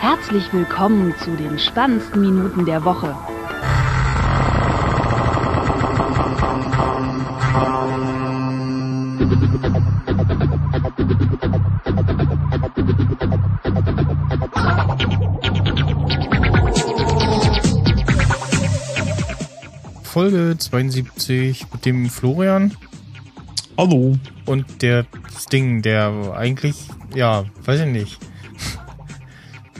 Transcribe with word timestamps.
Herzlich 0.00 0.50
willkommen 0.50 1.14
zu 1.22 1.36
den 1.36 1.58
spannendsten 1.58 2.22
Minuten 2.22 2.64
der 2.64 2.82
Woche. 2.86 3.14
Folge 20.02 20.56
72 20.58 21.66
mit 21.74 21.84
dem 21.84 22.08
Florian 22.08 22.74
Hallo. 23.76 24.16
und 24.46 24.80
der 24.80 25.04
Sting, 25.38 25.82
der 25.82 26.32
eigentlich, 26.34 26.88
ja, 27.14 27.44
weiß 27.66 27.80
ich 27.80 27.86
nicht. 27.86 28.29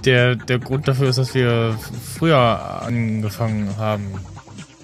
Der, 0.04 0.36
der 0.36 0.58
Grund 0.58 0.88
dafür 0.88 1.08
ist, 1.08 1.18
dass 1.18 1.34
wir 1.34 1.78
früher 2.16 2.82
angefangen 2.82 3.76
haben 3.76 4.06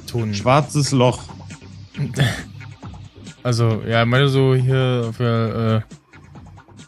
tun. 0.07 0.35
Schwarzes 0.35 0.93
Loch. 0.93 1.25
Also, 3.43 3.83
ja, 3.87 4.03
ich 4.03 4.09
meine 4.09 4.29
so 4.29 4.55
hier 4.55 5.13
für, 5.17 5.85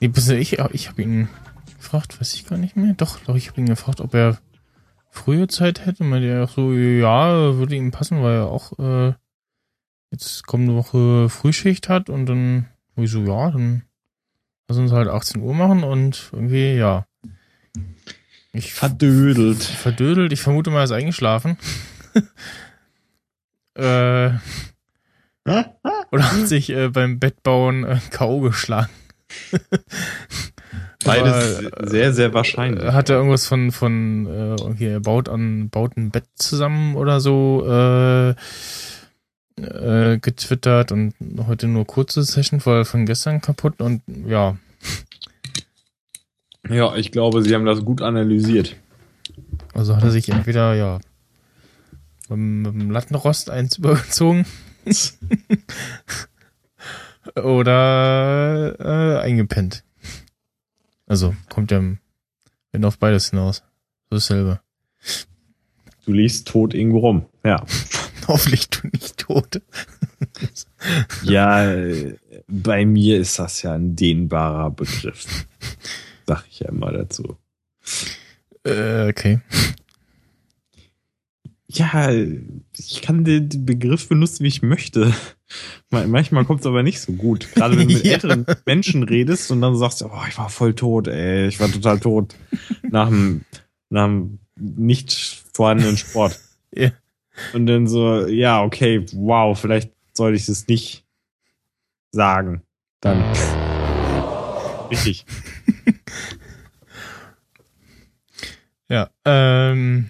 äh, 0.00 0.06
nee, 0.06 0.38
ich, 0.38 0.58
ich 0.58 0.88
habe 0.88 1.02
ihn 1.02 1.28
gefragt, 1.76 2.20
weiß 2.20 2.34
ich 2.34 2.46
gar 2.46 2.58
nicht 2.58 2.76
mehr. 2.76 2.94
Doch, 2.94 3.18
doch, 3.20 3.36
ich 3.36 3.48
habe 3.48 3.60
ihn 3.60 3.66
gefragt, 3.66 4.00
ob 4.00 4.12
er 4.14 4.38
frühe 5.10 5.48
Zeit 5.48 5.86
hätte. 5.86 6.04
Meinte 6.04 6.28
er 6.28 6.44
auch 6.44 6.50
so, 6.50 6.72
ja, 6.72 7.56
würde 7.56 7.76
ihm 7.76 7.90
passen, 7.90 8.22
weil 8.22 8.36
er 8.36 8.46
auch, 8.48 8.78
äh, 8.78 9.14
jetzt 10.10 10.46
kommende 10.46 10.74
Woche 10.74 11.28
Frühschicht 11.28 11.88
hat 11.88 12.10
und 12.10 12.26
dann, 12.26 12.66
wo 12.94 13.02
ich 13.02 13.10
so, 13.10 13.22
ja, 13.22 13.50
dann 13.50 13.84
lass 14.68 14.78
uns 14.78 14.92
halt 14.92 15.08
18 15.08 15.40
Uhr 15.42 15.54
machen 15.54 15.82
und 15.84 16.30
irgendwie, 16.32 16.74
ja. 16.74 17.06
Ich 18.58 18.74
Verdödelt. 18.74 19.62
verdödelt. 19.62 20.32
Ich 20.32 20.40
vermute 20.40 20.70
mal, 20.70 20.80
er 20.80 20.84
ist 20.84 20.90
eingeschlafen. 20.90 21.56
äh, 23.74 24.30
oder 26.10 26.32
hat 26.32 26.48
sich 26.48 26.70
äh, 26.70 26.88
beim 26.88 27.20
Bettbauen 27.20 27.84
äh, 27.84 28.00
K.O. 28.10 28.40
geschlagen. 28.40 28.90
Beides 31.04 31.66
Aber, 31.66 31.88
sehr, 31.88 32.12
sehr 32.12 32.34
wahrscheinlich. 32.34 32.82
Äh, 32.82 32.92
Hat 32.92 33.08
er 33.10 33.16
irgendwas 33.18 33.46
von, 33.46 33.70
von 33.70 34.26
äh, 34.26 34.60
okay, 34.60 34.88
er 34.94 35.00
baut 35.00 35.28
an, 35.28 35.70
baut 35.70 35.96
ein 35.96 36.10
Bett 36.10 36.26
zusammen 36.34 36.96
oder 36.96 37.20
so 37.20 37.64
äh, 37.64 38.30
äh, 39.60 40.18
getwittert 40.18 40.90
und 40.90 41.14
heute 41.46 41.68
nur 41.68 41.86
kurze 41.86 42.24
Session, 42.24 42.60
weil 42.64 42.84
von 42.84 43.06
gestern 43.06 43.40
kaputt 43.40 43.80
und 43.80 44.02
ja, 44.26 44.56
ja, 46.68 46.94
ich 46.96 47.12
glaube, 47.12 47.42
sie 47.42 47.54
haben 47.54 47.64
das 47.64 47.84
gut 47.84 48.02
analysiert. 48.02 48.76
also 49.74 49.96
hat 49.96 50.02
er 50.02 50.10
sich 50.10 50.28
entweder 50.28 50.74
ja 50.74 50.98
mit, 52.28 52.72
dem 52.72 52.90
Lattenrost 52.90 53.50
eins 53.50 53.78
übergezogen 53.78 54.46
oder 57.34 58.76
äh, 58.78 59.20
eingepennt. 59.20 59.84
Also 61.06 61.34
kommt 61.48 61.70
ja 61.70 61.82
wenn 62.72 62.84
auf 62.84 62.98
beides 62.98 63.30
hinaus. 63.30 63.62
So 64.10 64.16
dasselbe. 64.16 64.60
Du 66.04 66.12
liegst 66.12 66.48
tot 66.48 66.74
irgendwo 66.74 66.98
rum. 66.98 67.26
Ja. 67.44 67.64
Hoffentlich 68.28 68.68
du 68.68 68.88
nicht 68.88 69.18
tot. 69.18 69.62
Ja, 71.22 71.70
äh, 71.72 72.16
bei 72.46 72.84
mir 72.84 73.18
ist 73.18 73.38
das 73.38 73.62
ja 73.62 73.72
ein 73.72 73.96
dehnbarer 73.96 74.70
Begriff. 74.70 75.46
Sag 76.28 76.44
ich 76.50 76.60
ja 76.60 76.68
immer 76.68 76.92
dazu. 76.92 77.36
Äh, 78.64 79.08
okay. 79.08 79.40
Ja, 81.70 82.10
ich 82.10 83.00
kann 83.02 83.24
den 83.24 83.48
Begriff 83.66 84.08
benutzen, 84.08 84.44
wie 84.44 84.48
ich 84.48 84.60
möchte. 84.62 85.14
Ma- 85.90 86.06
Manchmal 86.06 86.44
kommt 86.44 86.60
es 86.60 86.66
aber 86.66 86.82
nicht 86.82 87.00
so 87.00 87.12
gut. 87.12 87.48
Gerade 87.54 87.78
wenn 87.78 87.88
du 87.88 87.94
mit 87.94 88.04
Ja. 88.06 88.12
älteren 88.12 88.44
Menschen 88.66 89.02
redest 89.04 89.50
und 89.50 89.62
dann 89.62 89.74
sagst 89.76 90.02
du, 90.02 90.06
oh, 90.06 90.22
ich 90.28 90.36
war 90.36 90.50
voll 90.50 90.74
tot, 90.74 91.08
ey, 91.08 91.48
ich 91.48 91.60
war 91.60 91.70
total 91.70 91.98
tot. 91.98 92.34
Nach 92.82 93.08
dem, 93.08 93.42
nach 93.88 94.06
dem 94.06 94.38
nicht 94.56 95.42
vorhandenen 95.54 95.96
Sport. 95.96 96.38
Ja. 96.74 96.90
Und 97.54 97.64
dann 97.64 97.86
so, 97.86 98.26
ja, 98.26 98.62
okay, 98.62 99.06
wow, 99.14 99.58
vielleicht 99.58 99.90
sollte 100.12 100.36
ich 100.36 100.44
das 100.44 100.66
nicht 100.68 101.02
sagen. 102.12 102.60
Dann. 103.00 103.22
Richtig. 104.90 105.24
Ja, 108.90 109.10
ähm, 109.26 110.08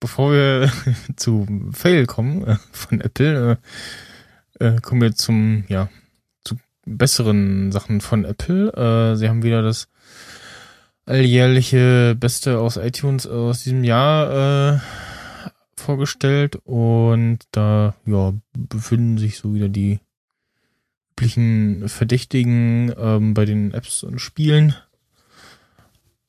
bevor 0.00 0.32
wir 0.32 0.72
zu 1.16 1.46
Fail 1.72 2.06
kommen 2.06 2.46
äh, 2.46 2.56
von 2.72 3.00
Apple, 3.00 3.58
äh, 4.58 4.66
äh, 4.66 4.80
kommen 4.80 5.02
wir 5.02 5.14
zum, 5.14 5.64
ja, 5.68 5.90
zu 6.42 6.56
besseren 6.86 7.72
Sachen 7.72 8.00
von 8.00 8.24
Apple. 8.24 8.72
Äh, 8.72 9.16
sie 9.16 9.28
haben 9.28 9.42
wieder 9.42 9.62
das 9.62 9.88
alljährliche 11.04 12.16
Beste 12.18 12.58
aus 12.58 12.76
iTunes 12.78 13.26
aus 13.26 13.64
diesem 13.64 13.84
Jahr 13.84 14.76
äh, 14.76 14.78
vorgestellt 15.76 16.56
und 16.64 17.40
da, 17.52 17.94
ja, 18.06 18.32
befinden 18.52 19.18
sich 19.18 19.36
so 19.36 19.54
wieder 19.54 19.68
die 19.68 20.00
üblichen 21.12 21.88
Verdächtigen 21.88 22.94
ähm, 22.96 23.34
bei 23.34 23.44
den 23.44 23.74
Apps 23.74 24.02
und 24.04 24.20
Spielen. 24.20 24.74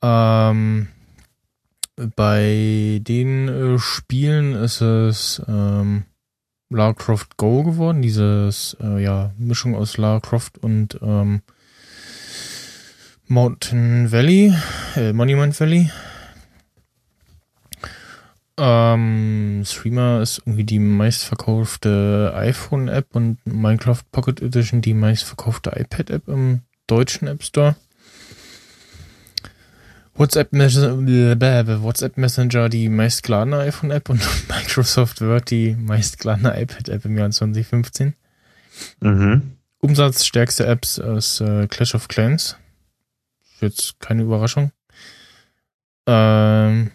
Ähm, 0.02 0.88
bei 2.16 3.00
den 3.02 3.48
äh, 3.48 3.78
Spielen 3.78 4.54
ist 4.54 4.80
es 4.80 5.42
ähm, 5.46 6.04
Lara 6.70 6.94
Croft 6.94 7.36
Go 7.36 7.62
geworden, 7.62 8.02
dieses 8.02 8.76
äh, 8.80 9.02
ja 9.02 9.32
Mischung 9.38 9.74
aus 9.74 9.98
Lara 9.98 10.20
Croft 10.20 10.58
und 10.58 10.98
ähm, 11.02 11.42
Mountain 13.28 14.10
Valley, 14.10 14.54
äh, 14.96 15.12
Monument 15.12 15.58
Valley. 15.58 15.90
Ähm, 18.58 19.62
Streamer 19.64 20.20
ist 20.20 20.42
irgendwie 20.44 20.64
die 20.64 20.78
meistverkaufte 20.78 22.32
iPhone-App 22.34 23.14
und 23.14 23.38
Minecraft 23.46 24.02
Pocket 24.12 24.42
Edition 24.42 24.82
die 24.82 24.94
meistverkaufte 24.94 25.70
iPad-App 25.70 26.28
im 26.28 26.60
deutschen 26.86 27.28
App 27.28 27.42
Store. 27.42 27.76
WhatsApp, 30.14 30.52
Mes 30.52 30.74
Blablabla. 30.74 31.82
WhatsApp 31.82 32.18
Messenger 32.18 32.68
die 32.68 32.88
meistgeladene 32.88 33.58
iPhone-App 33.58 34.10
und 34.10 34.20
Microsoft 34.48 35.20
Word 35.20 35.50
die 35.50 35.74
meistgeladene 35.74 36.60
iPad-App 36.60 37.04
im 37.04 37.18
Jahr 37.18 37.30
2015. 37.30 38.14
Mhm. 39.00 39.56
Umsatzstärkste 39.78 40.66
Apps 40.66 40.98
ist 40.98 41.40
äh, 41.40 41.66
Clash 41.66 41.94
of 41.94 42.08
Clans. 42.08 42.56
Jetzt 43.60 43.98
keine 44.00 44.22
Überraschung. 44.22 44.70
Ähm, 46.06 46.90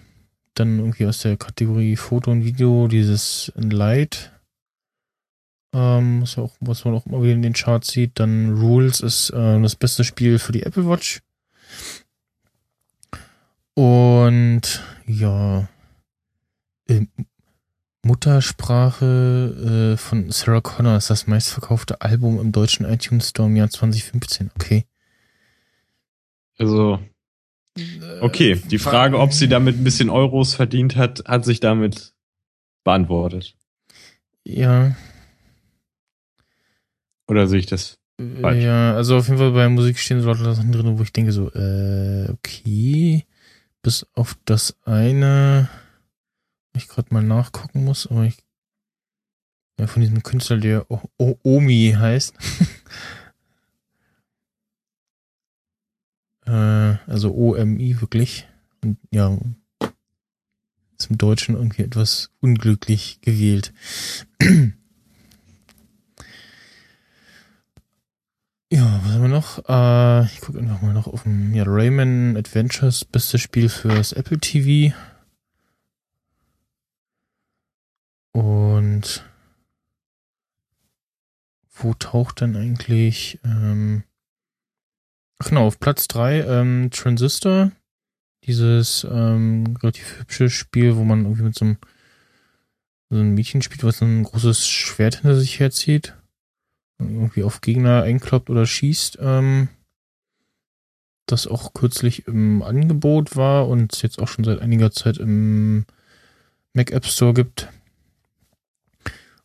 dann 0.53 0.79
irgendwie 0.79 1.05
aus 1.05 1.19
der 1.19 1.37
Kategorie 1.37 1.95
Foto 1.95 2.31
und 2.31 2.45
Video 2.45 2.87
dieses 2.87 3.51
Light. 3.55 4.31
Ähm, 5.73 6.21
was, 6.21 6.37
auch, 6.37 6.55
was 6.59 6.85
man 6.85 6.93
auch 6.93 7.05
immer 7.05 7.21
wieder 7.21 7.33
in 7.33 7.41
den 7.41 7.53
Charts 7.53 7.89
sieht. 7.89 8.19
Dann 8.19 8.57
Rules 8.57 9.01
ist 9.01 9.31
äh, 9.31 9.61
das 9.61 9.75
beste 9.75 10.03
Spiel 10.03 10.39
für 10.39 10.51
die 10.51 10.63
Apple 10.63 10.87
Watch. 10.87 11.21
Und 13.77 14.83
ja, 15.05 15.69
ähm, 16.89 17.09
Muttersprache 18.03 19.93
äh, 19.93 19.97
von 19.97 20.31
Sarah 20.31 20.61
Connor 20.61 20.97
ist 20.97 21.11
das 21.11 21.27
meistverkaufte 21.27 22.01
Album 22.01 22.39
im 22.39 22.51
deutschen 22.51 22.87
iTunes 22.87 23.29
Store 23.29 23.47
im 23.47 23.55
Jahr 23.55 23.69
2015. 23.69 24.49
Okay. 24.55 24.85
Also, 26.57 26.97
okay. 28.21 28.59
Die 28.71 28.79
Frage, 28.79 29.19
ob 29.19 29.31
sie 29.31 29.47
damit 29.47 29.77
ein 29.77 29.83
bisschen 29.83 30.09
Euros 30.09 30.55
verdient 30.55 30.95
hat, 30.95 31.23
hat 31.27 31.45
sich 31.45 31.59
damit 31.59 32.15
beantwortet. 32.83 33.55
Ja, 34.43 34.95
Oder 37.27 37.45
sehe 37.45 37.59
ich 37.59 37.67
das? 37.67 37.99
äh, 38.19 38.41
Falsch. 38.41 38.63
ja, 38.63 38.95
also 38.95 39.17
auf 39.17 39.27
jeden 39.27 39.37
Fall 39.37 39.51
bei 39.51 39.69
Musik 39.69 39.99
stehen 39.99 40.21
so 40.21 40.33
Sachen 40.33 40.71
drin, 40.71 40.97
wo 40.97 41.03
ich 41.03 41.13
denke 41.13 41.31
so, 41.31 41.51
äh, 41.51 42.27
okay, 42.31 43.26
bis 43.87 44.05
auf 44.15 44.37
das 44.43 44.75
eine, 44.83 45.69
ich 46.75 46.89
gerade 46.89 47.13
mal 47.13 47.23
nachgucken 47.23 47.85
muss, 47.85 48.05
aber 48.05 48.25
ich, 48.25 48.35
ja, 49.79 49.87
von 49.87 50.01
diesem 50.01 50.23
Künstler, 50.23 50.57
der 50.57 50.91
o 50.91 51.09
o 51.17 51.39
Omi 51.43 51.95
heißt. 51.97 52.35
äh, 56.47 56.51
also 56.51 57.33
O-M-I 57.33 58.01
wirklich. 58.01 58.45
Und 58.83 58.97
ja, 59.09 59.29
im 59.29 61.17
Deutschen 61.17 61.55
irgendwie 61.55 61.83
etwas 61.83 62.29
unglücklich 62.41 63.21
gewählt. 63.21 63.73
Ja, 68.69 68.99
was 69.01 69.13
haben 69.13 69.21
wir 69.21 69.29
noch? 69.29 69.59
Äh, 69.69 70.25
ich 70.25 70.41
gucke 70.41 70.59
einfach 70.59 70.81
mal 70.81 70.93
noch 70.93 71.07
auf 71.07 71.23
dem 71.23 71.53
ja, 71.53 71.63
Rayman 71.65 72.35
Adventures, 72.35 73.05
bestes 73.05 73.39
Spiel 73.39 73.69
fürs 73.69 74.11
Apple 74.11 74.39
TV. 74.39 74.93
Und 78.33 79.23
wo 81.71 81.93
taucht 81.93 82.41
denn 82.41 82.57
eigentlich 82.57 83.39
ähm, 83.45 84.03
ach 85.39 85.47
genau, 85.47 85.67
auf 85.67 85.79
Platz 85.79 86.09
drei 86.09 86.41
ähm, 86.41 86.89
Transistor, 86.91 87.71
dieses 88.43 89.07
ähm, 89.09 89.77
relativ 89.81 90.19
hübsche 90.19 90.49
Spiel, 90.49 90.97
wo 90.97 91.05
man 91.05 91.23
irgendwie 91.23 91.43
mit 91.43 91.55
so 91.55 91.63
einem, 91.63 91.77
so 93.09 93.15
einem 93.15 93.33
Mädchen 93.33 93.61
spielt, 93.61 93.85
was 93.85 94.01
ein 94.01 94.23
großes 94.23 94.67
Schwert 94.67 95.21
hinter 95.21 95.35
sich 95.39 95.57
herzieht 95.61 96.16
irgendwie 96.99 97.43
auf 97.43 97.61
Gegner 97.61 98.03
einkloppt 98.03 98.49
oder 98.49 98.65
schießt, 98.65 99.19
ähm, 99.21 99.69
das 101.25 101.45
auch 101.45 101.73
kürzlich 101.73 102.27
im 102.27 102.63
Angebot 102.63 103.35
war 103.35 103.67
und 103.67 103.93
es 103.93 104.01
jetzt 104.01 104.19
auch 104.19 104.27
schon 104.27 104.45
seit 104.45 104.59
einiger 104.59 104.91
Zeit 104.91 105.17
im 105.17 105.85
Mac 106.73 106.91
App 106.91 107.05
Store 107.05 107.33
gibt. 107.33 107.69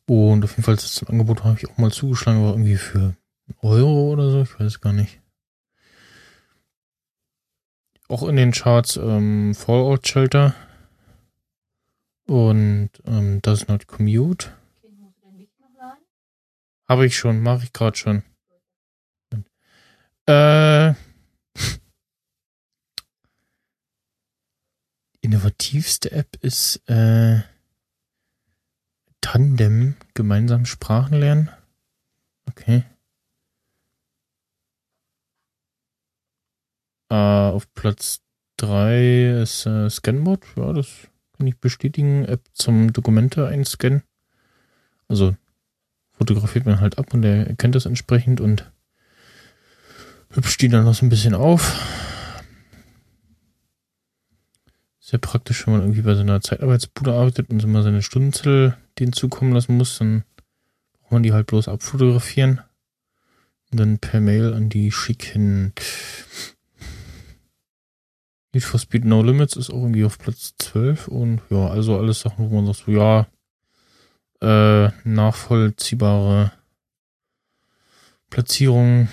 Und 0.07 0.45
auf 0.45 0.53
jeden 0.53 0.63
Fall 0.63 0.77
das 0.77 1.03
Angebot 1.05 1.45
habe 1.45 1.59
ich 1.59 1.69
auch 1.69 1.79
mal 1.79 1.91
zugeschlagen, 1.91 2.43
war 2.43 2.53
irgendwie 2.53 2.77
für 2.77 3.17
Euro 3.61 4.13
oder 4.13 4.31
so, 4.31 4.43
ich 4.43 4.61
weiß 4.61 4.81
gar 4.81 4.93
nicht. 4.93 5.21
Auch 8.09 8.29
in 8.29 8.37
den 8.37 8.53
Charts 8.53 8.97
ähm, 8.97 9.55
Fallout 9.55 10.07
Shelter 10.07 10.55
und 12.27 12.91
ähm, 13.07 13.41
Does 13.43 13.69
Not 13.69 13.87
Commute. 13.87 14.51
Habe 16.93 17.07
ich 17.07 17.17
schon, 17.17 17.41
mache 17.41 17.65
ich 17.65 17.73
gerade 17.73 17.97
schon. 17.97 18.23
Äh, 20.27 20.93
innovativste 25.23 26.13
App 26.13 26.37
ist 26.43 26.87
äh, 26.91 27.41
Tandem, 29.23 29.97
gemeinsam 30.13 30.67
Sprachen 30.67 31.19
lernen. 31.19 31.49
Okay. 32.51 32.85
Äh, 37.09 37.15
auf 37.15 37.73
Platz 37.73 38.21
3 38.59 39.41
ist 39.41 39.65
äh, 39.65 39.89
Scanbot. 39.89 40.45
Ja, 40.57 40.75
das 40.75 41.09
kann 41.39 41.47
ich 41.47 41.59
bestätigen. 41.59 42.27
App 42.27 42.47
zum 42.53 42.93
Dokumente 42.93 43.49
einscannen. 43.49 44.03
Also 45.09 45.35
fotografiert 46.23 46.67
man 46.67 46.81
halt 46.81 46.99
ab 46.99 47.13
und 47.15 47.25
er 47.25 47.49
erkennt 47.49 47.75
das 47.75 47.85
entsprechend 47.85 48.41
und 48.41 48.71
hübscht 50.31 50.63
die 50.63 50.69
dann 50.69 50.85
noch 50.85 50.95
so 50.95 51.05
ein 51.05 51.09
bisschen 51.09 51.35
auf. 51.35 51.77
Sehr 55.01 55.19
praktisch, 55.19 55.67
wenn 55.67 55.75
man 55.75 55.83
irgendwie 55.83 56.03
bei 56.03 56.15
seiner 56.15 56.41
Zeitarbeitsbude 56.41 57.13
arbeitet 57.13 57.51
und 57.51 57.61
immer 57.65 57.83
seine 57.83 58.03
Stundenzettel 58.03 58.77
denen 59.01 59.13
zukommen 59.13 59.53
lassen 59.53 59.77
muss, 59.77 59.99
dann 59.99 60.23
braucht 61.01 61.11
man 61.11 61.23
die 61.25 61.33
halt 61.33 61.49
bloß 61.49 61.67
abfotografieren 61.67 62.61
und 63.73 63.81
dann 63.81 63.99
per 63.99 64.21
Mail 64.21 64.55
an 64.55 64.69
die 64.69 64.93
schicken. 64.93 65.73
Need 68.55 68.63
for 68.63 68.79
Speed 68.79 69.05
No 69.05 69.25
Limits 69.25 69.57
ist 69.57 69.71
auch 69.71 69.83
irgendwie 69.83 70.05
auf 70.05 70.19
Platz 70.19 70.55
12 70.59 71.09
und 71.09 71.41
ja, 71.51 71.67
also 71.67 71.99
alles 71.99 72.21
Sachen, 72.21 72.49
wo 72.49 72.55
man 72.55 72.67
sagt 72.67 72.87
so, 72.87 72.93
ja, 72.93 73.27
äh, 74.43 74.91
nachvollziehbare 75.05 76.53
Platzierung. 78.29 79.09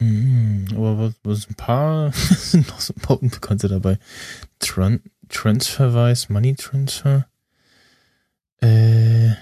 Hm, 0.00 0.66
aber 0.72 0.98
was, 0.98 1.14
was 1.22 1.48
ein 1.48 1.54
paar 1.54 2.12
sind 2.12 2.68
noch 2.68 2.80
so 2.80 2.94
ein 2.94 3.00
paar 3.00 3.22
Unbekannte 3.22 3.68
dabei. 3.68 3.98
Tran 4.58 5.00
Transferwise, 5.28 6.32
Money 6.32 6.56
Transfer. 6.56 7.26
Äh, 8.60 9.34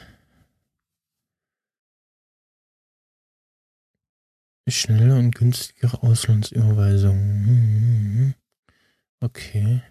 Schnelle 4.71 5.17
und 5.17 5.35
günstigere 5.35 6.03
Auslandsüberweisungen. 6.03 7.47
Hm, 7.47 8.35
okay. 9.21 9.83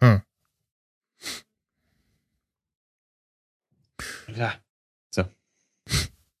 Hm. 0.00 0.22
Ja. 4.36 4.54
So. 5.10 5.24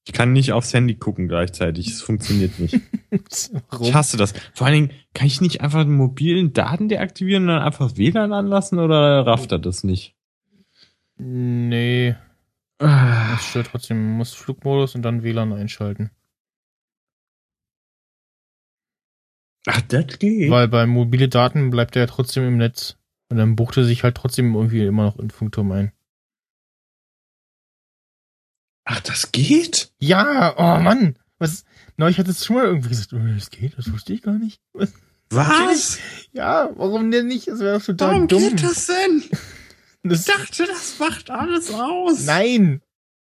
Ich 0.06 0.12
kann 0.12 0.32
nicht 0.32 0.52
aufs 0.52 0.72
Handy 0.72 0.96
gucken 0.96 1.28
gleichzeitig. 1.28 1.88
Es 1.88 2.02
funktioniert 2.02 2.58
nicht. 2.58 2.74
ich 3.80 3.94
hasse 3.94 4.16
das. 4.16 4.32
Vor 4.54 4.66
allen 4.66 4.74
Dingen, 4.74 4.90
kann 5.14 5.26
ich 5.26 5.40
nicht 5.40 5.60
einfach 5.60 5.82
den 5.82 5.94
mobilen 5.94 6.52
Daten 6.52 6.88
deaktivieren 6.88 7.44
und 7.44 7.48
dann 7.48 7.62
einfach 7.62 7.96
WLAN 7.96 8.32
anlassen 8.32 8.78
oder 8.78 9.26
rafft 9.26 9.52
er 9.52 9.58
das 9.58 9.84
nicht? 9.84 10.14
Nee. 11.16 12.16
Das 12.80 13.44
stört 13.44 13.68
trotzdem. 13.68 14.16
Muss 14.16 14.32
Flugmodus 14.32 14.94
und 14.94 15.02
dann 15.02 15.22
WLAN 15.22 15.52
einschalten. 15.52 16.10
Ach, 19.66 19.80
das 19.82 20.18
geht. 20.18 20.50
Weil 20.50 20.68
bei 20.68 20.86
mobile 20.86 21.28
Daten 21.28 21.70
bleibt 21.70 21.94
er 21.94 22.02
ja 22.02 22.06
trotzdem 22.06 22.48
im 22.48 22.56
Netz. 22.56 22.96
Und 23.28 23.36
dann 23.36 23.54
bucht 23.54 23.76
er 23.76 23.84
sich 23.84 24.02
halt 24.02 24.16
trotzdem 24.16 24.54
irgendwie 24.54 24.84
immer 24.86 25.04
noch 25.04 25.18
in 25.18 25.30
Funkturm 25.30 25.70
ein. 25.72 25.92
Ach, 28.84 29.00
das 29.00 29.30
geht? 29.30 29.92
Ja, 29.98 30.54
oh 30.56 30.82
Mann. 30.82 31.16
Was? 31.38 31.64
Neulich 31.96 32.18
hat 32.18 32.28
es 32.28 32.44
schon 32.44 32.56
mal 32.56 32.64
irgendwie 32.64 32.88
gesagt, 32.88 33.12
oh, 33.12 33.18
das 33.18 33.50
geht, 33.50 33.76
das 33.78 33.92
wusste 33.92 34.14
ich 34.14 34.22
gar 34.22 34.38
nicht. 34.38 34.60
Was? 34.72 34.92
Was? 35.28 35.98
Ja, 36.32 36.70
warum 36.74 37.10
denn 37.10 37.28
nicht? 37.28 37.46
Das 37.46 37.60
wäre 37.60 37.78
doch 37.78 37.84
total 37.84 38.14
warum 38.14 38.28
dumm. 38.28 38.42
Warum 38.42 38.56
geht 38.56 38.64
das 38.64 38.86
denn? 38.86 39.22
Ich 40.02 40.24
dachte, 40.24 40.66
das 40.66 40.98
macht 40.98 41.30
alles 41.30 41.72
aus. 41.72 42.24
Nein. 42.24 42.82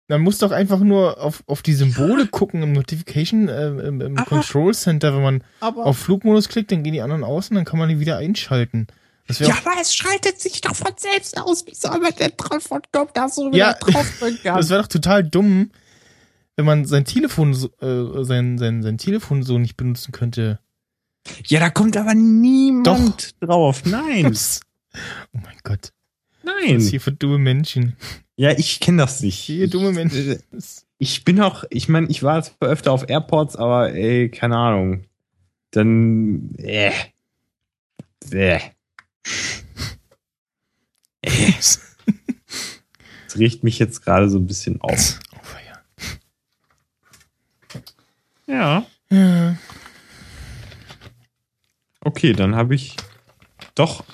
Man 0.07 0.22
muss 0.22 0.38
doch 0.38 0.51
einfach 0.51 0.80
nur 0.80 1.19
auf, 1.19 1.44
auf 1.48 1.63
die 1.63 1.74
Symbole 1.74 2.24
ja. 2.24 2.27
gucken 2.30 2.62
im 2.62 2.74
Notification, 2.74 3.48
äh, 3.48 3.69
im, 3.69 4.01
im 4.01 4.18
aber, 4.18 4.27
Control 4.27 4.74
Center. 4.74 5.16
Wenn 5.16 5.24
man 5.24 5.44
auf 5.62 5.98
Flugmodus 5.98 6.48
klickt, 6.48 6.72
dann 6.72 6.83
gehen 6.83 6.94
die 6.94 7.01
anderen 7.01 7.24
aus 7.24 7.50
und 7.50 7.56
dann 7.56 7.66
kann 7.66 7.80
man 7.80 7.89
die 7.89 8.00
wieder 8.00 8.18
einschalten. 8.18 8.88
ja, 9.27 9.56
aber 9.57 9.81
es 9.81 9.95
schaltet 9.95 10.39
sich 10.39 10.62
doch 10.62 10.75
von 10.75 10.94
selbst 10.98 11.42
aus. 11.42 11.66
Wie 11.66 11.74
soll 11.74 12.00
man 12.00 12.13
denn 12.13 12.33
drauf 12.38 12.69
kommt 12.92 13.18
da 13.18 13.27
so 13.30 13.48
wieder 13.48 13.57
ja, 13.57 13.74
drauf 13.74 14.06
Das 14.44 14.70
wäre 14.70 14.84
doch 14.84 14.88
total 14.88 15.24
dumm, 15.24 15.72
wenn 16.55 16.65
man 16.65 16.86
sein 16.86 17.05
Telefon, 17.05 17.53
äh, 17.82 18.24
sein, 18.24 18.60
sein, 18.60 18.84
sein 18.84 19.00
Telefon 19.00 19.41
so 19.41 19.58
nicht 19.58 19.75
benutzen 19.75 20.12
könnte. 20.12 20.60
Ja, 21.48 21.60
da 21.60 21.72
kommt 21.72 21.98
aber 21.98 22.13
niemand 22.13 23.34
doch. 23.41 23.48
drauf. 23.48 23.82
Nein. 23.86 24.38
oh 25.34 25.39
mein 25.44 25.58
Gott. 25.63 25.94
Nein. 26.45 26.75
Was 26.75 26.83
ist 26.83 26.89
hier 26.91 27.01
für 27.01 27.11
dumme 27.11 27.39
Menschen? 27.39 27.95
Ja, 28.37 28.51
ich 28.51 28.79
kenne 28.79 28.99
das 28.99 29.21
nicht. 29.21 29.37
Hier 29.39 29.69
dumme 29.69 29.91
Menschen. 29.91 30.39
Ich 30.97 31.25
bin 31.25 31.41
auch, 31.41 31.63
ich 31.69 31.89
meine, 31.89 32.07
ich 32.07 32.23
war 32.23 32.41
zwar 32.43 32.69
öfter 32.69 32.91
auf 32.91 33.09
Airports, 33.09 33.55
aber 33.55 33.93
ey, 33.93 34.29
keine 34.29 34.57
Ahnung. 34.57 35.05
Dann, 35.71 36.53
äh. 36.57 36.91
Äh. 38.31 38.59
Das 41.21 41.81
riecht 43.37 43.63
mich 43.63 43.79
jetzt 43.79 44.03
gerade 44.03 44.29
so 44.29 44.37
ein 44.37 44.47
bisschen 44.47 44.79
auf. 44.81 45.19
Ja. 48.47 48.85
Ja. 49.09 49.57
Okay, 52.01 52.33
dann 52.33 52.55
habe 52.55 52.75
ich 52.75 52.95
doch 53.73 54.05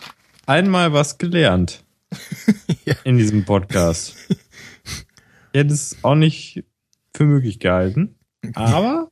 einmal 0.46 0.94
was 0.94 1.18
gelernt. 1.18 1.84
ja. 2.86 2.96
In 3.04 3.18
diesem 3.18 3.46
Podcast. 3.46 4.16
Ich 4.30 4.38
hätte 5.54 5.74
es 5.74 5.98
auch 6.04 6.16
nicht 6.16 6.64
für 7.16 7.26
möglich 7.26 7.60
gehalten. 7.60 8.16
Aber 8.54 9.12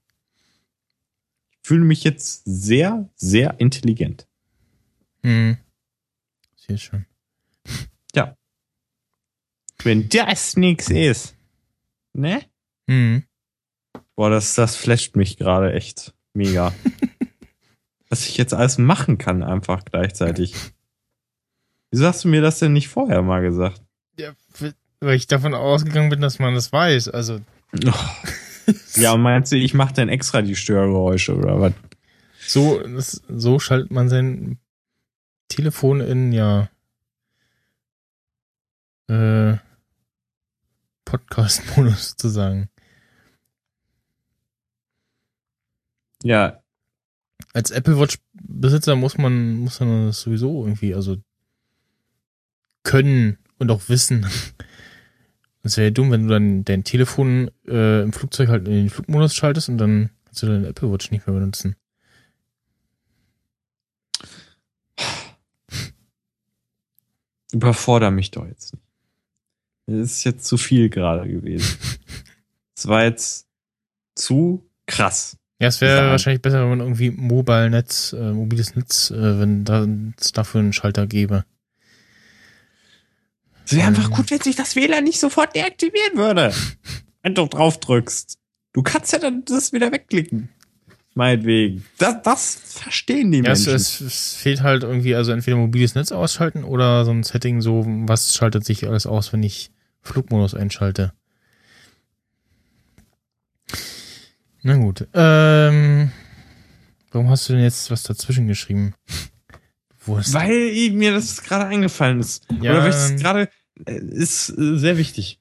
ich 1.51 1.57
fühle 1.63 1.85
mich 1.85 2.03
jetzt 2.03 2.43
sehr, 2.45 3.09
sehr 3.15 3.59
intelligent. 3.59 4.27
Hm. 5.23 5.57
Sehr 6.55 6.77
schön. 6.77 7.05
Ja. 8.15 8.35
Wenn 9.83 10.09
das 10.09 10.57
nichts 10.57 10.89
ist. 10.89 11.35
Ne? 12.13 12.43
Hm. 12.87 13.23
Boah, 14.15 14.29
das, 14.29 14.55
das 14.55 14.75
flasht 14.75 15.15
mich 15.15 15.37
gerade 15.37 15.73
echt 15.73 16.13
mega. 16.33 16.73
Was 18.09 18.27
ich 18.27 18.37
jetzt 18.37 18.53
alles 18.53 18.77
machen 18.77 19.17
kann, 19.17 19.43
einfach 19.43 19.85
gleichzeitig. 19.85 20.55
Wieso 21.91 22.05
hast 22.05 22.23
du 22.23 22.27
mir 22.27 22.41
das 22.41 22.59
denn 22.59 22.73
nicht 22.73 22.87
vorher 22.87 23.21
mal 23.21 23.41
gesagt? 23.41 23.81
Ja, 24.17 24.33
weil 24.99 25.15
ich 25.15 25.27
davon 25.27 25.53
ausgegangen 25.53 26.09
bin, 26.09 26.21
dass 26.21 26.39
man 26.39 26.53
das 26.53 26.71
weiß. 26.71 27.09
Also. 27.09 27.41
Oh. 27.85 28.73
ja, 28.95 29.15
meinst 29.17 29.51
du, 29.51 29.55
ich 29.55 29.73
mache 29.73 29.93
dann 29.93 30.09
extra 30.09 30.41
die 30.41 30.55
Störgeräusche 30.55 31.35
oder 31.35 31.59
was? 31.59 31.73
So, 32.47 32.79
das, 32.79 33.21
so 33.27 33.59
schaltet 33.59 33.91
man 33.91 34.09
sein 34.09 34.59
Telefon 35.47 36.01
in, 36.01 36.31
ja, 36.31 36.69
äh, 39.07 39.57
Podcast-Modus 41.05 42.15
zu 42.17 42.29
sagen. 42.29 42.69
Ja. 46.23 46.61
Als 47.53 47.71
Apple 47.71 47.97
Watch-Besitzer 47.97 48.95
muss 48.95 49.17
man, 49.17 49.53
muss 49.55 49.79
man 49.79 50.07
das 50.07 50.21
sowieso 50.21 50.65
irgendwie, 50.65 50.93
also 50.93 51.17
können 52.83 53.37
und 53.57 53.71
auch 53.71 53.89
wissen. 53.89 54.25
Es 55.61 55.75
wäre 55.75 55.87
ja 55.87 55.91
dumm, 55.91 56.09
wenn 56.09 56.23
du 56.23 56.29
dann 56.29 56.63
dein 56.63 56.85
Telefon 56.85 57.51
äh, 57.67 58.01
im 58.01 58.13
Flugzeug 58.13 58.47
halt 58.47 58.65
in 58.65 58.73
den 58.75 58.89
Flugmodus 58.89 59.35
schaltest 59.35 59.67
und 59.67 59.77
dann 59.77 60.09
kannst 60.23 60.41
du 60.41 60.47
deine 60.47 60.67
Apple 60.67 60.89
Watch 60.89 61.11
nicht 61.11 61.27
mehr 61.27 61.33
benutzen. 61.33 61.75
Überforder 67.51 68.09
mich 68.09 68.31
doch 68.31 68.47
jetzt 68.47 68.73
nicht. 68.73 68.85
Das 69.87 69.97
ist 69.97 70.23
jetzt 70.23 70.45
zu 70.45 70.55
viel 70.57 70.89
gerade 70.89 71.29
gewesen. 71.29 71.77
Es 72.77 72.87
war 72.87 73.03
jetzt 73.03 73.45
zu 74.15 74.63
krass. 74.85 75.35
Ja, 75.59 75.67
es 75.67 75.81
wäre 75.81 76.11
wahrscheinlich 76.11 76.41
besser, 76.41 76.61
wenn 76.61 76.69
man 76.69 76.79
irgendwie 76.79 77.11
Mobile 77.11 77.69
Netz, 77.69 78.13
äh, 78.13 78.31
mobiles 78.31 78.77
Netz, 78.77 79.11
äh, 79.11 79.39
wenn 79.39 80.13
es 80.17 80.31
dafür 80.31 80.61
einen 80.61 80.71
Schalter 80.71 81.05
gäbe. 81.05 81.43
Es 83.69 83.75
wäre 83.75 83.87
einfach 83.87 84.09
gut, 84.09 84.31
wenn 84.31 84.41
sich 84.41 84.55
das 84.55 84.75
WLAN 84.75 85.03
nicht 85.03 85.19
sofort 85.19 85.55
deaktivieren 85.55 86.17
würde. 86.17 86.51
wenn 87.21 87.35
du 87.35 87.45
drauf 87.45 87.79
drückst. 87.79 88.39
Du 88.73 88.81
kannst 88.81 89.13
ja 89.13 89.19
dann 89.19 89.45
das 89.45 89.73
wieder 89.73 89.91
wegklicken. 89.91 90.49
Meinetwegen. 91.13 91.85
Das, 91.99 92.23
das 92.23 92.55
verstehen 92.55 93.31
die 93.31 93.39
ja, 93.39 93.43
Menschen. 93.43 93.75
Es, 93.75 94.01
es 94.01 94.33
fehlt 94.33 94.63
halt 94.63 94.81
irgendwie, 94.81 95.13
also 95.13 95.31
entweder 95.31 95.57
mobiles 95.57 95.93
Netz 95.93 96.11
ausschalten 96.11 96.63
oder 96.63 97.05
so 97.05 97.11
ein 97.11 97.21
Setting 97.21 97.61
so, 97.61 97.83
was 97.85 98.33
schaltet 98.33 98.65
sich 98.65 98.87
alles 98.87 99.05
aus, 99.05 99.33
wenn 99.33 99.43
ich 99.43 99.69
Flugmodus 100.01 100.55
einschalte. 100.55 101.13
Na 104.63 104.77
gut. 104.77 105.07
Ähm, 105.13 106.11
warum 107.11 107.29
hast 107.29 107.47
du 107.47 107.53
denn 107.53 107.61
jetzt 107.63 107.91
was 107.91 108.01
dazwischen 108.01 108.47
geschrieben? 108.47 108.95
Wo 110.05 110.17
ist 110.17 110.33
weil 110.33 110.89
mir 110.91 111.11
das 111.13 111.43
gerade 111.43 111.65
eingefallen 111.65 112.19
ist. 112.19 112.47
Ja, 112.61 112.71
Oder 112.71 112.83
weil 112.83 112.89
es 112.89 113.15
gerade 113.17 113.41
äh, 113.43 113.47
ist 113.85 114.49
äh, 114.49 114.77
sehr 114.77 114.97
wichtig. 114.97 115.39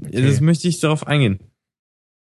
Okay. 0.00 0.22
Das 0.22 0.40
möchte 0.40 0.68
ich 0.68 0.80
darauf 0.80 1.06
eingehen. 1.06 1.40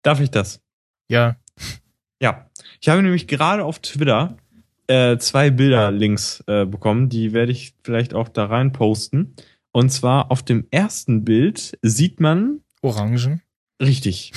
Darf 0.03 0.19
ich 0.19 0.31
das? 0.31 0.61
Ja. 1.09 1.37
Ja. 2.21 2.49
Ich 2.79 2.87
habe 2.87 3.03
nämlich 3.03 3.27
gerade 3.27 3.65
auf 3.65 3.79
Twitter 3.79 4.37
äh, 4.87 5.17
zwei 5.17 5.49
Bilder-Links 5.49 6.45
äh, 6.47 6.65
bekommen. 6.65 7.09
Die 7.09 7.33
werde 7.33 7.51
ich 7.51 7.73
vielleicht 7.83 8.13
auch 8.13 8.29
da 8.29 8.45
rein 8.45 8.71
posten. 8.71 9.35
Und 9.71 9.89
zwar 9.89 10.31
auf 10.31 10.41
dem 10.41 10.65
ersten 10.71 11.25
Bild 11.25 11.77
sieht 11.81 12.21
man 12.21 12.61
Orangen. 12.81 13.41
Richtig. 13.81 14.31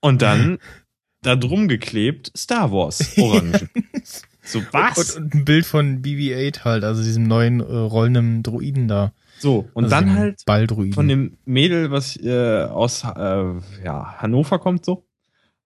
Und 0.00 0.22
dann 0.22 0.58
da 1.22 1.36
drum 1.36 1.68
geklebt 1.68 2.32
Star 2.36 2.72
Wars 2.72 3.18
Orangen. 3.18 3.68
so 4.42 4.62
was? 4.72 5.16
Und, 5.16 5.24
und, 5.24 5.34
ein 5.34 5.44
Bild 5.44 5.66
von 5.66 6.00
BB-8 6.02 6.64
halt, 6.64 6.84
also 6.84 7.02
diesem 7.02 7.24
neuen 7.24 7.60
äh, 7.60 7.64
rollenden 7.64 8.42
Droiden 8.42 8.88
da. 8.88 9.12
So, 9.40 9.68
und 9.72 9.84
also 9.84 9.96
dann 9.96 10.14
halt 10.14 10.44
Balldruiden. 10.44 10.92
von 10.92 11.08
dem 11.08 11.38
Mädel, 11.46 11.90
was 11.90 12.16
äh, 12.16 12.64
aus 12.64 13.04
äh, 13.04 13.44
ja, 13.84 14.14
Hannover 14.18 14.58
kommt 14.58 14.84
so. 14.84 15.04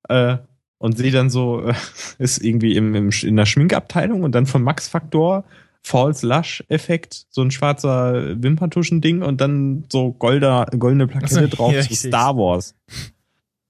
Äh, 0.09 0.39
und 0.79 0.97
sie 0.97 1.11
dann 1.11 1.29
so, 1.29 1.63
äh, 1.67 1.75
ist 2.19 2.43
irgendwie 2.43 2.77
im, 2.77 2.95
im, 2.95 3.11
in 3.11 3.37
der 3.37 3.47
Schminkabteilung 3.47 4.23
und 4.23 4.33
dann 4.33 4.47
von 4.47 4.63
Max 4.63 4.89
Factor 4.89 5.45
False 5.83 6.27
Lush 6.27 6.65
Effekt, 6.69 7.27
so 7.29 7.43
ein 7.43 7.51
schwarzer 7.51 8.43
Wimperntuschen-Ding 8.43 9.23
und 9.23 9.41
dann 9.41 9.85
so 9.91 10.13
golder, 10.13 10.67
goldene 10.79 11.07
Plakette 11.07 11.37
also, 11.41 11.49
drauf, 11.49 11.73
ja, 11.75 11.83
so 11.83 11.95
Star 11.95 12.37
Wars. 12.37 12.75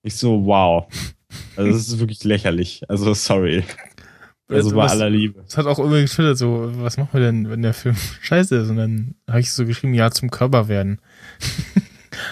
Ich 0.02 0.16
so, 0.16 0.44
wow. 0.46 0.86
Also 1.56 1.72
das 1.72 1.88
ist 1.88 1.98
wirklich 1.98 2.22
lächerlich. 2.24 2.82
Also 2.88 3.14
sorry. 3.14 3.64
Also 4.48 4.70
bei 4.70 4.76
was, 4.76 4.92
aller 4.92 5.10
Liebe. 5.10 5.42
Es 5.46 5.56
hat 5.56 5.66
auch 5.66 5.78
irgendwie 5.78 6.02
geschildert, 6.02 6.36
so, 6.36 6.70
was 6.76 6.98
machen 6.98 7.10
wir 7.12 7.20
denn, 7.20 7.48
wenn 7.48 7.62
der 7.62 7.74
Film 7.74 7.96
scheiße 8.20 8.56
ist? 8.56 8.70
Und 8.70 8.76
dann 8.76 9.14
habe 9.28 9.40
ich 9.40 9.52
so 9.52 9.64
geschrieben, 9.64 9.94
ja, 9.94 10.10
zum 10.10 10.30
Körper 10.30 10.68
werden. 10.68 11.00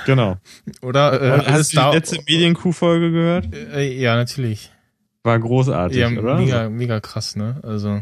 Genau. 0.06 0.36
Oder 0.80 1.20
äh, 1.20 1.44
hast 1.44 1.74
du 1.74 1.80
die 1.80 1.96
letzte 1.96 2.16
Medienkuh-Folge 2.18 3.10
gehört? 3.10 3.48
Äh, 3.52 3.98
ja, 3.98 4.14
natürlich. 4.14 4.70
War 5.24 5.38
großartig, 5.38 5.98
ja, 5.98 6.08
oder? 6.08 6.38
Mega, 6.38 6.68
mega 6.68 7.00
krass, 7.00 7.36
ne? 7.36 7.60
Also. 7.62 8.00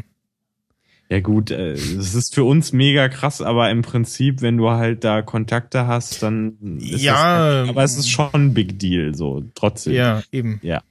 Ja 1.09 1.19
gut, 1.19 1.51
äh, 1.51 1.73
es 1.73 2.15
ist 2.15 2.33
für 2.33 2.43
uns 2.43 2.71
mega 2.71 3.09
krass, 3.09 3.41
aber 3.41 3.69
im 3.69 3.81
Prinzip, 3.81 4.41
wenn 4.41 4.57
du 4.57 4.69
halt 4.69 5.03
da 5.03 5.21
Kontakte 5.21 5.85
hast, 5.85 6.23
dann 6.23 6.57
ist 6.79 7.01
ja, 7.01 7.61
das, 7.61 7.69
aber 7.69 7.83
es 7.83 7.97
ist 7.97 8.09
schon 8.09 8.29
ein 8.33 8.53
Big 8.53 8.79
Deal, 8.79 9.13
so 9.13 9.43
trotzdem. 9.53 9.93
Ja, 9.93 10.23
eben. 10.31 10.59
Ja. 10.63 10.81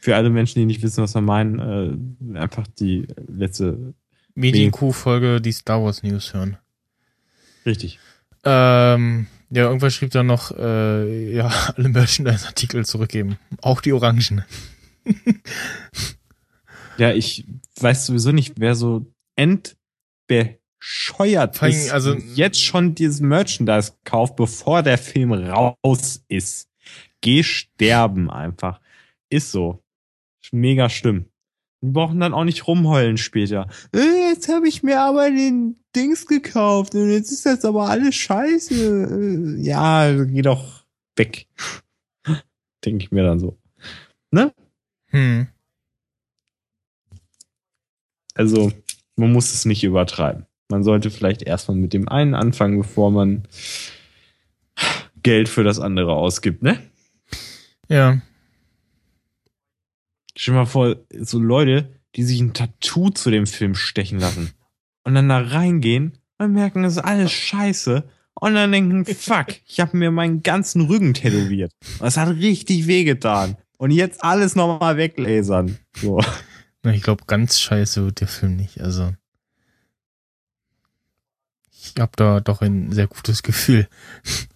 Für 0.00 0.16
alle 0.16 0.30
Menschen, 0.30 0.60
die 0.60 0.66
nicht 0.66 0.82
wissen, 0.82 1.02
was 1.02 1.14
wir 1.14 1.20
meinen, 1.20 2.16
äh, 2.34 2.38
einfach 2.38 2.66
die 2.66 3.06
letzte 3.28 3.94
Medienkuh-Folge, 4.34 5.40
die 5.40 5.52
Star 5.52 5.82
Wars 5.82 6.02
News 6.02 6.34
hören. 6.34 6.58
Richtig. 7.64 7.98
Ähm, 8.44 9.26
ja, 9.50 9.64
irgendwer 9.64 9.90
schrieb 9.90 10.10
dann 10.10 10.26
noch, 10.26 10.56
äh, 10.56 11.34
ja, 11.34 11.48
alle 11.76 11.88
Merchandise-Artikel 11.88 12.84
zurückgeben. 12.84 13.38
Auch 13.62 13.80
die 13.80 13.92
Orangen. 13.92 14.44
ja, 16.98 17.12
ich 17.12 17.46
weiß 17.80 18.06
sowieso 18.06 18.32
nicht, 18.32 18.54
wer 18.58 18.74
so 18.74 19.06
entbescheuert 19.36 21.62
allem, 21.62 21.72
ist 21.72 21.90
also, 21.90 22.14
jetzt 22.14 22.62
schon 22.62 22.94
dieses 22.94 23.20
Merchandise 23.20 23.92
kauft, 24.04 24.36
bevor 24.36 24.82
der 24.82 24.98
Film 24.98 25.32
raus 25.32 26.22
ist. 26.28 26.68
Geh 27.20 27.42
sterben 27.42 28.30
einfach. 28.30 28.80
Ist 29.36 29.52
so. 29.52 29.84
Mega 30.50 30.88
schlimm. 30.88 31.26
Die 31.82 31.90
brauchen 31.90 32.20
dann 32.20 32.32
auch 32.32 32.44
nicht 32.44 32.66
rumheulen 32.66 33.18
später. 33.18 33.68
Äh, 33.94 34.30
jetzt 34.30 34.48
habe 34.48 34.66
ich 34.66 34.82
mir 34.82 34.98
aber 35.02 35.28
den 35.28 35.76
Dings 35.94 36.26
gekauft 36.26 36.94
und 36.94 37.10
jetzt 37.10 37.30
ist 37.30 37.44
das 37.44 37.66
aber 37.66 37.90
alles 37.90 38.14
scheiße. 38.14 39.58
Äh, 39.58 39.62
ja, 39.62 40.24
geh 40.24 40.40
doch 40.40 40.86
weg. 41.16 41.48
Denke 42.86 43.04
ich 43.04 43.12
mir 43.12 43.24
dann 43.24 43.38
so. 43.38 43.58
Ne? 44.30 44.54
Hm. 45.08 45.48
Also, 48.32 48.72
man 49.16 49.32
muss 49.32 49.52
es 49.52 49.66
nicht 49.66 49.84
übertreiben. 49.84 50.46
Man 50.70 50.82
sollte 50.82 51.10
vielleicht 51.10 51.42
erstmal 51.42 51.76
mit 51.76 51.92
dem 51.92 52.08
einen 52.08 52.34
anfangen, 52.34 52.78
bevor 52.78 53.10
man 53.10 53.46
Geld 55.22 55.50
für 55.50 55.62
das 55.62 55.78
andere 55.78 56.14
ausgibt, 56.14 56.62
ne? 56.62 56.82
Ja. 57.90 58.22
Stell 60.36 60.52
dir 60.52 60.60
mal 60.60 60.66
vor, 60.66 60.96
so 61.18 61.38
Leute, 61.38 61.98
die 62.14 62.22
sich 62.22 62.40
ein 62.40 62.52
Tattoo 62.52 63.08
zu 63.10 63.30
dem 63.30 63.46
Film 63.46 63.74
stechen 63.74 64.20
lassen 64.20 64.52
und 65.02 65.14
dann 65.14 65.30
da 65.30 65.38
reingehen 65.38 66.18
und 66.38 66.52
merken, 66.52 66.82
das 66.82 66.96
ist 66.96 67.02
alles 67.02 67.32
scheiße 67.32 68.04
und 68.34 68.54
dann 68.54 68.70
denken, 68.70 69.06
fuck, 69.14 69.46
ich 69.66 69.80
habe 69.80 69.96
mir 69.96 70.10
meinen 70.10 70.42
ganzen 70.42 70.82
Rücken 70.82 71.14
tätowiert. 71.14 71.72
Das 72.00 72.18
hat 72.18 72.28
richtig 72.36 72.86
wehgetan. 72.86 73.56
Und 73.78 73.90
jetzt 73.90 74.22
alles 74.22 74.54
nochmal 74.54 74.96
weglasern. 74.96 75.78
So. 75.96 76.20
Ich 76.84 77.02
glaube, 77.02 77.24
ganz 77.26 77.58
scheiße 77.58 78.04
wird 78.04 78.20
der 78.20 78.28
Film 78.28 78.54
nicht. 78.54 78.80
Also. 78.80 79.12
Ich 81.72 81.94
habe 81.98 82.12
da 82.14 82.38
doch 82.38 82.60
ein 82.60 82.92
sehr 82.92 83.08
gutes 83.08 83.42
Gefühl. 83.42 83.88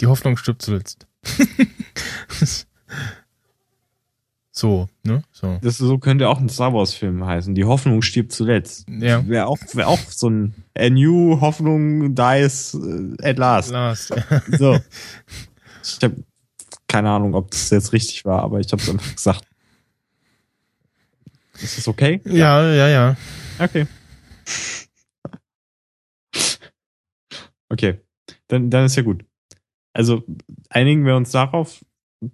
Die 0.00 0.08
Hoffnung 0.08 0.36
stirbt 0.36 0.62
zuletzt. 0.62 1.06
so, 4.50 4.88
ne? 5.04 5.22
So. 5.32 5.58
Das 5.62 5.78
so 5.78 5.98
könnte 5.98 6.28
auch 6.28 6.40
ein 6.40 6.48
Star 6.48 6.72
Wars 6.74 6.94
Film 6.94 7.24
heißen. 7.24 7.54
Die 7.54 7.64
Hoffnung 7.64 8.02
stirbt 8.02 8.32
zuletzt. 8.32 8.86
Ja. 8.88 9.26
Wäre 9.26 9.46
auch, 9.46 9.58
wär 9.72 9.88
auch 9.88 10.00
so 10.08 10.28
ein 10.30 10.54
A 10.76 10.90
New 10.90 11.40
Hoffnung 11.40 12.14
dies 12.14 12.74
uh, 12.74 13.14
at 13.22 13.38
last. 13.38 13.70
last. 13.70 14.12
so. 14.58 14.78
Ich 15.82 15.98
hab 16.02 16.12
keine 16.86 17.10
Ahnung, 17.10 17.34
ob 17.34 17.50
das 17.50 17.70
jetzt 17.70 17.92
richtig 17.92 18.24
war, 18.24 18.42
aber 18.42 18.60
ich 18.60 18.70
habe 18.72 18.82
es 18.82 18.90
einfach 18.90 19.14
gesagt. 19.14 19.46
Ist 21.54 21.78
das 21.78 21.88
okay? 21.88 22.20
Ja, 22.24 22.70
ja, 22.72 22.88
ja. 22.88 23.16
Okay. 23.58 23.86
Okay. 27.68 28.00
Dann, 28.48 28.68
dann 28.68 28.84
ist 28.84 28.96
ja 28.96 29.02
gut. 29.02 29.24
Also 29.92 30.24
einigen 30.68 31.04
wir 31.04 31.16
uns 31.16 31.30
darauf, 31.30 31.84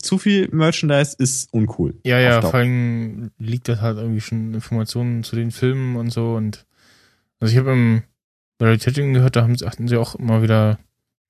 zu 0.01 0.19
viel 0.19 0.49
Merchandise 0.53 1.17
ist 1.19 1.53
uncool. 1.53 1.95
Ja, 2.05 2.21
ja, 2.21 2.43
vor 2.43 2.55
allem 2.55 3.31
liegt 3.39 3.69
das 3.69 3.81
halt 3.81 3.97
irgendwie 3.97 4.21
schon 4.21 4.55
Informationen 4.55 5.23
zu 5.25 5.35
den 5.35 5.51
Filmen 5.51 5.97
und 5.97 6.11
so 6.11 6.35
und 6.35 6.67
also 7.41 7.53
ich 7.53 7.59
habe 7.59 7.73
im 7.73 8.03
Realitäting 8.61 9.15
gehört, 9.15 9.37
da 9.37 9.43
haben 9.43 9.57
sie, 9.57 9.67
hatten 9.67 9.89
sie 9.89 9.97
auch 9.97 10.15
immer 10.17 10.43
wieder 10.43 10.79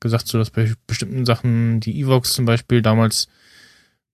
gesagt, 0.01 0.29
so 0.29 0.39
dass 0.39 0.51
bei 0.51 0.73
bestimmten 0.87 1.27
Sachen, 1.27 1.81
die 1.81 2.01
Evox 2.01 2.33
zum 2.33 2.45
Beispiel 2.45 2.83
damals 2.83 3.29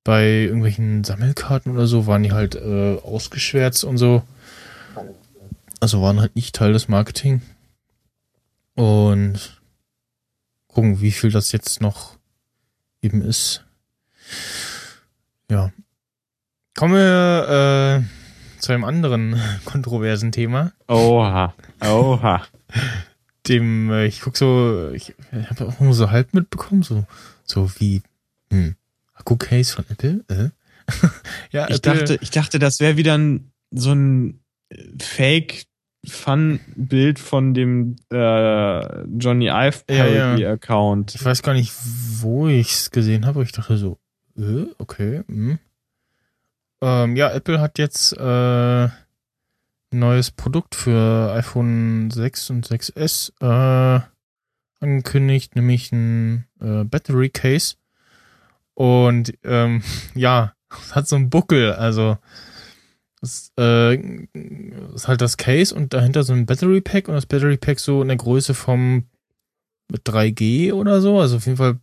bei 0.03 0.25
irgendwelchen 0.25 1.05
Sammelkarten 1.05 1.73
oder 1.73 1.87
so 1.87 2.07
waren 2.07 2.23
die 2.23 2.33
halt 2.33 2.57
äh, 2.57 2.97
ausgeschwärzt 3.03 3.85
und 3.85 3.97
so. 3.97 4.23
Also 5.81 6.03
waren 6.03 6.21
halt 6.21 6.37
nicht 6.37 6.55
Teil 6.55 6.73
des 6.73 6.89
Marketing. 6.89 7.43
Und 8.75 9.54
gucken, 10.75 11.01
wie 11.01 11.13
viel 11.13 11.31
das 11.31 11.53
jetzt 11.53 11.81
noch 11.81 12.19
eben 13.01 13.23
ist. 13.23 13.65
Ja. 15.51 15.73
Kommen 16.75 16.95
wir 16.95 18.03
äh, 18.03 18.61
zu 18.61 18.73
einem 18.73 18.85
anderen 18.85 19.41
kontroversen 19.65 20.33
Thema. 20.33 20.73
Oha. 20.89 21.55
Oha. 21.81 22.47
Dem, 23.47 23.91
äh, 23.91 24.07
ich 24.07 24.21
guck 24.21 24.37
so, 24.37 24.91
ich 24.93 25.15
habe 25.51 25.67
auch 25.67 25.79
nur 25.79 25.95
so 25.95 26.11
halb 26.11 26.33
mitbekommen, 26.35 26.83
so, 26.83 27.07
so 27.45 27.71
wie, 27.79 28.03
hm, 28.51 28.75
Akku-Case 29.13 29.75
von 29.75 29.85
Apple? 29.91 30.25
Äh? 30.29 30.49
ja, 31.51 31.69
ich 31.69 31.77
Apple, 31.77 31.99
dachte, 31.99 32.19
ich 32.23 32.31
dachte, 32.31 32.59
das 32.59 32.81
wäre 32.81 32.97
wieder 32.97 33.17
ein, 33.17 33.53
so 33.71 33.93
ein 33.93 34.41
Fake 34.99 35.67
Fun-Bild 36.07 37.19
von 37.19 37.55
dem 37.55 37.97
äh, 38.13 39.05
Johnny 39.19 39.49
Ive 39.49 39.85
Parody-Account. 39.87 41.13
Ja, 41.13 41.15
ja. 41.15 41.21
Ich 41.21 41.25
weiß 41.25 41.43
gar 41.43 41.55
nicht, 41.55 41.73
wo 42.21 42.49
ich 42.49 42.73
es 42.73 42.91
gesehen 42.91 43.27
habe. 43.27 43.43
Ich 43.43 43.53
dachte 43.53 43.77
so, 43.77 43.99
äh, 44.37 44.67
okay. 44.79 45.23
Hm. 45.27 45.59
Ähm, 46.81 47.17
ja, 47.17 47.31
Apple 47.31 47.61
hat 47.61 47.79
jetzt 47.79 48.13
äh, 48.17 48.85
ein 48.85 48.93
neues 49.91 50.31
Produkt 50.31 50.75
für 50.75 51.33
iPhone 51.33 52.11
6 52.11 52.51
und 52.51 52.67
6S 52.67 53.33
äh, 53.41 54.01
angekündigt, 54.81 55.57
nämlich 55.57 55.93
ein 55.93 56.47
äh, 56.61 56.85
Battery 56.85 57.31
Case. 57.31 57.77
Und 58.75 59.33
ähm, 59.45 59.83
ja, 60.15 60.55
hat 60.93 61.09
so 61.09 61.17
einen 61.17 61.31
Buckel, 61.31 61.73
also 61.73 62.19
das 63.25 63.53
äh, 63.59 63.95
ist 64.95 65.09
halt 65.09 65.23
das 65.23 65.39
Case 65.39 65.75
und 65.75 65.95
dahinter 65.95 66.23
so 66.25 66.35
ein 66.35 66.45
Battery 66.45 66.83
Pack 66.83 67.09
und 67.09 67.15
das 67.15 67.25
Battery 67.25 67.57
Pack 67.57 67.81
so 67.81 68.03
in 68.03 68.09
der 68.09 68.19
Größe 68.19 68.53
vom 68.53 69.05
3G 69.91 70.75
oder 70.75 71.01
so. 71.01 71.21
Also 71.21 71.37
auf 71.37 71.47
jeden 71.47 71.57
Fall 71.57 71.79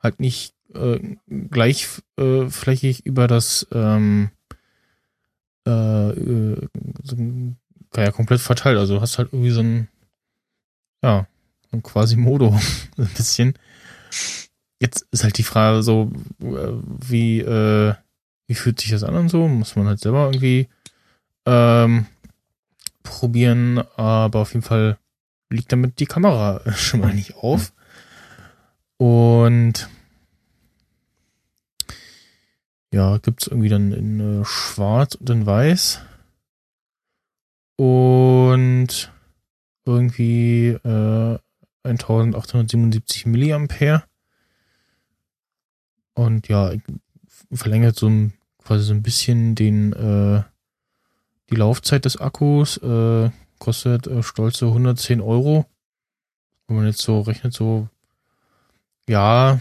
halt 0.00 0.20
nicht 0.20 0.54
äh, 0.72 1.16
gleichflächig 1.50 3.06
äh, 3.06 3.08
über 3.08 3.26
das 3.26 3.66
ähm, 3.72 4.30
äh, 5.66 6.10
äh, 6.10 6.68
ja, 7.96 8.12
komplett 8.12 8.40
verteilt. 8.40 8.78
Also 8.78 9.00
hast 9.00 9.18
halt 9.18 9.32
irgendwie 9.32 9.50
so 9.50 9.60
ein 9.60 9.88
ja, 11.02 11.26
so 11.72 11.76
ein 11.76 11.82
quasi 11.82 12.14
Modo 12.14 12.56
ein 12.98 13.10
bisschen. 13.16 13.54
Jetzt 14.78 15.08
ist 15.10 15.24
halt 15.24 15.38
die 15.38 15.42
Frage 15.42 15.82
so, 15.82 16.12
äh, 16.40 16.72
wie, 17.08 17.44
wie 17.44 18.54
fühlt 18.54 18.80
sich 18.80 18.90
das 18.90 19.02
an 19.02 19.16
und 19.16 19.28
so? 19.28 19.48
Muss 19.48 19.74
man 19.74 19.88
halt 19.88 19.98
selber 19.98 20.26
irgendwie 20.26 20.68
ähm, 21.46 22.06
probieren, 23.02 23.78
aber 23.96 24.40
auf 24.40 24.54
jeden 24.54 24.64
Fall 24.64 24.98
liegt 25.50 25.72
damit 25.72 26.00
die 26.00 26.06
Kamera 26.06 26.60
schon 26.74 27.00
mal 27.00 27.14
nicht 27.14 27.36
auf. 27.36 27.72
Und 28.96 29.88
ja, 32.92 33.18
gibt's 33.18 33.48
irgendwie 33.48 33.68
dann 33.68 33.92
in 33.92 34.42
äh, 34.42 34.44
Schwarz 34.44 35.16
und 35.16 35.28
in 35.30 35.46
Weiß. 35.46 36.00
Und 37.76 39.12
irgendwie 39.84 40.68
äh, 40.68 41.38
1877 41.82 43.26
Milliampere. 43.26 44.04
Und 46.14 46.48
ja, 46.48 46.72
verlängert 47.52 47.96
so 47.96 48.08
ein, 48.08 48.32
quasi 48.62 48.84
so 48.84 48.94
ein 48.94 49.02
bisschen 49.02 49.56
den 49.56 49.92
äh, 49.92 50.42
die 51.54 51.60
Laufzeit 51.60 52.04
des 52.04 52.16
Akkus 52.16 52.78
äh, 52.78 53.30
kostet 53.58 54.08
äh, 54.08 54.22
stolze 54.22 54.66
110 54.66 55.20
Euro. 55.20 55.66
Wenn 56.66 56.78
man 56.78 56.86
jetzt 56.86 57.02
so 57.02 57.20
rechnet, 57.20 57.54
so, 57.54 57.88
ja, 59.08 59.60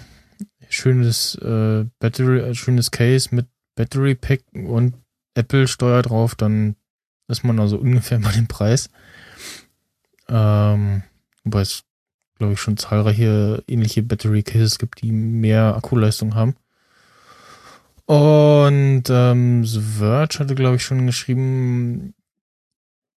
schönes 0.69 1.35
äh, 1.35 1.85
Battery, 1.99 2.39
äh, 2.39 2.55
schönes 2.55 2.89
Case 2.89 3.33
mit 3.33 3.45
Battery 3.75 4.15
Pack 4.15 4.41
und 4.53 4.95
Apple 5.35 5.67
Steuer 5.67 6.01
drauf, 6.01 6.33
dann 6.35 6.75
ist 7.27 7.43
man 7.43 7.59
also 7.59 7.77
ungefähr 7.79 8.19
bei 8.19 8.31
dem 8.31 8.47
Preis. 8.47 8.89
Ähm, 10.27 11.03
wobei 11.43 11.61
es, 11.61 11.83
glaube 12.39 12.53
ich, 12.53 12.59
schon 12.59 12.77
zahlreiche 12.77 13.63
ähnliche 13.67 14.01
Battery 14.01 14.41
Cases 14.41 14.79
gibt, 14.79 15.01
die 15.03 15.11
mehr 15.11 15.75
Akkuleistung 15.75 16.33
haben. 16.33 16.55
Und 18.05 19.03
ähm, 19.09 19.65
The 19.65 19.81
Verge 19.81 20.39
hatte, 20.39 20.55
glaube 20.55 20.75
ich, 20.75 20.83
schon 20.83 21.05
geschrieben, 21.05 22.13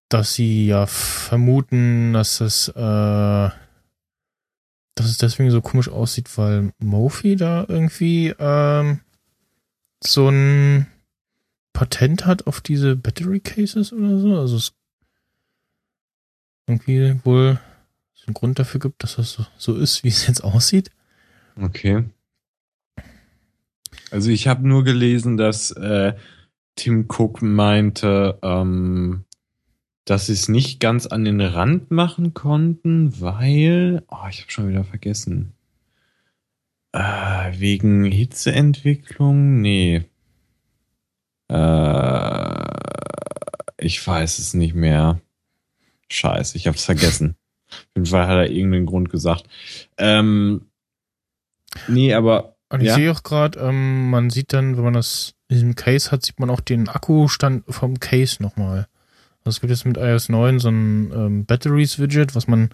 dass 0.09 0.35
sie 0.35 0.67
ja 0.67 0.87
vermuten, 0.87 2.13
dass 2.13 2.41
es, 2.41 2.69
äh, 2.69 2.73
dass 2.75 3.55
es 4.99 5.19
deswegen 5.19 5.51
so 5.51 5.61
komisch 5.61 5.89
aussieht, 5.89 6.39
weil 6.39 6.73
Mofi 6.79 7.37
da 7.37 7.67
irgendwie 7.69 8.35
ähm, 8.39 9.01
so 10.03 10.29
ein 10.29 10.87
Patent 11.73 12.25
hat 12.25 12.47
auf 12.47 12.61
diese 12.61 12.95
Battery 12.97 13.41
Cases 13.41 13.93
oder 13.93 14.19
so. 14.19 14.39
Also 14.39 14.57
es 14.57 14.73
irgendwie 16.69 17.19
wohl 17.25 17.61
einen 18.27 18.35
Grund 18.35 18.59
dafür 18.59 18.81
gibt, 18.81 19.03
dass 19.03 19.17
das 19.17 19.33
so, 19.33 19.47
so 19.57 19.77
ist, 19.77 20.05
wie 20.05 20.09
es 20.09 20.27
jetzt 20.27 20.43
aussieht. 20.43 20.91
Okay. 21.61 22.05
Also 24.11 24.31
ich 24.31 24.49
habe 24.49 24.67
nur 24.67 24.85
gelesen, 24.85 25.37
dass 25.37 25.71
äh, 25.73 26.15
Tim 26.77 27.07
Cook 27.09 27.43
meinte, 27.43 28.39
ähm, 28.43 29.25
dass 30.05 30.27
sie 30.27 30.35
es 30.35 30.49
nicht 30.49 30.79
ganz 30.79 31.07
an 31.07 31.25
den 31.25 31.41
Rand 31.41 31.91
machen 31.91 32.33
konnten, 32.35 33.21
weil, 33.21 34.05
oh, 34.09 34.29
ich 34.31 34.43
habe 34.43 34.51
schon 34.51 34.69
wieder 34.69 34.85
vergessen. 34.85 35.53
Äh, 36.93 37.53
wegen 37.59 38.05
Hitzeentwicklung? 38.05 39.61
Nee. 39.61 40.05
Äh, 41.49 42.65
ich 43.79 44.07
weiß 44.07 44.39
es 44.39 44.55
nicht 44.55 44.75
mehr. 44.75 45.21
Scheiße, 46.11 46.57
ich 46.57 46.67
hab's 46.67 46.85
vergessen. 46.85 47.37
Auf 47.69 47.87
jeden 47.97 48.07
Fall 48.07 48.27
hat 48.29 48.37
er 48.37 48.51
irgendeinen 48.51 48.87
Grund 48.87 49.11
gesagt. 49.11 49.45
Ähm, 49.99 50.67
nee, 51.89 52.15
aber 52.15 52.56
und 52.69 52.81
ich 52.81 52.89
ja. 52.89 52.95
sehe 52.95 53.13
auch 53.13 53.23
gerade, 53.23 53.59
ähm, 53.61 54.11
man 54.11 54.31
sieht 54.31 54.53
dann, 54.53 54.77
wenn 54.77 54.85
man 54.85 54.95
das 54.95 55.35
in 55.49 55.57
diesem 55.57 55.75
Case 55.77 56.11
hat, 56.11 56.25
sieht 56.25 56.41
man 56.41 56.51
auch 56.51 56.61
den 56.61 56.89
Akkustand 56.89 57.65
vom 57.69 58.01
Case 58.01 58.43
nochmal. 58.43 58.89
Also 59.45 59.57
es 59.57 59.61
gibt 59.61 59.71
jetzt 59.71 59.87
mit 59.87 59.97
iOS 59.97 60.29
9 60.29 60.59
so 60.59 60.69
ein 60.69 61.13
ähm, 61.15 61.45
Batteries-Widget, 61.47 62.35
was 62.35 62.49
man 62.49 62.71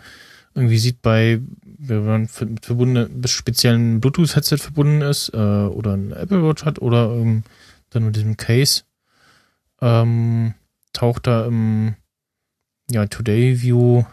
irgendwie 0.55 0.79
sieht 0.79 1.03
bei, 1.03 1.41
wenn 1.65 2.07
man 2.07 2.29
mit 2.41 2.65
verbundenen, 2.65 3.27
speziellen 3.27 4.01
Bluetooth-Headset 4.01 4.59
verbunden 4.59 5.03
ist, 5.03 5.31
äh, 5.35 5.37
oder 5.37 5.95
ein 5.95 6.13
Apple 6.13 6.43
Watch 6.43 6.65
hat, 6.65 6.81
oder 6.81 7.13
ähm, 7.13 7.43
dann 7.91 8.05
mit 8.07 8.17
diesem 8.17 8.37
Case, 8.37 8.83
ähm, 9.83 10.55
taucht 10.93 11.27
da 11.27 11.47
im 11.47 11.97
ja, 12.91 13.07
Today 13.07 13.61
View 13.61 14.05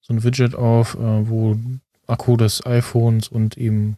so 0.00 0.14
ein 0.14 0.22
Widget 0.22 0.54
auf, 0.54 0.94
äh, 0.94 1.28
wo 1.28 1.56
Akku 2.06 2.36
des 2.36 2.64
iPhones 2.64 3.28
und 3.28 3.56
eben 3.56 3.96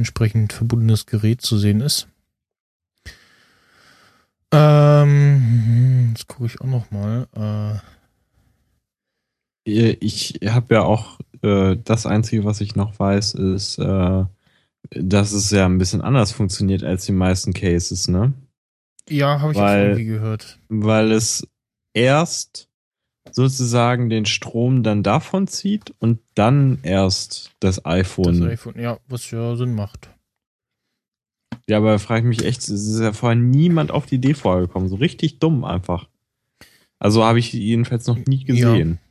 entsprechend 0.00 0.52
verbundenes 0.52 1.06
Gerät 1.06 1.40
zu 1.40 1.58
sehen 1.58 1.80
ist. 1.80 2.08
Ähm, 4.52 6.08
jetzt 6.10 6.26
gucke 6.26 6.46
ich 6.46 6.60
auch 6.60 6.66
noch 6.66 6.90
mal. 6.90 7.28
Äh, 9.64 9.90
ich 10.00 10.40
habe 10.46 10.74
ja 10.74 10.82
auch 10.82 11.20
äh, 11.42 11.76
das 11.84 12.06
Einzige, 12.06 12.44
was 12.44 12.60
ich 12.60 12.74
noch 12.74 12.98
weiß, 12.98 13.34
ist, 13.34 13.78
äh, 13.78 14.24
dass 14.90 15.32
es 15.32 15.50
ja 15.50 15.66
ein 15.66 15.78
bisschen 15.78 16.00
anders 16.00 16.32
funktioniert 16.32 16.82
als 16.82 17.04
die 17.04 17.12
meisten 17.12 17.52
Cases, 17.52 18.08
ne? 18.08 18.32
Ja, 19.08 19.40
habe 19.40 19.52
ich 19.52 19.58
weil, 19.58 19.80
auch 19.80 19.84
irgendwie 19.88 20.06
gehört. 20.06 20.58
Weil 20.68 21.12
es 21.12 21.46
erst 21.92 22.69
sozusagen 23.32 24.10
den 24.10 24.26
Strom 24.26 24.82
dann 24.82 25.02
davon 25.02 25.46
zieht 25.46 25.94
und 25.98 26.20
dann 26.34 26.78
erst 26.82 27.52
das 27.60 27.84
iPhone. 27.84 28.40
Das 28.40 28.50
iPhone, 28.50 28.78
ja, 28.78 28.98
was 29.08 29.30
ja 29.30 29.56
Sinn 29.56 29.74
macht. 29.74 30.10
Ja, 31.68 31.76
aber 31.76 31.98
frage 31.98 32.28
ich 32.28 32.38
mich 32.38 32.46
echt, 32.46 32.62
es 32.62 32.70
ist 32.70 33.00
ja 33.00 33.12
vorher 33.12 33.36
niemand 33.36 33.90
auf 33.90 34.06
die 34.06 34.16
Idee 34.16 34.34
vorgekommen. 34.34 34.88
So 34.88 34.96
richtig 34.96 35.38
dumm 35.38 35.64
einfach. 35.64 36.08
Also 36.98 37.24
habe 37.24 37.38
ich 37.38 37.52
jedenfalls 37.52 38.06
noch 38.06 38.18
nie 38.18 38.44
gesehen. 38.44 38.98
Ja. 39.02 39.10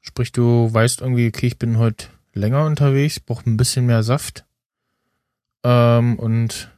Sprich, 0.00 0.32
du 0.32 0.72
weißt 0.72 1.02
irgendwie, 1.02 1.28
okay, 1.28 1.48
ich 1.48 1.58
bin 1.58 1.78
heute 1.78 2.06
länger 2.32 2.64
unterwegs, 2.64 3.20
brauche 3.20 3.48
ein 3.48 3.56
bisschen 3.56 3.84
mehr 3.86 4.02
Saft. 4.02 4.46
Ähm, 5.64 6.18
und 6.18 6.70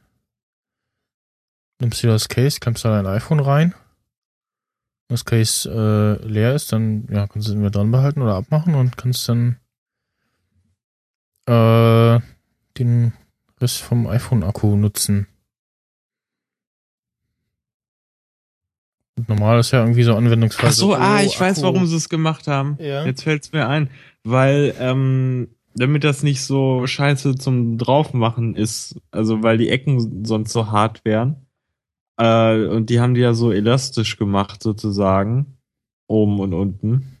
nimmst 1.81 2.01
dir 2.01 2.07
das 2.07 2.29
Case, 2.29 2.59
klemmst 2.59 2.85
da 2.85 2.89
dein 2.89 3.07
iPhone 3.07 3.39
rein. 3.39 3.73
Wenn 5.07 5.15
das 5.15 5.25
Case 5.25 5.69
äh, 5.69 6.25
leer 6.25 6.55
ist, 6.55 6.71
dann 6.71 7.07
ja, 7.11 7.27
kannst 7.27 7.47
du 7.47 7.51
es 7.51 7.55
entweder 7.55 7.71
dran 7.71 7.91
behalten 7.91 8.21
oder 8.21 8.35
abmachen 8.35 8.75
und 8.75 8.95
kannst 8.97 9.27
dann 9.27 9.57
äh, 11.47 12.19
den 12.77 13.13
Rest 13.59 13.81
vom 13.81 14.07
iPhone-Akku 14.07 14.75
nutzen. 14.77 15.27
Und 19.17 19.27
normal 19.27 19.59
ist 19.59 19.71
ja 19.71 19.81
irgendwie 19.81 20.03
so 20.03 20.15
Anwendungsfall. 20.15 20.69
Ach 20.69 20.73
so, 20.73 20.95
ah, 20.95 21.17
oh, 21.17 21.25
ich 21.25 21.39
weiß, 21.39 21.61
warum 21.61 21.85
sie 21.85 21.97
es 21.97 22.09
gemacht 22.09 22.47
haben. 22.47 22.77
Ja. 22.79 23.05
Jetzt 23.05 23.23
fällt's 23.23 23.51
mir 23.51 23.67
ein. 23.67 23.89
Weil, 24.23 24.73
ähm, 24.79 25.49
damit 25.75 26.03
das 26.03 26.23
nicht 26.23 26.41
so 26.41 26.85
scheiße 26.87 27.35
zum 27.35 27.77
Draufmachen 27.77 28.55
ist, 28.55 28.99
also 29.11 29.43
weil 29.43 29.57
die 29.57 29.69
Ecken 29.69 30.25
sonst 30.25 30.53
so 30.53 30.71
hart 30.71 31.05
wären. 31.05 31.47
Äh, 32.17 32.65
und 32.65 32.89
die 32.89 32.99
haben 32.99 33.13
die 33.13 33.21
ja 33.21 33.33
so 33.33 33.51
elastisch 33.51 34.17
gemacht, 34.17 34.61
sozusagen. 34.63 35.57
Oben 36.07 36.39
und 36.39 36.53
unten. 36.53 37.17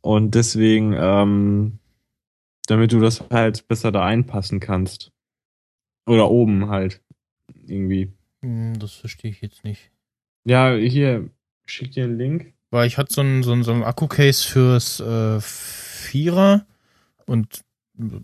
Und 0.00 0.34
deswegen, 0.34 0.94
ähm, 0.96 1.78
damit 2.66 2.92
du 2.92 3.00
das 3.00 3.24
halt 3.30 3.68
besser 3.68 3.92
da 3.92 4.04
einpassen 4.04 4.60
kannst. 4.60 5.12
Oder 6.06 6.30
oben 6.30 6.68
halt. 6.68 7.02
Irgendwie. 7.66 8.12
Hm, 8.42 8.78
Das 8.78 8.92
verstehe 8.92 9.30
ich 9.30 9.40
jetzt 9.40 9.64
nicht. 9.64 9.90
Ja, 10.44 10.74
hier, 10.74 11.28
schick 11.66 11.92
dir 11.92 12.04
einen 12.04 12.18
Link. 12.18 12.54
Weil 12.70 12.86
ich 12.86 12.98
hatte 12.98 13.12
so 13.12 13.20
ein, 13.20 13.42
so 13.42 13.52
ein, 13.52 13.62
so 13.62 13.72
ein 13.72 13.82
Akku-Case 13.82 14.48
fürs 14.48 15.00
äh, 15.00 15.40
Vierer 15.40 16.66
und 17.26 17.64
äh, 17.98 18.20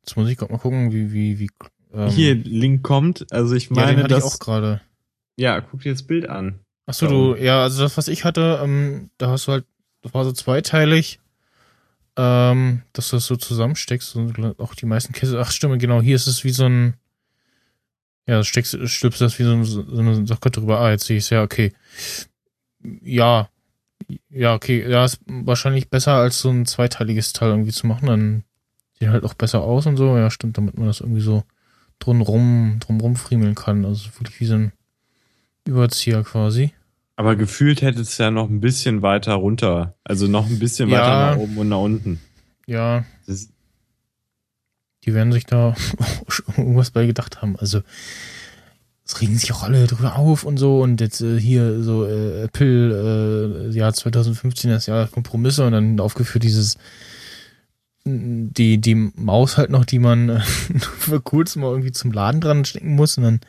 jetzt 0.00 0.16
muss 0.16 0.28
ich 0.28 0.36
gerade 0.36 0.52
mal 0.52 0.58
gucken, 0.58 0.92
wie, 0.92 1.12
wie, 1.12 1.38
wie. 1.38 1.50
Ähm, 1.92 2.08
hier, 2.10 2.34
Link 2.34 2.82
kommt. 2.82 3.26
Also 3.32 3.54
ich 3.54 3.70
ja, 3.70 3.76
meine, 3.76 4.02
ich 4.02 4.08
dass. 4.08 4.24
auch 4.24 4.38
gerade. 4.38 4.80
ja, 5.36 5.60
guck 5.60 5.80
dir 5.80 5.92
das 5.92 6.02
Bild 6.02 6.28
an. 6.28 6.60
Achso, 6.86 7.06
Ja. 7.06 7.10
du, 7.12 7.34
ja, 7.36 7.62
also 7.62 7.82
das, 7.82 7.96
was 7.96 8.08
ich 8.08 8.24
hatte, 8.24 8.60
ähm, 8.62 9.10
da 9.18 9.30
hast 9.30 9.46
du 9.46 9.52
halt, 9.52 9.66
das 10.02 10.14
war 10.14 10.24
so 10.24 10.32
zweiteilig, 10.32 11.20
ähm, 12.16 12.82
dass 12.92 13.10
du 13.10 13.16
das 13.16 13.26
so 13.26 13.36
zusammensteckst 13.36 14.16
und 14.16 14.58
auch 14.60 14.74
die 14.74 14.86
meisten 14.86 15.12
Käse, 15.12 15.38
ach 15.40 15.50
stimmt, 15.50 15.80
genau, 15.80 16.00
hier 16.00 16.16
ist 16.16 16.26
es 16.26 16.44
wie 16.44 16.50
so 16.50 16.64
ein, 16.64 16.94
ja, 18.26 18.42
steckst, 18.44 18.76
stülpst 18.88 19.20
das 19.20 19.38
wie 19.38 19.44
so, 19.44 19.52
ein- 19.52 19.64
so 19.64 19.82
eine 19.98 20.26
Socke 20.26 20.50
drüber, 20.50 20.80
ah, 20.80 20.90
jetzt 20.90 21.06
sehe 21.06 21.16
ich 21.18 21.24
es, 21.24 21.30
ja, 21.30 21.42
okay. 21.42 21.72
Ja, 23.02 23.48
ja, 24.30 24.54
okay, 24.54 24.88
ja, 24.88 25.04
ist 25.04 25.20
wahrscheinlich 25.26 25.90
besser 25.90 26.14
als 26.14 26.40
so 26.40 26.50
ein 26.50 26.64
zweiteiliges 26.66 27.32
Teil 27.32 27.50
irgendwie 27.50 27.72
zu 27.72 27.86
machen, 27.86 28.06
dann 28.06 28.44
sieht 28.98 29.08
halt 29.08 29.24
auch 29.24 29.34
besser 29.34 29.60
aus 29.62 29.86
und 29.86 29.96
so, 29.96 30.16
ja, 30.16 30.30
stimmt, 30.30 30.56
damit 30.56 30.76
man 30.78 30.86
das 30.86 31.00
irgendwie 31.00 31.20
so 31.20 31.44
drumrum, 31.98 32.76
drumrum 32.80 33.16
friemeln 33.16 33.54
kann, 33.54 33.84
also 33.84 34.08
wirklich 34.18 34.40
wie 34.40 34.46
so 34.46 34.54
ein 34.54 34.72
Überzieher 35.66 36.22
quasi. 36.22 36.72
Aber 37.16 37.34
gefühlt 37.36 37.82
hätte 37.82 38.00
es 38.00 38.16
ja 38.18 38.30
noch 38.30 38.48
ein 38.48 38.60
bisschen 38.60 39.02
weiter 39.02 39.34
runter. 39.34 39.94
Also 40.04 40.28
noch 40.28 40.46
ein 40.46 40.58
bisschen 40.58 40.88
Ja. 40.88 41.00
weiter 41.00 41.30
nach 41.32 41.36
oben 41.38 41.58
und 41.58 41.68
nach 41.68 41.80
unten. 41.80 42.20
Ja, 42.66 43.04
die 45.04 45.14
werden 45.14 45.32
sich 45.32 45.44
da 45.46 45.74
irgendwas 46.56 46.90
bei 46.90 47.06
gedacht 47.06 47.40
haben. 47.42 47.56
Also 47.58 47.80
es 49.04 49.20
regen 49.20 49.36
sich 49.38 49.52
auch 49.52 49.62
alle 49.62 49.86
drüber 49.86 50.16
auf 50.16 50.44
und 50.44 50.58
so 50.58 50.80
und 50.82 51.00
jetzt 51.00 51.20
äh, 51.22 51.40
hier 51.40 51.82
so 51.82 52.04
äh, 52.06 52.42
Apple 52.42 53.68
äh, 53.70 53.76
Jahr 53.76 53.94
2015 53.94 54.70
das 54.70 54.86
Jahr 54.86 55.06
Kompromisse 55.08 55.64
und 55.66 55.72
dann 55.72 55.98
aufgeführt 55.98 56.44
dieses 56.44 56.76
die 58.52 58.78
die 58.78 58.94
Maus 58.94 59.56
halt 59.56 59.70
noch, 59.70 59.84
die 59.84 59.98
man 59.98 60.28
äh, 60.28 60.40
für 60.98 61.20
kurz 61.20 61.56
mal 61.56 61.70
irgendwie 61.70 61.92
zum 61.92 62.12
Laden 62.12 62.40
dran 62.40 62.64
stecken 62.64 62.94
muss 62.94 63.16
und 63.18 63.24
dann 63.24 63.40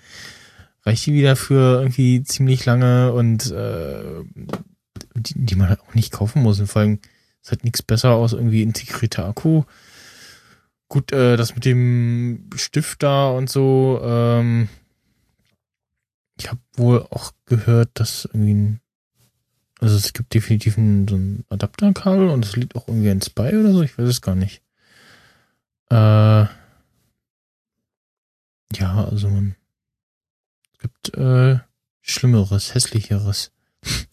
reicht 0.83 1.05
die 1.05 1.13
wieder 1.13 1.35
für 1.35 1.81
irgendwie 1.81 2.23
ziemlich 2.23 2.65
lange 2.65 3.13
und 3.13 3.51
äh, 3.51 4.23
die, 5.15 5.33
die 5.35 5.55
man 5.55 5.69
halt 5.69 5.81
auch 5.81 5.93
nicht 5.93 6.11
kaufen 6.11 6.41
muss 6.41 6.59
und 6.59 6.67
vor 6.67 6.81
allem 6.81 6.99
ist 7.41 7.51
halt 7.51 7.63
nichts 7.63 7.81
besser 7.81 8.11
aus 8.11 8.33
irgendwie 8.33 8.63
integrierter 8.63 9.25
Akku. 9.25 9.63
Gut, 10.87 11.11
äh, 11.11 11.37
das 11.37 11.55
mit 11.55 11.65
dem 11.65 12.49
Stift 12.55 13.03
da 13.03 13.29
und 13.29 13.49
so, 13.49 14.01
ähm, 14.03 14.69
ich 16.39 16.49
habe 16.49 16.59
wohl 16.75 17.05
auch 17.09 17.33
gehört, 17.45 17.89
dass 17.93 18.25
irgendwie 18.25 18.53
ein, 18.53 18.81
also 19.79 19.95
es 19.95 20.13
gibt 20.13 20.33
definitiv 20.33 20.77
ein, 20.77 21.07
so 21.07 21.15
ein 21.15 21.45
Adapterkabel 21.49 22.29
und 22.29 22.45
es 22.45 22.55
liegt 22.55 22.75
auch 22.75 22.87
irgendwie 22.87 23.09
ein 23.09 23.21
Spy 23.21 23.55
oder 23.55 23.71
so, 23.71 23.81
ich 23.81 23.97
weiß 23.97 24.07
es 24.07 24.21
gar 24.21 24.35
nicht. 24.35 24.61
Äh, 25.89 26.45
ja, 28.75 29.05
also 29.09 29.29
man, 29.29 29.55
es 30.73 30.79
gibt 30.79 31.15
äh, 31.17 31.59
Schlimmeres, 32.01 32.75
Hässlicheres. 32.75 33.53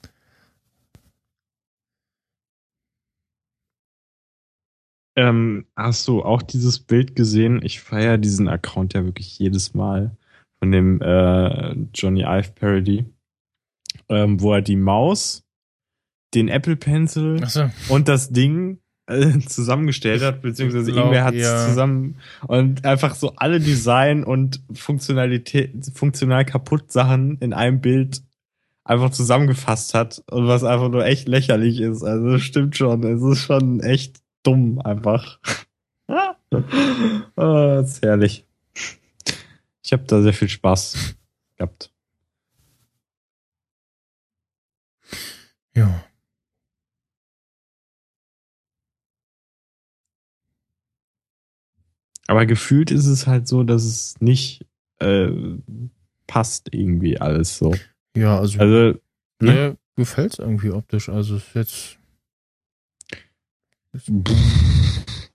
ähm, 5.16 5.66
hast 5.74 6.06
du 6.08 6.22
auch 6.22 6.42
dieses 6.42 6.78
Bild 6.78 7.16
gesehen? 7.16 7.60
Ich 7.62 7.80
feiere 7.80 8.18
diesen 8.18 8.48
Account 8.48 8.94
ja 8.94 9.04
wirklich 9.04 9.38
jedes 9.38 9.74
Mal 9.74 10.16
von 10.58 10.70
dem 10.72 11.00
äh, 11.02 11.72
Johnny 11.94 12.22
Ive 12.22 12.52
Parody, 12.52 13.04
ähm, 14.08 14.40
wo 14.40 14.54
er 14.54 14.62
die 14.62 14.76
Maus, 14.76 15.45
den 16.36 16.48
Apple 16.48 16.76
Pencil 16.76 17.42
Achso, 17.42 17.70
und 17.88 18.08
das 18.08 18.30
Ding 18.30 18.78
äh, 19.06 19.38
zusammengestellt 19.40 20.22
hat, 20.22 20.42
beziehungsweise 20.42 20.92
glaub, 20.92 21.06
irgendwer 21.06 21.24
hat 21.24 21.34
es 21.34 21.42
ja. 21.42 21.66
zusammen 21.66 22.16
und 22.46 22.84
einfach 22.84 23.14
so 23.14 23.32
alle 23.36 23.58
Design 23.58 24.22
und 24.22 24.60
Funktionalität, 24.74 25.72
funktional 25.94 26.44
kaputt 26.44 26.92
Sachen 26.92 27.38
in 27.38 27.52
einem 27.52 27.80
Bild 27.80 28.22
einfach 28.84 29.10
zusammengefasst 29.10 29.94
hat 29.94 30.22
und 30.30 30.46
was 30.46 30.62
einfach 30.62 30.90
nur 30.90 31.04
echt 31.04 31.26
lächerlich 31.26 31.80
ist. 31.80 32.04
Also 32.04 32.32
das 32.32 32.42
stimmt 32.42 32.76
schon. 32.76 33.02
Es 33.02 33.22
ist 33.22 33.46
schon 33.46 33.80
echt 33.80 34.20
dumm 34.42 34.80
einfach. 34.80 35.40
das 37.34 37.90
ist 37.90 38.02
herrlich. 38.02 38.46
Ich 39.82 39.92
habe 39.92 40.04
da 40.06 40.22
sehr 40.22 40.34
viel 40.34 40.48
Spaß 40.48 41.16
gehabt. 41.56 41.90
ja. 45.76 46.04
Aber 52.26 52.46
gefühlt 52.46 52.90
ist 52.90 53.06
es 53.06 53.26
halt 53.26 53.46
so, 53.48 53.62
dass 53.62 53.84
es 53.84 54.20
nicht 54.20 54.66
äh, 54.98 55.28
passt 56.26 56.68
irgendwie 56.72 57.18
alles 57.20 57.56
so. 57.58 57.74
Ja, 58.16 58.38
also, 58.38 58.58
Also, 58.58 58.98
ne? 59.40 59.52
mir 59.52 59.76
gefällt's 59.96 60.38
irgendwie 60.38 60.70
optisch. 60.70 61.08
Also 61.08 61.36
ist 61.36 61.54
jetzt. 61.54 61.98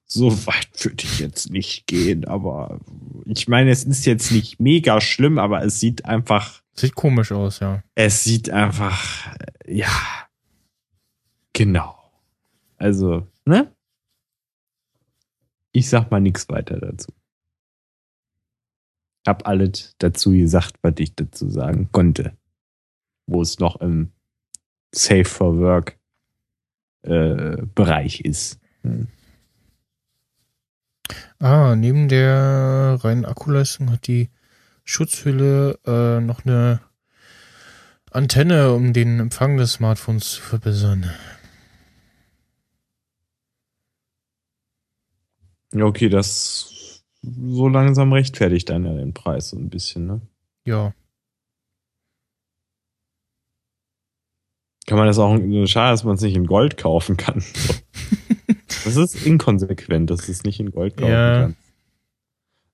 so 0.05 0.45
weit 0.45 0.67
würde 0.83 1.03
ich 1.03 1.19
jetzt 1.19 1.49
nicht 1.49 1.87
gehen, 1.87 2.25
aber 2.25 2.79
ich 3.25 3.47
meine, 3.47 3.71
es 3.71 3.83
ist 3.83 4.05
jetzt 4.05 4.31
nicht 4.31 4.59
mega 4.59 4.99
schlimm, 5.01 5.39
aber 5.39 5.63
es 5.63 5.79
sieht 5.79 6.05
einfach, 6.05 6.61
Sieht 6.73 6.95
komisch 6.95 7.31
aus, 7.31 7.59
ja. 7.59 7.83
es 7.95 8.23
sieht 8.23 8.49
einfach, 8.49 9.33
ja, 9.65 9.89
genau. 11.53 11.95
Also, 12.77 13.27
ne? 13.45 13.71
Ich 15.71 15.89
sag 15.89 16.11
mal 16.11 16.19
nichts 16.19 16.49
weiter 16.49 16.79
dazu. 16.79 17.11
Hab 19.27 19.47
alles 19.47 19.95
dazu 19.99 20.31
gesagt, 20.31 20.75
was 20.81 20.93
ich 20.97 21.15
dazu 21.15 21.49
sagen 21.49 21.89
konnte. 21.91 22.37
Wo 23.27 23.41
es 23.41 23.59
noch 23.59 23.79
im 23.81 24.11
Safe 24.93 25.25
for 25.25 25.57
Work 25.59 25.97
äh, 27.03 27.57
Bereich 27.75 28.21
ist. 28.21 28.59
Hm. 28.81 29.07
Ah, 31.39 31.75
neben 31.75 32.07
der 32.07 32.99
reinen 33.03 33.25
Akkuleistung 33.25 33.91
hat 33.91 34.07
die 34.07 34.29
Schutzhülle 34.83 35.79
äh, 35.85 36.19
noch 36.19 36.45
eine 36.45 36.81
Antenne, 38.11 38.73
um 38.73 38.93
den 38.93 39.19
Empfang 39.19 39.57
des 39.57 39.73
Smartphones 39.73 40.31
zu 40.31 40.41
verbessern. 40.41 41.09
Ja, 45.73 45.85
okay, 45.85 46.09
das 46.09 47.03
so 47.21 47.67
langsam 47.67 48.11
rechtfertigt 48.13 48.69
dann 48.69 48.83
ja 48.85 48.93
den 48.93 49.13
Preis 49.13 49.49
so 49.49 49.57
ein 49.57 49.69
bisschen, 49.69 50.05
ne? 50.07 50.21
Ja, 50.65 50.93
Kann 54.87 54.97
man 54.97 55.07
das 55.07 55.19
auch, 55.19 55.37
schade, 55.67 55.91
dass 55.93 56.03
man 56.03 56.15
es 56.15 56.21
nicht 56.21 56.35
in 56.35 56.47
Gold 56.47 56.77
kaufen 56.77 57.17
kann. 57.17 57.43
Das 58.83 58.95
ist 58.95 59.27
inkonsequent, 59.27 60.09
dass 60.09 60.27
es 60.27 60.43
nicht 60.43 60.59
in 60.59 60.71
Gold 60.71 60.97
kaufen 60.97 61.11
Ja. 61.11 61.41
kannst. 61.41 61.59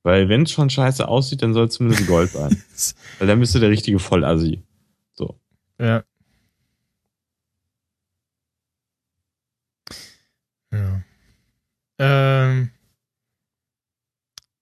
Weil 0.04 0.30
wenn 0.30 0.44
es 0.44 0.52
schon 0.52 0.70
scheiße 0.70 1.06
aussieht, 1.06 1.42
dann 1.42 1.54
soll 1.54 1.66
es 1.66 1.74
zumindest 1.74 2.08
Gold 2.08 2.32
sein. 2.32 2.64
Weil 3.20 3.28
dann 3.28 3.40
bist 3.42 3.54
du 3.54 3.60
der 3.60 3.70
richtige 3.70 4.00
Vollassi. 4.00 4.64
So. 5.16 5.38
ja. 5.80 6.04
Ja. 10.72 11.02
Ähm, 12.00 12.70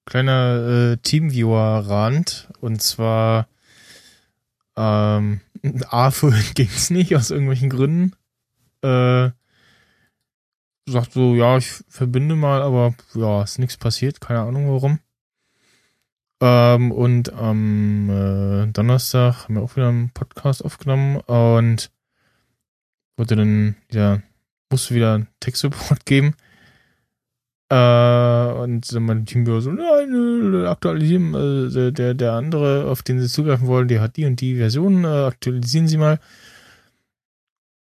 kleiner 0.06 0.94
äh, 0.94 0.98
Teamviewer-Rand. 0.98 2.50
Und 2.62 2.82
zwar 2.82 3.48
ähm, 4.76 5.42
A, 5.90 6.12
vorhin 6.12 6.54
ging's 6.54 6.90
nicht, 6.90 7.16
aus 7.16 7.32
irgendwelchen 7.32 7.70
Gründen. 7.70 8.16
Äh, 8.82 9.32
sagt 10.88 11.14
so, 11.14 11.36
ja, 11.36 11.58
ich 11.58 11.84
verbinde 11.90 12.36
mal, 12.36 12.62
aber 12.62 12.94
ja, 13.16 13.44
ist 13.44 13.60
nichts 13.60 13.78
passiert, 13.78 14.22
keine 14.22 14.42
Ahnung 14.42 14.70
warum. 14.70 15.00
Ähm, 16.42 16.92
und 16.92 17.34
am 17.34 18.10
äh, 18.10 18.68
Donnerstag 18.68 19.46
haben 19.46 19.56
wir 19.56 19.64
auch 19.64 19.76
wieder 19.76 19.90
einen 19.90 20.12
Podcast 20.12 20.64
aufgenommen 20.64 21.18
und 21.18 21.92
wollte 23.18 23.36
dann 23.36 23.78
wieder, 23.90 24.22
musste 24.70 24.94
wieder 24.94 25.26
Tech-Support 25.40 26.06
geben. 26.06 26.36
Äh, 27.70 28.52
und 28.54 28.92
mein 29.00 29.26
Team 29.26 29.46
so, 29.60 29.72
nein, 29.72 30.66
aktualisieren, 30.68 31.34
äh, 31.34 31.92
der, 31.92 32.14
der 32.14 32.34
andere, 32.34 32.86
auf 32.86 33.02
den 33.02 33.20
sie 33.20 33.28
zugreifen 33.28 33.68
wollen, 33.68 33.88
der 33.88 34.02
hat 34.02 34.18
die 34.18 34.26
und 34.26 34.40
die 34.40 34.56
Version, 34.58 35.04
äh, 35.04 35.08
aktualisieren 35.08 35.88
sie 35.88 35.98
mal. 35.98 36.20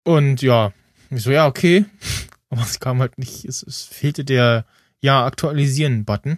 Und 0.05 0.41
ja, 0.41 0.73
ich 1.09 1.23
so, 1.23 1.31
ja, 1.31 1.47
okay. 1.47 1.85
Aber 2.49 2.61
es 2.61 2.79
kam 2.79 2.99
halt 2.99 3.17
nicht, 3.17 3.45
es, 3.45 3.63
es 3.63 3.83
fehlte 3.83 4.23
der 4.25 4.65
Ja, 5.01 5.25
aktualisieren-Button. 5.25 6.37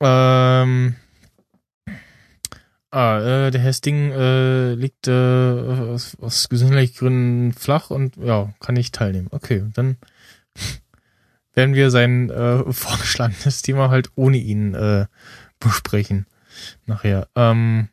Ähm, 0.00 0.94
ah, 2.90 3.18
äh, 3.18 3.50
der 3.50 3.60
Herr 3.60 3.72
Sting 3.72 4.12
äh, 4.12 4.74
liegt 4.74 5.08
äh, 5.08 5.12
aus, 5.12 6.16
aus 6.20 6.48
gesundheitlichen 6.48 6.98
Gründen 6.98 7.52
flach 7.52 7.90
und 7.90 8.16
ja, 8.16 8.54
kann 8.60 8.74
nicht 8.74 8.94
teilnehmen. 8.94 9.28
Okay, 9.30 9.64
dann 9.74 9.96
werden 11.54 11.74
wir 11.74 11.90
sein 11.90 12.30
äh, 12.30 12.62
vorgeschlagenes 12.72 13.62
Thema 13.62 13.90
halt 13.90 14.10
ohne 14.14 14.36
ihn 14.36 14.74
äh, 14.74 15.06
besprechen. 15.60 16.26
Nachher. 16.86 17.28
Ähm, 17.34 17.88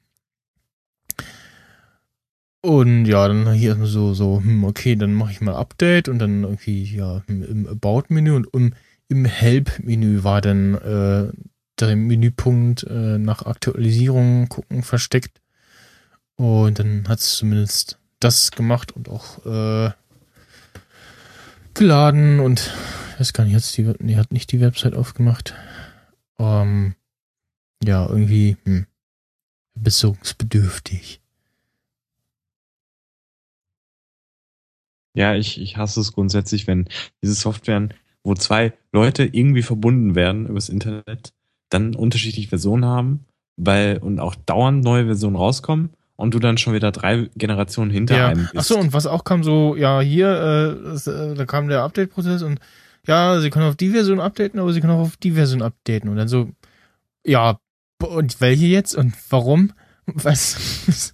und 2.61 3.05
ja, 3.05 3.27
dann 3.27 3.51
hier 3.53 3.69
erstmal 3.69 3.87
so, 3.87 4.13
so, 4.13 4.39
hm, 4.39 4.63
okay, 4.63 4.95
dann 4.95 5.13
mache 5.13 5.31
ich 5.31 5.41
mal 5.41 5.55
Update 5.55 6.07
und 6.07 6.19
dann 6.19 6.43
irgendwie, 6.43 6.83
ja, 6.83 7.23
im 7.27 7.67
About-Menü 7.67 8.35
und 8.35 8.47
im, 8.53 8.73
im 9.07 9.25
Help-Menü 9.25 10.23
war 10.23 10.41
dann 10.41 10.75
äh, 10.75 11.31
der 11.79 11.95
Menüpunkt 11.95 12.83
äh, 12.83 13.17
nach 13.17 13.45
Aktualisierung 13.45 14.47
gucken 14.47 14.83
versteckt. 14.83 15.41
Und 16.35 16.77
dann 16.77 17.07
hat 17.07 17.19
es 17.19 17.37
zumindest 17.37 17.97
das 18.19 18.51
gemacht 18.51 18.91
und 18.91 19.09
auch 19.09 19.45
äh, 19.45 19.91
geladen 21.73 22.39
und 22.39 22.71
weiß 23.21 23.33
gar 23.33 23.45
nicht, 23.45 23.53
hat's 23.53 23.71
die, 23.71 23.83
nee, 23.99 24.15
hat 24.15 24.31
nicht 24.31 24.51
die 24.51 24.61
Website 24.61 24.95
aufgemacht. 24.95 25.53
Ähm, 26.39 26.95
ja, 27.83 28.07
irgendwie 28.09 28.57
hm, 28.65 28.87
verbesserungsbedürftig. 29.73 31.21
Ja, 35.13 35.35
ich, 35.35 35.61
ich 35.61 35.77
hasse 35.77 35.99
es 35.99 36.13
grundsätzlich, 36.13 36.65
wenn 36.65 36.87
diese 37.21 37.35
Softwaren, 37.35 37.93
wo 38.23 38.33
zwei 38.33 38.73
Leute 38.91 39.23
irgendwie 39.23 39.61
verbunden 39.61 40.15
werden 40.15 40.47
übers 40.47 40.69
Internet, 40.69 41.33
dann 41.69 41.93
unterschiedliche 41.95 42.49
Versionen 42.49 42.85
haben, 42.85 43.25
weil 43.55 43.99
und 43.99 44.19
auch 44.19 44.33
dauernd 44.33 44.83
neue 44.83 45.05
Versionen 45.05 45.35
rauskommen 45.35 45.91
und 46.15 46.33
du 46.33 46.39
dann 46.39 46.57
schon 46.57 46.73
wieder 46.73 46.91
drei 46.91 47.29
Generationen 47.35 47.91
hinter 47.91 48.17
ja. 48.17 48.27
einem 48.29 48.47
bist. 48.51 48.57
Achso, 48.57 48.79
und 48.79 48.93
was 48.93 49.05
auch 49.05 49.23
kam 49.23 49.43
so, 49.43 49.75
ja, 49.75 50.01
hier, 50.01 50.27
äh, 51.05 51.09
äh, 51.09 51.35
da 51.35 51.45
kam 51.45 51.67
der 51.67 51.83
Update-Prozess 51.83 52.41
und 52.41 52.59
ja, 53.07 53.39
sie 53.39 53.49
können 53.49 53.67
auf 53.67 53.75
die 53.75 53.89
Version 53.89 54.19
updaten, 54.19 54.59
aber 54.59 54.73
sie 54.73 54.81
können 54.81 54.93
auch 54.93 54.99
auf 54.99 55.17
die 55.17 55.31
Version 55.31 55.61
updaten. 55.61 56.09
Und 56.09 56.17
dann 56.17 56.27
so, 56.27 56.49
ja, 57.25 57.59
und 58.01 58.41
welche 58.41 58.65
jetzt 58.65 58.95
und 58.95 59.13
warum? 59.29 59.73
Was? 60.05 61.13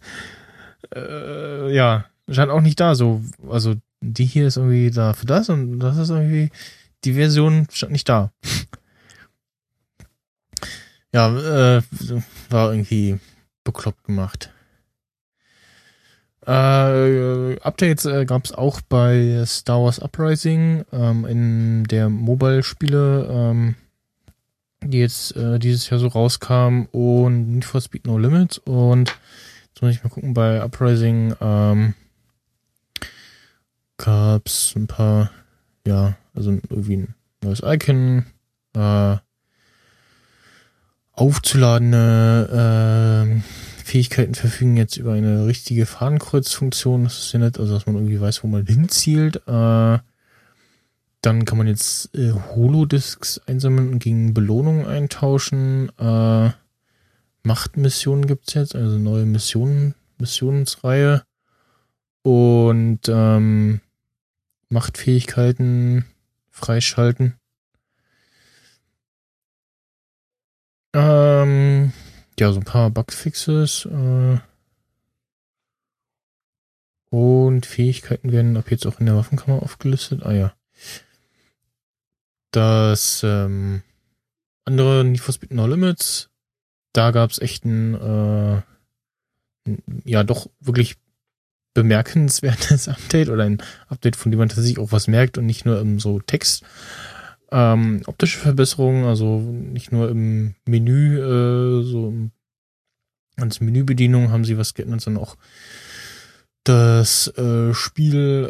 äh, 0.95 1.73
ja, 1.73 2.05
scheint 2.29 2.51
auch 2.51 2.61
nicht 2.61 2.79
da 2.79 2.95
so. 2.95 3.21
Also 3.49 3.75
die 4.01 4.25
hier 4.25 4.47
ist 4.47 4.57
irgendwie 4.57 4.91
da 4.91 5.13
für 5.13 5.25
das 5.25 5.49
und 5.49 5.79
das 5.79 5.97
ist 5.97 6.09
irgendwie, 6.09 6.51
die 7.03 7.13
Version 7.13 7.67
stand 7.71 7.91
nicht 7.91 8.09
da. 8.09 8.31
ja, 11.13 11.77
äh, 11.77 11.81
war 12.49 12.71
irgendwie 12.71 13.19
bekloppt 13.63 14.03
gemacht. 14.03 14.51
Äh, 16.47 17.59
Updates 17.59 18.05
äh, 18.05 18.25
gab 18.25 18.45
es 18.45 18.53
auch 18.53 18.79
bei 18.79 19.43
Star 19.45 19.83
Wars 19.83 19.99
Uprising 19.99 20.85
ähm, 20.93 21.25
in 21.25 21.83
der 21.83 22.07
Mobile-Spiele, 22.07 23.27
ähm, 23.29 23.75
die 24.81 24.99
jetzt 24.99 25.35
äh, 25.35 25.59
dieses 25.59 25.89
Jahr 25.89 25.99
so 25.99 26.07
rauskamen 26.07 26.85
und 26.93 27.49
Need 27.49 27.65
for 27.65 27.81
Speed 27.81 28.07
No 28.07 28.17
Limits 28.17 28.59
und 28.59 29.13
jetzt 29.73 29.81
muss 29.81 29.91
ich 29.91 30.03
mal 30.03 30.09
gucken 30.09 30.33
bei 30.33 30.63
Uprising 30.63 31.35
ähm, 31.41 31.95
gab's 33.97 34.73
ein 34.77 34.87
paar, 34.87 35.31
ja, 35.85 36.15
also 36.33 36.51
irgendwie 36.69 36.95
ein 36.95 37.15
neues 37.43 37.61
Icon, 37.61 38.25
äh, 38.73 39.17
aufzuladene 41.17 42.47
äh, 43.43 43.83
Fähigkeiten 43.83 44.35
verfügen 44.35 44.77
jetzt 44.77 44.97
über 44.97 45.13
eine 45.13 45.45
richtige 45.47 45.85
Fadenkreuzfunktion. 45.85 47.03
Das 47.03 47.17
ist 47.17 47.33
ja 47.33 47.39
nett, 47.39 47.59
also 47.59 47.73
dass 47.73 47.85
man 47.85 47.95
irgendwie 47.95 48.21
weiß, 48.21 48.43
wo 48.43 48.47
man 48.47 48.65
hinzielt. 48.65 49.37
Äh, 49.47 49.97
dann 51.21 51.45
kann 51.45 51.57
man 51.57 51.67
jetzt 51.67 52.15
äh, 52.15 52.31
Holodisks 52.31 53.41
einsammeln 53.47 53.91
und 53.91 53.99
gegen 53.99 54.33
Belohnungen 54.33 54.85
eintauschen. 54.85 55.89
Äh, 55.97 56.51
Machtmissionen 57.43 58.27
gibt's 58.27 58.53
jetzt, 58.53 58.75
also 58.75 58.97
neue 58.97 59.25
Missionen, 59.25 59.95
Missionsreihe. 60.19 61.23
Und 62.21 62.99
ähm, 63.07 63.81
Machtfähigkeiten 64.69 66.05
freischalten. 66.51 67.35
Ähm, 70.97 71.93
ja, 72.39 72.51
so 72.51 72.59
ein 72.59 72.65
paar 72.65 72.89
Bugfixes. 72.89 73.85
Äh, 73.85 74.39
und 77.09 77.65
Fähigkeiten 77.65 78.31
werden 78.31 78.57
ab 78.57 78.71
jetzt 78.71 78.87
auch 78.87 78.99
in 78.99 79.05
der 79.05 79.15
Waffenkammer 79.15 79.61
aufgelistet. 79.61 80.23
Ah 80.23 80.33
ja. 80.33 80.53
Das 82.51 83.21
ähm, 83.23 83.83
andere 84.65 85.05
Need 85.05 85.21
for 85.21 85.33
Speed 85.33 85.53
No 85.53 85.67
Limits, 85.67 86.29
da 86.93 87.11
gab 87.11 87.29
es 87.29 87.39
echt 87.39 87.63
ein, 87.63 87.93
äh, 87.93 88.61
ja, 90.03 90.23
doch 90.23 90.49
wirklich 90.59 90.95
bemerkenswertes 91.75 92.87
Update 92.87 93.29
oder 93.29 93.43
ein 93.43 93.61
Update, 93.87 94.15
von 94.15 94.31
dem 94.31 94.39
man 94.39 94.49
tatsächlich 94.49 94.79
auch 94.79 94.91
was 94.91 95.07
merkt 95.07 95.37
und 95.37 95.45
nicht 95.45 95.65
nur 95.65 95.79
im 95.79 95.99
so 95.99 96.19
Text. 96.19 96.63
Ähm, 97.51 98.01
optische 98.07 98.39
Verbesserungen, 98.39 99.05
also 99.05 99.39
nicht 99.39 99.91
nur 99.91 100.09
im 100.09 100.55
Menü, 100.65 101.17
äh, 101.19 101.83
so 101.83 102.13
als 103.37 103.61
Menübedienung 103.61 104.31
haben 104.31 104.43
sie 104.43 104.57
was 104.57 104.73
geändert, 104.73 105.01
sondern 105.01 105.23
auch 105.23 105.37
das 106.67 107.29
äh, 107.37 107.73
Spiel 107.73 108.49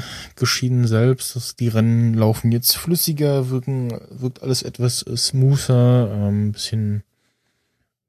geschieden 0.36 0.86
selbst, 0.86 1.36
dass 1.36 1.54
die 1.54 1.68
Rennen 1.68 2.14
laufen 2.14 2.50
jetzt 2.50 2.76
flüssiger, 2.78 3.50
wirken, 3.50 3.92
wirkt 4.10 4.42
alles 4.42 4.62
etwas 4.62 5.00
smoother, 5.00 6.10
ähm, 6.14 6.52
bisschen 6.52 7.02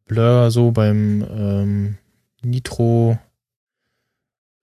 blur 0.05 0.49
so 0.49 0.71
beim 0.71 1.25
ähm, 1.29 1.97
Nitro 2.41 3.19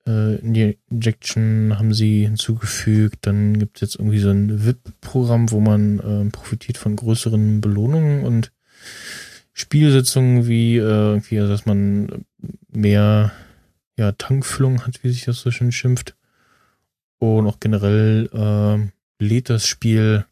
äh, 0.07 0.39
die 0.43 0.79
Injection 0.91 1.79
haben 1.79 1.95
sie 1.95 2.25
hinzugefügt. 2.25 3.27
Dann 3.27 3.59
gibt 3.59 3.77
es 3.77 3.81
jetzt 3.81 3.97
irgendwie 3.97 4.19
so 4.19 4.31
ein 4.31 4.65
VIP-Programm, 4.65 5.51
wo 5.51 5.61
man 5.61 5.99
äh, 6.01 6.31
profitiert 6.31 6.79
von 6.79 6.97
größeren 6.97 7.61
Belohnungen 7.61 8.25
und 8.25 8.53
Spielsitzungen 9.53 10.47
wie 10.47 10.77
äh, 10.77 10.81
irgendwie, 10.81 11.39
also 11.39 11.53
dass 11.53 11.67
man 11.67 12.25
mehr 12.71 13.33
ja, 13.97 14.13
Tankfüllung 14.13 14.85
hat, 14.87 15.03
wie 15.03 15.11
sich 15.11 15.25
das 15.25 15.41
so 15.41 15.51
schön 15.51 15.73
schimpft. 15.73 16.17
Und 17.19 17.47
auch 17.47 17.61
generell 17.61 18.29
äh, 18.33 19.25
lädt 19.25 19.49
das 19.49 19.67
Spiel 19.67 20.27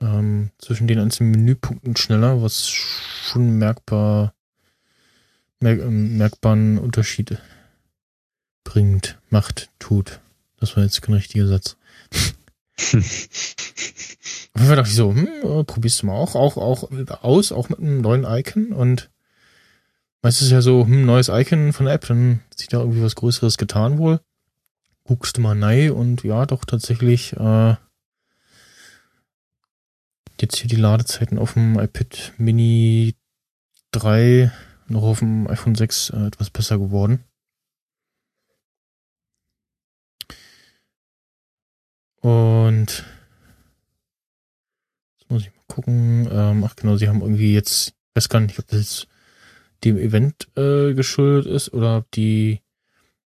ähm, 0.00 0.50
zwischen 0.58 0.86
den 0.86 0.98
einzelnen 0.98 1.32
Menüpunkten 1.32 1.96
schneller, 1.96 2.42
was 2.42 2.68
schon 2.68 3.58
merkbar 3.58 4.34
merk, 5.60 5.84
merkbaren 5.86 6.78
Unterschied 6.78 7.38
bringt, 8.64 9.18
macht, 9.30 9.70
tut. 9.78 10.20
Das 10.58 10.76
war 10.76 10.82
jetzt 10.82 11.00
kein 11.02 11.14
richtiger 11.14 11.46
Satz. 11.46 11.76
Und 14.54 14.68
dachte 14.68 14.88
ich 14.88 14.94
so, 14.94 15.10
hm, 15.10 15.28
äh, 15.42 15.64
probierst 15.64 16.02
du 16.02 16.06
mal 16.06 16.14
auch, 16.14 16.36
auch, 16.36 16.56
auch 16.56 16.88
aus, 17.22 17.52
auch 17.52 17.68
mit 17.68 17.80
einem 17.80 18.00
neuen 18.00 18.24
Icon 18.24 18.72
und 18.72 19.10
meistens 20.22 20.46
ist 20.46 20.52
ja 20.52 20.62
so, 20.62 20.86
hm, 20.86 21.04
neues 21.04 21.28
Icon 21.28 21.72
von 21.72 21.86
der 21.86 21.96
App, 21.96 22.06
dann 22.06 22.40
hat 22.50 22.58
sich 22.58 22.68
da 22.68 22.78
irgendwie 22.78 23.02
was 23.02 23.16
Größeres 23.16 23.58
getan 23.58 23.98
wohl. 23.98 24.20
Guckst 25.02 25.36
du 25.36 25.40
mal 25.40 25.56
nein 25.56 25.90
und 25.90 26.22
ja, 26.22 26.46
doch 26.46 26.64
tatsächlich, 26.64 27.32
äh, 27.34 27.74
jetzt 30.40 30.56
hier 30.56 30.68
die 30.68 30.76
Ladezeiten 30.76 31.38
auf 31.38 31.54
dem 31.54 31.78
iPad 31.78 32.32
Mini 32.38 33.16
3 33.90 34.52
noch 34.86 35.02
auf 35.02 35.18
dem 35.18 35.48
iPhone 35.48 35.74
6 35.74 36.10
äh, 36.10 36.26
etwas 36.26 36.50
besser 36.50 36.78
geworden. 36.78 37.24
Und 42.24 43.04
jetzt 45.18 45.30
muss 45.30 45.42
ich 45.42 45.48
mal 45.48 45.62
gucken. 45.68 46.26
Ähm, 46.32 46.64
ach 46.64 46.74
genau, 46.74 46.96
sie 46.96 47.06
haben 47.06 47.20
irgendwie 47.20 47.52
jetzt, 47.52 47.88
ich 47.88 48.16
weiß 48.16 48.30
gar 48.30 48.40
nicht, 48.40 48.58
ob 48.58 48.66
das 48.68 48.80
jetzt 48.80 49.08
dem 49.84 49.98
Event 49.98 50.48
äh, 50.56 50.94
geschuldet 50.94 51.52
ist 51.52 51.74
oder 51.74 51.98
ob 51.98 52.10
die. 52.12 52.62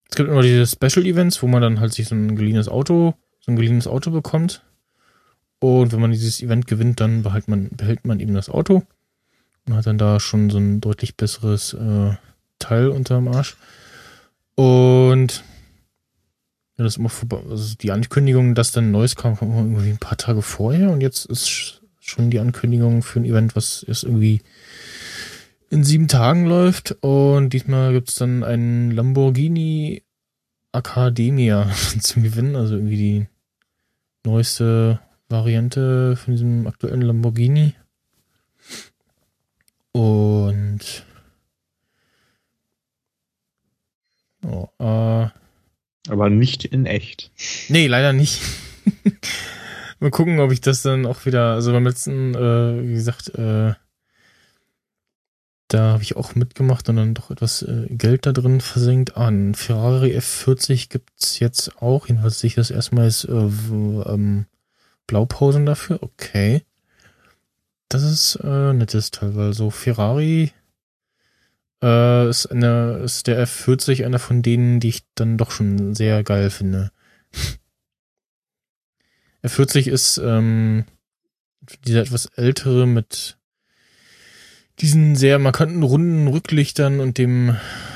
Es 0.10 0.16
gibt 0.16 0.30
immer 0.30 0.42
diese 0.42 0.66
Special 0.66 1.06
Events, 1.06 1.44
wo 1.44 1.48
man 1.48 1.62
dann 1.62 1.80
halt 1.80 1.94
sich 1.94 2.08
so 2.08 2.16
ein 2.16 2.36
geliehenes 2.36 2.70
Auto, 2.70 3.14
so 3.40 3.52
ein 3.52 3.56
geliehenes 3.56 3.86
Auto 3.86 4.10
bekommt. 4.10 4.64
Und 5.60 5.92
wenn 5.92 6.00
man 6.02 6.12
dieses 6.12 6.42
Event 6.42 6.66
gewinnt, 6.66 7.00
dann 7.00 7.22
behält 7.22 7.48
man, 7.48 7.70
behält 7.70 8.04
man 8.04 8.20
eben 8.20 8.34
das 8.34 8.50
Auto 8.50 8.82
und 9.68 9.76
hat 9.76 9.86
dann 9.86 10.00
da 10.00 10.20
schon 10.20 10.50
so 10.50 10.58
ein 10.58 10.82
deutlich 10.82 11.18
besseres 11.18 11.74
äh, 11.74 12.16
Teil 12.58 12.88
unterm 12.88 13.28
Arsch. 13.28 13.58
Und 14.56 15.44
das 16.78 16.94
ist 16.94 16.98
immer 16.98 17.10
vorbei. 17.10 17.42
Also 17.50 17.76
die 17.76 17.92
Ankündigung, 17.92 18.54
dass 18.54 18.72
dann 18.72 18.92
Neues 18.92 19.16
kam, 19.16 19.36
kam 19.36 19.50
irgendwie 19.50 19.90
ein 19.90 19.98
paar 19.98 20.18
Tage 20.18 20.42
vorher 20.42 20.92
und 20.92 21.02
jetzt 21.02 21.26
ist 21.26 21.82
schon 22.00 22.30
die 22.30 22.40
Ankündigung 22.40 23.02
für 23.02 23.20
ein 23.20 23.26
Event, 23.26 23.56
was 23.56 23.84
erst 23.84 24.04
irgendwie 24.04 24.42
in 25.70 25.84
sieben 25.84 26.08
Tagen 26.08 26.46
läuft. 26.46 26.92
Und 27.02 27.50
diesmal 27.50 27.94
gibt's 27.94 28.16
dann 28.16 28.44
einen 28.44 28.92
Lamborghini 28.92 30.04
Academia 30.72 31.70
zum 32.00 32.24
Gewinnen, 32.24 32.56
also 32.56 32.76
irgendwie 32.76 32.98
die 32.98 33.28
neueste 34.24 35.00
Variante 35.30 36.16
von 36.16 36.34
diesem 36.34 36.68
aktuellen 36.68 37.02
Lamborghini. 37.02 37.74
Und 39.94 41.06
oh, 44.46 44.70
äh, 44.78 45.28
Aber 46.08 46.30
nicht 46.30 46.66
in 46.66 46.86
echt. 46.86 47.32
Nee, 47.70 47.88
leider 47.88 48.14
nicht. 48.14 48.42
Mal 50.00 50.12
gucken, 50.12 50.40
ob 50.40 50.52
ich 50.52 50.62
das 50.62 50.84
dann 50.84 51.06
auch 51.06 51.26
wieder, 51.26 51.54
also 51.54 51.72
beim 51.72 51.86
letzten, 51.86 52.36
äh, 52.36 52.88
wie 52.88 52.94
gesagt, 52.94 53.30
äh, 53.36 53.74
da 55.68 55.92
habe 55.92 56.04
ich 56.04 56.16
auch 56.16 56.36
mitgemacht 56.36 56.88
und 56.88 56.96
dann 56.96 57.14
doch 57.14 57.30
etwas 57.30 57.62
äh, 57.62 57.88
Geld 57.90 58.26
da 58.26 58.32
drin 58.32 58.62
versenkt. 58.62 59.18
Ah, 59.18 59.28
ein 59.28 59.54
Ferrari 59.54 60.18
F40 60.18 60.90
gibt's 60.90 61.40
jetzt 61.40 61.82
auch. 61.82 62.08
Jedenfalls 62.08 62.40
sehe 62.40 62.50
ich 62.50 62.56
das 62.56 62.72
erstmal 62.72 63.06
als 63.06 63.26
äh, 63.26 63.32
ähm, 63.34 64.46
Blaupausen 65.08 65.66
dafür. 65.66 66.02
Okay. 66.02 66.64
Das 67.90 68.04
ist 68.04 68.36
äh, 68.44 68.74
nettes 68.74 69.12
Teil, 69.12 69.36
weil 69.36 69.54
so 69.54 69.70
Ferrari 69.70 70.52
äh, 71.84 72.30
ist, 72.30 72.48
eine, 72.48 73.02
ist 73.04 73.28
der 73.28 73.46
F40 73.48 74.06
einer 74.06 74.20
von 74.20 74.42
denen, 74.42 74.80
die 74.80 74.90
ich 74.90 75.04
dann 75.16 75.38
doch 75.38 75.52
schon 75.52 75.96
sehr 75.96 76.24
geil 76.24 76.50
finde. 76.50 76.92
F40 79.44 79.90
ist 79.90 80.18
ähm, 80.18 80.86
dieser 81.86 82.02
etwas 82.02 82.26
ältere 82.36 82.88
mit 82.88 83.38
diesen 84.80 85.16
sehr 85.16 85.40
markanten 85.40 85.84
runden 85.84 86.28
Rücklichtern 86.28 87.00
und 87.00 87.18
dem 87.18 87.56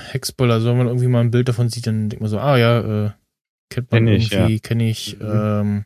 Heckspoiler. 0.09 0.55
Also 0.55 0.69
wenn 0.69 0.77
man 0.77 0.87
irgendwie 0.87 1.07
mal 1.07 1.21
ein 1.21 1.31
Bild 1.31 1.47
davon 1.47 1.69
sieht, 1.69 1.87
dann 1.87 2.09
denkt 2.09 2.21
man 2.21 2.29
so, 2.29 2.39
ah 2.39 2.57
ja, 2.57 3.05
äh, 3.05 3.11
kennt 3.69 3.91
man 3.91 4.05
Kenn 4.05 4.15
ich, 4.15 4.31
irgendwie, 4.31 4.59
kenne 4.59 4.89
ich. 4.89 5.19
Mhm. 5.19 5.29
Ähm, 5.31 5.85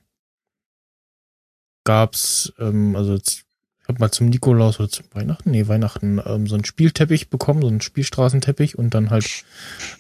gab's, 1.84 2.54
ähm, 2.60 2.96
also 2.96 3.14
jetzt, 3.14 3.45
ich 3.86 3.90
habe 3.90 4.00
mal 4.00 4.10
zum 4.10 4.30
Nikolaus 4.30 4.80
oder 4.80 4.90
zum 4.90 5.06
Weihnachten, 5.14 5.52
nee, 5.52 5.68
Weihnachten, 5.68 6.20
ähm, 6.26 6.48
so 6.48 6.56
einen 6.56 6.66
Spielteppich 6.66 7.30
bekommen, 7.30 7.62
so 7.62 7.68
einen 7.68 7.82
Spielstraßenteppich 7.82 8.80
und 8.80 8.96
dann 8.96 9.12
halt 9.12 9.46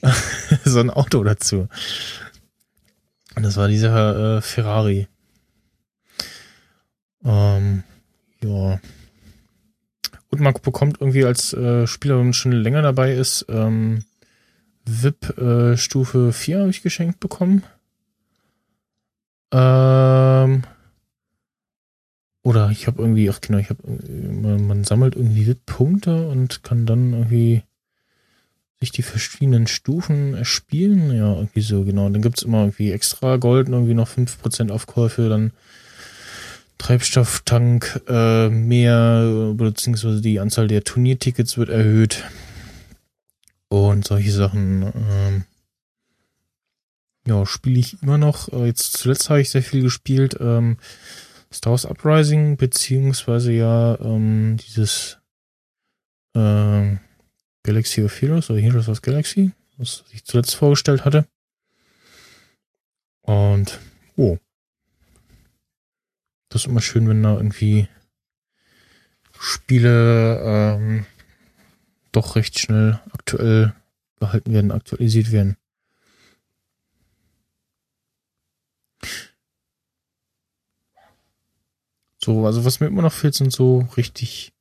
so 0.65 0.79
ein 0.79 0.89
Auto 0.89 1.23
dazu. 1.23 1.67
Und 3.35 3.43
das 3.43 3.57
war 3.57 3.67
dieser 3.67 4.37
äh, 4.37 4.41
Ferrari. 4.41 5.07
Ähm, 7.23 7.83
ja. 8.43 8.79
Und 10.29 10.39
man 10.39 10.55
bekommt 10.63 10.99
irgendwie 10.99 11.25
als 11.25 11.53
äh, 11.53 11.85
Spieler, 11.85 12.17
wenn 12.17 12.25
man 12.25 12.33
schon 12.33 12.53
länger 12.53 12.81
dabei 12.81 13.13
ist, 13.13 13.45
ähm, 13.49 14.03
VIP 14.83 15.37
äh, 15.37 15.77
Stufe 15.77 16.33
4 16.33 16.61
habe 16.61 16.71
ich 16.71 16.81
geschenkt 16.81 17.19
bekommen. 17.19 17.61
Ähm, 19.51 20.63
oder 22.45 22.69
ich 22.69 22.85
habe 22.85 23.01
irgendwie, 23.01 23.27
ach 23.31 23.41
genau, 23.41 23.57
ich 23.57 23.71
habe, 23.71 23.81
man, 23.87 24.67
man 24.67 24.83
sammelt 24.83 25.15
irgendwie 25.15 25.47
VIP-Punkte 25.47 26.27
und 26.27 26.61
kann 26.61 26.85
dann 26.85 27.13
irgendwie 27.13 27.63
sich 28.79 28.91
die 28.91 29.01
verschiedenen 29.01 29.65
Stufen 29.65 30.35
erspielen. 30.35 31.11
Ja, 31.11 31.33
irgendwie 31.33 31.61
so, 31.61 31.83
genau. 31.83 32.07
Dann 32.07 32.21
gibt's 32.21 32.43
immer 32.43 32.59
irgendwie 32.59 32.91
extra 32.91 33.37
Gold 33.37 33.67
und 33.67 33.73
irgendwie 33.73 33.95
noch 33.95 34.07
5% 34.07 34.69
Aufkäufe, 34.69 35.27
dann 35.27 35.53
Treibstofftank 36.77 38.03
äh, 38.07 38.49
mehr, 38.49 39.53
beziehungsweise 39.55 40.21
die 40.21 40.39
Anzahl 40.39 40.67
der 40.67 40.83
Turniertickets 40.83 41.57
wird 41.57 41.69
erhöht. 41.69 42.25
Und 43.69 44.05
solche 44.05 44.31
Sachen. 44.31 44.83
Ähm, 44.83 45.45
ja, 47.25 47.43
spiele 47.47 47.79
ich 47.79 48.03
immer 48.03 48.19
noch. 48.19 48.53
Äh, 48.53 48.67
Jetzt 48.67 48.97
zuletzt 48.97 49.31
habe 49.31 49.41
ich 49.41 49.49
sehr 49.49 49.63
viel 49.63 49.81
gespielt. 49.81 50.37
Ähm, 50.39 50.77
Star 51.55 51.71
Wars 51.71 51.85
Uprising, 51.85 52.57
beziehungsweise 52.57 53.51
ja 53.53 53.97
ähm, 54.01 54.57
dieses 54.57 55.17
ähm, 56.35 56.99
Galaxy 57.63 58.03
of 58.03 58.21
Heroes 58.21 58.49
oder 58.49 58.59
Heroes 58.59 58.89
of 58.89 59.01
Galaxy, 59.01 59.51
was 59.77 60.03
ich 60.11 60.25
zuletzt 60.25 60.55
vorgestellt 60.55 61.05
hatte. 61.05 61.25
Und, 63.21 63.79
oh. 64.17 64.37
Das 66.49 66.61
ist 66.61 66.67
immer 66.67 66.81
schön, 66.81 67.07
wenn 67.09 67.23
da 67.23 67.35
irgendwie 67.35 67.87
Spiele 69.39 70.39
ähm, 70.43 71.05
doch 72.11 72.35
recht 72.35 72.59
schnell 72.59 72.99
aktuell 73.11 73.73
behalten 74.19 74.53
werden, 74.53 74.71
aktualisiert 74.71 75.31
werden. 75.31 75.57
So, 82.25 82.47
also 82.47 82.65
was 82.65 82.79
mir 82.79 82.87
immer 82.87 83.03
noch 83.03 83.13
fehlt, 83.13 83.35
sind 83.35 83.51
so 83.51 83.87
richtig 83.97 84.51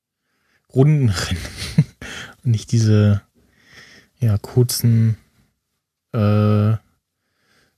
Rundenrennen. 0.75 1.43
Und 2.45 2.51
nicht 2.51 2.73
diese, 2.73 3.23
ja, 4.21 4.37
kurzen 4.37 5.17
äh, 6.13 6.75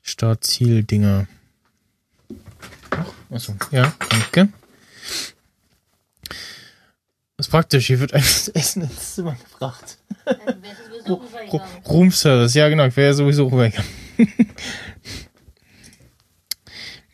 Start-Ziel-Dinger. 0.03 1.29
Achso, 3.31 3.55
ja, 3.71 3.95
danke. 4.11 4.49
Das 7.37 7.47
ist 7.47 7.51
praktisch, 7.53 7.87
hier 7.87 8.01
wird 8.01 8.13
einfach 8.13 8.27
das 8.27 8.49
Essen 8.49 8.83
ins 8.83 9.15
Zimmer 9.15 9.37
gebracht. 9.37 9.99
Rübergegangen. 11.09 11.85
Roomservice, 11.87 12.55
ja 12.55 12.69
genau, 12.69 12.87
ich 12.87 12.97
wäre 12.97 13.11
ja 13.11 13.15
sowieso 13.15 13.47
rübergegangen. 13.47 13.89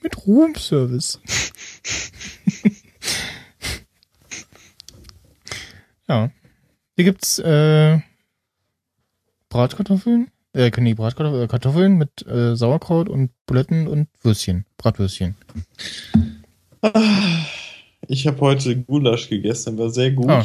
Mit 0.03 0.27
Roomservice. 0.27 1.21
ja. 6.09 6.31
Hier 6.97 7.05
gibt's 7.05 7.39
äh, 7.39 7.99
Bratkartoffeln, 9.49 10.31
äh, 10.55 10.71
nee, 10.79 10.95
Bratkartoffeln, 10.95 11.45
äh, 11.45 11.49
Kartoffeln 11.49 11.99
mit 11.99 12.27
äh, 12.27 12.55
Sauerkraut 12.57 13.09
und 13.09 13.31
Buletten 13.47 13.89
und 13.89 14.09
Würstchen, 14.23 14.67
Bratwürstchen. 14.77 15.37
Ich 18.09 18.27
habe 18.27 18.41
heute 18.41 18.77
Gulasch 18.77 19.29
gegessen, 19.29 19.79
war 19.79 19.91
sehr 19.91 20.11
gut. 20.11 20.29
Ah. 20.29 20.45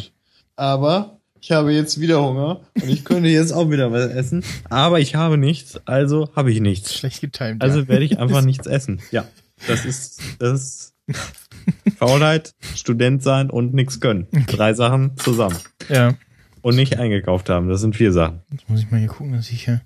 Aber 0.56 1.20
ich 1.40 1.52
habe 1.52 1.74
jetzt 1.74 2.00
wieder 2.00 2.22
Hunger 2.22 2.62
und 2.76 2.90
ich 2.90 3.06
könnte 3.06 3.30
jetzt 3.30 3.52
auch 3.52 3.70
wieder 3.70 3.92
was 3.92 4.12
essen. 4.12 4.44
Aber 4.70 5.00
ich 5.00 5.16
habe 5.16 5.38
nichts, 5.38 5.80
also 5.86 6.30
habe 6.36 6.52
ich 6.52 6.60
nichts. 6.60 6.94
Schlecht 6.94 7.22
getimt. 7.22 7.62
Also 7.62 7.82
ja. 7.82 7.88
werde 7.88 8.06
ich 8.06 8.20
einfach 8.20 8.42
nichts 8.46 8.68
essen. 8.68 9.02
Ja, 9.12 9.28
das 9.68 9.86
ist 9.86 10.22
das 10.40 10.60
ist 10.62 10.94
Faulheit, 11.98 12.56
Student 12.76 13.24
sein 13.24 13.50
und 13.50 13.74
nichts 13.74 14.00
können. 14.00 14.28
Drei 14.48 14.74
Sachen 14.74 15.18
zusammen. 15.18 15.58
Ja. 15.90 16.16
Und 16.62 16.76
nicht 16.76 16.98
eingekauft 16.98 17.50
haben. 17.50 17.70
Das 17.70 17.82
sind 17.82 17.96
vier 17.96 18.12
Sachen. 18.12 18.42
Jetzt 18.52 18.70
muss 18.70 18.82
ich 18.82 18.92
mal 18.92 19.00
hier 19.00 19.08
gucken, 19.08 19.34
dass 19.34 19.50
ich 19.50 19.66
hier. 19.66 19.82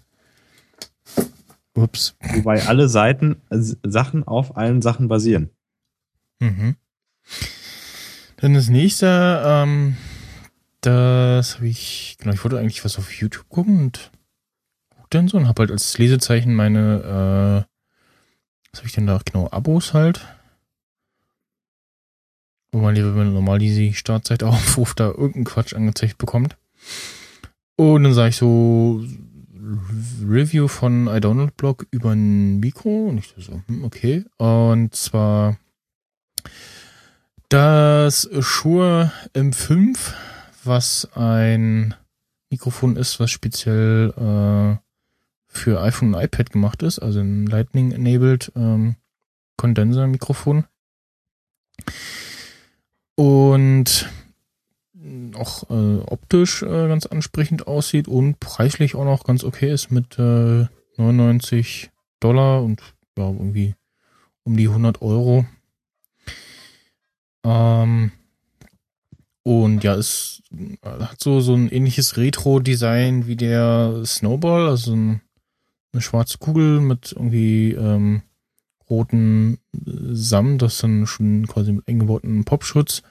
Ups. 1.73 2.15
Wobei 2.35 2.65
alle 2.67 2.89
Seiten, 2.89 3.37
Sachen 3.49 4.25
auf 4.25 4.57
allen 4.57 4.81
Sachen 4.81 5.07
basieren. 5.07 5.51
Mhm. 6.39 6.75
Dann 8.37 8.53
das 8.55 8.69
nächste, 8.69 9.41
ähm, 9.45 9.95
das 10.81 11.55
habe 11.55 11.67
ich, 11.67 12.17
genau, 12.19 12.33
ich 12.33 12.43
wollte 12.43 12.57
eigentlich 12.57 12.83
was 12.83 12.97
auf 12.97 13.13
YouTube 13.13 13.47
gucken 13.49 13.79
und 13.79 14.11
guck 14.89 15.09
dann 15.11 15.27
so 15.27 15.37
und 15.37 15.47
habe 15.47 15.61
halt 15.61 15.71
als 15.71 15.97
Lesezeichen 15.97 16.55
meine, 16.55 17.67
äh, 17.67 18.71
was 18.71 18.79
habe 18.79 18.87
ich 18.87 18.93
denn 18.93 19.05
da, 19.05 19.19
genau, 19.23 19.47
Abos 19.51 19.93
halt. 19.93 20.25
Wo 22.71 22.79
man 22.79 22.95
lieber 22.95 23.15
wenn 23.15 23.25
man 23.25 23.33
normal 23.33 23.59
die 23.59 23.93
Startseite 23.93 24.47
aufruft, 24.47 24.99
da 24.99 25.07
irgendeinen 25.07 25.45
Quatsch 25.45 25.73
angezeigt 25.73 26.17
bekommt. 26.17 26.57
Und 27.75 28.03
dann 28.03 28.13
sage 28.13 28.29
ich 28.29 28.37
so, 28.37 29.03
Review 30.27 30.67
von 30.67 31.07
iDownload 31.07 31.53
Blog 31.57 31.87
über 31.91 32.11
ein 32.11 32.59
Mikro 32.59 33.07
und 33.07 33.17
ich 33.17 33.33
so, 33.37 33.61
hm, 33.67 33.83
okay. 33.83 34.25
Und 34.37 34.95
zwar 34.95 35.57
das 37.49 38.29
Shure 38.39 39.11
M5, 39.33 40.13
was 40.63 41.09
ein 41.15 41.93
Mikrofon 42.49 42.95
ist, 42.95 43.19
was 43.19 43.31
speziell 43.31 44.13
äh, 44.15 44.77
für 45.47 45.81
iPhone 45.81 46.13
und 46.13 46.21
iPad 46.21 46.51
gemacht 46.51 46.83
ist, 46.83 46.99
also 46.99 47.19
ein 47.19 47.45
Lightning-enabled 47.45 48.51
ähm, 48.55 48.95
Kondenser-Mikrofon. 49.57 50.65
Und 53.21 54.09
auch 55.35 55.69
äh, 55.69 55.99
optisch 56.07 56.63
äh, 56.63 56.87
ganz 56.87 57.05
ansprechend 57.05 57.67
aussieht 57.67 58.07
und 58.07 58.39
preislich 58.39 58.95
auch 58.95 59.05
noch 59.05 59.25
ganz 59.25 59.43
okay 59.43 59.71
ist 59.71 59.91
mit 59.91 60.17
äh, 60.17 60.65
99 60.97 61.91
Dollar 62.19 62.63
und 62.63 62.81
ja, 63.15 63.25
irgendwie 63.29 63.75
um 64.41 64.57
die 64.57 64.67
100 64.67 65.03
Euro. 65.03 65.45
Ähm, 67.45 68.11
und 69.43 69.83
ja, 69.83 69.93
es 69.93 70.41
hat 70.83 71.21
so, 71.21 71.41
so 71.41 71.53
ein 71.53 71.69
ähnliches 71.69 72.17
Retro-Design 72.17 73.27
wie 73.27 73.35
der 73.35 74.01
Snowball, 74.03 74.67
also 74.67 74.95
ein, 74.95 75.21
eine 75.93 76.01
schwarze 76.01 76.39
Kugel 76.39 76.81
mit 76.81 77.11
irgendwie 77.11 77.73
ähm, 77.73 78.23
roten 78.89 79.59
Samt, 79.73 80.63
das 80.63 80.79
dann 80.79 81.05
schon 81.05 81.45
quasi 81.45 81.71
mit 81.71 81.87
eingebautem 81.87 82.45
Popschutz 82.45 83.03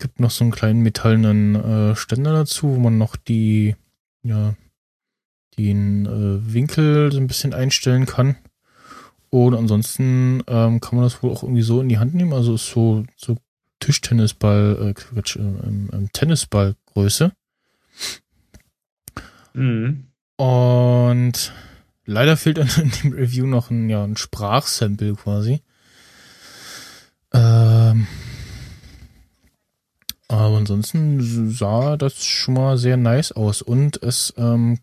gibt 0.00 0.18
noch 0.18 0.30
so 0.30 0.44
einen 0.44 0.50
kleinen 0.50 0.80
metallenen 0.80 1.54
äh, 1.54 1.96
Ständer 1.96 2.32
dazu, 2.32 2.74
wo 2.74 2.78
man 2.78 2.98
noch 2.98 3.16
die, 3.16 3.76
ja, 4.22 4.54
den 5.56 6.06
äh, 6.06 6.52
Winkel 6.52 7.12
so 7.12 7.18
ein 7.18 7.26
bisschen 7.26 7.54
einstellen 7.54 8.06
kann. 8.06 8.36
Und 9.30 9.54
ansonsten 9.54 10.42
ähm, 10.48 10.80
kann 10.80 10.96
man 10.96 11.04
das 11.04 11.22
wohl 11.22 11.30
auch 11.30 11.44
irgendwie 11.44 11.62
so 11.62 11.80
in 11.80 11.88
die 11.88 11.98
Hand 11.98 12.14
nehmen. 12.14 12.32
Also 12.32 12.54
ist 12.54 12.68
so, 12.68 13.04
so 13.16 13.36
Tischtennisball, 13.78 14.88
äh, 14.90 14.94
Quatsch, 14.94 15.36
äh, 15.36 15.40
äh, 15.40 16.08
Tennisballgröße. 16.12 17.32
Mhm. 19.54 20.06
Und 20.36 21.52
leider 22.06 22.36
fehlt 22.36 22.58
in 22.78 22.90
dem 23.02 23.12
Review 23.12 23.46
noch 23.46 23.70
ein, 23.70 23.88
ja, 23.88 24.02
ein 24.02 24.16
Sprachsample 24.16 25.14
quasi. 25.14 25.62
Ähm, 27.32 28.08
aber 30.30 30.58
ansonsten 30.58 31.50
sah 31.50 31.96
das 31.96 32.24
schon 32.24 32.54
mal 32.54 32.78
sehr 32.78 32.96
nice 32.96 33.32
aus. 33.32 33.62
Und 33.62 34.00
es 34.00 34.32
ähm, 34.36 34.78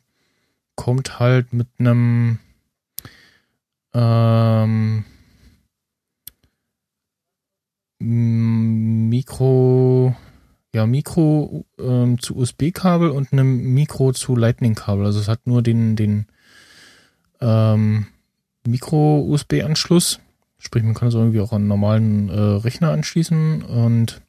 kommt 0.75 1.19
halt 1.19 1.53
mit 1.53 1.69
einem 1.79 2.39
ähm, 3.93 5.05
Mikro, 7.99 10.13
ja, 10.75 10.85
Mikro 10.85 11.65
ähm, 11.79 12.19
zu 12.19 12.35
USB-Kabel 12.35 13.09
und 13.09 13.31
einem 13.31 13.73
Mikro 13.73 14.11
zu 14.11 14.35
Lightning-Kabel. 14.35 15.05
Also 15.05 15.21
es 15.21 15.29
hat 15.29 15.47
nur 15.47 15.61
den, 15.61 15.95
den 15.95 16.25
ähm, 17.39 18.07
Mikro-USB-Anschluss. 18.67 20.19
Sprich, 20.57 20.83
man 20.83 20.93
kann 20.93 21.07
es 21.07 21.13
irgendwie 21.13 21.39
auch 21.39 21.53
an 21.53 21.61
einen 21.61 21.67
normalen 21.69 22.27
äh, 22.27 22.37
Rechner 22.37 22.91
anschließen 22.91 23.61
und 23.61 24.21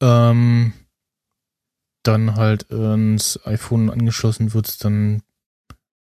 ähm, 0.00 0.72
dann 2.02 2.36
halt 2.36 2.64
ins 2.64 3.38
iPhone 3.44 3.90
angeschlossen 3.90 4.54
wird 4.54 4.68
es 4.68 4.78
dann 4.78 5.22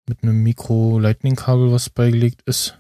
mit 0.08 0.24
einem 0.24 0.42
Mikro-Lightning-Kabel, 0.44 1.72
was 1.72 1.90
beigelegt 1.90 2.42
ist. 2.46 2.80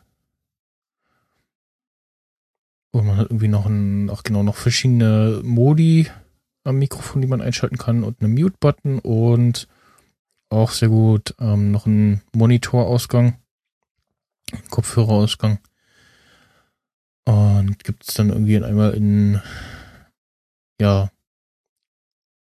Und 2.91 3.05
man 3.05 3.17
hat 3.17 3.29
irgendwie 3.29 3.47
noch 3.47 3.65
ein, 3.65 4.09
auch 4.09 4.23
genau 4.23 4.41
noch 4.41 4.55
verschiedene 4.55 5.41
Modi 5.43 6.09
am 6.63 6.79
Mikrofon, 6.79 7.21
die 7.21 7.27
man 7.27 7.41
einschalten 7.41 7.77
kann 7.77 8.03
und 8.03 8.21
einen 8.21 8.33
Mute-Button 8.33 8.99
und 8.99 9.67
auch 10.49 10.71
sehr 10.71 10.89
gut 10.89 11.35
ähm, 11.39 11.71
noch 11.71 11.85
ein 11.85 12.21
Monitorausgang, 12.33 13.37
Kopfhörerausgang. 14.69 15.59
Und 17.25 17.83
gibt 17.83 18.07
es 18.07 18.15
dann 18.15 18.29
irgendwie 18.29 18.63
einmal 18.63 18.95
in 18.95 19.39
ja, 20.79 21.11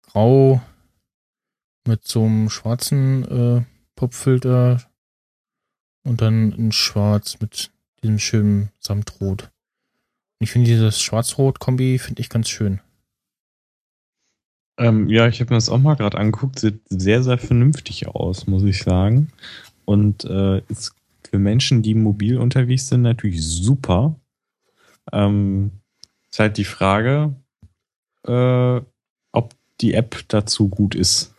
grau 0.02 0.62
mit 1.88 2.08
so 2.08 2.24
einem 2.24 2.50
schwarzen 2.50 3.24
äh, 3.26 3.64
Popfilter 3.96 4.82
und 6.04 6.22
dann 6.22 6.52
in 6.52 6.72
schwarz 6.72 7.40
mit 7.40 7.72
diesem 8.02 8.20
schönen 8.20 8.72
Samtrot. 8.80 9.52
Ich 10.40 10.52
finde 10.52 10.70
dieses 10.70 11.02
Schwarz-Rot-Kombi 11.02 11.98
finde 11.98 12.22
ich 12.22 12.30
ganz 12.30 12.50
schön. 12.50 12.82
Ähm, 14.78 15.08
ja, 15.08 15.28
ich 15.28 15.40
habe 15.40 15.54
mir 15.54 15.58
das 15.58 15.70
auch 15.70 15.80
mal 15.80 15.96
gerade 15.96 16.18
angeguckt. 16.18 16.60
Sieht 16.60 16.82
sehr, 16.90 17.24
sehr 17.24 17.38
vernünftig 17.38 18.08
aus, 18.08 18.46
muss 18.46 18.64
ich 18.64 18.84
sagen. 18.84 19.32
Und 19.86 20.26
äh, 20.26 20.60
ist 20.68 20.94
für 21.30 21.40
Menschen, 21.40 21.82
die 21.82 21.96
mobil 21.96 22.38
unterwegs 22.38 22.90
sind, 22.90 23.04
natürlich 23.04 23.42
super. 23.42 24.20
Ähm, 25.14 25.72
ist 26.30 26.40
halt 26.40 26.58
die 26.58 26.66
Frage, 26.66 27.36
äh, 28.26 28.82
ob 29.32 29.54
die 29.82 29.94
App 29.94 30.24
dazu 30.28 30.70
gut 30.70 30.96
ist. 30.96 31.34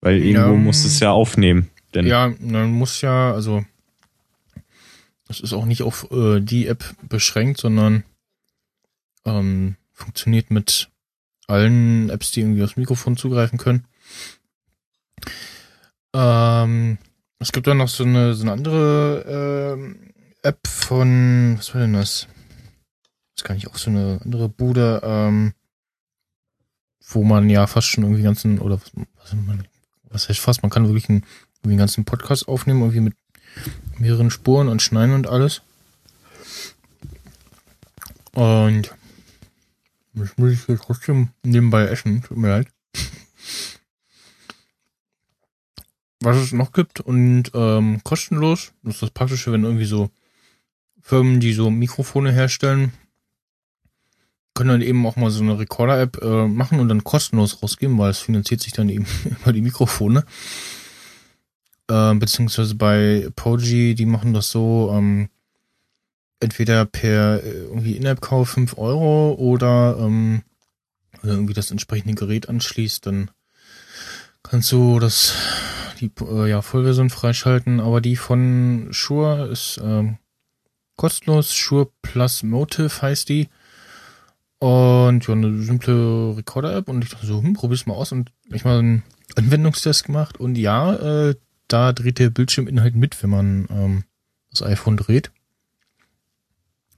Weil 0.00 0.18
irgendwo 0.18 0.52
ja, 0.52 0.58
muss 0.58 0.84
es 0.84 0.98
ja 1.00 1.12
aufnehmen. 1.12 1.70
Denn 1.94 2.06
ja, 2.06 2.32
man 2.40 2.72
muss 2.72 3.00
ja, 3.02 3.32
also 3.32 3.64
es 5.28 5.40
ist 5.40 5.52
auch 5.52 5.64
nicht 5.64 5.82
auf 5.82 6.10
äh, 6.10 6.40
die 6.40 6.66
App 6.66 6.84
beschränkt, 7.08 7.60
sondern 7.60 8.04
ähm, 9.24 9.76
funktioniert 9.92 10.50
mit 10.50 10.90
allen 11.46 12.10
Apps, 12.10 12.32
die 12.32 12.40
irgendwie 12.40 12.62
aufs 12.62 12.76
Mikrofon 12.76 13.16
zugreifen 13.16 13.58
können. 13.58 13.86
Ähm, 16.14 16.98
es 17.38 17.52
gibt 17.52 17.66
dann 17.66 17.78
noch 17.78 17.88
so 17.88 18.04
eine, 18.04 18.34
so 18.34 18.42
eine 18.42 18.52
andere 18.52 19.76
äh, 20.42 20.48
App 20.48 20.66
von, 20.66 21.56
was 21.58 21.74
war 21.74 21.82
denn 21.82 21.94
das? 21.94 22.28
Das 23.42 23.48
kann 23.48 23.56
ich 23.56 23.66
auch 23.66 23.76
so 23.76 23.90
eine 23.90 24.20
andere 24.22 24.48
Bude, 24.48 25.00
ähm, 25.02 25.54
wo 27.08 27.24
man 27.24 27.50
ja 27.50 27.66
fast 27.66 27.88
schon 27.88 28.04
irgendwie 28.04 28.22
ganzen, 28.22 28.60
oder 28.60 28.80
was, 28.80 28.92
was 30.04 30.28
heißt 30.28 30.38
fast, 30.38 30.62
man 30.62 30.70
kann 30.70 30.86
wirklich 30.86 31.08
einen, 31.08 31.26
einen 31.64 31.76
ganzen 31.76 32.04
Podcast 32.04 32.46
aufnehmen, 32.46 32.82
irgendwie 32.82 33.00
mit 33.00 33.16
mehreren 33.98 34.30
Spuren 34.30 34.68
und 34.68 34.80
schneiden 34.80 35.12
und 35.12 35.26
alles. 35.26 35.62
Und 38.30 38.94
das 40.14 40.38
muss 40.38 40.52
ich 40.52 40.68
jetzt 40.68 40.84
trotzdem 40.84 41.30
nebenbei 41.42 41.86
essen, 41.86 42.22
tut 42.22 42.36
mir 42.36 42.48
leid. 42.48 42.68
Was 46.20 46.36
es 46.36 46.52
noch 46.52 46.72
gibt 46.72 47.00
und 47.00 47.50
ähm, 47.54 48.04
kostenlos, 48.04 48.72
das 48.84 48.94
ist 48.94 49.02
das 49.02 49.10
Praktische, 49.10 49.50
wenn 49.50 49.64
irgendwie 49.64 49.84
so 49.84 50.12
Firmen, 51.00 51.40
die 51.40 51.52
so 51.52 51.70
Mikrofone 51.70 52.30
herstellen, 52.30 52.92
können 54.54 54.70
dann 54.70 54.82
eben 54.82 55.06
auch 55.06 55.16
mal 55.16 55.30
so 55.30 55.42
eine 55.42 55.58
Recorder-App 55.58 56.22
äh, 56.22 56.46
machen 56.46 56.80
und 56.80 56.88
dann 56.88 57.04
kostenlos 57.04 57.62
rausgeben, 57.62 57.98
weil 57.98 58.10
es 58.10 58.18
finanziert 58.18 58.60
sich 58.60 58.72
dann 58.72 58.88
eben 58.88 59.06
über 59.42 59.52
die 59.52 59.62
Mikrofone. 59.62 60.24
Äh, 61.88 62.14
beziehungsweise 62.14 62.74
bei 62.74 63.28
Poji, 63.34 63.94
die 63.94 64.06
machen 64.06 64.34
das 64.34 64.50
so, 64.50 64.92
ähm, 64.94 65.28
entweder 66.40 66.84
per 66.84 67.42
äh, 67.42 67.62
irgendwie 67.64 67.96
In-App-Kauf 67.96 68.50
5 68.50 68.76
Euro 68.78 69.34
oder 69.34 69.96
ähm, 69.98 70.42
du 71.22 71.28
irgendwie 71.28 71.54
das 71.54 71.70
entsprechende 71.70 72.14
Gerät 72.14 72.48
anschließt, 72.48 73.06
dann 73.06 73.30
kannst 74.42 74.72
du 74.72 74.98
das 74.98 75.34
die 76.00 76.10
äh, 76.20 76.50
ja, 76.50 76.62
Vollversion 76.62 77.10
freischalten, 77.10 77.80
aber 77.80 78.00
die 78.00 78.16
von 78.16 78.88
Shure 78.90 79.46
ist 79.48 79.80
ähm, 79.82 80.18
kostenlos. 80.96 81.54
Shure 81.54 81.90
Plus 82.02 82.42
Motive 82.42 83.02
heißt 83.02 83.28
die. 83.28 83.48
Und 84.62 85.26
ja, 85.26 85.34
eine 85.34 85.60
simple 85.60 86.36
Recorder-App 86.36 86.88
und 86.88 87.02
ich 87.02 87.10
dachte 87.10 87.26
so, 87.26 87.42
hm, 87.42 87.54
probier's 87.54 87.86
mal 87.86 87.94
aus 87.94 88.12
und 88.12 88.30
ich 88.52 88.64
mal 88.64 88.78
einen 88.78 89.02
Anwendungstest 89.34 90.04
gemacht 90.04 90.38
und 90.38 90.56
ja, 90.56 91.30
äh, 91.30 91.34
da 91.66 91.92
dreht 91.92 92.20
der 92.20 92.30
Bildschirminhalt 92.30 92.94
mit, 92.94 93.20
wenn 93.24 93.30
man 93.30 93.66
ähm, 93.70 94.04
das 94.52 94.62
iPhone 94.62 94.96
dreht. 94.96 95.32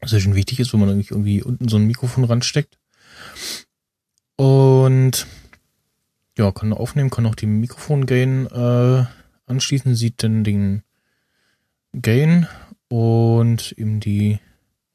Was 0.02 0.12
ja 0.12 0.20
schon 0.20 0.34
wichtig 0.34 0.60
ist, 0.60 0.74
wenn 0.74 0.80
man 0.80 0.90
irgendwie 0.90 1.42
unten 1.42 1.68
so 1.68 1.78
ein 1.78 1.86
Mikrofon 1.86 2.24
ransteckt. 2.24 2.76
Und 4.36 5.26
ja, 6.36 6.52
kann 6.52 6.74
aufnehmen, 6.74 7.08
kann 7.08 7.24
auch 7.24 7.34
die 7.34 7.46
Mikrofon-Gain 7.46 8.46
äh, 8.46 9.06
anschließen, 9.46 9.94
sieht 9.94 10.22
dann 10.22 10.44
den 10.44 10.82
Gain 11.94 12.46
und 12.88 13.72
eben 13.72 14.00
die 14.00 14.38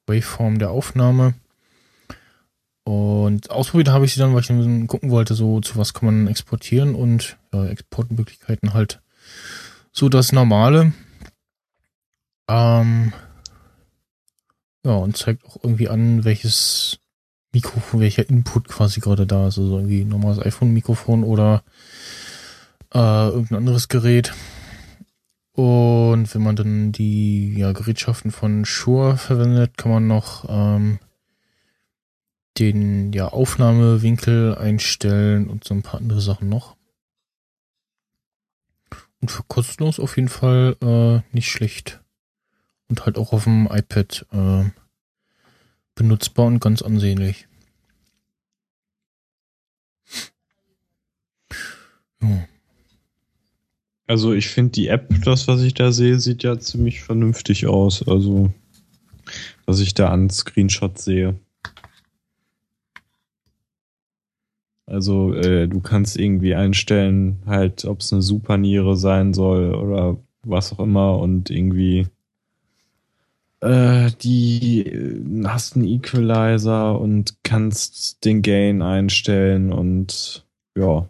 Waveform 0.05 0.59
der 0.59 0.70
Aufnahme 0.70 1.34
Und 2.89 3.51
ausprobiert 3.51 3.89
habe 3.89 4.05
ich 4.05 4.15
sie 4.15 4.19
dann, 4.19 4.33
weil 4.33 4.41
ich 4.41 4.47
dann 4.47 4.87
gucken 4.87 5.11
wollte, 5.11 5.35
so 5.35 5.61
zu 5.61 5.77
was 5.77 5.93
kann 5.93 6.07
man 6.07 6.27
exportieren 6.27 6.95
und 6.95 7.37
ja, 7.53 7.67
Exportmöglichkeiten 7.67 8.73
halt 8.73 8.99
so 9.91 10.09
das 10.09 10.31
Normale. 10.31 10.93
Ähm, 12.49 13.13
ja, 14.83 14.93
und 14.93 15.15
zeigt 15.15 15.45
auch 15.45 15.57
irgendwie 15.61 15.87
an, 15.87 16.25
welches 16.25 16.97
Mikrofon, 17.53 17.99
welcher 17.99 18.27
Input 18.27 18.67
quasi 18.67 19.01
gerade 19.01 19.27
da 19.27 19.49
ist. 19.49 19.59
Also 19.59 19.77
irgendwie 19.77 20.03
normales 20.03 20.39
iPhone-Mikrofon 20.39 21.23
oder 21.23 21.61
äh, 22.91 23.27
irgendein 23.27 23.59
anderes 23.59 23.87
Gerät. 23.87 24.33
Und 25.51 26.33
wenn 26.33 26.41
man 26.41 26.55
dann 26.55 26.91
die 26.91 27.53
ja, 27.55 27.71
Gerätschaften 27.71 28.31
von 28.31 28.65
Shure 28.65 29.15
verwendet, 29.17 29.77
kann 29.77 29.91
man 29.91 30.07
noch 30.07 30.45
ähm, 30.49 30.97
den 32.58 33.14
ja, 33.14 33.28
Aufnahmewinkel 33.28 34.56
einstellen 34.56 35.50
und 35.50 35.64
so 35.64 35.74
ein 35.74 35.84
paar 35.84 36.00
andere 36.00 36.22
Sachen 36.22 36.50
noch. 36.50 36.76
Und 39.22 39.32
für 39.32 39.43
kostenlos 39.43 40.00
auf 40.00 40.16
jeden 40.16 40.30
Fall 40.30 40.78
äh, 40.82 41.22
nicht 41.36 41.50
schlecht. 41.50 42.02
Und 42.88 43.06
halt 43.06 43.18
auch 43.18 43.34
auf 43.34 43.43
dem 43.43 43.68
iPad 43.72 44.26
äh, 44.32 44.70
benutzbar 45.95 46.47
und 46.47 46.60
ganz 46.60 46.82
ansehnlich. 46.82 47.47
Ja. 52.22 52.47
Also 54.08 54.34
ich 54.34 54.47
finde 54.47 54.72
die 54.72 54.88
App, 54.88 55.14
das 55.24 55.47
was 55.47 55.62
ich 55.62 55.76
da 55.76 55.91
sehe, 55.91 56.20
sieht 56.20 56.41
ja 56.41 56.58
ziemlich 56.58 57.02
vernünftig 57.02 57.68
aus. 57.68 58.08
Also 58.08 58.52
was 59.68 59.80
ich 59.82 59.93
da 59.93 60.10
an 60.10 60.30
Screenshots 60.32 61.06
sehe. 61.06 61.39
Also 64.89 65.33
äh, 65.33 65.67
du 65.67 65.81
kannst 65.81 66.17
irgendwie 66.17 66.55
einstellen, 66.55 67.37
halt, 67.45 67.85
ob 67.85 67.99
es 67.99 68.11
eine 68.11 68.23
Superniere 68.23 68.97
sein 68.97 69.33
soll 69.33 69.75
oder 69.75 70.17
was 70.43 70.73
auch 70.73 70.79
immer 70.79 71.19
und 71.19 71.51
irgendwie 71.51 72.07
äh, 73.61 74.09
die 74.21 74.85
äh, 74.85 75.43
hast 75.45 75.75
einen 75.75 75.85
Equalizer 75.85 76.99
und 76.99 77.43
kannst 77.43 78.25
den 78.25 78.41
Gain 78.41 78.81
einstellen 78.81 79.71
und 79.71 80.45
ja, 80.75 81.07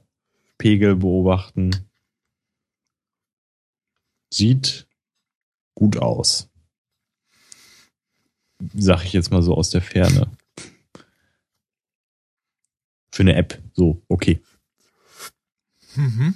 Pegel 0.58 0.98
beobachten. 0.98 1.72
Sieht 4.34 4.88
gut 5.74 5.98
aus. 5.98 6.50
Sag 8.76 9.06
ich 9.06 9.14
jetzt 9.14 9.32
mal 9.32 9.42
so 9.42 9.56
aus 9.56 9.70
der 9.70 9.82
Ferne. 9.82 10.30
Für 13.12 13.24
eine 13.24 13.36
App. 13.36 13.60
So, 13.74 14.02
okay. 14.08 14.40
Mhm. 15.96 16.36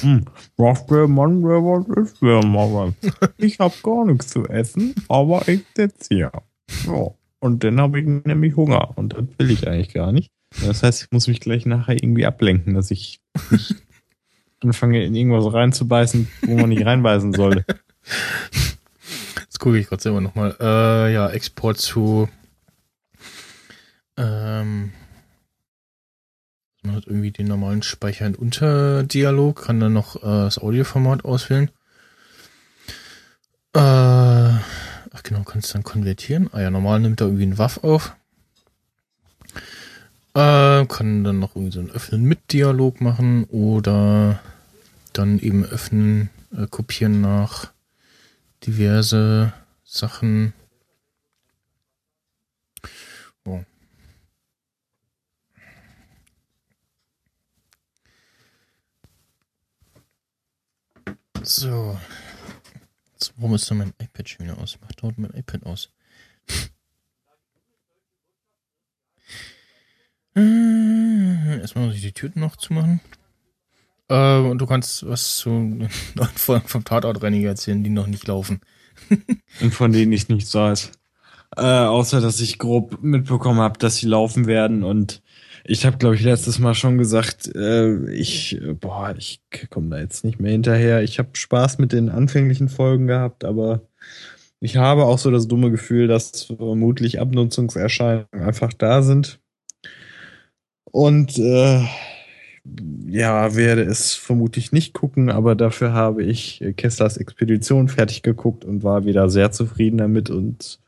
Hm, 0.00 0.24
was 0.56 0.86
der 0.86 1.08
Mann, 1.08 1.42
der 1.42 1.50
was 1.50 1.88
ist, 1.96 2.22
der 2.22 2.44
Mann. 2.44 2.94
Ich 3.38 3.58
hab 3.58 3.82
gar 3.82 4.04
nichts 4.04 4.28
zu 4.28 4.46
essen, 4.46 4.94
aber 5.08 5.46
ich 5.48 5.64
sitze 5.76 6.14
hier. 6.14 6.32
Ja. 6.86 7.10
Und 7.40 7.64
dann 7.64 7.80
habe 7.80 8.00
ich 8.00 8.06
nämlich 8.06 8.54
Hunger. 8.54 8.96
Und 8.96 9.14
das 9.14 9.24
will 9.38 9.50
ich 9.50 9.66
eigentlich 9.66 9.92
gar 9.92 10.12
nicht. 10.12 10.30
Das 10.64 10.82
heißt, 10.82 11.02
ich 11.02 11.10
muss 11.10 11.26
mich 11.26 11.40
gleich 11.40 11.66
nachher 11.66 11.94
irgendwie 11.94 12.26
ablenken, 12.26 12.74
dass 12.74 12.90
ich 12.90 13.20
nicht 13.50 13.74
anfange, 14.60 15.04
in 15.04 15.14
irgendwas 15.14 15.52
reinzubeißen, 15.52 16.28
wo 16.42 16.56
man 16.56 16.68
nicht 16.68 16.84
reinbeißen 16.84 17.32
sollte. 17.32 17.64
Jetzt 19.40 19.58
gucke 19.58 19.78
ich 19.78 19.88
gerade 19.88 20.02
selber 20.02 20.20
nochmal. 20.20 20.56
Äh, 20.60 21.12
ja, 21.12 21.28
Export 21.30 21.78
zu 21.78 22.28
ähm, 24.16 24.92
man 26.82 26.96
hat 26.96 27.06
irgendwie 27.06 27.30
den 27.30 27.46
normalen 27.46 27.82
Speicher 27.82 28.26
in 28.26 28.34
Unterdialog, 28.34 29.64
kann 29.64 29.80
dann 29.80 29.92
noch 29.92 30.16
äh, 30.16 30.20
das 30.26 30.58
Audioformat 30.58 31.24
auswählen. 31.24 31.70
Äh, 33.74 33.78
ach 33.78 35.22
genau, 35.22 35.42
kannst 35.42 35.74
dann 35.74 35.84
konvertieren. 35.84 36.48
Ah 36.52 36.60
ja, 36.60 36.70
normal 36.70 37.00
nimmt 37.00 37.20
er 37.20 37.26
irgendwie 37.26 37.44
einen 37.44 37.58
WAF 37.58 37.84
auf. 37.84 38.16
Äh, 40.34 40.86
kann 40.86 41.24
dann 41.24 41.38
noch 41.38 41.56
irgendwie 41.56 41.72
so 41.72 41.80
ein 41.80 41.90
Öffnen 41.90 42.22
mit 42.22 42.52
Dialog 42.52 43.00
machen 43.00 43.44
oder 43.44 44.40
dann 45.12 45.38
eben 45.38 45.64
öffnen, 45.64 46.30
äh, 46.56 46.66
kopieren 46.68 47.20
nach 47.20 47.72
diverse 48.66 49.52
Sachen. 49.84 50.52
So. 61.42 61.98
Jetzt, 63.12 63.32
warum 63.36 63.54
ist 63.54 63.70
da 63.70 63.74
mein 63.74 63.92
iPad 63.98 64.28
schon 64.28 64.46
wieder 64.46 64.58
aus? 64.58 64.78
Macht 64.80 65.02
dort 65.02 65.18
mein 65.18 65.32
iPad 65.32 65.64
aus. 65.64 65.90
Äh, 70.36 71.60
erstmal 71.60 71.86
muss 71.86 71.96
ich 71.96 72.02
die 72.02 72.12
Türen 72.12 72.40
noch 72.40 72.56
zumachen. 72.56 73.00
Äh, 74.08 74.38
und 74.38 74.58
du 74.58 74.66
kannst 74.66 75.06
was 75.08 75.38
zu 75.38 75.50
neuen 75.50 75.90
Folgen 76.36 76.68
vom 76.68 76.84
Tatortreiniger 76.84 77.50
erzählen, 77.50 77.82
die 77.82 77.90
noch 77.90 78.06
nicht 78.06 78.26
laufen. 78.26 78.60
und 79.60 79.74
von 79.74 79.92
denen 79.92 80.12
ich 80.12 80.28
nichts 80.28 80.54
weiß. 80.54 80.92
Äh, 81.56 81.62
außer, 81.62 82.20
dass 82.20 82.40
ich 82.40 82.58
grob 82.58 83.02
mitbekommen 83.02 83.60
habe, 83.60 83.78
dass 83.78 83.96
sie 83.96 84.06
laufen 84.06 84.46
werden 84.46 84.84
und 84.84 85.22
ich 85.64 85.86
habe, 85.86 85.98
glaube 85.98 86.14
ich, 86.14 86.22
letztes 86.22 86.58
Mal 86.58 86.74
schon 86.74 86.98
gesagt, 86.98 87.54
äh, 87.54 88.10
ich, 88.12 88.60
boah, 88.80 89.14
ich 89.16 89.40
komme 89.70 89.90
da 89.90 89.98
jetzt 89.98 90.24
nicht 90.24 90.40
mehr 90.40 90.52
hinterher. 90.52 91.02
Ich 91.02 91.18
habe 91.18 91.30
Spaß 91.32 91.78
mit 91.78 91.92
den 91.92 92.08
anfänglichen 92.08 92.68
Folgen 92.68 93.06
gehabt, 93.06 93.44
aber 93.44 93.82
ich 94.60 94.76
habe 94.76 95.04
auch 95.04 95.18
so 95.18 95.30
das 95.30 95.48
dumme 95.48 95.70
Gefühl, 95.70 96.06
dass 96.06 96.44
vermutlich 96.44 97.20
Abnutzungserscheinungen 97.20 98.26
einfach 98.32 98.72
da 98.72 99.02
sind. 99.02 99.40
Und 100.92 101.38
äh, 101.38 101.84
ja, 103.06 103.54
werde 103.54 103.82
es 103.82 104.14
vermutlich 104.14 104.72
nicht 104.72 104.92
gucken, 104.92 105.30
aber 105.30 105.54
dafür 105.54 105.92
habe 105.92 106.22
ich 106.22 106.62
Kesslers 106.76 107.16
Expedition 107.16 107.88
fertig 107.88 108.22
geguckt 108.22 108.64
und 108.64 108.82
war 108.82 109.04
wieder 109.04 109.30
sehr 109.30 109.50
zufrieden 109.50 109.98
damit 109.98 110.30
und 110.30 110.78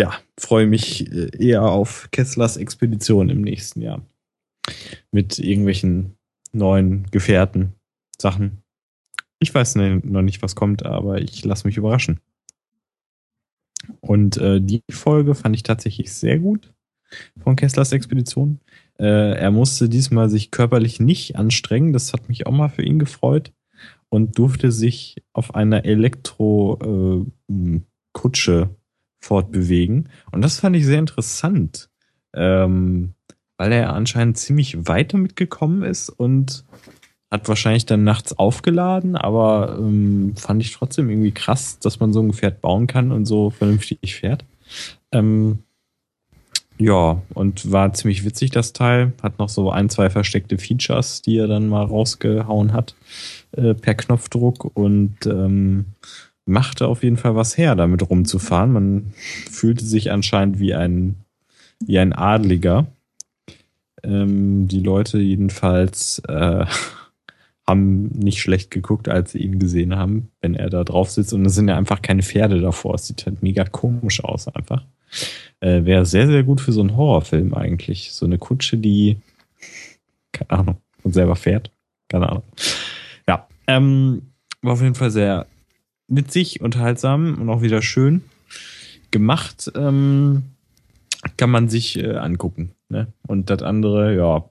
ja, 0.00 0.18
freue 0.38 0.66
mich 0.66 1.12
äh, 1.12 1.30
eher 1.38 1.62
auf 1.62 2.08
Kesslers 2.10 2.56
Expedition 2.56 3.28
im 3.28 3.42
nächsten 3.42 3.82
Jahr. 3.82 4.00
Mit 5.12 5.38
irgendwelchen 5.38 6.16
neuen 6.52 7.04
Gefährten, 7.10 7.74
Sachen. 8.18 8.62
Ich 9.40 9.54
weiß 9.54 9.74
noch 9.76 10.22
nicht, 10.22 10.40
was 10.42 10.54
kommt, 10.54 10.86
aber 10.86 11.20
ich 11.20 11.44
lasse 11.44 11.66
mich 11.66 11.76
überraschen. 11.76 12.20
Und 14.00 14.38
äh, 14.38 14.62
die 14.62 14.80
Folge 14.90 15.34
fand 15.34 15.54
ich 15.54 15.64
tatsächlich 15.64 16.10
sehr 16.12 16.38
gut 16.38 16.72
von 17.38 17.56
Kesslers 17.56 17.92
Expedition. 17.92 18.60
Äh, 18.98 19.34
er 19.34 19.50
musste 19.50 19.90
diesmal 19.90 20.30
sich 20.30 20.50
körperlich 20.50 20.98
nicht 20.98 21.36
anstrengen, 21.36 21.92
das 21.92 22.14
hat 22.14 22.26
mich 22.28 22.46
auch 22.46 22.52
mal 22.52 22.70
für 22.70 22.84
ihn 22.84 22.98
gefreut 22.98 23.52
und 24.08 24.38
durfte 24.38 24.72
sich 24.72 25.22
auf 25.34 25.54
einer 25.54 25.84
Elektro-Kutsche 25.84 28.62
äh, 28.62 28.66
fortbewegen. 29.20 30.08
Und 30.32 30.42
das 30.42 30.60
fand 30.60 30.76
ich 30.76 30.86
sehr 30.86 30.98
interessant, 30.98 31.90
ähm, 32.34 33.14
weil 33.56 33.72
er 33.72 33.92
anscheinend 33.92 34.38
ziemlich 34.38 34.88
weit 34.88 35.12
damit 35.12 35.36
gekommen 35.36 35.82
ist 35.82 36.08
und 36.08 36.64
hat 37.30 37.48
wahrscheinlich 37.48 37.86
dann 37.86 38.02
nachts 38.02 38.36
aufgeladen, 38.38 39.14
aber 39.14 39.76
ähm, 39.78 40.34
fand 40.36 40.62
ich 40.62 40.72
trotzdem 40.72 41.08
irgendwie 41.10 41.30
krass, 41.30 41.78
dass 41.78 42.00
man 42.00 42.12
so 42.12 42.20
ein 42.20 42.32
Gefährt 42.32 42.60
bauen 42.60 42.88
kann 42.88 43.12
und 43.12 43.26
so 43.26 43.50
vernünftig 43.50 44.16
fährt. 44.16 44.44
Ähm, 45.12 45.60
ja, 46.80 47.20
und 47.34 47.70
war 47.70 47.92
ziemlich 47.92 48.24
witzig 48.24 48.50
das 48.50 48.72
Teil. 48.72 49.12
Hat 49.22 49.38
noch 49.38 49.50
so 49.50 49.70
ein, 49.70 49.90
zwei 49.90 50.08
versteckte 50.08 50.56
Features, 50.56 51.20
die 51.20 51.36
er 51.36 51.46
dann 51.46 51.68
mal 51.68 51.84
rausgehauen 51.84 52.72
hat 52.72 52.94
äh, 53.52 53.74
per 53.74 53.94
Knopfdruck 53.94 54.64
und 54.74 55.26
ähm, 55.26 55.84
machte 56.50 56.86
auf 56.86 57.02
jeden 57.02 57.16
Fall 57.16 57.34
was 57.34 57.56
her, 57.56 57.74
damit 57.74 58.08
rumzufahren. 58.08 58.72
Man 58.72 59.12
fühlte 59.50 59.84
sich 59.84 60.10
anscheinend 60.10 60.58
wie 60.58 60.74
ein, 60.74 61.16
wie 61.80 61.98
ein 61.98 62.12
Adliger. 62.12 62.86
Ähm, 64.02 64.68
die 64.68 64.80
Leute 64.80 65.18
jedenfalls 65.18 66.20
äh, 66.28 66.66
haben 67.66 68.06
nicht 68.08 68.40
schlecht 68.40 68.70
geguckt, 68.70 69.08
als 69.08 69.32
sie 69.32 69.38
ihn 69.38 69.58
gesehen 69.58 69.96
haben, 69.96 70.30
wenn 70.40 70.54
er 70.54 70.70
da 70.70 70.84
drauf 70.84 71.10
sitzt. 71.10 71.32
Und 71.32 71.46
es 71.46 71.54
sind 71.54 71.68
ja 71.68 71.76
einfach 71.76 72.02
keine 72.02 72.22
Pferde 72.22 72.60
davor. 72.60 72.96
Es 72.96 73.06
sieht 73.06 73.26
halt 73.26 73.42
mega 73.42 73.64
komisch 73.64 74.22
aus 74.22 74.48
einfach. 74.48 74.84
Äh, 75.60 75.84
Wäre 75.84 76.04
sehr, 76.06 76.26
sehr 76.26 76.42
gut 76.42 76.60
für 76.60 76.72
so 76.72 76.80
einen 76.80 76.96
Horrorfilm 76.96 77.54
eigentlich. 77.54 78.12
So 78.12 78.26
eine 78.26 78.38
Kutsche, 78.38 78.76
die, 78.76 79.18
keine 80.32 80.50
Ahnung, 80.50 80.76
und 81.02 81.12
selber 81.14 81.36
fährt. 81.36 81.70
Keine 82.08 82.28
Ahnung. 82.28 82.42
Ja, 83.28 83.46
ähm, 83.66 84.22
war 84.62 84.72
auf 84.72 84.82
jeden 84.82 84.94
Fall 84.94 85.10
sehr 85.10 85.46
witzig, 86.10 86.60
unterhaltsam 86.60 87.40
und 87.40 87.48
auch 87.48 87.62
wieder 87.62 87.80
schön 87.82 88.22
gemacht. 89.10 89.70
Ähm, 89.74 90.42
kann 91.36 91.50
man 91.50 91.68
sich 91.68 91.98
äh, 91.98 92.16
angucken. 92.16 92.72
Ne? 92.88 93.08
Und 93.26 93.50
das 93.50 93.62
andere, 93.62 94.16
ja. 94.16 94.44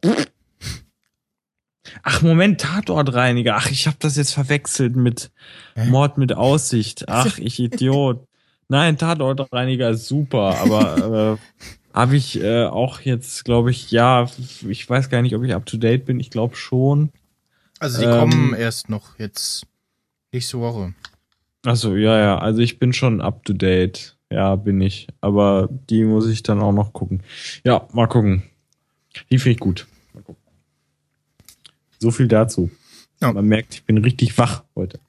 Ach, 2.04 2.22
Moment, 2.22 2.62
Tatortreiniger. 2.62 3.56
Ach, 3.56 3.70
ich 3.72 3.88
habe 3.88 3.98
das 4.00 4.16
jetzt 4.16 4.34
verwechselt 4.34 4.96
mit? 4.96 5.32
Mord 5.76 6.18
mit 6.18 6.34
Aussicht. 6.34 7.08
Ach, 7.08 7.38
ich 7.38 7.60
Idiot. 7.60 8.26
Nein, 8.68 8.98
Tatortreiniger 8.98 9.90
ist 9.90 10.08
super, 10.08 10.60
aber 10.60 11.38
äh, 11.40 11.96
habe 11.96 12.16
ich 12.16 12.40
äh, 12.40 12.66
auch 12.66 13.02
jetzt, 13.02 13.44
glaube 13.46 13.72
ich, 13.72 13.90
ja, 13.90 14.30
ich 14.68 14.88
weiß 14.88 15.10
gar 15.10 15.24
nicht, 15.24 15.36
ob 15.36 15.44
ich 15.44 15.56
up 15.56 15.66
to 15.66 15.78
date 15.78 16.06
bin. 16.06 16.20
Ich 16.20 16.30
glaube 16.30 16.56
schon. 16.56 17.12
Also 17.80 18.00
die 18.00 18.06
Ähm, 18.06 18.20
kommen 18.20 18.54
erst 18.54 18.90
noch 18.90 19.18
jetzt 19.18 19.66
nächste 20.32 20.60
Woche. 20.60 20.94
Achso, 21.70 21.96
ja, 21.96 22.18
ja. 22.20 22.38
Also 22.40 22.60
ich 22.62 22.80
bin 22.80 22.94
schon 22.94 23.22
up 23.22 23.46
to 23.46 23.54
date. 23.54 24.18
Ja, 24.32 24.56
bin 24.56 24.82
ich. 24.82 25.08
Aber 25.22 25.70
die 25.90 26.04
muss 26.04 26.28
ich 26.28 26.42
dann 26.44 26.62
auch 26.62 26.72
noch 26.72 26.94
gucken. 26.94 27.22
Ja, 27.64 27.88
mal 27.94 28.08
gucken. 28.08 28.44
Die 29.32 29.38
finde 29.38 29.52
ich 29.54 29.60
gut. 29.60 29.88
Mal 30.14 30.24
gucken. 30.24 30.42
So 32.00 32.10
viel 32.12 32.28
dazu. 32.28 32.72
Ja. 33.22 33.32
Man 33.34 33.46
merkt, 33.46 33.74
ich 33.76 33.84
bin 33.84 33.98
richtig 34.00 34.38
wach 34.38 34.64
heute. 34.76 35.00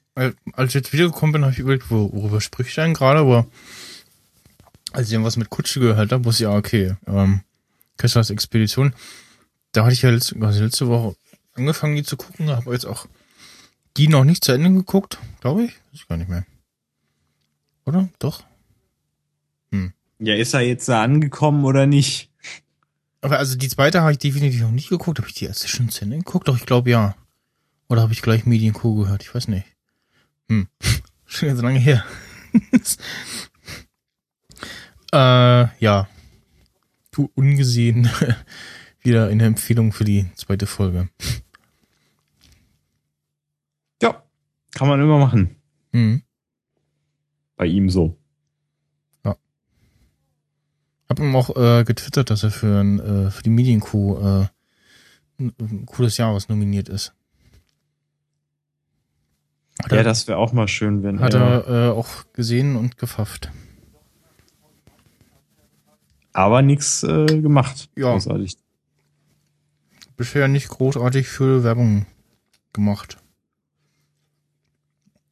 Als 0.53 0.69
ich 0.69 0.73
jetzt 0.75 0.93
wiedergekommen 0.93 1.33
bin, 1.33 1.41
habe 1.43 1.53
ich 1.53 1.59
überlegt, 1.59 1.89
wo- 1.89 2.11
worüber 2.13 2.41
spricht 2.41 2.75
denn 2.77 2.93
gerade, 2.93 3.19
aber 3.21 3.47
als 4.91 5.07
ich 5.07 5.13
irgendwas 5.13 5.37
mit 5.37 5.49
Kutsche 5.49 5.79
gehört 5.79 6.11
habe, 6.11 6.25
wusste 6.25 6.43
ich, 6.43 6.49
ja, 6.49 6.55
okay, 6.55 6.95
ähm, 7.07 7.41
Kesslers 7.97 8.29
Expedition, 8.29 8.93
da 9.71 9.83
hatte 9.85 9.93
ich 9.93 10.01
ja 10.01 10.09
letzte, 10.09 10.35
also 10.41 10.61
letzte 10.63 10.87
Woche 10.89 11.15
angefangen, 11.53 11.95
die 11.95 12.03
zu 12.03 12.17
gucken, 12.17 12.49
habe 12.49 12.73
jetzt 12.73 12.85
auch 12.85 13.07
die 13.97 14.09
noch 14.09 14.25
nicht 14.25 14.43
zu 14.43 14.51
Ende 14.51 14.69
geguckt, 14.71 15.17
glaube 15.39 15.63
ich. 15.63 15.71
Weiß 15.71 15.93
ich 15.93 16.07
gar 16.07 16.17
nicht 16.17 16.29
mehr. 16.29 16.45
Oder? 17.85 18.09
Doch? 18.19 18.43
Ja, 20.23 20.35
ist 20.35 20.53
er 20.53 20.61
jetzt 20.61 20.87
da 20.87 21.01
angekommen 21.01 21.65
oder 21.65 21.87
nicht? 21.87 22.29
Aber 23.21 23.39
also 23.39 23.57
die 23.57 23.69
zweite 23.69 24.01
habe 24.01 24.11
ich 24.11 24.19
definitiv 24.19 24.61
noch 24.61 24.69
nicht 24.69 24.89
geguckt. 24.89 25.17
Habe 25.17 25.27
ich 25.27 25.33
die 25.33 25.45
erste 25.45 25.67
schon 25.67 25.89
zu 25.89 26.03
Ende 26.03 26.17
geguckt? 26.17 26.47
Doch, 26.47 26.57
ich 26.57 26.67
glaube 26.67 26.91
ja. 26.91 27.15
Oder 27.89 28.03
habe 28.03 28.13
ich 28.13 28.21
gleich 28.21 28.45
Medienco 28.45 28.93
gehört? 28.93 29.23
Ich 29.23 29.33
weiß 29.33 29.47
nicht. 29.47 29.65
Hm. 30.47 30.67
Schon 31.25 31.49
ganz 31.49 31.61
lange 31.61 31.79
her. 31.79 32.05
äh, 35.11 35.67
ja. 35.83 36.07
Du 37.09 37.31
ungesehen 37.33 38.07
wieder 39.01 39.27
eine 39.27 39.45
Empfehlung 39.45 39.91
für 39.91 40.03
die 40.03 40.27
zweite 40.35 40.67
Folge. 40.67 41.09
Ja. 44.03 44.23
Kann 44.73 44.87
man 44.87 45.01
immer 45.01 45.17
machen. 45.17 45.55
Hm. 45.93 46.21
Bei 47.61 47.67
ihm 47.67 47.91
so. 47.91 48.17
Hab 51.07 51.19
ihm 51.19 51.35
auch 51.35 51.55
äh, 51.57 51.83
getwittert, 51.83 52.31
dass 52.31 52.41
er 52.41 52.49
für, 52.49 52.79
ein, 52.79 52.99
äh, 52.99 53.29
für 53.29 53.43
die 53.43 53.49
Medienco 53.51 54.17
äh, 54.17 54.47
ein, 55.39 55.85
cooles 55.85 56.17
Jahres 56.17 56.47
nominiert 56.49 56.89
ist. 56.89 57.13
Hat 59.83 59.91
Ja, 59.91 59.97
er- 59.99 60.03
das 60.05 60.27
wäre 60.27 60.39
auch 60.39 60.53
mal 60.53 60.67
schön, 60.69 61.03
wenn 61.03 61.19
Hat 61.19 61.33
er. 61.35 61.67
er 61.67 61.89
äh, 61.89 61.91
auch 61.91 62.07
gesehen 62.33 62.75
und 62.77 62.97
gefafft. 62.97 63.51
Aber 66.33 66.61
nichts 66.63 67.03
äh, 67.03 67.25
gemacht. 67.41 67.89
Ja. 67.95 68.13
Großartig. 68.13 68.55
Bisher 70.17 70.47
nicht 70.47 70.69
großartig 70.69 71.27
für 71.27 71.63
Werbung 71.63 72.07
gemacht. 72.73 73.17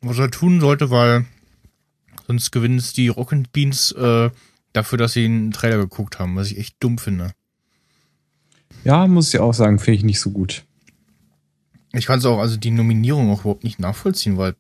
Was 0.01 0.19
er 0.19 0.29
tun 0.29 0.59
sollte, 0.59 0.91
weil 0.91 1.25
sonst 2.29 2.51
gewinnen 2.51 2.77
es 2.77 2.93
die 2.93 3.07
Rocket 3.07 3.51
Beans 3.51 3.91
äh, 3.93 4.29
dafür, 4.71 4.99
dass 4.99 5.13
sie 5.13 5.25
einen 5.25 5.49
Trailer 5.49 5.77
geguckt 5.77 6.19
haben, 6.19 6.35
was 6.35 6.51
ich 6.51 6.59
echt 6.59 6.75
dumm 6.79 6.99
finde. 6.99 7.31
Ja, 8.83 9.07
muss 9.07 9.33
ich 9.33 9.39
auch 9.39 9.55
sagen, 9.55 9.79
finde 9.79 9.97
ich 9.97 10.03
nicht 10.03 10.19
so 10.19 10.29
gut. 10.29 10.63
Ich 11.91 12.05
kann 12.05 12.19
es 12.19 12.25
auch, 12.25 12.37
also 12.37 12.55
die 12.55 12.69
Nominierung 12.69 13.31
auch 13.31 13.39
überhaupt 13.41 13.63
nicht 13.63 13.79
nachvollziehen, 13.79 14.37
weil, 14.37 14.55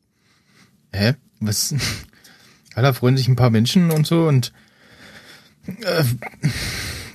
hä? 0.91 1.13
Was? 1.39 1.75
Ja, 2.75 2.83
da 2.83 2.93
freuen 2.93 3.17
sich 3.17 3.27
ein 3.27 3.35
paar 3.35 3.49
Menschen 3.49 3.91
und 3.91 4.07
so 4.07 4.27
und 4.27 4.53
äh, 5.65 6.03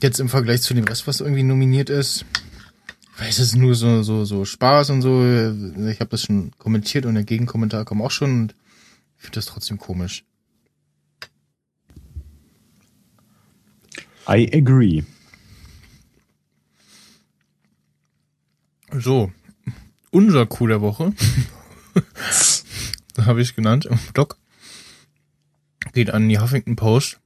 jetzt 0.02 0.20
im 0.20 0.28
Vergleich 0.28 0.60
zu 0.60 0.74
dem 0.74 0.84
Rest, 0.84 1.06
was 1.06 1.20
irgendwie 1.20 1.44
nominiert 1.44 1.88
ist, 1.88 2.26
weiß 3.16 3.38
es 3.38 3.54
nur 3.54 3.74
so, 3.74 4.02
so, 4.02 4.26
so 4.26 4.44
Spaß 4.44 4.90
und 4.90 5.00
so. 5.00 5.22
Ich 5.88 6.00
habe 6.00 6.10
das 6.10 6.24
schon 6.24 6.50
kommentiert 6.58 7.06
und 7.06 7.14
der 7.14 7.24
Gegenkommentar 7.24 7.86
kam 7.86 8.02
auch 8.02 8.10
schon 8.10 8.42
und 8.42 8.56
ich 9.16 9.22
finde 9.22 9.36
das 9.36 9.46
trotzdem 9.46 9.78
komisch. 9.78 10.24
I 14.28 14.50
agree. 14.52 15.04
So, 18.92 19.32
unser 20.10 20.46
Coup 20.46 20.68
der 20.68 20.80
Woche, 20.80 21.12
das 22.24 22.64
habe 23.26 23.42
ich 23.42 23.56
genannt 23.56 23.86
im 23.86 23.98
Blog, 24.12 24.38
geht 25.92 26.10
an 26.10 26.28
die 26.28 26.38
Huffington 26.38 26.76
Post, 26.76 27.18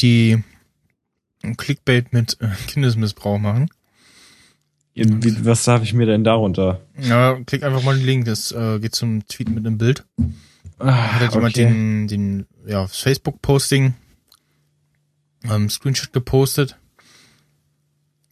die 0.00 0.42
Clickbait 1.56 2.12
mit 2.12 2.40
äh, 2.40 2.48
Kindesmissbrauch 2.68 3.38
machen. 3.38 3.68
Was 4.96 5.64
darf 5.64 5.82
ich 5.82 5.92
mir 5.92 6.06
denn 6.06 6.22
darunter? 6.22 6.80
Ja, 6.96 7.36
klick 7.44 7.64
einfach 7.64 7.82
mal 7.82 7.96
den 7.96 8.06
Link, 8.06 8.24
das 8.26 8.52
äh, 8.52 8.78
geht 8.78 8.94
zum 8.94 9.26
Tweet 9.26 9.48
mit 9.48 9.66
einem 9.66 9.78
Bild. 9.78 10.04
Ah, 10.78 11.14
Hat 11.14 11.20
halt 11.20 11.34
jemand 11.34 11.56
den, 11.56 12.06
den, 12.06 12.46
ja, 12.66 12.86
Facebook-Posting, 12.86 13.94
ähm, 15.50 15.68
Screenshot 15.70 16.12
gepostet. 16.12 16.76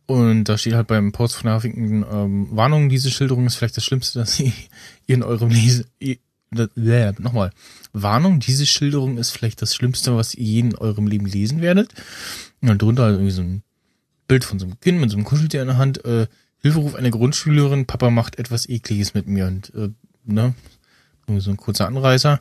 Und 0.07 0.45
da 0.45 0.59
steht 0.59 0.75
halt 0.75 0.89
beim 0.89 1.13
Post 1.13 1.37
von 1.37 1.47
der 1.47 1.57
Huffington, 1.57 2.05
ähm, 2.11 2.49
Warnung, 2.51 2.89
diese 2.89 3.11
Schilderung 3.11 3.47
ist 3.47 3.55
vielleicht 3.57 3.77
das 3.77 3.85
Schlimmste, 3.85 4.19
das 4.19 4.39
ihr 4.41 4.53
in 5.07 5.23
eurem 5.23 5.49
Lese, 5.51 5.87
ihr- 6.01 6.19
äh, 6.55 7.13
nochmal. 7.19 7.51
Warnung, 7.95 8.39
diese 8.41 8.67
Schilderung 8.67 9.17
ist 9.17 9.31
vielleicht 9.31 9.63
das 9.63 9.75
Schlimmste, 9.75 10.15
was 10.17 10.35
ihr 10.35 10.45
je 10.45 10.61
in 10.61 10.75
eurem 10.75 11.07
Leben 11.07 11.25
lesen 11.25 11.63
werdet. 11.63 11.95
Und 12.61 12.69
dann 12.69 12.79
drunter 12.79 13.05
halt 13.05 13.15
irgendwie 13.15 13.31
so 13.33 13.41
ein 13.43 13.63
Bild 14.29 14.45
von 14.45 14.59
so 14.59 14.67
einem 14.67 14.79
Kind 14.81 15.01
mit 15.01 15.11
so 15.11 15.17
einem 15.17 15.25
Kuscheltier 15.25 15.63
in 15.63 15.69
der 15.69 15.79
Hand, 15.79 16.05
äh, 16.05 16.27
Hilferuf 16.59 16.95
einer 16.95 17.11
Grundschülerin, 17.11 17.87
Papa 17.87 18.11
macht 18.11 18.39
etwas 18.39 18.69
Ekliges 18.69 19.15
mit 19.15 19.27
mir 19.29 19.47
und, 19.47 19.75
äh, 19.75 19.89
ne, 20.25 20.55
irgendwie 21.27 21.41
so 21.43 21.51
ein 21.51 21.57
kurzer 21.57 21.87
Anreißer. 21.87 22.41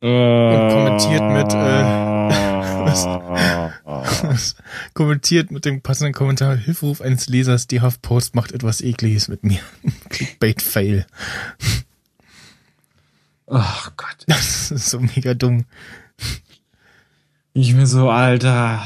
und 0.00 0.68
kommentiert 0.70 1.22
mit, 1.22 1.52
kommentiert 4.94 5.50
mit 5.50 5.64
dem 5.64 5.82
passenden 5.82 6.14
Kommentar, 6.14 6.56
Hilferuf 6.56 7.00
eines 7.00 7.28
Lesers, 7.28 7.66
die 7.66 7.80
Post 8.02 8.34
macht 8.34 8.52
etwas 8.52 8.80
Ekliges 8.80 9.28
mit 9.28 9.44
mir. 9.44 9.60
Clickbait-Fail. 10.08 11.06
Ach 13.46 13.92
Gott. 13.96 14.08
Das 14.26 14.70
ist 14.72 14.90
so 14.90 14.98
mega 14.98 15.34
dumm. 15.34 15.64
Ich 17.52 17.74
mir 17.74 17.86
so, 17.86 18.10
Alter, 18.10 18.82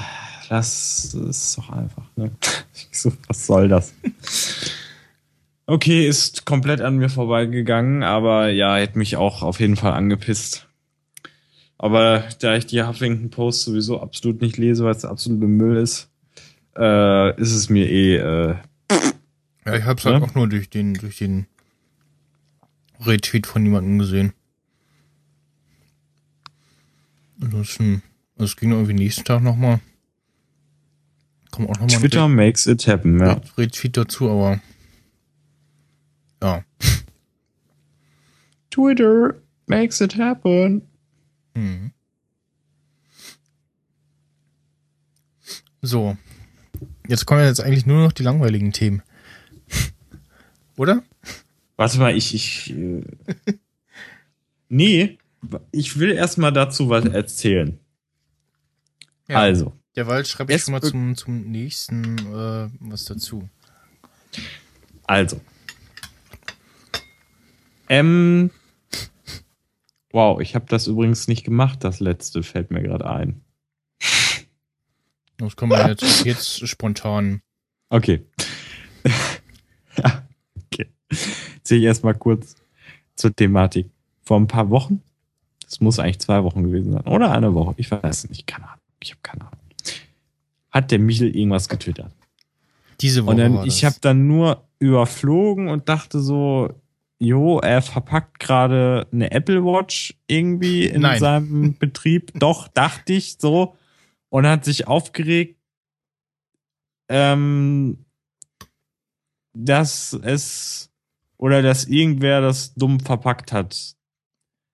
das 0.48 1.14
ist 1.14 1.56
doch 1.56 1.70
einfach, 1.70 2.04
ne? 2.16 2.30
Ich 2.90 2.98
so, 2.98 3.12
was 3.26 3.46
soll 3.46 3.68
das? 3.68 3.94
Okay, 5.66 6.08
ist 6.08 6.44
komplett 6.44 6.80
an 6.80 6.96
mir 6.96 7.08
vorbeigegangen, 7.08 8.02
aber 8.02 8.48
ja, 8.48 8.76
hätte 8.76 8.98
mich 8.98 9.16
auch 9.16 9.42
auf 9.42 9.60
jeden 9.60 9.76
Fall 9.76 9.92
angepisst. 9.92 10.66
Aber 11.82 12.24
da 12.40 12.56
ich 12.56 12.66
die 12.66 12.82
Huffington 12.82 13.30
Post 13.30 13.62
sowieso 13.62 14.02
absolut 14.02 14.42
nicht 14.42 14.58
lese, 14.58 14.84
weil 14.84 14.94
es 14.94 15.06
absolut 15.06 15.40
Müll 15.40 15.78
ist, 15.78 16.10
äh, 16.76 17.40
ist 17.40 17.52
es 17.52 17.70
mir 17.70 17.88
eh, 17.88 18.16
äh, 18.16 18.54
Ja, 19.64 19.76
ich 19.76 19.84
hab's 19.84 20.04
halt 20.04 20.20
Ja? 20.20 20.28
auch 20.28 20.34
nur 20.34 20.46
durch 20.46 20.68
den, 20.68 20.92
durch 20.92 21.16
den 21.16 21.46
Retweet 23.00 23.46
von 23.46 23.64
jemandem 23.64 23.98
gesehen. 23.98 24.34
Ansonsten, 27.40 28.02
es 28.36 28.58
ging 28.58 28.72
irgendwie 28.72 28.92
nächsten 28.92 29.24
Tag 29.24 29.42
nochmal. 29.42 29.80
Kommt 31.50 31.70
auch 31.70 31.80
nochmal 31.80 31.98
Twitter 31.98 32.28
makes 32.28 32.66
it 32.66 32.86
happen, 32.86 33.18
ja. 33.20 33.40
Retweet 33.56 33.96
dazu, 33.96 34.28
aber 34.28 34.60
ja. 36.42 36.62
Twitter 38.70 39.36
makes 39.66 40.02
it 40.02 40.18
happen. 40.18 40.82
Mhm. 41.60 41.92
So. 45.82 46.16
Jetzt 47.06 47.26
kommen 47.26 47.44
jetzt 47.44 47.60
eigentlich 47.60 47.86
nur 47.86 48.04
noch 48.04 48.12
die 48.12 48.22
langweiligen 48.22 48.72
Themen. 48.72 49.02
Oder? 50.76 51.02
Warte 51.76 51.98
mal, 51.98 52.16
ich, 52.16 52.34
ich, 52.34 52.70
äh, 52.70 53.02
nee, 54.68 55.18
ich 55.72 55.98
will 55.98 56.12
erstmal 56.12 56.52
dazu 56.52 56.88
was 56.88 57.04
erzählen. 57.06 57.78
Also, 59.28 59.72
Derweil 59.96 60.24
schreibe 60.24 60.52
ich 60.52 60.62
schon 60.62 60.72
mal 60.72 60.82
zum, 60.82 61.16
zum 61.16 61.50
nächsten 61.50 62.18
äh, 62.18 62.68
was 62.80 63.04
dazu. 63.04 63.48
also. 65.06 65.40
Ähm, 67.88 68.50
wow, 70.12 70.40
ich 70.40 70.54
habe 70.54 70.66
das 70.68 70.86
übrigens 70.86 71.28
nicht 71.28 71.44
gemacht, 71.44 71.84
das 71.84 72.00
letzte 72.00 72.42
fällt 72.42 72.70
mir 72.70 72.82
gerade 72.82 73.08
ein. 73.08 73.40
Das 75.38 75.56
können 75.56 75.70
wir 75.70 75.88
jetzt, 75.88 76.24
jetzt 76.24 76.68
spontan. 76.68 77.42
Okay. 77.88 78.24
okay. 80.66 80.86
Zähle 81.62 81.80
ich 81.80 81.86
erstmal 81.86 82.14
kurz 82.14 82.56
zur 83.14 83.34
Thematik. 83.34 83.90
Vor 84.22 84.38
ein 84.38 84.46
paar 84.46 84.70
Wochen, 84.70 85.02
das 85.64 85.80
muss 85.80 85.98
eigentlich 85.98 86.20
zwei 86.20 86.44
Wochen 86.44 86.62
gewesen 86.62 86.92
sein, 86.92 87.06
oder 87.06 87.32
eine 87.32 87.54
Woche, 87.54 87.74
ich 87.78 87.90
weiß 87.90 88.24
es 88.24 88.30
nicht, 88.30 88.46
keine 88.46 88.66
Ahnung. 88.66 88.80
Ich 89.02 89.10
habe 89.10 89.20
keine 89.22 89.42
Ahnung. 89.42 89.58
Hat 90.70 90.90
der 90.90 90.98
Michel 90.98 91.34
irgendwas 91.34 91.68
getwittert. 91.68 92.12
Diese 93.00 93.24
Woche. 93.24 93.30
Und 93.30 93.38
dann, 93.38 93.66
ich 93.66 93.84
habe 93.84 93.96
dann 94.00 94.26
nur 94.26 94.68
überflogen 94.78 95.68
und 95.68 95.88
dachte 95.88 96.20
so, 96.20 96.70
jo, 97.20 97.58
er 97.60 97.82
verpackt 97.82 98.40
gerade 98.40 99.06
eine 99.12 99.30
Apple 99.30 99.62
Watch 99.62 100.18
irgendwie 100.26 100.86
in 100.86 101.02
Nein. 101.02 101.20
seinem 101.20 101.74
Betrieb. 101.78 102.32
Doch, 102.34 102.66
dachte 102.68 103.12
ich 103.12 103.36
so. 103.38 103.76
Und 104.30 104.46
hat 104.46 104.64
sich 104.64 104.86
aufgeregt, 104.86 105.60
ähm, 107.08 108.04
dass 109.52 110.12
es 110.12 110.92
oder 111.36 111.62
dass 111.62 111.86
irgendwer 111.86 112.40
das 112.40 112.74
dumm 112.74 113.00
verpackt 113.00 113.52
hat. 113.52 113.96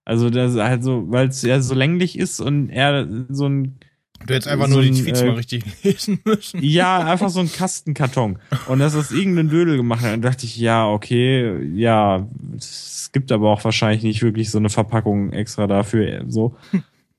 Also 0.05 0.31
das 0.31 0.57
also, 0.57 1.11
weil 1.11 1.29
es 1.29 1.43
ja 1.43 1.61
so 1.61 1.75
länglich 1.75 2.19
ist 2.19 2.41
und 2.41 2.69
er 2.71 3.27
so 3.29 3.49
ein 3.49 3.81
Du 4.25 4.35
hättest 4.35 4.49
einfach 4.49 4.67
so 4.69 4.75
nur 4.75 4.83
die 4.83 4.91
Tweets 4.93 5.21
äh, 5.21 5.27
mal 5.27 5.35
richtig 5.35 5.65
lesen 5.85 6.21
müssen. 6.25 6.63
ja, 6.63 6.99
einfach 7.01 7.29
so 7.29 7.41
ein 7.41 7.53
Kastenkarton. 7.53 8.39
Und 8.67 8.79
das 8.79 8.95
irgendein 9.13 9.49
Dödel 9.49 9.77
gemacht. 9.77 10.05
Und 10.05 10.23
dachte 10.23 10.47
ich, 10.47 10.57
ja, 10.57 10.89
okay, 10.89 11.63
ja, 11.75 12.27
es 12.57 13.11
gibt 13.13 13.31
aber 13.33 13.51
auch 13.51 13.63
wahrscheinlich 13.65 14.03
nicht 14.03 14.23
wirklich 14.23 14.51
so 14.51 14.59
eine 14.59 14.71
Verpackung 14.71 15.33
extra 15.33 15.67
dafür, 15.67 16.25
so. 16.29 16.57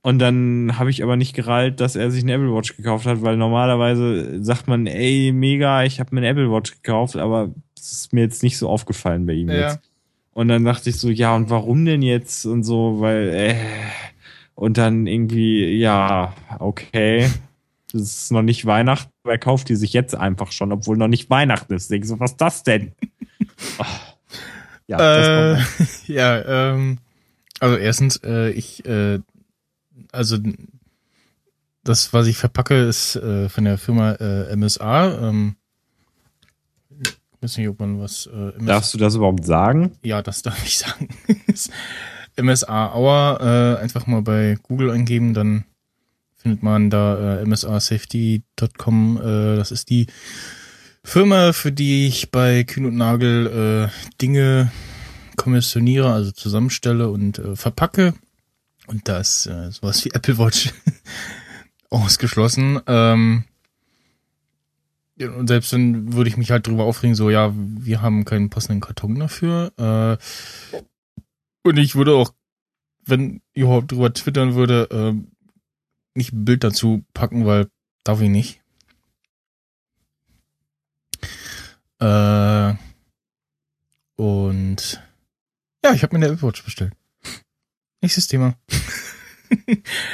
Und 0.02 0.20
dann 0.20 0.78
habe 0.78 0.90
ich 0.90 1.04
aber 1.04 1.18
nicht 1.18 1.34
gerallt, 1.36 1.80
dass 1.82 1.96
er 1.96 2.12
sich 2.12 2.24
eine 2.24 2.34
Apple 2.34 2.54
Watch 2.54 2.78
gekauft 2.78 3.06
hat, 3.06 3.22
weil 3.24 3.36
normalerweise 3.38 4.44
sagt 4.44 4.68
man, 4.68 4.88
ey, 4.88 5.32
mega, 5.34 5.84
ich 5.84 6.00
habe 6.00 6.16
mir 6.16 6.22
eine 6.22 6.30
Apple 6.30 6.52
Watch 6.52 6.72
gekauft, 6.82 7.18
aber 7.18 7.50
es 7.78 7.92
ist 7.92 8.14
mir 8.14 8.22
jetzt 8.22 8.42
nicht 8.44 8.58
so 8.58 8.70
aufgefallen 8.70 9.26
bei 9.26 9.34
ihm 9.34 9.50
Ja. 9.50 9.56
jetzt. 9.72 9.80
Und 10.34 10.50
dann 10.50 10.64
dachte 10.66 10.90
ich 10.92 10.98
so, 10.98 11.10
ja, 11.10 11.36
und 11.36 11.50
warum 11.50 11.84
denn 11.84 12.02
jetzt 12.04 12.46
und 12.46 12.64
so, 12.64 13.00
weil, 13.00 13.30
äh, 13.30 13.56
und 14.58 14.80
dann 14.80 15.06
irgendwie, 15.06 15.66
ja, 15.78 16.34
okay, 16.58 17.30
es 17.94 18.02
ist 18.02 18.32
noch 18.32 18.42
nicht 18.42 18.66
Weihnachten, 18.66 19.12
aber 19.24 19.34
er 19.34 19.38
kauft 19.40 19.70
die 19.70 19.76
sich 19.76 19.94
jetzt 19.94 20.16
einfach 20.16 20.52
schon, 20.52 20.72
obwohl 20.72 20.98
noch 20.98 21.08
nicht 21.08 21.30
Weihnachten 21.30 21.76
ist. 21.76 21.92
Denk 21.92 22.06
so, 22.06 22.20
was 22.20 22.32
ist 22.32 22.42
das 22.42 22.64
denn? 22.64 22.92
Oh. 23.80 23.84
Ja, 24.90 24.98
Äh, 25.00 25.58
das 25.58 26.04
ja, 26.08 26.72
ähm, 26.72 27.00
also 27.60 27.76
erstens, 27.76 28.22
äh, 28.24 28.52
ich, 28.52 28.86
äh, 28.86 29.20
also 30.14 30.38
das, 31.84 32.14
was 32.14 32.28
ich 32.28 32.38
verpacke, 32.38 32.86
ist 32.86 33.18
äh, 33.18 33.50
von 33.50 33.66
der 33.66 33.78
Firma 33.78 34.14
äh, 34.14 34.56
MSA. 34.56 35.28
Ähm, 35.28 35.58
ich 37.02 37.18
weiß 37.42 37.58
nicht, 37.58 37.68
ob 37.68 37.82
man 37.82 38.00
was 38.00 38.28
äh, 38.28 38.54
MSA 38.58 38.66
Darfst 38.66 38.94
du 38.94 38.98
das 38.98 39.16
überhaupt 39.16 39.44
sagen? 39.46 39.92
Ja, 40.04 40.22
das 40.22 40.42
darf 40.42 40.64
ich 40.66 40.78
sagen. 40.78 41.10
MSA 42.42 42.94
Hour, 42.94 43.40
äh, 43.42 43.82
einfach 43.82 44.08
mal 44.08 44.22
bei 44.22 44.58
Google 44.64 44.92
eingeben, 44.92 45.34
dann 45.34 45.66
findet 46.36 46.64
man 46.64 46.90
da 46.90 47.40
äh, 47.40 47.46
msasafety.com. 47.46 49.18
Äh, 49.18 49.56
das 49.58 49.72
ist 49.72 49.90
die 49.90 50.08
Firma, 51.04 51.54
für 51.54 51.72
die 51.72 52.08
ich 52.08 52.32
bei 52.32 52.64
Kühn 52.64 52.86
und 52.86 52.96
Nagel 52.96 53.90
äh, 53.90 54.18
Dinge 54.22 54.72
kommissioniere, 55.36 56.12
also 56.12 56.32
zusammenstelle 56.32 57.10
und 57.10 57.40
äh, 57.40 57.56
verpacke. 57.56 58.14
Und 58.88 59.08
da 59.08 59.20
ist 59.20 59.46
äh, 59.46 59.72
sowas 59.72 60.04
wie 60.06 60.12
Apple 60.12 60.38
Watch 60.38 60.74
ausgeschlossen. 61.90 62.80
Ähm, 62.88 63.44
und 65.20 65.48
selbst 65.48 65.74
dann 65.74 66.14
würde 66.14 66.30
ich 66.30 66.38
mich 66.38 66.52
halt 66.52 66.68
drüber 66.68 66.84
aufregen, 66.84 67.16
so, 67.16 67.30
ja, 67.30 67.54
wir 67.56 68.02
haben 68.02 68.24
keinen 68.26 68.50
passenden 68.50 68.82
Karton 68.82 69.18
dafür. 69.20 69.72
Äh, 69.78 70.18
und 71.68 71.78
ich 71.78 71.96
würde 71.96 72.16
auch, 72.16 72.34
wenn 73.06 73.42
ich 73.54 73.64
überhaupt 73.64 73.92
drüber 73.92 74.14
twittern 74.14 74.56
würde, 74.56 74.88
ähm, 74.92 75.32
nicht 76.16 76.34
ein 76.34 76.46
Bild 76.46 76.64
dazu 76.64 77.04
packen, 77.14 77.46
weil 77.46 77.70
darf 78.04 78.22
ich 78.22 78.30
nicht. 78.30 78.62
Äh, 82.00 82.74
und 84.16 85.02
ja, 85.84 85.94
ich 85.94 86.04
habe 86.04 86.18
mir 86.18 86.26
eine 86.26 86.34
Apple 86.34 86.48
Watch 86.48 86.64
bestellt. 86.64 86.94
Nächstes 88.02 88.28
Thema. 88.28 88.56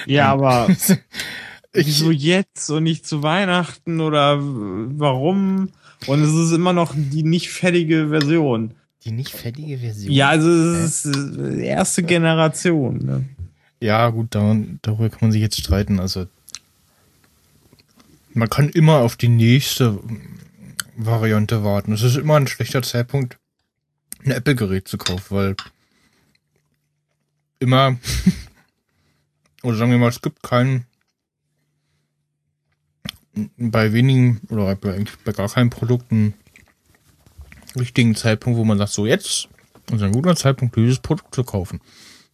Ja, 0.06 0.30
aber 0.32 0.70
ich, 1.74 1.88
wieso 1.88 2.12
jetzt 2.12 2.70
und 2.70 2.84
nicht 2.84 3.08
zu 3.08 3.24
Weihnachten 3.24 4.02
oder 4.02 4.40
warum? 4.40 5.70
Und 6.08 6.22
es 6.22 6.34
ist 6.34 6.52
immer 6.52 6.74
noch 6.74 6.94
die 6.96 7.24
nicht 7.24 7.50
fertige 7.50 8.10
Version. 8.10 8.76
Die 9.04 9.12
nicht 9.12 9.32
fertige 9.32 9.78
Version. 9.78 10.14
Ja, 10.14 10.30
also 10.30 10.50
es 10.50 11.06
ist 11.06 11.38
äh, 11.38 11.66
erste 11.66 12.04
Generation. 12.04 12.98
Ne? 13.00 13.26
Ja, 13.80 14.10
gut, 14.10 14.28
da, 14.32 14.56
darüber 14.82 15.10
kann 15.10 15.20
man 15.22 15.32
sich 15.32 15.42
jetzt 15.42 15.60
streiten. 15.60 16.00
Also 16.00 16.28
man 18.34 18.50
kann 18.50 18.70
immer 18.70 19.00
auf 19.00 19.16
die 19.16 19.28
nächste 19.28 20.00
Variante 20.96 21.64
warten. 21.64 21.92
Es 21.94 22.02
ist 22.02 22.18
immer 22.18 22.38
ein 22.38 22.48
schlechter 22.48 22.82
Zeitpunkt, 22.82 23.38
ein 24.24 24.32
Apple-Gerät 24.32 24.88
zu 24.88 24.98
kaufen, 24.98 25.36
weil 25.36 25.56
immer, 27.60 27.98
oder 29.64 29.78
sagen 29.78 29.92
wir 29.92 29.98
mal, 29.98 30.10
es 30.10 30.22
gibt 30.22 30.44
keinen, 30.44 30.86
bei 33.58 33.92
wenigen, 33.94 34.42
oder 34.50 34.76
bei, 34.76 34.94
eigentlich 34.94 35.18
bei 35.26 35.32
gar 35.32 35.50
keinen 35.50 35.70
Produkten, 35.70 36.36
richtigen 37.80 38.16
Zeitpunkt, 38.16 38.58
wo 38.58 38.64
man 38.64 38.78
sagt, 38.78 38.92
so 38.92 39.06
jetzt 39.06 39.50
ist 39.92 40.02
ein 40.02 40.12
guter 40.12 40.36
Zeitpunkt, 40.36 40.76
dieses 40.76 41.00
Produkt 41.00 41.34
zu 41.36 41.44
kaufen. 41.44 41.82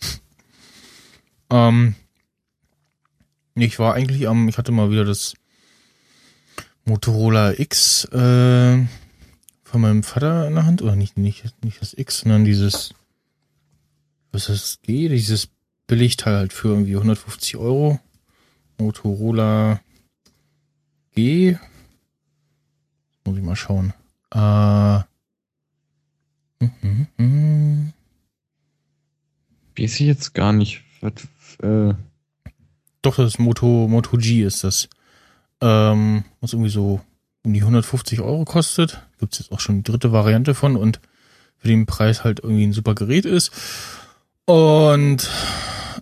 Ähm, 1.51 1.95
ich 3.55 3.79
war 3.79 3.95
eigentlich 3.95 4.27
am, 4.27 4.47
ich 4.49 4.59
hatte 4.59 4.71
mal 4.71 4.91
wieder 4.91 5.03
das 5.03 5.33
Motorola 6.85 7.53
X 7.57 8.05
äh, 8.05 8.85
von 9.63 9.81
meinem 9.81 10.03
Vater 10.03 10.47
in 10.47 10.53
der 10.53 10.67
Hand, 10.67 10.83
oder 10.83 10.95
nicht, 10.95 11.17
nicht, 11.17 11.43
nicht 11.63 11.81
das 11.81 11.97
X, 11.97 12.19
sondern 12.19 12.45
dieses, 12.45 12.93
was 14.31 14.47
ist 14.47 14.63
das 14.63 14.81
G, 14.83 15.09
dieses 15.09 15.49
Billigteil 15.87 16.37
halt 16.37 16.53
für 16.53 16.69
irgendwie 16.69 16.95
150 16.95 17.57
Euro. 17.57 17.99
Motorola 18.77 19.81
G. 21.13 21.57
Muss 23.25 23.37
ich 23.37 23.43
mal 23.43 23.55
schauen. 23.55 23.93
Äh, 24.31 25.01
hm, 26.61 26.71
hm, 26.81 27.07
hm. 27.17 27.93
Weiß 29.77 29.93
ich 29.99 30.07
jetzt 30.07 30.33
gar 30.33 30.51
nicht. 30.51 30.83
Was, 31.01 31.13
äh, 31.61 31.93
Doch, 33.01 33.15
das 33.15 33.33
ist 33.33 33.39
Moto, 33.39 33.87
Moto 33.87 34.17
G 34.17 34.43
ist 34.43 34.63
das. 34.63 34.89
Ähm, 35.61 36.25
was 36.41 36.53
irgendwie 36.53 36.69
so 36.69 37.01
um 37.43 37.53
die 37.53 37.61
150 37.61 38.19
Euro 38.21 38.45
kostet. 38.45 39.01
Gibt's 39.19 39.39
jetzt 39.39 39.51
auch 39.51 39.59
schon 39.59 39.77
die 39.77 39.91
dritte 39.91 40.11
Variante 40.11 40.53
von 40.53 40.75
und 40.75 40.99
für 41.57 41.67
den 41.67 41.85
Preis 41.85 42.23
halt 42.23 42.39
irgendwie 42.41 42.65
ein 42.65 42.73
super 42.73 42.95
Gerät 42.95 43.25
ist. 43.25 43.51
Und 44.45 45.29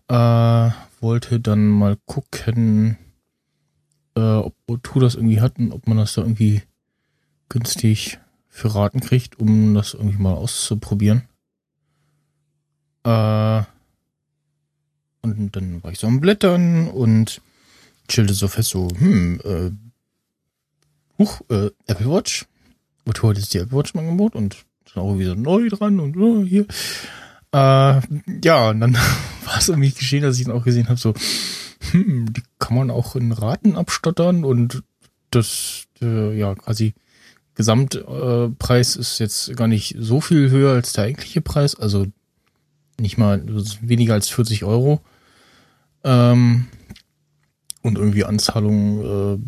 äh, 0.07 0.69
wollte 0.99 1.39
dann 1.39 1.67
mal 1.67 1.97
gucken, 2.05 2.97
äh, 4.15 4.19
ob 4.21 4.55
O2 4.67 4.99
das 4.99 5.15
irgendwie 5.15 5.41
hat 5.41 5.59
und 5.59 5.71
ob 5.71 5.87
man 5.87 5.97
das 5.97 6.13
da 6.13 6.21
irgendwie 6.21 6.63
günstig 7.49 8.19
für 8.57 8.73
Raten 8.73 9.01
kriegt, 9.01 9.39
um 9.39 9.75
das 9.75 9.93
irgendwie 9.93 10.17
mal 10.17 10.33
auszuprobieren. 10.33 11.21
Äh, 13.03 13.61
und 15.21 15.55
dann 15.55 15.83
war 15.83 15.91
ich 15.91 15.99
so 15.99 16.07
am 16.07 16.19
Blättern 16.19 16.87
und 16.87 17.39
chillte 18.07 18.33
so 18.33 18.47
fest, 18.47 18.69
so, 18.69 18.87
hm, 18.97 19.39
äh, 19.43 19.71
huch, 21.19 21.41
äh, 21.49 21.69
Apple 21.85 22.09
Watch. 22.09 22.47
Und 23.05 23.21
heute 23.21 23.39
ist 23.41 23.53
die 23.53 23.59
Apple 23.59 23.77
Watch 23.77 23.93
im 23.93 23.99
Angebot 23.99 24.33
und 24.33 24.65
ist 24.85 24.97
auch 24.97 25.19
wieder 25.19 25.35
neu 25.35 25.69
dran 25.69 25.99
und 25.99 26.17
oh, 26.17 26.43
hier. 26.43 26.65
Äh, 27.51 28.01
ja, 28.43 28.69
und 28.71 28.79
dann 28.79 28.93
war 29.45 29.57
es 29.59 29.69
irgendwie 29.69 29.91
geschehen, 29.91 30.23
dass 30.23 30.39
ich 30.39 30.45
dann 30.45 30.55
auch 30.55 30.65
gesehen 30.65 30.89
habe, 30.89 30.99
so, 30.99 31.13
hm, 31.91 32.33
die 32.33 32.41
kann 32.57 32.75
man 32.75 32.89
auch 32.89 33.15
in 33.15 33.33
Raten 33.33 33.75
abstottern 33.75 34.43
und 34.43 34.81
das, 35.29 35.85
äh, 36.01 36.35
ja, 36.35 36.55
quasi 36.55 36.95
Gesamtpreis 37.57 38.51
Preis 38.59 38.95
ist 38.95 39.17
jetzt 39.17 39.57
gar 39.57 39.67
nicht 39.67 39.95
so 39.97 40.21
viel 40.21 40.51
höher 40.51 40.73
als 40.73 40.93
der 40.93 41.05
eigentliche 41.05 41.41
Preis, 41.41 41.73
also 41.73 42.05
nicht 42.99 43.17
mal 43.17 43.41
weniger 43.81 44.13
als 44.13 44.29
40 44.29 44.63
Euro. 44.63 45.01
Ähm, 46.03 46.67
und 47.81 47.97
irgendwie 47.97 48.25
Anzahlung, 48.25 49.01
äh, 49.01 49.39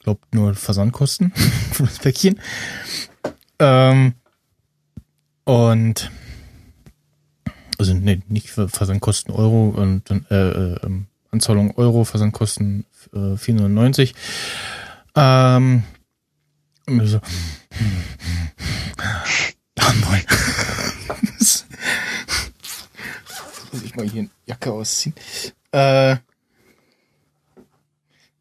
glaubt 0.00 0.34
nur 0.34 0.54
Versandkosten 0.54 1.30
für 1.72 1.84
das 1.84 2.00
Päckchen. 2.00 2.40
Ähm, 3.60 4.14
und 5.44 6.10
also 7.78 7.94
nee, 7.94 8.22
nicht 8.26 8.48
Versandkosten 8.48 9.32
Euro 9.32 9.68
und 9.68 10.10
dann 10.10 10.26
äh, 10.30 10.74
äh, 10.74 10.90
Anzahlung 11.30 11.76
Euro, 11.76 12.02
Versandkosten 12.02 12.86
äh, 13.12 13.36
490. 13.36 14.16
Ähm, 15.14 15.84
und 16.88 17.06
so, 17.06 17.20
wollen. 20.08 20.24
Muss 23.72 23.82
ich 23.82 23.94
mal 23.96 24.08
hier 24.08 24.22
eine 24.22 24.30
Jacke 24.46 24.72
ausziehen. 24.72 25.14
Äh, 25.72 26.16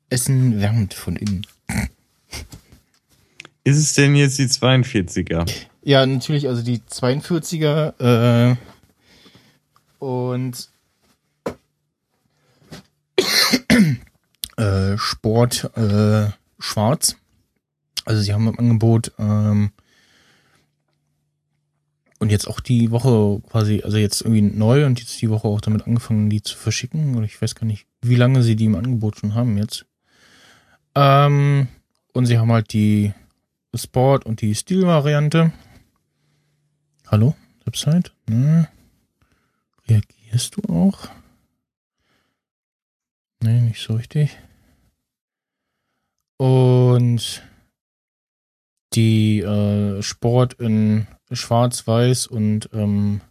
Essen 0.10 0.60
wärmt 0.60 0.93
von 0.93 1.16
innen. 1.18 1.45
Ist 3.64 3.78
es 3.78 3.93
denn 3.93 4.16
jetzt 4.16 4.39
die 4.39 4.48
42er? 4.48 5.52
Ja, 5.84 6.06
natürlich, 6.06 6.48
also 6.48 6.62
die 6.64 6.80
42er 6.80 8.52
äh, 8.52 8.56
und 10.00 10.70
äh, 14.58 14.98
Sport 14.98 15.72
äh, 15.76 16.30
schwarz. 16.60 17.18
Also 18.08 18.22
sie 18.22 18.34
haben 18.34 18.47
im 18.47 18.58
Angebot 18.58 19.12
ähm, 19.20 19.74
und 22.20 22.32
jetzt 22.32 22.47
auch 22.47 22.62
die 22.62 22.89
Woche 22.91 23.41
quasi, 23.49 23.82
also 23.84 23.97
jetzt 23.97 24.22
irgendwie 24.22 24.43
neu 24.43 24.86
und 24.86 24.97
jetzt 24.97 25.22
die 25.22 25.30
Woche 25.30 25.49
auch 25.49 25.60
damit 25.60 25.86
angefangen, 25.86 26.30
die 26.30 26.41
zu 26.41 26.55
verschicken. 26.55 27.18
Oder 27.18 27.26
ich 27.26 27.41
weiß 27.41 27.55
gar 27.55 27.66
nicht, 27.66 27.86
wie 28.01 28.16
lange 28.16 28.43
sie 28.43 28.55
die 28.55 28.64
im 28.64 28.76
Angebot 28.76 29.18
schon 29.18 29.36
haben 29.36 29.58
jetzt. 29.58 29.86
Ähm, 30.95 31.68
und 32.14 32.28
sie 32.28 32.38
haben 32.38 32.49
halt 32.49 32.72
die 32.72 33.14
Sport 33.76 34.26
und 34.26 34.39
die 34.39 34.55
Stil-Variante. 34.55 35.51
Hallo, 37.08 37.36
Website? 37.66 38.14
Ne? 38.30 38.70
Reagierst 39.86 40.55
du 40.55 40.74
auch? 40.74 41.10
Nee, 43.43 43.60
nicht 43.60 43.82
so 43.82 43.95
richtig. 43.95 44.38
Und 46.38 47.43
die 48.98 49.39
äh, 49.41 50.02
Sport 50.02 50.56
in 50.56 51.08
schwarz-weiß 51.32 52.28
und 52.28 52.70
ähm, 52.74 53.22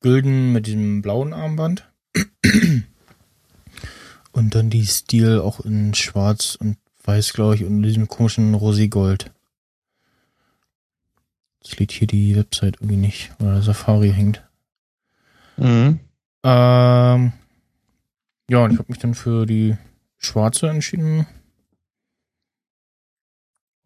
gülden 0.00 0.52
mit 0.52 0.66
diesem 0.66 1.02
blauen 1.02 1.32
Armband. 1.32 1.88
und 4.32 4.54
dann 4.54 4.70
die 4.70 4.84
Stil 4.86 5.40
auch 5.40 5.60
in 5.60 5.94
schwarz 5.94 6.56
und 6.60 6.76
weiß, 7.04 7.32
glaube 7.32 7.54
ich, 7.54 7.64
und 7.64 7.82
diesem 7.82 8.08
komischen 8.08 8.54
Rosigold. 8.54 9.32
Jetzt 11.62 11.78
liegt 11.78 11.92
hier 11.92 12.06
die 12.06 12.36
Website 12.36 12.76
irgendwie 12.80 12.96
nicht, 12.96 13.32
oder 13.38 13.62
Safari 13.62 14.12
hängt. 14.12 14.42
Mhm. 15.56 16.00
Ähm, 16.42 17.32
ja, 18.50 18.64
und 18.64 18.72
ich 18.72 18.78
habe 18.78 18.86
mich 18.88 18.98
dann 18.98 19.14
für 19.14 19.46
die 19.46 19.76
schwarze 20.18 20.68
entschieden. 20.68 21.26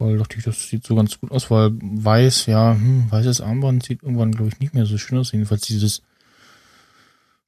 Weil 0.04 0.18
dachte 0.18 0.36
ich, 0.36 0.44
das 0.44 0.68
sieht 0.68 0.84
so 0.84 0.94
ganz 0.96 1.18
gut 1.18 1.30
aus, 1.30 1.50
weil 1.50 1.70
weiß, 1.80 2.44
ja, 2.44 2.74
hm, 2.74 3.10
weißes 3.10 3.40
Armband 3.40 3.84
sieht 3.84 4.02
irgendwann, 4.02 4.32
glaube 4.32 4.50
ich, 4.50 4.60
nicht 4.60 4.74
mehr 4.74 4.84
so 4.84 4.98
schön 4.98 5.16
aus. 5.16 5.32
Jedenfalls 5.32 5.62
dieses 5.62 6.02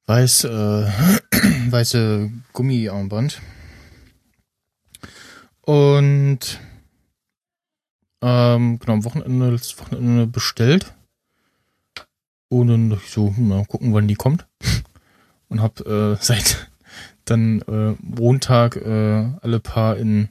weiß, 0.07 0.45
äh, 0.45 0.47
weiße 1.69 2.31
Gummiarmband. 2.53 3.41
Und 5.61 6.59
ähm, 8.23 8.79
genau, 8.79 8.93
am 8.93 9.03
Wochenende, 9.03 9.51
das 9.51 9.77
Wochenende 9.77 10.25
bestellt. 10.25 10.95
Und 12.49 12.69
dann 12.69 12.89
dachte 12.89 13.03
ich 13.05 13.11
so, 13.11 13.35
hm, 13.35 13.49
mal 13.49 13.65
gucken, 13.65 13.93
wann 13.93 14.07
die 14.07 14.15
kommt. 14.15 14.47
Und 15.47 15.61
hab 15.61 15.79
äh, 15.85 16.15
seit 16.19 16.71
dann 17.25 17.61
äh, 17.67 17.93
Montag 18.01 18.77
äh, 18.77 19.29
alle 19.41 19.59
paar 19.59 19.97
in 19.97 20.29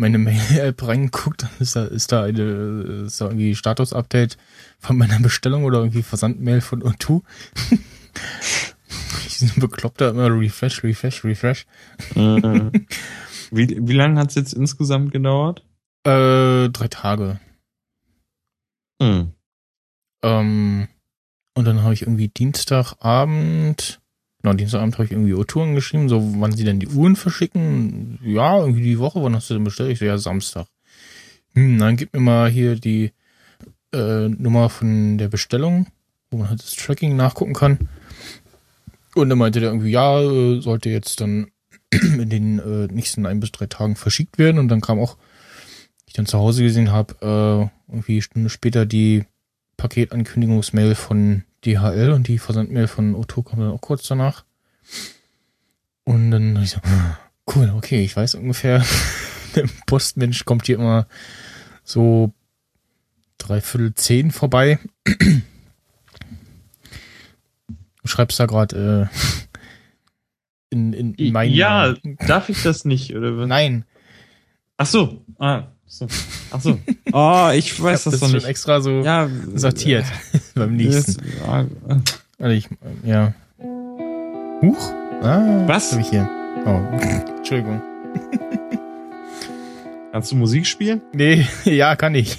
meine 0.00 0.18
Mail-App 0.18 0.82
reingeguckt, 0.86 1.42
dann 1.42 1.50
ist 1.60 1.76
da, 1.76 1.84
ist 1.84 2.10
da 2.10 2.24
eine, 2.24 3.04
ist 3.06 3.20
da 3.20 3.26
irgendwie 3.26 3.54
Status-Update 3.54 4.36
von 4.78 4.96
meiner 4.96 5.20
Bestellung 5.20 5.64
oder 5.64 5.78
irgendwie 5.78 6.02
Versandmail 6.02 6.60
von 6.60 6.82
O2. 6.82 7.22
ich 9.26 9.38
bin 9.38 9.52
bekloppter 9.60 10.10
immer 10.10 10.28
Refresh, 10.28 10.82
Refresh, 10.82 11.22
Refresh. 11.22 11.66
Äh, 12.16 12.70
wie, 13.50 13.78
wie 13.86 13.92
lange 13.92 14.18
hat 14.18 14.30
es 14.30 14.34
jetzt 14.34 14.54
insgesamt 14.54 15.12
gedauert? 15.12 15.64
Äh, 16.04 16.70
drei 16.70 16.88
Tage. 16.88 17.38
Hm. 19.02 19.34
Ähm, 20.22 20.88
und 21.54 21.64
dann 21.64 21.82
habe 21.82 21.94
ich 21.94 22.02
irgendwie 22.02 22.28
Dienstagabend, 22.28 23.99
genau, 24.42 24.54
Dienstagabend 24.54 24.94
habe 24.94 25.04
ich 25.04 25.12
irgendwie 25.12 25.34
O-Touren 25.34 25.74
geschrieben, 25.74 26.08
so 26.08 26.34
wann 26.38 26.52
sie 26.52 26.64
denn 26.64 26.80
die 26.80 26.88
Uhren 26.88 27.16
verschicken. 27.16 28.18
Ja, 28.22 28.58
irgendwie 28.58 28.82
die 28.82 28.98
Woche, 28.98 29.22
wann 29.22 29.34
hast 29.34 29.50
du 29.50 29.54
denn 29.54 29.64
bestellt? 29.64 29.90
Ich 29.90 29.98
so, 29.98 30.04
ja, 30.04 30.18
Samstag. 30.18 30.66
Hm, 31.54 31.78
dann 31.78 31.96
gib 31.96 32.12
mir 32.12 32.20
mal 32.20 32.50
hier 32.50 32.76
die 32.76 33.12
äh, 33.92 34.28
Nummer 34.28 34.68
von 34.70 35.18
der 35.18 35.28
Bestellung, 35.28 35.86
wo 36.30 36.38
man 36.38 36.50
halt 36.50 36.62
das 36.62 36.76
Tracking 36.76 37.16
nachgucken 37.16 37.54
kann. 37.54 37.88
Und 39.14 39.28
dann 39.28 39.38
meinte 39.38 39.60
der 39.60 39.70
irgendwie, 39.70 39.90
ja, 39.90 40.20
äh, 40.20 40.60
sollte 40.60 40.90
jetzt 40.90 41.20
dann 41.20 41.48
in 41.90 42.30
den 42.30 42.58
äh, 42.60 42.86
nächsten 42.92 43.26
ein 43.26 43.40
bis 43.40 43.52
drei 43.52 43.66
Tagen 43.66 43.96
verschickt 43.96 44.38
werden. 44.38 44.58
Und 44.58 44.68
dann 44.68 44.80
kam 44.80 45.00
auch, 45.00 45.16
ich 46.06 46.12
dann 46.12 46.26
zu 46.26 46.38
Hause 46.38 46.62
gesehen 46.62 46.92
habe, 46.92 47.14
äh, 47.20 47.92
irgendwie 47.92 48.12
eine 48.12 48.22
Stunde 48.22 48.50
später 48.50 48.86
die 48.86 49.24
Paketankündigungsmail 49.76 50.94
von 50.94 51.44
DHL 51.64 52.12
und 52.12 52.28
die 52.28 52.38
Versandmail 52.38 52.86
von 52.88 53.14
Otto 53.14 53.42
kam 53.42 53.60
dann 53.60 53.70
auch 53.70 53.80
kurz 53.80 54.06
danach. 54.06 54.44
Und 56.04 56.30
dann 56.30 56.60
ich 56.62 56.70
so, 56.70 56.80
cool, 57.54 57.72
okay, 57.76 58.02
ich 58.02 58.16
weiß 58.16 58.34
ungefähr, 58.36 58.84
der 59.54 59.68
Postmensch 59.86 60.44
kommt 60.44 60.66
hier 60.66 60.76
immer 60.76 61.06
so 61.84 62.32
dreiviertel 63.38 63.94
zehn 63.94 64.30
vorbei. 64.30 64.78
Du 68.02 68.08
schreibst 68.08 68.40
da 68.40 68.46
gerade 68.46 69.10
äh, 69.10 69.16
in, 70.70 70.94
in, 70.94 71.14
in 71.14 71.32
meinen 71.34 71.52
Ja, 71.52 71.88
Namen. 72.02 72.16
darf 72.26 72.48
ich 72.48 72.62
das 72.62 72.86
nicht? 72.86 73.14
Oder? 73.14 73.46
Nein, 73.46 73.84
Ach 74.78 74.86
so. 74.86 75.22
Ah, 75.38 75.64
so. 75.90 76.06
Ach 76.52 76.60
so. 76.60 76.78
Oh, 77.12 77.50
ich 77.52 77.72
ich 77.72 77.82
weiß 77.82 78.06
hab 78.06 78.12
das 78.12 78.20
das 78.20 78.28
schon 78.30 78.36
nicht. 78.38 78.46
extra 78.46 78.80
so 78.80 79.02
Ja, 79.02 79.28
sortiert 79.54 80.04
beim 80.54 80.76
nächsten. 80.76 81.16
Das, 81.40 81.48
ah, 81.48 81.64
Also 82.38 82.52
ich, 82.54 82.68
ja. 83.04 83.34
Huch? 84.62 84.92
Ah, 85.22 85.64
Was? 85.66 85.92
Hab 85.92 86.00
ich 86.00 86.08
hier. 86.10 86.28
Oh, 86.66 86.80
Entschuldigung. 87.36 87.82
kannst 90.12 90.32
du 90.32 90.36
Musik 90.36 90.66
spielen? 90.66 91.00
Nee, 91.12 91.46
ja, 91.64 91.96
kann 91.96 92.14
ich. 92.14 92.38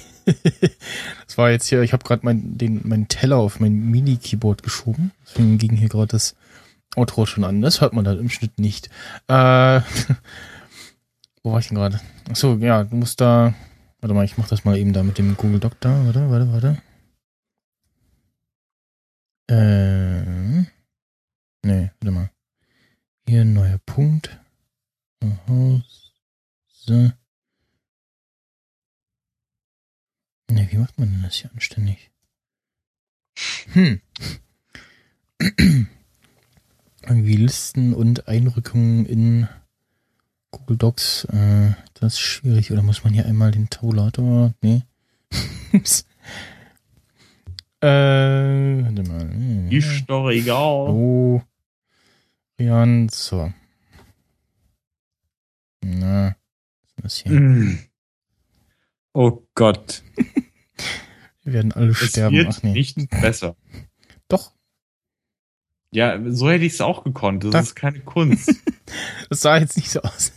Das 1.26 1.36
war 1.38 1.50
jetzt 1.50 1.66
hier, 1.66 1.82
ich 1.82 1.92
habe 1.92 2.04
gerade 2.04 2.24
mein, 2.24 2.56
den, 2.56 2.80
meinen 2.84 3.08
Teller 3.08 3.36
auf 3.38 3.58
mein 3.60 3.72
Mini-Keyboard 3.90 4.62
geschoben. 4.62 5.10
Deswegen 5.26 5.58
ging 5.58 5.74
hier 5.76 5.88
gerade 5.88 6.08
das 6.08 6.34
Outro 6.94 7.26
schon 7.26 7.42
an. 7.44 7.60
Das 7.62 7.80
hört 7.80 7.92
man 7.92 8.04
dann 8.04 8.18
im 8.20 8.28
Schnitt 8.28 8.58
nicht. 8.58 8.88
Äh, 9.28 9.80
wo 11.42 11.52
war 11.52 11.58
ich 11.58 11.68
denn 11.68 11.76
gerade? 11.76 12.00
Achso, 12.28 12.56
ja, 12.56 12.84
du 12.84 12.96
musst 12.96 13.20
da. 13.20 13.54
Warte 14.00 14.14
mal, 14.14 14.24
ich 14.24 14.38
mach 14.38 14.48
das 14.48 14.64
mal 14.64 14.76
eben 14.76 14.92
da 14.92 15.02
mit 15.02 15.18
dem 15.18 15.36
Google 15.36 15.60
Doc 15.60 15.78
da. 15.80 16.04
Warte, 16.06 16.30
warte, 16.30 16.52
warte. 16.52 16.82
Äh. 19.48 20.62
Nee, 21.64 21.90
warte 22.00 22.10
mal. 22.10 22.30
Hier 23.28 23.42
ein 23.42 23.52
neuer 23.52 23.78
Punkt. 23.78 24.38
Aha, 25.22 25.82
so. 26.68 27.12
Ne, 30.50 30.68
wie 30.70 30.76
macht 30.76 30.98
man 30.98 31.10
denn 31.10 31.22
das 31.22 31.36
hier 31.36 31.50
anständig? 31.52 32.10
Hm. 33.72 34.00
Irgendwie 37.02 37.36
Listen 37.36 37.94
und 37.94 38.28
Einrückungen 38.28 39.06
in 39.06 39.48
Google 40.52 40.76
Docs, 40.76 41.24
äh, 41.32 41.72
das 41.94 42.12
ist 42.14 42.20
schwierig. 42.20 42.70
Oder 42.70 42.82
muss 42.82 43.02
man 43.04 43.12
hier 43.12 43.26
einmal 43.26 43.50
den 43.50 43.68
Tabulator? 43.70 44.54
Nee. 44.62 44.82
äh, 47.80 48.82
warte 48.84 49.02
mal. 49.02 49.72
Ist 49.72 50.04
doch 50.06 50.28
egal. 50.30 50.86
So. 50.88 51.42
Rian, 52.58 53.08
so. 53.08 53.52
Na, 55.84 56.36
was 56.96 57.14
ist 57.14 57.26
das 57.26 57.32
hier? 57.32 57.78
Oh 59.14 59.46
Gott. 59.54 60.02
Wir 61.44 61.52
werden 61.52 61.72
alle 61.72 61.90
Es 61.90 61.98
sterben. 61.98 62.34
wird 62.34 62.48
Ach 62.48 62.62
nee. 62.62 62.72
nicht 62.72 62.96
besser. 63.10 63.56
Doch, 64.26 64.52
Ja, 65.90 66.18
so 66.30 66.48
hätte 66.50 66.64
ich 66.64 66.72
es 66.72 66.80
auch 66.80 67.04
gekonnt. 67.04 67.44
Das 67.44 67.50
Da- 67.50 67.60
ist 67.60 67.74
keine 67.74 68.00
Kunst. 68.00 68.54
das 69.28 69.40
sah 69.42 69.58
jetzt 69.58 69.76
nicht 69.76 69.90
so 69.90 70.00
aus. 70.00 70.32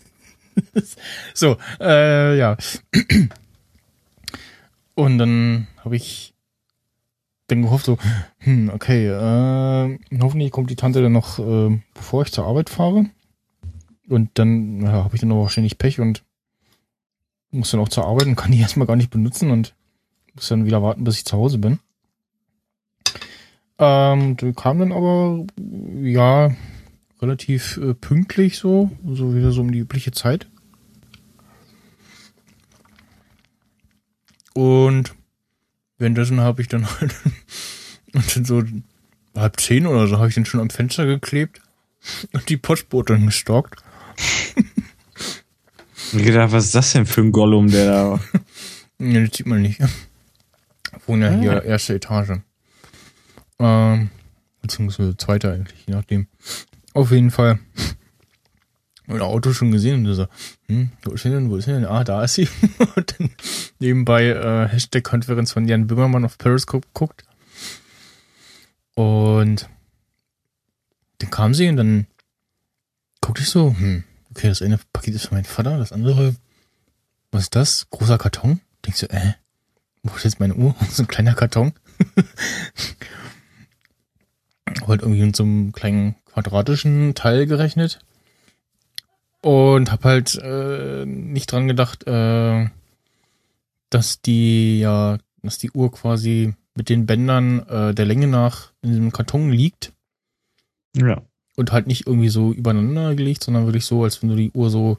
so, 1.34 1.58
äh, 1.80 2.38
ja. 2.38 2.58
Und 4.96 5.18
dann 5.18 5.68
habe 5.84 5.96
ich 5.96 6.34
dann 7.48 7.62
gehofft, 7.62 7.86
so, 7.86 7.98
hm, 8.40 8.72
okay, 8.74 9.08
äh, 9.08 10.00
hoffentlich 10.20 10.52
kommt 10.52 10.70
die 10.70 10.76
Tante 10.76 11.02
dann 11.02 11.12
noch, 11.12 11.40
äh, 11.40 11.80
bevor 11.94 12.24
ich 12.24 12.32
zur 12.32 12.46
Arbeit 12.46 12.70
fahre. 12.70 13.06
Und 14.08 14.32
dann 14.36 14.82
ja, 14.82 14.92
habe 14.92 15.16
ich 15.16 15.22
dann 15.22 15.32
aber 15.32 15.42
wahrscheinlich 15.42 15.78
Pech 15.78 16.00
und 16.00 16.24
muss 17.52 17.72
dann 17.72 17.80
auch 17.80 17.90
zur 17.90 18.06
Arbeit 18.06 18.28
und 18.28 18.36
kann 18.36 18.52
die 18.52 18.60
erstmal 18.62 18.88
gar 18.88 18.96
nicht 18.96 19.10
benutzen 19.10 19.52
und 19.52 19.76
muss 20.34 20.48
dann 20.48 20.66
wieder 20.66 20.82
warten, 20.82 21.04
bis 21.04 21.18
ich 21.18 21.26
zu 21.26 21.38
Hause 21.38 21.58
bin. 21.58 21.80
Ähm, 23.78 24.38
die 24.38 24.54
kam 24.54 24.80
dann 24.80 24.92
aber, 24.92 25.46
ja, 26.02 26.52
relativ 27.26 27.78
äh, 27.78 27.94
pünktlich 27.94 28.58
so, 28.58 28.92
so 29.06 29.36
wieder 29.36 29.52
so 29.52 29.62
um 29.62 29.72
die 29.72 29.80
übliche 29.80 30.12
Zeit. 30.12 30.48
Und 34.54 35.14
währenddessen 35.98 36.40
habe 36.40 36.62
ich 36.62 36.68
dann 36.68 36.88
halt 36.88 37.16
und 38.14 38.36
dann 38.36 38.46
so 38.46 38.64
halb 39.36 39.60
zehn 39.60 39.86
oder 39.86 40.08
so 40.08 40.18
habe 40.18 40.30
ich 40.30 40.36
den 40.36 40.46
schon 40.46 40.62
am 40.62 40.70
Fenster 40.70 41.06
geklebt 41.06 41.62
und 42.32 42.48
die 42.48 42.58
Postbote 42.58 43.14
dann 43.14 43.26
gestalkt. 43.26 43.84
Ich 46.14 46.24
gedacht, 46.24 46.52
was 46.52 46.66
ist 46.66 46.76
das 46.76 46.94
denn 46.94 47.06
für 47.06 47.22
ein 47.22 47.32
Gollum, 47.32 47.70
der 47.70 47.88
da. 47.88 48.20
ja, 49.00 49.26
das 49.26 49.36
sieht 49.36 49.48
man 49.48 49.62
nicht. 49.62 49.82
Wohnen 51.08 51.24
ja 51.24 51.40
hier 51.40 51.64
erste 51.64 51.96
Etage. 51.96 52.40
Ähm, 53.60 54.10
beziehungsweise 54.62 55.18
zweite 55.18 55.52
eigentlich, 55.52 55.86
je 55.88 55.96
nachdem. 55.96 56.28
Auf 56.96 57.12
jeden 57.12 57.30
Fall. 57.30 57.60
Mein 59.06 59.22
Auto 59.22 59.52
schon 59.52 59.72
gesehen 59.72 60.08
und 60.08 60.16
so, 60.16 60.28
hm, 60.68 60.92
wo 61.04 61.12
ist 61.12 61.24
sie 61.24 61.30
denn, 61.30 61.50
wo 61.52 61.58
ist 61.58 61.66
sie 61.66 61.74
denn? 61.74 61.86
Ah, 61.86 62.06
da 62.06 62.24
ist 62.24 62.36
sie. 62.36 62.48
und 62.96 63.20
dann 63.20 63.30
nebenbei 63.80 64.28
äh, 64.28 64.70
Hashtag-Konferenz 64.70 65.52
von 65.52 65.68
Jan 65.68 65.88
Böhmermann 65.88 66.24
auf 66.24 66.38
Periscope 66.38 66.88
guckt. 66.94 67.26
Und 68.96 69.70
dann 71.18 71.30
kam 71.30 71.54
sie 71.54 71.68
und 71.68 71.76
dann 71.76 72.08
guckte 73.20 73.44
ich 73.44 73.50
so, 73.50 73.76
hm, 73.78 74.06
okay, 74.32 74.48
das 74.48 74.62
eine 74.62 74.80
Paket 74.94 75.16
ist 75.16 75.28
für 75.28 75.36
meinen 75.36 75.44
Vater, 75.44 75.78
das 75.78 75.92
andere, 75.92 76.34
was 77.30 77.44
ist 77.44 77.56
das? 77.58 77.90
Großer 77.90 78.18
Karton? 78.18 78.62
Denkst 78.86 79.02
du, 79.02 79.10
äh, 79.10 79.34
wo 80.02 80.16
ist 80.16 80.24
jetzt 80.24 80.40
meine 80.40 80.56
Uhr? 80.56 80.74
so 80.90 81.04
ein 81.04 81.08
kleiner 81.08 81.36
Karton. 81.36 81.74
halt 84.88 85.02
irgendwie 85.02 85.22
in 85.22 85.34
so 85.34 85.44
einem 85.44 85.74
kleinen 85.74 86.16
quadratischen 86.36 87.16
Teil 87.16 87.46
gerechnet. 87.48 88.00
Und 89.42 89.92
hab 89.92 90.04
halt 90.04 90.36
äh, 90.36 91.06
nicht 91.06 91.52
dran 91.52 91.68
gedacht, 91.68 92.06
äh, 92.08 92.68
dass 93.90 94.22
die 94.22 94.80
ja, 94.80 95.18
dass 95.44 95.58
die 95.58 95.72
Uhr 95.72 95.92
quasi 95.92 96.56
mit 96.76 96.90
den 96.90 97.06
Bändern 97.06 97.60
äh, 97.70 97.94
der 97.94 98.06
Länge 98.06 98.28
nach 98.28 98.72
in 98.82 98.90
diesem 98.90 99.12
Karton 99.12 99.52
liegt. 99.52 99.94
Ja. 100.96 101.22
Und 101.56 101.72
halt 101.72 101.88
nicht 101.88 102.06
irgendwie 102.06 102.30
so 102.30 102.52
übereinander 102.52 103.16
gelegt, 103.16 103.44
sondern 103.44 103.66
wirklich 103.66 103.86
so, 103.86 104.04
als 104.04 104.22
wenn 104.22 104.30
du 104.30 104.36
die 104.36 104.52
Uhr 104.52 104.70
so 104.70 104.98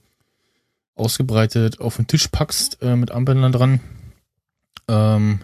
ausgebreitet 0.95 1.81
auf 1.81 1.97
den 1.97 2.07
Tisch 2.07 2.29
packst 2.29 2.81
äh, 2.81 2.97
mit 2.97 3.11
Armbändern 3.11 3.53
dran. 3.53 3.81
Ähm, 4.89 5.41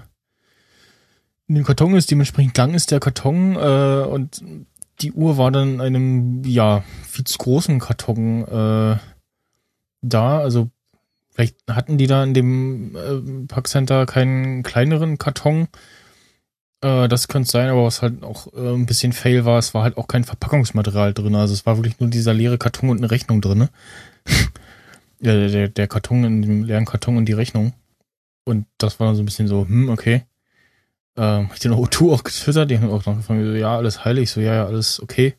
in 1.48 1.56
dem 1.56 1.64
Karton 1.64 1.94
ist, 1.94 2.10
dementsprechend 2.10 2.56
lang 2.56 2.72
ist 2.72 2.90
der 2.92 3.00
Karton 3.00 3.56
äh, 3.56 4.06
und 4.06 4.42
die 5.02 5.12
Uhr 5.12 5.36
war 5.36 5.50
dann 5.50 5.74
in 5.74 5.80
einem, 5.80 6.44
ja, 6.44 6.84
viel 7.06 7.24
zu 7.24 7.38
großen 7.38 7.78
Karton 7.78 8.44
äh, 8.46 8.96
da. 10.00 10.38
Also 10.38 10.70
vielleicht 11.30 11.56
hatten 11.68 11.98
die 11.98 12.06
da 12.06 12.22
in 12.24 12.34
dem 12.34 12.96
äh, 12.96 13.46
Packcenter 13.46 14.06
keinen 14.06 14.62
kleineren 14.62 15.18
Karton. 15.18 15.68
Äh, 16.82 17.08
das 17.08 17.28
könnte 17.28 17.50
sein, 17.50 17.68
aber 17.68 17.84
was 17.84 18.02
halt 18.02 18.22
auch 18.22 18.52
äh, 18.54 18.74
ein 18.74 18.86
bisschen 18.86 19.12
fail 19.12 19.44
war, 19.44 19.58
es 19.58 19.74
war 19.74 19.82
halt 19.82 19.96
auch 19.96 20.08
kein 20.08 20.24
Verpackungsmaterial 20.24 21.14
drin. 21.14 21.34
Also 21.34 21.54
es 21.54 21.66
war 21.66 21.76
wirklich 21.76 22.00
nur 22.00 22.10
dieser 22.10 22.34
leere 22.34 22.58
Karton 22.58 22.90
und 22.90 22.98
eine 22.98 23.10
Rechnung 23.10 23.40
drin. 23.40 23.68
der, 25.20 25.48
der, 25.48 25.68
der 25.68 25.88
Karton 25.88 26.24
in 26.24 26.42
dem 26.42 26.64
leeren 26.64 26.84
Karton 26.84 27.16
und 27.16 27.26
die 27.26 27.32
Rechnung. 27.32 27.72
Und 28.44 28.66
das 28.78 28.98
war 28.98 29.06
dann 29.06 29.16
so 29.16 29.22
ein 29.22 29.26
bisschen 29.26 29.48
so, 29.48 29.66
hm, 29.66 29.88
okay. 29.88 30.22
Ähm, 31.16 31.48
hab 31.48 31.54
ich 31.54 31.60
den 31.60 31.72
O2 31.72 32.12
auch 32.12 32.24
getwittert, 32.24 32.70
die 32.70 32.78
haben 32.78 32.90
auch 32.90 33.04
noch 33.04 33.16
gefragt, 33.16 33.40
so, 33.42 33.52
ja, 33.52 33.76
alles 33.76 34.04
heilig, 34.04 34.30
so, 34.30 34.40
ja, 34.40 34.54
ja, 34.54 34.66
alles 34.66 35.00
okay. 35.00 35.34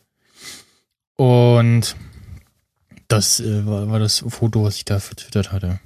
Und 1.15 1.95
das 3.07 3.39
äh, 3.39 3.65
war, 3.65 3.89
war 3.89 3.99
das 3.99 4.23
Foto, 4.27 4.63
was 4.63 4.75
ich 4.77 4.85
da 4.85 4.99
vertwittert 4.99 5.51
hatte. 5.51 5.79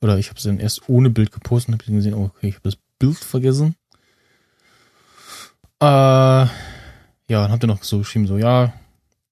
Oder 0.00 0.18
ich 0.18 0.28
habe 0.28 0.38
es 0.38 0.44
dann 0.44 0.58
erst 0.58 0.88
ohne 0.88 1.10
Bild 1.10 1.32
gepostet 1.32 1.68
und 1.68 1.82
habe 1.82 1.92
gesehen, 1.92 2.14
oh, 2.14 2.24
okay, 2.24 2.48
ich 2.48 2.54
habe 2.54 2.70
das 2.70 2.78
Bild 2.98 3.18
vergessen. 3.18 3.76
Äh, 5.80 5.86
ja, 5.86 6.48
dann 7.28 7.52
habt 7.52 7.62
ihr 7.64 7.68
noch 7.68 7.82
so 7.82 7.98
geschrieben, 7.98 8.26
so, 8.26 8.38
ja, 8.38 8.72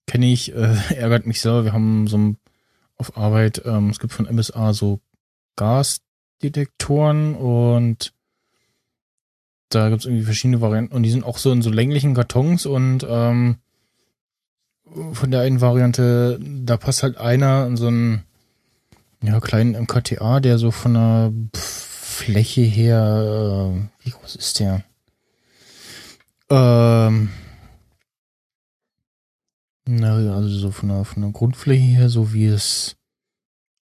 kenne 0.07 0.27
ich, 0.27 0.55
äh, 0.55 0.77
ärgert 0.95 1.27
mich 1.27 1.41
selber. 1.41 1.65
Wir 1.65 1.73
haben 1.73 2.07
so 2.07 2.19
ein, 2.19 2.37
auf 2.97 3.17
Arbeit, 3.17 3.63
ähm, 3.65 3.91
es 3.91 3.99
gibt 3.99 4.13
von 4.13 4.27
MSA 4.27 4.73
so 4.73 5.01
Gasdetektoren 5.57 7.35
und 7.35 8.13
da 9.69 9.89
gibt's 9.91 10.05
irgendwie 10.05 10.25
verschiedene 10.25 10.61
Varianten 10.61 10.95
und 10.95 11.03
die 11.03 11.11
sind 11.11 11.25
auch 11.25 11.39
so 11.39 11.53
in 11.53 11.63
so 11.63 11.71
länglichen 11.71 12.15
Kartons 12.15 12.67
und 12.67 13.07
ähm, 13.09 13.57
von 15.13 15.31
der 15.31 15.43
einen 15.43 15.61
Variante, 15.61 16.41
da 16.41 16.77
passt 16.77 17.03
halt 17.03 17.19
einer 17.19 17.67
in 17.67 17.77
so 17.77 17.89
einen 17.89 18.25
ja, 19.23 19.41
kleinen 19.41 19.75
MKTA, 19.75 20.41
der 20.41 20.59
so 20.59 20.71
von 20.71 20.95
der 20.95 21.33
Fläche 21.55 22.63
her, 22.63 23.73
äh, 23.75 24.05
wie 24.05 24.11
groß 24.11 24.37
ist 24.37 24.61
der? 24.61 24.85
Ähm, 26.51 27.31
na, 29.87 30.15
also 30.35 30.49
so 30.49 30.71
von 30.71 30.89
der, 30.89 31.05
von 31.05 31.23
der 31.23 31.33
Grundfläche 31.33 31.83
her, 31.83 32.09
so 32.09 32.33
wie 32.33 32.49
das 32.49 32.97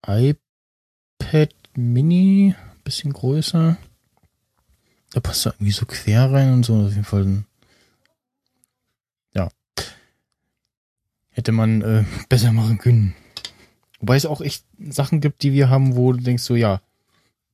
iPad 0.07 1.55
Mini, 1.75 2.55
bisschen 2.85 3.13
größer. 3.13 3.77
Da 5.17 5.21
passt 5.21 5.47
da 5.47 5.51
irgendwie 5.53 5.73
so 5.73 5.87
quer 5.87 6.31
rein 6.31 6.53
und 6.53 6.67
so. 6.67 6.75
Auf 6.75 6.91
jeden 6.91 7.05
Fall, 7.05 7.45
ja. 9.33 9.49
Hätte 11.31 11.53
man 11.53 11.81
äh, 11.81 12.05
besser 12.29 12.53
machen 12.53 12.77
können. 12.77 13.15
Wobei 13.99 14.17
es 14.17 14.27
auch 14.27 14.43
echt 14.43 14.67
Sachen 14.79 15.23
gibt, 15.23 15.43
die 15.43 15.55
wir 15.55 15.71
haben, 15.71 15.97
wo 15.97 16.13
du 16.13 16.21
denkst 16.21 16.43
so, 16.43 16.55
ja, 16.55 16.83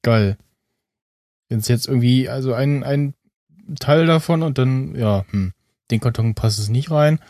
geil. 0.02 0.38
Wenn 1.48 1.60
es 1.60 1.68
jetzt 1.68 1.86
irgendwie, 1.86 2.28
also 2.28 2.52
ein, 2.52 2.82
ein 2.82 3.14
Teil 3.78 4.06
davon 4.06 4.42
und 4.42 4.58
dann, 4.58 4.96
ja, 4.96 5.24
hm, 5.30 5.52
den 5.92 6.00
Karton 6.00 6.34
passt 6.34 6.58
es 6.58 6.68
nicht 6.68 6.90
rein. 6.90 7.20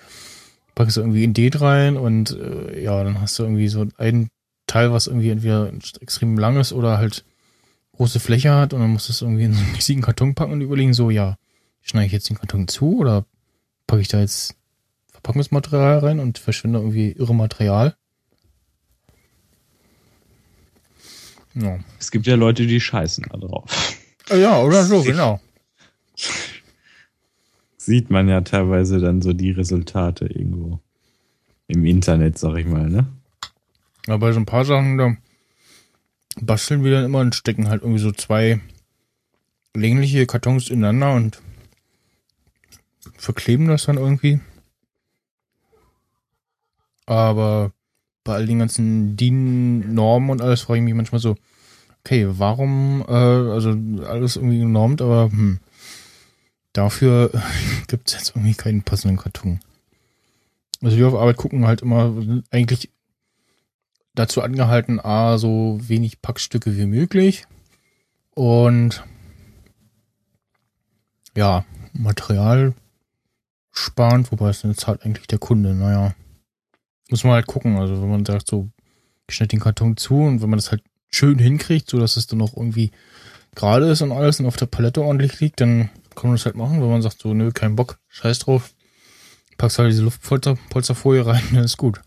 Packst 0.75 0.97
du 0.97 1.03
irgendwie 1.03 1.25
in 1.25 1.35
den 1.35 1.53
rein 1.53 1.99
und 1.99 2.31
äh, 2.31 2.83
ja, 2.83 3.05
dann 3.05 3.21
hast 3.21 3.39
du 3.39 3.43
irgendwie 3.43 3.69
so 3.69 3.85
ein 3.99 4.31
Teil, 4.67 4.93
was 4.93 5.09
irgendwie 5.09 5.29
entweder 5.29 5.71
extrem 6.01 6.39
lang 6.39 6.57
ist 6.57 6.73
oder 6.73 6.97
halt 6.97 7.23
große 7.97 8.21
Fläche 8.21 8.55
hat 8.55 8.73
und 8.73 8.81
dann 8.81 8.91
musst 8.91 9.09
du 9.09 9.13
es 9.13 9.23
irgendwie 9.23 9.45
in 9.45 9.55
so 9.55 9.63
einen 9.63 9.75
riesigen 9.77 10.03
Karton 10.03 10.35
packen 10.35 10.53
und 10.53 10.61
überlegen, 10.61 10.95
so, 10.95 11.11
ja, 11.11 11.37
schneide 11.83 12.07
ich 12.07 12.13
jetzt 12.13 12.29
den 12.29 12.39
Karton 12.39 12.69
zu 12.69 12.99
oder 12.99 13.25
packe 13.87 14.03
ich 14.03 14.09
da 14.09 14.21
jetzt 14.21 14.57
Verpackungsmaterial 15.13 15.99
rein 15.99 16.21
und 16.21 16.39
verschwinde 16.39 16.79
irgendwie 16.79 17.13
irre 17.13 17.35
Material? 17.35 17.97
Ja. 21.55 21.79
Es 21.99 22.11
gibt 22.11 22.27
ja 22.27 22.35
Leute, 22.35 22.67
die 22.67 22.81
scheißen 22.81 23.27
da 23.31 23.37
drauf. 23.37 23.99
Ja, 24.31 24.61
oder 24.63 24.85
so, 24.85 25.03
genau. 25.05 25.41
Sieht 27.77 28.11
man 28.11 28.29
ja 28.29 28.41
teilweise 28.41 29.01
dann 29.01 29.23
so 29.23 29.33
die 29.33 29.51
Resultate 29.51 30.27
irgendwo 30.27 30.81
im 31.67 31.85
Internet, 31.85 32.39
sag 32.39 32.57
ich 32.57 32.67
mal, 32.67 32.89
ne? 32.89 33.07
Aber 34.07 34.19
bei 34.19 34.33
so 34.33 34.41
ein 34.41 34.47
paar 34.47 34.65
Sachen, 34.65 34.99
da 34.99 35.17
basteln 36.41 36.85
wir 36.85 36.93
dann 36.93 37.05
immer 37.05 37.21
und 37.21 37.35
stecken 37.35 37.69
halt 37.69 37.83
irgendwie 37.83 38.01
so 38.01 38.13
zwei 38.13 38.61
längliche 39.75 40.27
Kartons 40.27 40.69
ineinander 40.71 41.15
und 41.15 41.41
verkleben 43.17 43.69
das 43.69 43.85
dann 43.85 43.99
irgendwie. 43.99 44.41
Aber 47.07 47.73
bei 48.25 48.35
all 48.35 48.47
den 48.47 48.61
ganzen 48.61 49.17
DIN-Normen 49.17 50.31
und 50.31 50.43
alles 50.43 50.63
frage 50.63 50.79
ich 50.79 50.85
mich 50.85 50.95
manchmal 50.95 51.21
so, 51.21 51.37
okay, 52.05 52.27
warum, 52.29 53.05
äh, 53.09 53.13
also 53.13 53.77
alles 54.07 54.37
irgendwie 54.37 54.61
genormt, 54.61 55.03
aber 55.03 55.31
hm, 55.31 55.59
dafür 56.73 57.31
gibt 57.89 58.09
es 58.09 58.15
jetzt 58.15 58.31
irgendwie 58.31 58.55
keinen 58.55 58.83
passenden 58.83 59.17
Karton. 59.17 59.61
Also 60.81 60.97
wir 60.97 61.09
auf 61.09 61.15
Arbeit 61.15 61.37
gucken 61.37 61.67
halt 61.67 61.83
immer 61.83 62.15
eigentlich 62.51 62.91
dazu 64.15 64.43
angehalten, 64.43 65.01
a, 65.01 65.39
so 65.39 65.79
wenig 65.81 66.23
Packstücke 66.23 66.77
wie 66.77 66.87
möglich 66.87 67.47
und 68.35 69.03
ja, 71.37 71.65
Material 71.93 72.75
sparend, 73.71 74.31
wobei 74.33 74.51
es 74.51 74.61
dann 74.63 74.75
zahlt 74.75 75.05
eigentlich 75.05 75.27
der 75.27 75.39
Kunde, 75.39 75.75
naja. 75.75 76.15
Muss 77.11 77.25
man 77.25 77.35
halt 77.35 77.47
gucken, 77.47 77.77
also 77.77 78.01
wenn 78.01 78.11
man 78.11 78.25
sagt 78.25 78.49
so, 78.49 78.71
ich 79.29 79.39
den 79.39 79.61
Karton 79.61 79.97
zu 79.97 80.15
und 80.15 80.43
wenn 80.43 80.51
man 80.51 80.59
das 80.59 80.71
halt 80.71 80.83
schön 81.11 81.39
hinkriegt, 81.39 81.89
so 81.89 81.99
dass 81.99 82.17
es 82.17 82.27
dann 82.27 82.43
auch 82.43 82.57
irgendwie 82.57 82.91
gerade 83.55 83.91
ist 83.91 84.03
und 84.03 84.13
alles 84.13 84.41
und 84.41 84.47
auf 84.47 84.57
der 84.57 84.67
Palette 84.67 85.03
ordentlich 85.03 85.41
liegt, 85.41 85.61
dann 85.61 85.91
kann 86.15 86.31
man 86.31 86.37
das 86.37 86.45
halt 86.45 86.57
machen, 86.57 86.81
wenn 86.81 86.91
man 86.91 87.03
sagt 87.03 87.21
so, 87.21 87.35
nö, 87.35 87.51
kein 87.53 87.77
Bock, 87.77 87.99
scheiß 88.09 88.41
drauf, 88.41 88.75
packst 89.59 89.79
halt 89.79 89.91
diese 89.91 90.03
Luftpolsterfolie 90.03 91.25
rein, 91.25 91.43
dann 91.53 91.65
ist 91.65 91.77
gut. 91.77 92.01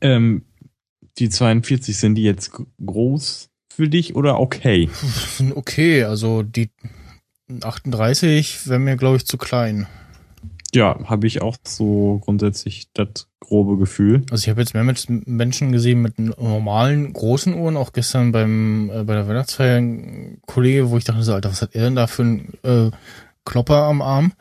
Ähm, 0.00 0.44
die 1.18 1.28
42 1.28 1.96
sind 1.96 2.14
die 2.14 2.22
jetzt 2.22 2.52
groß 2.84 3.50
für 3.72 3.88
dich 3.88 4.14
oder 4.14 4.40
okay? 4.40 4.88
Okay, 5.54 6.04
also 6.04 6.42
die 6.42 6.70
38 7.62 8.68
wäre 8.68 8.78
mir, 8.78 8.96
glaube 8.96 9.16
ich, 9.16 9.26
zu 9.26 9.36
klein. 9.36 9.86
Ja, 10.72 10.96
habe 11.04 11.26
ich 11.26 11.42
auch 11.42 11.56
so 11.64 12.20
grundsätzlich 12.24 12.88
das 12.94 13.26
grobe 13.40 13.76
Gefühl. 13.76 14.22
Also 14.30 14.44
ich 14.44 14.48
habe 14.48 14.60
jetzt 14.60 14.74
mehr 14.74 14.84
mit 14.84 15.04
Menschen 15.26 15.72
gesehen 15.72 16.00
mit 16.00 16.18
normalen 16.18 17.12
großen 17.12 17.54
Uhren, 17.54 17.76
auch 17.76 17.92
gestern 17.92 18.30
beim 18.30 18.88
äh, 18.90 19.02
bei 19.02 19.14
der 19.14 19.26
Weihnachtsfeier 19.26 19.78
ein 19.78 20.40
Kollege, 20.46 20.90
wo 20.90 20.96
ich 20.96 21.04
dachte 21.04 21.24
so, 21.24 21.34
Alter, 21.34 21.50
was 21.50 21.62
hat 21.62 21.74
er 21.74 21.84
denn 21.84 21.96
da 21.96 22.06
für 22.06 22.22
ein 22.22 22.52
äh, 22.62 22.90
Klopper 23.44 23.82
am 23.84 24.00
Arm? 24.00 24.32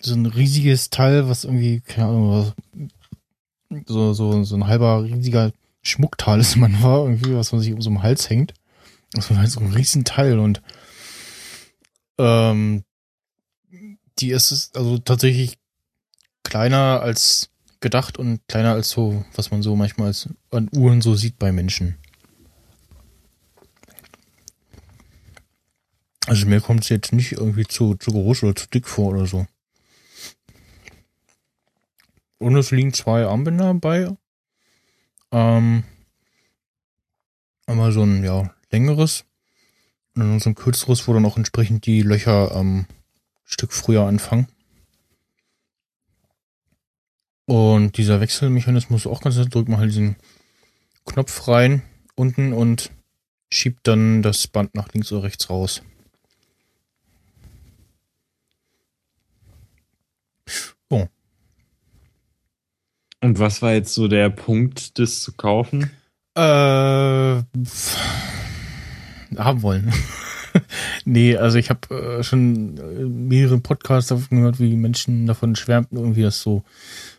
So 0.00 0.14
ein 0.14 0.26
riesiges 0.26 0.90
Teil, 0.90 1.28
was 1.28 1.44
irgendwie, 1.44 1.80
keine 1.80 2.08
Ahnung, 2.08 2.30
was, 2.30 2.90
so, 3.86 4.12
so, 4.12 4.44
so 4.44 4.54
ein 4.56 4.66
halber 4.66 5.04
riesiger 5.04 5.52
Schmucktalisman 5.82 6.82
war, 6.82 7.04
irgendwie, 7.04 7.34
was 7.34 7.52
man 7.52 7.60
sich 7.60 7.72
um 7.72 7.82
so 7.82 7.90
einen 7.90 8.02
Hals 8.02 8.30
hängt. 8.30 8.54
Das 9.12 9.30
war 9.30 9.38
halt 9.38 9.50
so 9.50 9.60
ein 9.60 9.72
riesen 9.72 10.04
Teil 10.04 10.38
und 10.38 10.62
ähm, 12.18 12.84
die 14.18 14.30
ist 14.30 14.70
also 14.76 14.98
tatsächlich 14.98 15.58
kleiner 16.44 17.00
als 17.02 17.50
gedacht 17.80 18.16
und 18.16 18.40
kleiner 18.48 18.72
als 18.72 18.90
so, 18.90 19.24
was 19.34 19.50
man 19.50 19.62
so 19.62 19.76
manchmal 19.76 20.08
als 20.08 20.28
an 20.50 20.70
Uhren 20.72 21.02
so 21.02 21.14
sieht 21.14 21.38
bei 21.38 21.52
Menschen. 21.52 21.98
Also 26.26 26.46
mir 26.46 26.60
kommt 26.60 26.84
es 26.84 26.88
jetzt 26.88 27.12
nicht 27.12 27.32
irgendwie 27.32 27.66
zu, 27.66 27.96
zu 27.96 28.12
groß 28.12 28.44
oder 28.44 28.54
zu 28.54 28.68
dick 28.68 28.86
vor 28.86 29.12
oder 29.12 29.26
so. 29.26 29.46
Und 32.42 32.56
es 32.56 32.72
liegen 32.72 32.92
zwei 32.92 33.24
Armbänder 33.24 33.72
bei. 33.74 34.08
Ähm, 35.30 35.84
einmal 37.66 37.92
so 37.92 38.02
ein 38.02 38.24
ja, 38.24 38.52
längeres 38.72 39.24
und 40.16 40.22
dann 40.22 40.40
so 40.40 40.50
ein 40.50 40.56
kürzeres, 40.56 41.06
wo 41.06 41.14
dann 41.14 41.24
auch 41.24 41.36
entsprechend 41.36 41.86
die 41.86 42.02
Löcher 42.02 42.50
ähm, 42.56 42.86
Stück 43.44 43.72
früher 43.72 44.06
anfangen. 44.06 44.48
Und 47.44 47.96
dieser 47.96 48.20
Wechselmechanismus 48.20 49.06
auch 49.06 49.20
ganz 49.20 49.36
drückt 49.36 49.68
man 49.68 49.78
halt 49.78 49.90
diesen 49.90 50.16
Knopf 51.06 51.46
rein 51.46 51.82
unten 52.16 52.52
und 52.52 52.90
schiebt 53.50 53.86
dann 53.86 54.22
das 54.22 54.48
Band 54.48 54.74
nach 54.74 54.92
links 54.92 55.12
oder 55.12 55.22
rechts 55.22 55.48
raus. 55.48 55.82
So. 60.90 61.08
Und 63.22 63.38
was 63.38 63.62
war 63.62 63.72
jetzt 63.72 63.94
so 63.94 64.08
der 64.08 64.28
Punkt, 64.30 64.98
das 64.98 65.22
zu 65.22 65.32
kaufen? 65.32 65.90
Äh, 66.34 66.40
haben 66.40 67.46
wollen. 69.62 69.92
nee, 71.04 71.36
also 71.36 71.56
ich 71.56 71.70
habe 71.70 71.94
äh, 71.94 72.24
schon 72.24 72.78
äh, 72.78 73.04
mehrere 73.04 73.58
Podcasts 73.58 74.08
davon 74.08 74.38
gehört, 74.38 74.58
wie 74.58 74.74
Menschen 74.74 75.26
davon 75.26 75.54
schwärmten, 75.54 75.98
irgendwie 75.98 76.22
das 76.22 76.42
so 76.42 76.64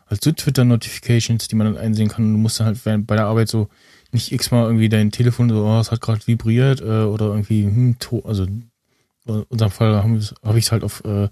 als 0.06 0.20
so 0.24 0.34
Twitter-Notifications, 0.34 1.48
die 1.48 1.56
man 1.56 1.74
dann 1.74 1.82
einsehen 1.82 2.10
kann. 2.10 2.26
Und 2.26 2.34
du 2.34 2.38
musst 2.38 2.60
dann 2.60 2.68
halt 2.68 3.08
bei 3.08 3.16
der 3.16 3.26
Arbeit 3.26 3.48
so 3.48 3.70
nicht 4.12 4.34
x-mal 4.34 4.66
irgendwie 4.66 4.90
dein 4.90 5.12
Telefon 5.12 5.50
so, 5.50 5.66
oh, 5.66 5.80
es 5.80 5.90
hat 5.90 6.02
gerade 6.02 6.28
vibriert 6.28 6.82
äh, 6.82 7.04
oder 7.04 7.28
irgendwie, 7.28 7.64
hm, 7.64 7.96
to 8.00 8.20
also 8.26 8.44
in 8.44 8.70
unserem 9.26 9.72
Fall 9.72 10.04
habe 10.04 10.20
hab 10.44 10.56
ich 10.56 10.66
es 10.66 10.72
halt 10.74 10.84
auf 10.84 11.02
äh, 11.06 11.30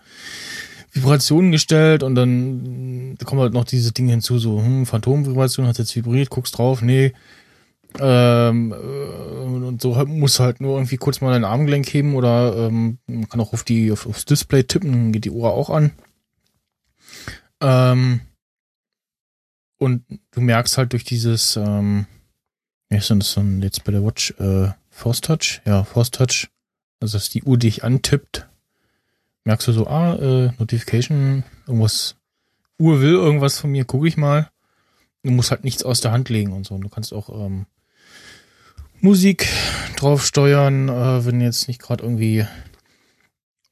Vibrationen 0.92 1.52
gestellt 1.52 2.04
und 2.04 2.16
dann 2.16 3.16
da 3.18 3.26
kommen 3.26 3.42
halt 3.42 3.54
noch 3.54 3.66
diese 3.66 3.92
Dinge 3.92 4.12
hinzu, 4.12 4.40
so, 4.40 4.62
hm, 4.62 4.86
Phantomvibration 4.86 5.68
hat 5.68 5.78
jetzt 5.78 5.96
vibriert, 5.96 6.30
guckst 6.30 6.58
drauf, 6.58 6.82
nee, 6.82 7.14
ähm, 8.00 8.72
äh, 8.72 8.76
und 8.76 9.82
so 9.82 9.94
muss 10.06 10.40
halt 10.40 10.62
nur 10.62 10.78
irgendwie 10.78 10.98
kurz 10.98 11.22
mal 11.22 11.32
dein 11.32 11.44
Armgelenk 11.44 11.88
heben 11.94 12.16
oder 12.16 12.56
ähm, 12.56 13.00
man 13.08 13.28
kann 13.28 13.42
auch 13.42 13.54
auf 13.54 13.64
die 13.64 13.92
auf, 13.92 14.08
aufs 14.08 14.26
Display 14.26 14.64
tippen, 14.64 15.12
geht 15.12 15.26
die 15.26 15.32
Uhr 15.32 15.52
auch 15.52 15.70
an. 15.70 15.92
Ähm, 17.62 18.22
und 19.78 20.04
du 20.32 20.42
merkst 20.42 20.78
halt 20.78 20.94
durch 20.94 21.04
dieses, 21.04 21.58
ähm, 21.58 22.06
wie 22.90 22.98
ist 22.98 23.10
das 23.10 23.34
dann 23.34 23.62
jetzt 23.62 23.84
bei 23.84 23.92
der 23.92 24.06
Watch? 24.06 24.32
Äh, 24.40 24.70
Force 24.90 25.22
Touch? 25.22 25.62
Ja, 25.66 25.84
Force 25.84 26.12
Touch. 26.12 26.50
Also 27.00 27.18
dass 27.18 27.30
die 27.30 27.44
Uhr 27.44 27.58
dich 27.58 27.84
antippt, 27.84 28.48
merkst 29.44 29.68
du 29.68 29.72
so, 29.74 29.88
ah, 29.88 30.16
äh, 30.16 30.52
Notification, 30.60 31.44
irgendwas, 31.68 32.16
Uhr 32.78 33.02
will 33.02 33.14
irgendwas 33.14 33.60
von 33.60 33.72
mir, 33.72 33.86
gucke 33.86 34.08
ich 34.08 34.18
mal. 34.18 34.50
Du 35.24 35.32
musst 35.32 35.52
halt 35.52 35.64
nichts 35.64 35.84
aus 35.84 36.02
der 36.02 36.12
Hand 36.12 36.30
legen 36.30 36.52
und 36.52 36.66
so. 36.66 36.76
Und 36.76 36.82
du 36.82 36.90
kannst 36.90 37.14
auch 37.14 37.30
ähm, 37.30 37.68
Musik 39.00 39.48
drauf 39.98 40.26
steuern, 40.26 40.90
äh, 40.90 41.26
wenn 41.26 41.42
jetzt 41.42 41.68
nicht 41.68 41.82
gerade 41.82 42.04
irgendwie 42.04 42.46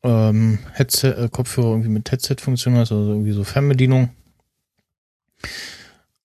ähm, 0.04 0.60
Headset, 0.74 1.12
äh, 1.12 1.30
Kopfhörer 1.30 1.72
irgendwie 1.72 1.90
mit 1.90 2.12
Headset-Funktion 2.12 2.78
also 2.78 2.96
irgendwie 2.96 3.32
so 3.32 3.44
Fernbedienung. 3.44 4.10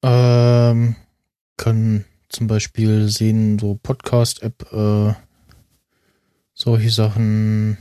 Ähm, 0.03 0.97
können 1.57 2.05
zum 2.29 2.47
Beispiel 2.47 3.09
sehen, 3.09 3.59
so 3.59 3.79
Podcast-App, 3.83 4.73
äh, 4.73 5.15
solche 6.53 6.91
Sachen. 6.91 7.79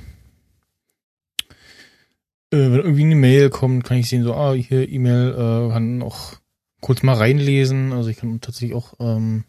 Äh, 2.53 2.71
wenn 2.71 2.81
irgendwie 2.81 3.03
eine 3.03 3.15
Mail 3.15 3.49
kommt, 3.49 3.83
kann 3.83 3.97
ich 3.97 4.07
sehen, 4.09 4.23
so, 4.23 4.35
ah, 4.35 4.53
hier 4.53 4.87
E-Mail, 4.87 5.31
äh, 5.31 5.73
kann 5.73 6.03
auch 6.03 6.35
kurz 6.81 7.01
mal 7.01 7.15
reinlesen. 7.15 7.91
Also 7.91 8.09
ich 8.09 8.17
kann 8.17 8.41
tatsächlich 8.41 8.75
auch 8.75 8.93
ähm, 8.99 9.45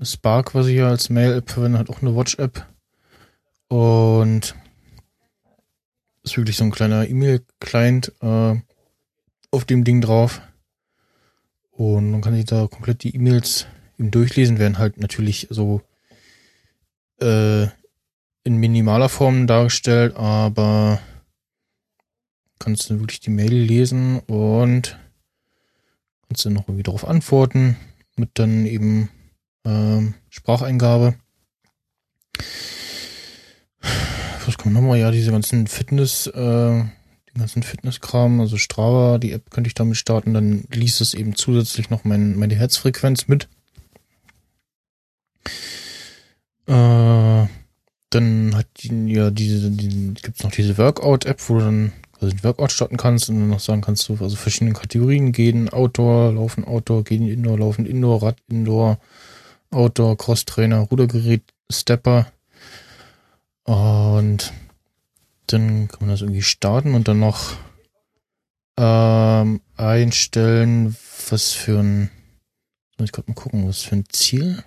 Spark, 0.00 0.54
was 0.54 0.66
ich 0.66 0.76
ja 0.76 0.88
als 0.88 1.10
Mail-App 1.10 1.50
verwende, 1.50 1.78
hat 1.78 1.90
auch 1.90 2.00
eine 2.00 2.16
Watch-App. 2.16 2.66
Und 3.68 4.54
ist 6.22 6.36
wirklich 6.38 6.56
so 6.56 6.64
ein 6.64 6.70
kleiner 6.70 7.06
E-Mail-Client 7.06 8.12
äh, 8.22 8.54
auf 9.50 9.64
dem 9.66 9.84
Ding 9.84 10.00
drauf. 10.00 10.40
Und 11.70 12.12
man 12.12 12.22
kann 12.22 12.34
sich 12.34 12.46
da 12.46 12.66
komplett 12.66 13.02
die 13.02 13.14
E-Mails 13.14 13.66
eben 13.98 14.10
durchlesen, 14.10 14.58
werden 14.58 14.78
halt 14.78 14.98
natürlich 14.98 15.48
so 15.50 15.82
äh, 17.20 17.64
in 18.44 18.56
minimaler 18.56 19.10
Form 19.10 19.46
dargestellt, 19.46 20.16
aber 20.16 21.00
kannst 22.62 22.88
du 22.88 23.00
wirklich 23.00 23.20
die 23.20 23.30
Mail 23.30 23.52
lesen 23.52 24.20
und 24.20 24.96
kannst 26.28 26.44
du 26.44 26.50
noch 26.50 26.68
irgendwie 26.68 26.84
darauf 26.84 27.06
antworten 27.06 27.76
mit 28.16 28.30
dann 28.34 28.66
eben 28.66 29.08
ähm, 29.64 30.14
Spracheingabe. 30.30 31.16
Was 34.46 34.58
kommt 34.58 34.74
nochmal? 34.74 34.98
Ja, 34.98 35.10
diese 35.10 35.32
ganzen 35.32 35.66
Fitness, 35.66 36.26
äh, 36.28 36.32
den 36.34 37.38
ganzen 37.38 37.62
Fitnesskram, 37.62 38.40
also 38.40 38.56
Strava, 38.56 39.18
die 39.18 39.32
App 39.32 39.50
könnte 39.50 39.68
ich 39.68 39.74
damit 39.74 39.96
starten, 39.96 40.34
dann 40.34 40.64
liest 40.72 41.00
es 41.00 41.14
eben 41.14 41.34
zusätzlich 41.34 41.90
noch 41.90 42.04
mein, 42.04 42.36
meine 42.36 42.54
Herzfrequenz 42.54 43.26
mit. 43.26 43.48
Äh, 46.66 47.46
dann 48.10 48.54
hat 48.54 48.66
die, 48.78 49.12
ja 49.12 49.30
diese, 49.30 49.70
die, 49.70 50.14
gibt's 50.14 50.44
noch 50.44 50.52
diese 50.52 50.78
Workout-App, 50.78 51.40
wo 51.48 51.54
du 51.54 51.60
dann 51.60 51.92
also 52.22 52.42
Workout 52.42 52.72
starten 52.72 52.96
kannst 52.96 53.28
und 53.28 53.36
dann 53.36 53.48
noch 53.48 53.60
sagen 53.60 53.80
kannst 53.80 54.08
du, 54.08 54.16
also 54.20 54.36
verschiedene 54.36 54.72
Kategorien 54.72 55.32
gehen, 55.32 55.68
Outdoor, 55.68 56.32
Laufen, 56.32 56.64
Outdoor, 56.64 57.04
gehen 57.04 57.28
Indoor, 57.28 57.58
Laufen, 57.58 57.86
Indoor, 57.86 58.22
Rad, 58.22 58.36
Indoor, 58.48 58.98
Outdoor, 59.70 60.16
Crosstrainer, 60.16 60.80
Rudergerät, 60.80 61.42
Stepper. 61.70 62.26
Und 63.64 64.52
dann 65.46 65.88
kann 65.88 66.00
man 66.00 66.10
das 66.10 66.22
irgendwie 66.22 66.42
starten 66.42 66.94
und 66.94 67.08
dann 67.08 67.20
noch 67.20 67.56
ähm, 68.76 69.60
einstellen, 69.76 70.96
was 71.28 71.52
für 71.52 71.80
ein, 71.80 72.10
muss 72.98 73.06
ich 73.06 73.12
gerade 73.12 73.30
mal 73.30 73.34
gucken, 73.34 73.66
was 73.68 73.82
für 73.82 73.96
ein 73.96 74.04
Ziel. 74.08 74.64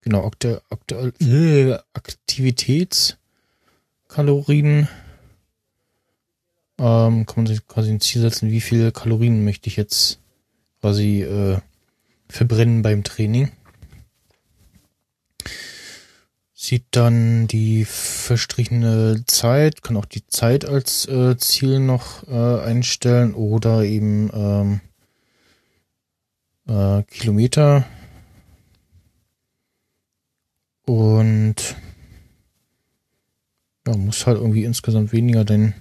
Genau, 0.00 0.24
Okta, 0.24 0.62
Okta, 0.70 1.12
äh, 1.20 1.78
Aktivitätskalorien. 1.92 4.88
Ähm, 6.78 7.26
kann 7.26 7.36
man 7.36 7.46
sich 7.46 7.66
quasi 7.66 7.90
ein 7.90 8.00
Ziel 8.00 8.22
setzen, 8.22 8.50
wie 8.50 8.60
viele 8.60 8.92
Kalorien 8.92 9.44
möchte 9.44 9.68
ich 9.68 9.76
jetzt 9.76 10.20
quasi 10.80 11.22
äh, 11.22 11.58
verbrennen 12.28 12.82
beim 12.82 13.04
Training 13.04 13.50
sieht 16.62 16.84
dann 16.92 17.48
die 17.48 17.84
verstrichene 17.84 19.24
Zeit, 19.26 19.82
kann 19.82 19.96
auch 19.96 20.04
die 20.04 20.24
Zeit 20.28 20.64
als 20.64 21.08
äh, 21.08 21.36
Ziel 21.36 21.80
noch 21.80 22.26
äh, 22.28 22.60
einstellen 22.62 23.34
oder 23.34 23.82
eben 23.82 24.30
ähm, 24.32 24.80
äh, 26.68 27.02
Kilometer. 27.02 27.84
Und 30.86 31.56
ja, 33.84 33.96
muss 33.96 34.24
halt 34.28 34.38
irgendwie 34.38 34.62
insgesamt 34.62 35.12
weniger 35.12 35.44
dein 35.44 35.74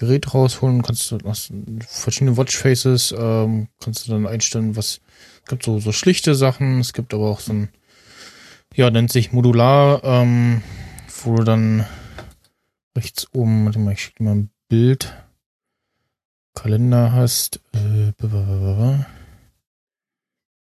Gerät 0.00 0.32
rausholen, 0.32 0.80
kannst 0.80 1.10
du 1.10 1.18
hast 1.26 1.52
verschiedene 1.86 2.38
Watchfaces, 2.38 3.12
ähm, 3.12 3.68
kannst 3.80 4.08
du 4.08 4.12
dann 4.12 4.26
einstellen, 4.26 4.74
was 4.74 5.02
es 5.42 5.48
gibt 5.50 5.62
so, 5.62 5.78
so 5.78 5.92
schlichte 5.92 6.34
Sachen, 6.34 6.80
es 6.80 6.94
gibt 6.94 7.12
aber 7.12 7.28
auch 7.28 7.40
so 7.40 7.52
ein, 7.52 7.68
ja, 8.74 8.90
nennt 8.90 9.12
sich 9.12 9.32
Modular, 9.32 10.02
ähm, 10.02 10.62
wo 11.22 11.36
du 11.36 11.44
dann 11.44 11.84
rechts 12.96 13.26
oben, 13.34 13.66
warte 13.66 13.78
mal, 13.78 13.92
ich 13.92 14.00
schicke 14.00 14.20
dir 14.20 14.24
mal 14.24 14.36
ein 14.36 14.50
Bild, 14.70 15.14
Kalender 16.54 17.12
hast, 17.12 17.60
äh, 17.74 18.12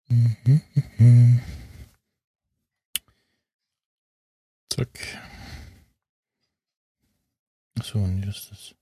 mhm, 0.09 0.63
mhm. 0.97 1.41
Zack. 4.73 4.89
Achso, 7.79 7.99
nee, 7.99 8.25
das 8.25 8.51
ist. 8.53 8.78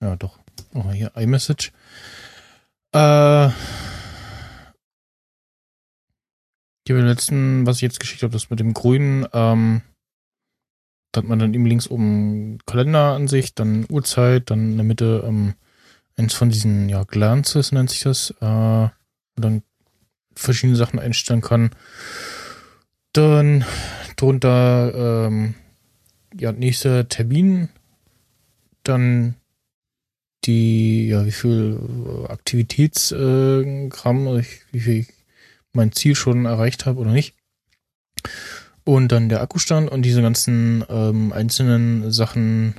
Ja, 0.00 0.16
doch. 0.16 0.38
Oh, 0.74 0.90
hier 0.90 1.12
iMessage. 1.16 1.72
Äh. 2.92 3.50
Hier 6.86 6.96
beim 6.96 7.06
letzten, 7.06 7.66
was 7.66 7.76
ich 7.76 7.82
jetzt 7.82 8.00
geschickt 8.00 8.22
habe, 8.22 8.32
das 8.32 8.48
mit 8.48 8.60
dem 8.60 8.72
grünen, 8.72 9.26
ähm, 9.34 9.82
da 11.12 11.20
hat 11.20 11.28
man 11.28 11.38
dann 11.38 11.52
eben 11.52 11.66
links 11.66 11.88
oben 11.88 12.58
Kalenderansicht, 12.64 13.58
dann 13.58 13.84
Uhrzeit, 13.90 14.50
dann 14.50 14.70
in 14.70 14.76
der 14.76 14.84
Mitte 14.84 15.22
ähm, 15.26 15.54
eins 16.16 16.32
von 16.32 16.48
diesen, 16.48 16.88
ja, 16.88 17.04
Glances 17.04 17.72
nennt 17.72 17.90
sich 17.90 18.00
das, 18.00 18.30
äh, 18.40 18.46
wo 18.46 19.40
dann 19.40 19.62
verschiedene 20.34 20.76
Sachen 20.76 20.98
einstellen 20.98 21.42
kann. 21.42 21.70
Dann 23.12 23.66
drunter, 24.16 25.26
ähm, 25.26 25.56
ja, 26.38 26.52
nächster 26.52 27.06
Termin, 27.08 27.68
dann 28.82 29.34
die, 30.44 31.08
ja, 31.08 31.26
wie 31.26 31.32
viel 31.32 32.26
Aktivitätsgramm, 32.28 34.26
äh, 34.26 34.44
wie 34.72 34.80
viel 34.80 35.00
ich 35.00 35.08
mein 35.72 35.92
Ziel 35.92 36.14
schon 36.14 36.44
erreicht 36.46 36.86
habe 36.86 37.00
oder 37.00 37.12
nicht. 37.12 37.34
Und 38.84 39.12
dann 39.12 39.28
der 39.28 39.42
Akkustand 39.42 39.90
und 39.90 40.02
diese 40.02 40.22
ganzen 40.22 40.84
ähm, 40.88 41.32
einzelnen 41.32 42.10
Sachen 42.10 42.74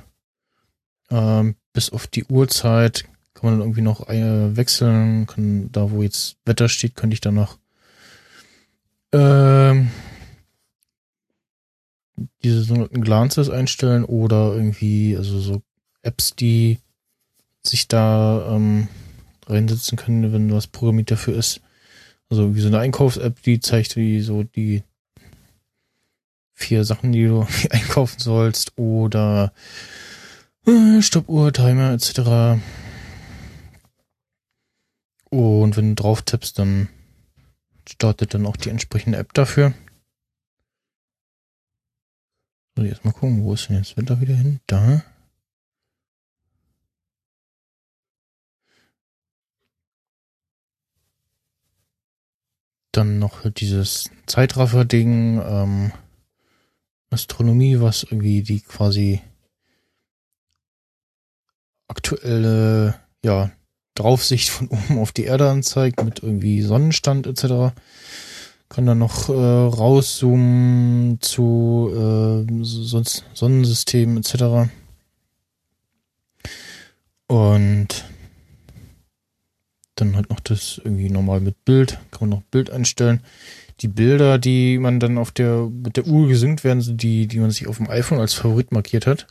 ähm, 1.10 1.54
bis 1.72 1.90
auf 1.90 2.06
die 2.06 2.24
Uhrzeit 2.24 3.04
kann 3.34 3.50
man 3.50 3.54
dann 3.54 3.68
irgendwie 3.68 3.82
noch 3.82 4.08
äh, 4.08 4.56
wechseln. 4.56 5.26
Kann, 5.26 5.70
da 5.72 5.90
wo 5.90 6.02
jetzt 6.02 6.36
Wetter 6.44 6.68
steht, 6.68 6.96
könnte 6.96 7.14
ich 7.14 7.20
dann 7.20 7.34
noch 7.34 7.58
ähm, 9.12 9.90
diese 12.42 12.62
sogenannten 12.62 13.02
Glances 13.02 13.48
einstellen 13.48 14.04
oder 14.04 14.54
irgendwie, 14.54 15.16
also 15.16 15.38
so 15.38 15.62
Apps, 16.02 16.34
die 16.34 16.78
sich 17.64 17.88
da 17.88 18.54
ähm, 18.54 18.88
reinsetzen 19.46 19.98
können, 19.98 20.32
wenn 20.32 20.52
was 20.52 20.66
programmiert 20.66 21.10
dafür 21.10 21.36
ist. 21.36 21.60
Also 22.28 22.54
wie 22.54 22.60
so 22.60 22.68
eine 22.68 22.78
Einkaufs-App, 22.78 23.42
die 23.42 23.60
zeigt 23.60 23.96
wie 23.96 24.20
so 24.20 24.44
die 24.44 24.82
vier 26.54 26.84
Sachen, 26.84 27.12
die 27.12 27.24
du 27.24 27.46
einkaufen 27.70 28.20
sollst 28.20 28.76
oder 28.78 29.52
äh, 30.66 31.02
Stoppuhr, 31.02 31.52
Timer 31.52 31.92
etc. 31.92 32.60
Und 35.30 35.76
wenn 35.76 35.94
du 35.94 36.02
drauf 36.02 36.22
tippst, 36.22 36.58
dann 36.58 36.88
startet 37.88 38.34
dann 38.34 38.46
auch 38.46 38.56
die 38.56 38.70
entsprechende 38.70 39.18
App 39.18 39.32
dafür. 39.34 39.74
So, 42.76 42.84
jetzt 42.84 43.04
mal 43.04 43.12
gucken, 43.12 43.42
wo 43.42 43.54
ist 43.54 43.68
denn 43.68 43.76
jetzt 43.76 43.96
Winter 43.96 44.20
wieder 44.20 44.34
hin? 44.34 44.60
Da. 44.66 45.02
Dann 52.92 53.18
noch 53.18 53.48
dieses 53.50 54.10
Zeitraffer-Ding, 54.26 55.40
ähm, 55.40 55.92
Astronomie, 57.10 57.80
was 57.80 58.04
irgendwie 58.04 58.42
die 58.42 58.60
quasi 58.60 59.20
aktuelle, 61.88 62.94
ja, 63.24 63.50
Draufsicht 63.94 64.48
von 64.48 64.68
oben 64.68 64.98
auf 64.98 65.12
die 65.12 65.24
Erde 65.24 65.50
anzeigt 65.50 66.02
mit 66.02 66.22
irgendwie 66.22 66.62
Sonnenstand 66.62 67.26
etc. 67.26 67.74
Kann 68.68 68.86
dann 68.86 68.98
noch 68.98 69.28
äh, 69.28 69.32
rauszoomen 69.32 71.20
zu 71.20 71.90
äh, 71.92 72.64
sonst 72.64 73.24
Sonnensystem 73.34 74.16
etc. 74.16 74.70
Und 77.26 78.04
dann 80.00 80.16
halt 80.16 80.30
noch 80.30 80.40
das 80.40 80.80
irgendwie 80.82 81.10
normal 81.10 81.40
mit 81.40 81.64
Bild. 81.64 81.98
Kann 82.10 82.28
man 82.28 82.38
noch 82.38 82.42
Bild 82.42 82.70
einstellen. 82.70 83.20
Die 83.80 83.88
Bilder, 83.88 84.38
die 84.38 84.78
man 84.78 85.00
dann 85.00 85.18
auf 85.18 85.30
der, 85.30 85.68
mit 85.70 85.96
der 85.96 86.06
Uhr 86.06 86.28
gesynkt 86.28 86.64
werden, 86.64 86.80
sind 86.80 87.02
die, 87.02 87.26
die 87.26 87.38
man 87.38 87.50
sich 87.50 87.66
auf 87.66 87.78
dem 87.78 87.88
iPhone 87.88 88.18
als 88.18 88.34
Favorit 88.34 88.72
markiert 88.72 89.06
hat. 89.06 89.26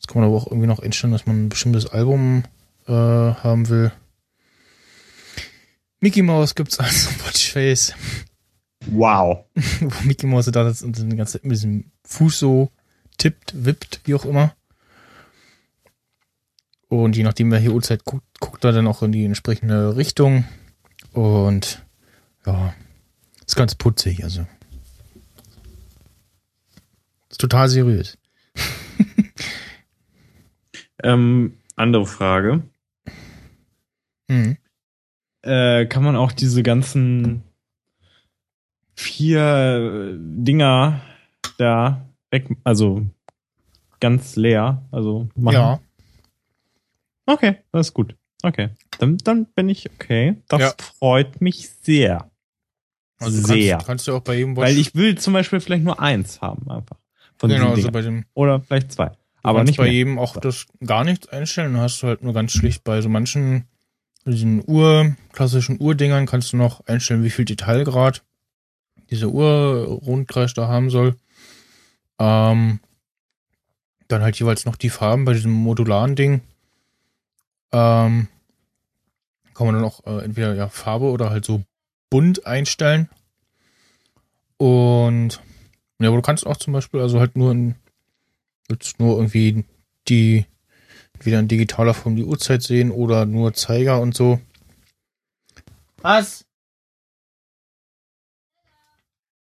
Das 0.00 0.06
kann 0.06 0.20
man 0.20 0.28
aber 0.28 0.36
auch 0.36 0.46
irgendwie 0.46 0.66
noch 0.66 0.80
einstellen, 0.80 1.12
dass 1.12 1.26
man 1.26 1.44
ein 1.44 1.48
bestimmtes 1.48 1.86
Album 1.86 2.44
äh, 2.86 2.92
haben 2.92 3.68
will. 3.68 3.92
Mickey 6.00 6.22
Mouse 6.22 6.54
gibt's 6.54 6.78
als 6.78 7.08
Watchface. 7.24 7.94
Wow. 8.86 9.44
Wo 9.80 10.06
Mickey 10.06 10.26
Mouse 10.26 10.46
da 10.46 10.68
sitzt 10.68 10.84
und 10.84 10.98
den 10.98 11.16
ganzen 11.16 11.40
mit 11.42 11.52
diesem 11.52 11.90
Fuß 12.04 12.38
so 12.38 12.70
tippt, 13.16 13.64
wippt, 13.64 14.00
wie 14.04 14.14
auch 14.14 14.24
immer. 14.24 14.54
Und 16.88 17.16
je 17.16 17.22
nachdem, 17.22 17.50
welche 17.50 17.72
Uhrzeit 17.72 18.04
guckt, 18.04 18.24
guckt 18.40 18.64
er 18.64 18.72
dann 18.72 18.86
auch 18.86 19.02
in 19.02 19.12
die 19.12 19.24
entsprechende 19.24 19.96
Richtung. 19.96 20.44
Und 21.12 21.84
ja, 22.46 22.74
ist 23.46 23.56
ganz 23.56 23.74
putzig, 23.74 24.24
also. 24.24 24.46
Ist 27.30 27.40
total 27.40 27.68
seriös. 27.68 28.16
ähm, 31.02 31.58
andere 31.76 32.06
Frage. 32.06 32.62
Mhm. 34.28 34.56
Äh, 35.42 35.86
kann 35.86 36.04
man 36.04 36.16
auch 36.16 36.32
diese 36.32 36.62
ganzen 36.62 37.42
vier 38.94 40.16
Dinger 40.18 41.02
da 41.58 42.08
weg, 42.30 42.48
also 42.64 43.06
ganz 44.00 44.36
leer, 44.36 44.82
also 44.90 45.28
machen? 45.36 45.54
Ja. 45.54 45.80
Okay, 47.28 47.56
das 47.72 47.88
ist 47.88 47.94
gut. 47.94 48.16
Okay, 48.42 48.70
dann, 48.98 49.18
dann 49.18 49.44
bin 49.54 49.68
ich 49.68 49.90
okay. 49.90 50.36
Das 50.48 50.60
Ja. 50.60 50.72
freut 50.98 51.40
mich 51.42 51.68
sehr. 51.82 52.30
Also 53.18 53.46
sehr. 53.46 53.72
kannst, 53.74 53.86
kannst 53.86 54.08
du 54.08 54.14
auch 54.14 54.20
bei 54.22 54.36
jedem 54.36 54.56
Watch. 54.56 54.66
Weil 54.68 54.78
ich 54.78 54.94
will 54.94 55.18
zum 55.18 55.34
Beispiel 55.34 55.60
vielleicht 55.60 55.84
nur 55.84 56.00
eins 56.00 56.40
haben 56.40 56.70
einfach. 56.70 56.96
Von 57.36 57.50
genau, 57.50 57.72
also 57.72 57.90
bei 57.90 58.00
dem 58.00 58.24
Oder 58.34 58.60
vielleicht 58.60 58.92
zwei. 58.92 59.08
Du 59.08 59.14
Aber 59.42 59.64
nicht 59.64 59.76
bei 59.76 59.84
mehr. 59.84 59.92
jedem 59.92 60.18
auch 60.18 60.36
das 60.36 60.66
gar 60.84 61.04
nichts 61.04 61.28
einstellen. 61.28 61.74
Dann 61.74 61.82
hast 61.82 62.02
du 62.02 62.06
halt 62.06 62.22
nur 62.22 62.32
ganz 62.32 62.52
schlicht 62.52 62.82
bei 62.84 63.00
so 63.02 63.08
manchen 63.08 63.64
diesen 64.24 64.62
Uhr, 64.66 65.16
klassischen 65.32 65.80
Uhrdingern 65.80 66.26
kannst 66.26 66.52
du 66.52 66.56
noch 66.56 66.86
einstellen, 66.86 67.24
wie 67.24 67.30
viel 67.30 67.44
Detailgrad 67.44 68.24
diese 69.10 69.30
Uhr-Rundkreis 69.30 70.54
da 70.54 70.68
haben 70.68 70.90
soll. 70.90 71.16
Ähm, 72.18 72.80
dann 74.08 74.22
halt 74.22 74.38
jeweils 74.38 74.64
noch 74.64 74.76
die 74.76 74.90
Farben 74.90 75.24
bei 75.24 75.32
diesem 75.34 75.52
modularen 75.52 76.14
Ding. 76.16 76.40
Ähm, 77.72 78.28
kann 79.54 79.66
man 79.66 79.74
dann 79.74 79.84
auch 79.84 80.06
äh, 80.06 80.24
entweder 80.24 80.54
ja 80.54 80.68
Farbe 80.68 81.06
oder 81.06 81.30
halt 81.30 81.44
so 81.44 81.62
bunt 82.10 82.46
einstellen. 82.46 83.08
Und 84.56 85.40
ja, 85.98 86.08
aber 86.08 86.16
du 86.16 86.22
kannst 86.22 86.46
auch 86.46 86.56
zum 86.56 86.72
Beispiel 86.72 87.00
also 87.00 87.18
halt 87.20 87.36
nur 87.36 87.52
in, 87.52 87.74
jetzt 88.70 89.00
nur 89.00 89.16
irgendwie 89.16 89.64
die 90.08 90.46
wieder 91.20 91.40
in 91.40 91.48
digitaler 91.48 91.94
Form 91.94 92.16
die 92.16 92.24
Uhrzeit 92.24 92.62
sehen 92.62 92.90
oder 92.90 93.26
nur 93.26 93.52
Zeiger 93.52 94.00
und 94.00 94.14
so. 94.14 94.40
Was? 95.98 96.44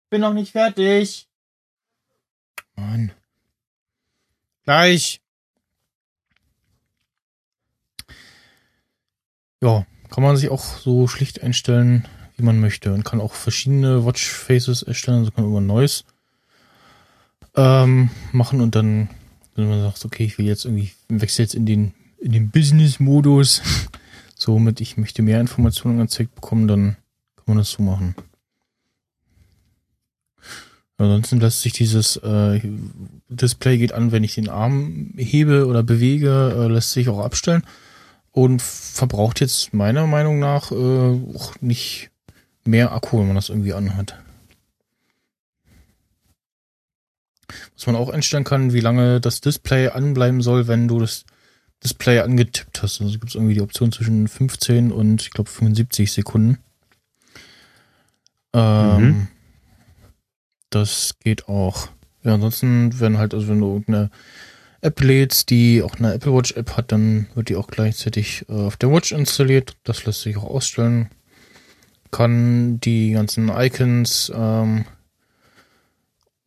Bin 0.09 0.21
noch 0.21 0.33
nicht 0.33 0.51
fertig. 0.51 1.27
Mann. 2.75 3.11
Gleich. 4.63 5.21
Ja, 9.63 9.85
kann 10.09 10.23
man 10.23 10.37
sich 10.37 10.49
auch 10.49 10.63
so 10.63 11.07
schlicht 11.07 11.43
einstellen, 11.43 12.07
wie 12.35 12.43
man 12.43 12.59
möchte. 12.59 12.93
Und 12.93 13.05
kann 13.05 13.21
auch 13.21 13.33
verschiedene 13.33 14.05
Watchfaces 14.05 14.81
erstellen. 14.81 15.19
Also 15.19 15.31
kann 15.31 15.43
man 15.43 15.51
über 15.51 15.61
Neues 15.61 16.03
ähm, 17.55 18.09
machen 18.31 18.61
und 18.61 18.75
dann, 18.75 19.09
wenn 19.55 19.69
man 19.69 19.81
sagt, 19.81 20.03
okay, 20.03 20.23
ich 20.23 20.37
will 20.37 20.47
jetzt 20.47 20.65
irgendwie, 20.65 20.91
wechsle 21.09 21.43
jetzt 21.43 21.53
in 21.53 21.65
den, 21.65 21.93
in 22.19 22.31
den 22.31 22.49
Business-Modus, 22.49 23.61
somit 24.35 24.81
ich 24.81 24.97
möchte 24.97 25.21
mehr 25.21 25.39
Informationen 25.39 25.99
angezeigt 25.99 26.33
bekommen, 26.33 26.67
dann 26.67 26.97
kann 27.35 27.45
man 27.47 27.57
das 27.57 27.71
so 27.71 27.83
machen. 27.83 28.15
Ansonsten 30.97 31.39
lässt 31.39 31.61
sich 31.61 31.73
dieses 31.73 32.15
äh, 32.17 32.61
Display 33.27 33.77
geht 33.77 33.91
an, 33.91 34.11
wenn 34.11 34.23
ich 34.23 34.35
den 34.35 34.49
Arm 34.49 35.13
hebe 35.17 35.65
oder 35.67 35.83
bewege, 35.83 36.55
äh, 36.55 36.67
lässt 36.67 36.93
sich 36.93 37.09
auch 37.09 37.19
abstellen 37.19 37.63
und 38.31 38.61
verbraucht 38.61 39.39
jetzt 39.39 39.73
meiner 39.73 40.07
Meinung 40.07 40.39
nach 40.39 40.71
äh, 40.71 40.75
auch 41.35 41.53
nicht 41.61 42.11
mehr 42.63 42.91
Akku, 42.91 43.19
wenn 43.19 43.27
man 43.27 43.35
das 43.35 43.49
irgendwie 43.49 43.73
anhat. 43.73 44.17
Was 47.75 47.85
man 47.85 47.95
auch 47.95 48.09
einstellen 48.09 48.43
kann, 48.43 48.73
wie 48.73 48.79
lange 48.79 49.19
das 49.19 49.41
Display 49.41 49.89
anbleiben 49.89 50.41
soll, 50.41 50.67
wenn 50.67 50.87
du 50.87 50.99
das 50.99 51.25
Display 51.83 52.19
angetippt 52.19 52.81
hast. 52.83 53.01
Also 53.01 53.11
gibt 53.13 53.29
es 53.29 53.35
irgendwie 53.35 53.55
die 53.55 53.61
Option 53.61 53.91
zwischen 53.91 54.27
15 54.27 54.91
und 54.91 55.21
ich 55.21 55.31
glaube 55.31 55.49
75 55.49 56.11
Sekunden. 56.11 56.59
Ähm, 58.53 59.01
mhm. 59.01 59.27
Das 60.69 61.15
geht 61.19 61.47
auch. 61.47 61.89
Ja, 62.23 62.35
ansonsten, 62.35 62.99
wenn 62.99 63.17
halt, 63.17 63.33
also 63.33 63.47
wenn 63.47 63.59
du 63.59 63.67
irgendeine 63.67 64.11
App 64.81 64.99
lädst, 65.01 65.49
die 65.49 65.83
auch 65.83 65.95
eine 65.97 66.13
Apple 66.13 66.33
Watch 66.33 66.53
App 66.53 66.75
hat, 66.75 66.91
dann 66.91 67.27
wird 67.35 67.49
die 67.49 67.55
auch 67.55 67.67
gleichzeitig 67.67 68.45
äh, 68.49 68.53
auf 68.53 68.77
der 68.77 68.91
Watch 68.91 69.11
installiert. 69.11 69.75
Das 69.83 70.05
lässt 70.05 70.21
sich 70.21 70.37
auch 70.37 70.43
ausstellen. 70.43 71.09
Kann 72.09 72.79
die 72.79 73.11
ganzen 73.11 73.49
Icons 73.49 74.31
ähm, 74.35 74.85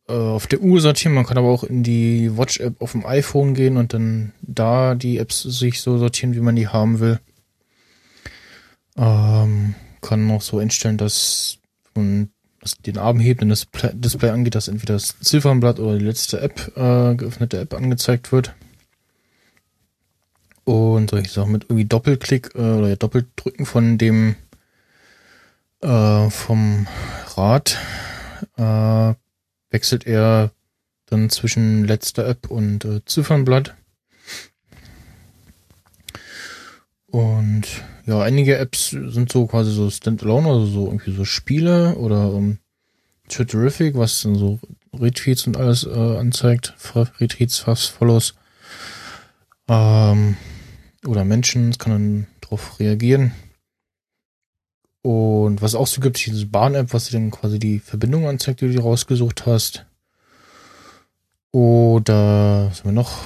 äh, 0.07 0.13
auf 0.13 0.47
der 0.47 0.61
Uhr 0.61 0.81
sortieren. 0.81 1.15
Man 1.15 1.25
kann 1.25 1.37
aber 1.37 1.47
auch 1.47 1.63
in 1.63 1.83
die 1.83 2.37
Watch 2.37 2.59
App 2.59 2.81
auf 2.81 2.91
dem 2.91 3.05
iPhone 3.05 3.53
gehen 3.53 3.77
und 3.77 3.93
dann 3.93 4.33
da 4.41 4.95
die 4.95 5.17
Apps 5.17 5.41
sich 5.41 5.81
so 5.81 5.97
sortieren, 5.97 6.35
wie 6.35 6.41
man 6.41 6.55
die 6.55 6.67
haben 6.67 6.99
will. 6.99 7.19
Ähm, 8.97 9.75
kann 10.01 10.29
auch 10.29 10.41
so 10.41 10.59
einstellen, 10.59 10.97
dass 10.97 11.57
was 11.95 12.27
den 12.73 12.97
Arm 12.97 13.19
hebt 13.19 13.41
und 13.41 13.49
das 13.49 13.67
Display 13.93 14.29
angeht, 14.29 14.55
dass 14.55 14.67
entweder 14.67 14.93
das 14.93 15.19
Ziffernblatt 15.19 15.79
oder 15.79 15.97
die 15.97 16.05
letzte 16.05 16.41
App, 16.41 16.71
äh, 16.75 17.15
geöffnete 17.15 17.59
App 17.59 17.73
angezeigt 17.73 18.31
wird. 18.31 18.53
Und 20.63 21.11
solche 21.11 21.29
Sachen 21.29 21.51
mit 21.51 21.65
irgendwie 21.65 21.85
Doppelklick 21.85 22.55
äh, 22.55 22.59
oder 22.59 22.95
Doppeldrücken 22.95 23.65
von 23.65 23.97
dem 23.97 24.35
äh, 25.81 26.29
vom 26.29 26.87
Rad 27.35 27.77
äh, 28.57 29.13
wechselt 29.69 30.07
er 30.07 30.51
dann 31.05 31.29
zwischen 31.29 31.85
letzter 31.85 32.27
App 32.27 32.49
und 32.49 32.85
äh, 32.85 33.05
Ziffernblatt. 33.05 33.75
Und 37.07 37.63
ja, 38.05 38.21
einige 38.21 38.57
Apps 38.57 38.89
sind 38.89 39.31
so 39.31 39.45
quasi 39.45 39.71
so 39.71 39.89
Standalone, 39.89 40.49
also 40.49 40.65
so 40.65 40.85
irgendwie 40.87 41.15
so 41.15 41.23
Spiele 41.23 41.95
oder 41.95 42.31
um, 42.31 42.59
Twitterific, 43.27 43.95
was 43.95 44.21
dann 44.21 44.35
so 44.35 44.59
Retweets 44.93 45.47
und 45.47 45.57
alles 45.57 45.85
äh, 45.85 46.17
anzeigt, 46.17 46.73
Retweets, 47.19 47.59
Fast 47.59 47.89
Follows 47.89 48.35
ähm, 49.67 50.37
oder 51.05 51.25
Menschen, 51.25 51.77
kann 51.77 51.93
dann 51.93 52.27
drauf 52.41 52.79
reagieren. 52.79 53.33
Und 55.01 55.61
was 55.61 55.75
auch 55.75 55.87
so 55.87 56.01
gibt, 56.01 56.23
diese 56.25 56.47
Bahn-App, 56.47 56.93
was 56.93 57.05
dir 57.05 57.19
dann 57.19 57.31
quasi 57.31 57.59
die 57.59 57.79
Verbindung 57.79 58.27
anzeigt, 58.27 58.61
die 58.61 58.67
du 58.67 58.73
dir 58.73 58.81
rausgesucht 58.81 59.45
hast. 59.45 59.85
Oder 61.51 62.67
was 62.69 62.79
haben 62.79 62.89
wir 62.89 62.91
noch? 62.91 63.19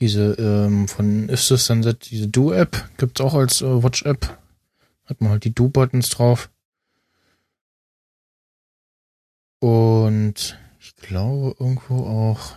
Diese 0.00 0.32
ähm, 0.32 0.88
von 0.88 1.28
If 1.28 1.46
This 1.46 1.66
Sunset, 1.66 2.10
diese 2.10 2.28
Do-App 2.28 2.88
gibt's 2.96 3.20
auch 3.20 3.34
als 3.34 3.60
äh, 3.60 3.82
Watch-App. 3.82 4.38
Hat 5.04 5.20
man 5.20 5.30
halt 5.30 5.44
die 5.44 5.54
Do-Buttons 5.54 6.08
drauf. 6.08 6.50
Und 9.58 10.58
ich 10.78 10.96
glaube 10.96 11.54
irgendwo 11.58 12.06
auch. 12.06 12.56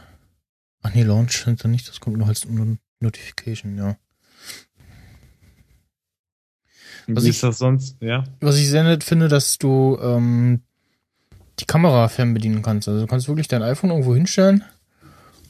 Ach 0.83 0.93
nee, 0.93 1.03
Launch 1.03 1.43
sind 1.43 1.63
da 1.63 1.67
nicht, 1.67 1.87
das 1.87 1.99
kommt 1.99 2.17
nur 2.17 2.27
als 2.27 2.47
Notification, 2.99 3.77
ja. 3.77 3.97
Was 7.07 7.23
Wie 7.23 7.29
ich, 7.29 7.35
ist 7.35 7.43
das 7.43 7.57
sonst, 7.57 7.97
ja? 8.01 8.23
Was 8.39 8.57
ich 8.57 8.69
sehr 8.69 8.83
nett 8.83 9.03
finde, 9.03 9.27
dass 9.27 9.57
du 9.57 9.97
ähm, 10.01 10.61
die 11.59 11.65
Kamera 11.65 12.07
fernbedienen 12.07 12.61
kannst. 12.61 12.87
Also 12.87 13.01
du 13.01 13.07
kannst 13.07 13.27
wirklich 13.27 13.49
dein 13.49 13.63
iPhone 13.63 13.89
irgendwo 13.89 14.15
hinstellen 14.15 14.63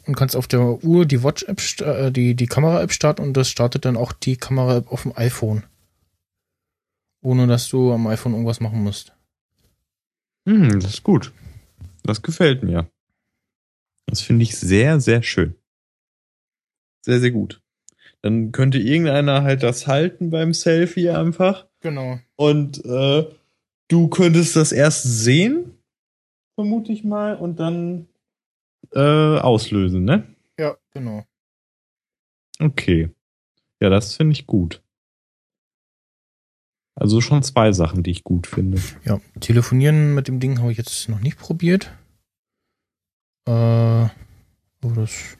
und 0.05 0.15
kannst 0.15 0.35
auf 0.35 0.47
der 0.47 0.83
Uhr 0.83 1.05
die 1.05 1.23
Watch-App, 1.23 1.61
äh, 1.81 2.11
die, 2.11 2.35
die 2.35 2.47
Kamera-App 2.47 2.91
starten 2.91 3.21
und 3.21 3.33
das 3.33 3.49
startet 3.49 3.85
dann 3.85 3.97
auch 3.97 4.11
die 4.11 4.37
Kamera-App 4.37 4.91
auf 4.91 5.03
dem 5.03 5.13
iPhone. 5.15 5.63
Ohne 7.21 7.47
dass 7.47 7.69
du 7.69 7.93
am 7.93 8.07
iPhone 8.07 8.33
irgendwas 8.33 8.59
machen 8.59 8.83
musst. 8.83 9.13
Hm, 10.47 10.79
das 10.79 10.95
ist 10.95 11.03
gut. 11.03 11.31
Das 12.03 12.21
gefällt 12.21 12.63
mir. 12.63 12.89
Das 14.07 14.21
finde 14.21 14.43
ich 14.43 14.57
sehr, 14.57 14.99
sehr 14.99 15.23
schön. 15.23 15.55
Sehr, 17.05 17.19
sehr 17.19 17.31
gut. 17.31 17.61
Dann 18.21 18.51
könnte 18.51 18.77
irgendeiner 18.77 19.43
halt 19.43 19.63
das 19.63 19.87
halten 19.87 20.29
beim 20.29 20.53
Selfie 20.53 21.09
einfach. 21.09 21.67
Genau. 21.81 22.19
Und 22.35 22.83
äh, 22.85 23.25
du 23.89 24.07
könntest 24.09 24.55
das 24.55 24.71
erst 24.71 25.03
sehen, 25.03 25.77
vermute 26.55 26.91
ich 26.91 27.03
mal, 27.03 27.35
und 27.35 27.59
dann 27.59 28.07
äh, 28.93 29.39
auslösen, 29.39 30.03
ne? 30.05 30.27
Ja, 30.57 30.77
genau. 30.91 31.25
Okay. 32.59 33.09
Ja, 33.79 33.89
das 33.89 34.15
finde 34.15 34.33
ich 34.33 34.47
gut. 34.47 34.81
Also 36.95 37.21
schon 37.21 37.41
zwei 37.43 37.71
Sachen, 37.71 38.03
die 38.03 38.11
ich 38.11 38.23
gut 38.23 38.45
finde. 38.47 38.79
Ja, 39.03 39.19
telefonieren 39.39 40.13
mit 40.13 40.27
dem 40.27 40.39
Ding 40.39 40.59
habe 40.59 40.71
ich 40.71 40.77
jetzt 40.77 41.09
noch 41.09 41.19
nicht 41.19 41.37
probiert. 41.37 41.91
Äh, 43.45 43.51
aber 43.51 44.11
das 44.81 45.37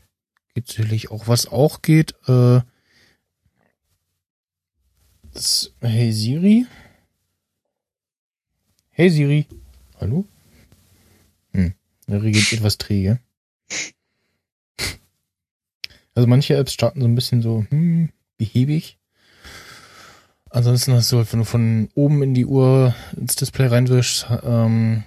geht 0.56 0.68
sicherlich 0.68 1.12
auch. 1.12 1.28
Was 1.28 1.48
auch 1.48 1.82
geht, 1.82 2.16
äh, 2.28 2.62
das, 5.32 5.74
hey 5.80 6.12
Siri. 6.12 6.66
Hey 8.90 9.10
Siri. 9.10 9.48
Hallo? 10.00 10.26
Hm, 11.52 11.74
der 12.08 12.22
reagiert 12.22 12.54
etwas 12.54 12.78
träge. 12.78 13.20
Also 16.16 16.28
manche 16.28 16.56
Apps 16.56 16.74
starten 16.74 17.02
so 17.02 17.08
ein 17.08 17.16
bisschen 17.16 17.42
so, 17.42 17.66
hm, 17.70 18.10
behäbig. 18.38 18.98
Ansonsten 20.50 20.94
hast 20.94 21.12
du 21.12 21.18
halt, 21.18 21.32
wenn 21.34 21.40
du 21.40 21.46
von 21.46 21.90
oben 21.96 22.22
in 22.22 22.34
die 22.36 22.46
Uhr 22.46 22.94
ins 23.18 23.36
Display 23.36 23.68
reinwischst, 23.68 24.28
ähm, 24.44 25.04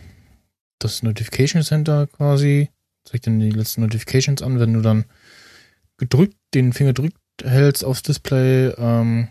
das 0.81 1.03
Notification 1.03 1.63
Center 1.63 2.09
quasi, 2.09 2.71
zeigt 3.05 3.27
dann 3.27 3.39
die 3.39 3.51
letzten 3.51 3.83
Notifications 3.83 4.43
an, 4.43 4.59
wenn 4.59 4.75
du 4.75 4.81
dann 4.81 5.05
gedrückt, 5.99 6.37
den 6.53 6.73
Finger 6.73 6.93
drückt 6.93 7.17
hältst 7.45 7.85
aufs 7.85 8.03
Display, 8.03 8.69
ähm, 8.79 9.29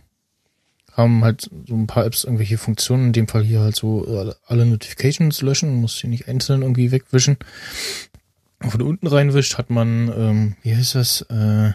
haben 0.91 1.23
halt 1.23 1.49
so 1.68 1.76
ein 1.76 1.88
paar 1.88 2.06
Apps 2.06 2.23
irgendwelche 2.23 2.57
Funktionen, 2.57 3.07
in 3.07 3.14
dem 3.14 3.27
Fall 3.27 3.43
hier 3.43 3.60
halt 3.60 3.76
so 3.76 4.07
äh, 4.07 4.34
alle 4.45 4.65
Notifications 4.65 5.41
löschen, 5.41 5.76
muss 5.76 5.97
sie 5.97 6.07
nicht 6.07 6.27
einzeln 6.27 6.61
irgendwie 6.61 6.91
wegwischen. 6.91 7.38
Von 8.69 8.81
unten 8.81 9.07
reinwischt 9.07 9.57
hat 9.57 9.69
man, 9.69 10.11
ähm, 10.15 10.55
wie 10.61 10.75
heißt 10.75 10.95
das? 10.95 11.21
Äh, 11.23 11.73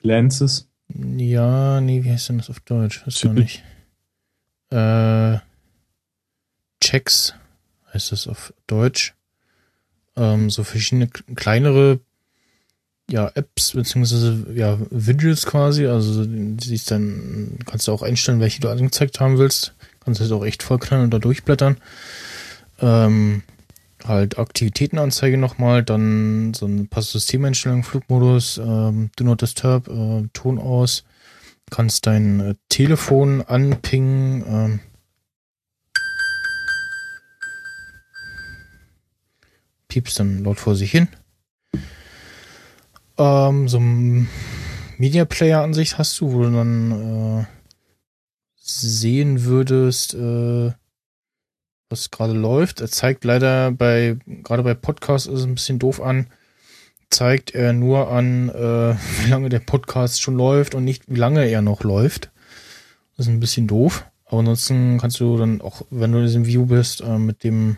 Glances. 0.00 0.68
Ja, 0.88 1.80
nee, 1.80 2.04
wie 2.04 2.10
heißt 2.10 2.28
denn 2.28 2.38
das 2.38 2.50
auf 2.50 2.60
Deutsch? 2.60 3.02
Ist 3.06 3.22
ja 3.22 3.32
nicht. 3.32 3.62
Äh, 4.70 5.38
Checks 6.80 7.34
heißt 7.92 8.12
das 8.12 8.28
auf 8.28 8.52
Deutsch. 8.66 9.14
Ähm, 10.16 10.50
so 10.50 10.64
verschiedene 10.64 11.08
kleinere 11.08 12.00
ja, 13.10 13.30
Apps 13.34 13.72
beziehungsweise 13.72 14.46
ja, 14.54 14.78
Widgets 14.90 15.46
quasi. 15.46 15.86
Also 15.86 16.26
siehst 16.60 16.90
dann, 16.90 17.58
kannst 17.66 17.88
du 17.88 17.92
auch 17.92 18.02
einstellen, 18.02 18.40
welche 18.40 18.60
du 18.60 18.68
angezeigt 18.68 19.20
haben 19.20 19.38
willst. 19.38 19.74
Kannst 20.00 20.20
du 20.20 20.24
das 20.24 20.32
auch 20.32 20.44
echt 20.44 20.62
vollknallen 20.62 21.04
und 21.04 21.14
da 21.14 21.18
durchblättern. 21.18 21.78
Ähm, 22.80 23.42
halt 24.04 24.38
Aktivitätenanzeige 24.38 25.36
nochmal, 25.36 25.82
dann 25.82 26.54
so 26.54 26.66
ein 26.66 26.88
paar 26.88 27.02
Systemeinstellungen, 27.02 27.84
Flugmodus, 27.84 28.58
ähm, 28.58 29.10
Do 29.16 29.24
Not 29.24 29.42
Disturb, 29.42 29.88
äh, 29.88 30.28
Ton 30.32 30.58
aus, 30.58 31.04
kannst 31.70 32.06
dein 32.06 32.40
äh, 32.40 32.54
Telefon 32.68 33.42
anpingen, 33.42 34.44
ähm, 34.46 34.80
piepst 39.88 40.18
dann 40.18 40.44
laut 40.44 40.58
vor 40.58 40.76
sich 40.76 40.90
hin. 40.90 41.08
Ähm, 43.16 43.68
so 43.68 43.78
ein 43.78 44.28
Media 44.98 45.24
Player 45.24 45.62
Ansicht 45.62 45.98
hast 45.98 46.20
du, 46.20 46.32
wo 46.32 46.42
du 46.42 46.50
dann 46.50 47.40
äh, 47.40 47.44
sehen 48.56 49.44
würdest, 49.44 50.14
äh, 50.14 50.72
was 51.90 52.10
gerade 52.10 52.32
läuft. 52.32 52.80
Er 52.80 52.88
zeigt 52.88 53.24
leider 53.24 53.70
bei, 53.72 54.16
gerade 54.26 54.62
bei 54.62 54.74
Podcasts 54.74 55.26
ist 55.26 55.40
es 55.40 55.46
ein 55.46 55.54
bisschen 55.54 55.78
doof 55.78 56.00
an, 56.00 56.28
zeigt 57.10 57.54
er 57.54 57.72
nur 57.72 58.10
an, 58.10 58.48
äh, 58.48 58.94
wie 59.22 59.30
lange 59.30 59.48
der 59.48 59.60
Podcast 59.60 60.22
schon 60.22 60.36
läuft 60.36 60.74
und 60.74 60.84
nicht, 60.84 61.04
wie 61.08 61.18
lange 61.18 61.46
er 61.46 61.62
noch 61.62 61.82
läuft. 61.82 62.30
Das 63.16 63.26
ist 63.26 63.32
ein 63.32 63.40
bisschen 63.40 63.66
doof. 63.66 64.04
Aber 64.24 64.40
ansonsten 64.40 64.98
kannst 64.98 65.20
du 65.20 65.36
dann 65.36 65.60
auch, 65.60 65.82
wenn 65.90 66.12
du 66.12 66.18
in 66.18 66.26
diesem 66.26 66.46
View 66.46 66.66
bist, 66.66 67.02
äh, 67.02 67.18
mit 67.18 67.44
dem 67.44 67.76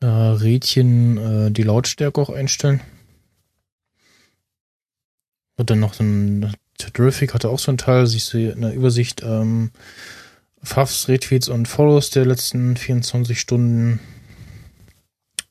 äh, 0.00 0.06
Rädchen 0.06 1.18
äh, 1.18 1.50
die 1.50 1.64
Lautstärke 1.64 2.20
auch 2.20 2.30
einstellen. 2.30 2.80
Und 5.56 5.70
dann 5.70 5.80
noch 5.80 5.94
so 5.94 6.04
ein 6.04 6.54
Terrific 6.78 7.34
hatte 7.34 7.48
auch 7.48 7.58
so 7.58 7.72
ein 7.72 7.78
Teil, 7.78 8.06
siehst 8.06 8.32
du 8.32 8.50
in 8.52 8.60
der 8.60 8.74
Übersicht 8.74 9.22
ähm, 9.22 9.70
Fafs, 10.66 11.08
Retweets 11.08 11.48
und 11.48 11.68
Follows 11.68 12.10
der 12.10 12.26
letzten 12.26 12.76
24 12.76 13.40
Stunden 13.40 14.00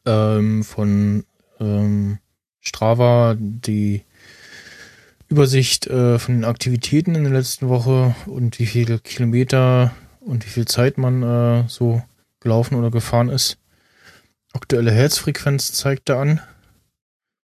ähm, 0.06 0.64
von 0.64 1.24
ähm, 1.60 2.20
Strava, 2.60 3.36
die 3.40 4.04
Übersicht 5.30 5.88
äh, 5.88 6.20
von 6.20 6.36
den 6.36 6.44
Aktivitäten 6.44 7.16
in 7.16 7.24
der 7.24 7.32
letzten 7.32 7.70
Woche 7.70 8.14
und 8.26 8.60
wie 8.60 8.66
viele 8.66 9.00
Kilometer 9.00 9.96
und 10.20 10.46
wie 10.46 10.50
viel 10.50 10.66
Zeit 10.66 10.98
man 10.98 11.24
äh, 11.24 11.64
so 11.70 12.04
gelaufen 12.42 12.76
oder 12.76 12.92
gefahren 12.92 13.30
ist. 13.30 13.58
Aktuelle 14.52 14.92
Herzfrequenz 14.92 15.72
zeigt 15.72 16.10
er 16.10 16.20
an. 16.20 16.42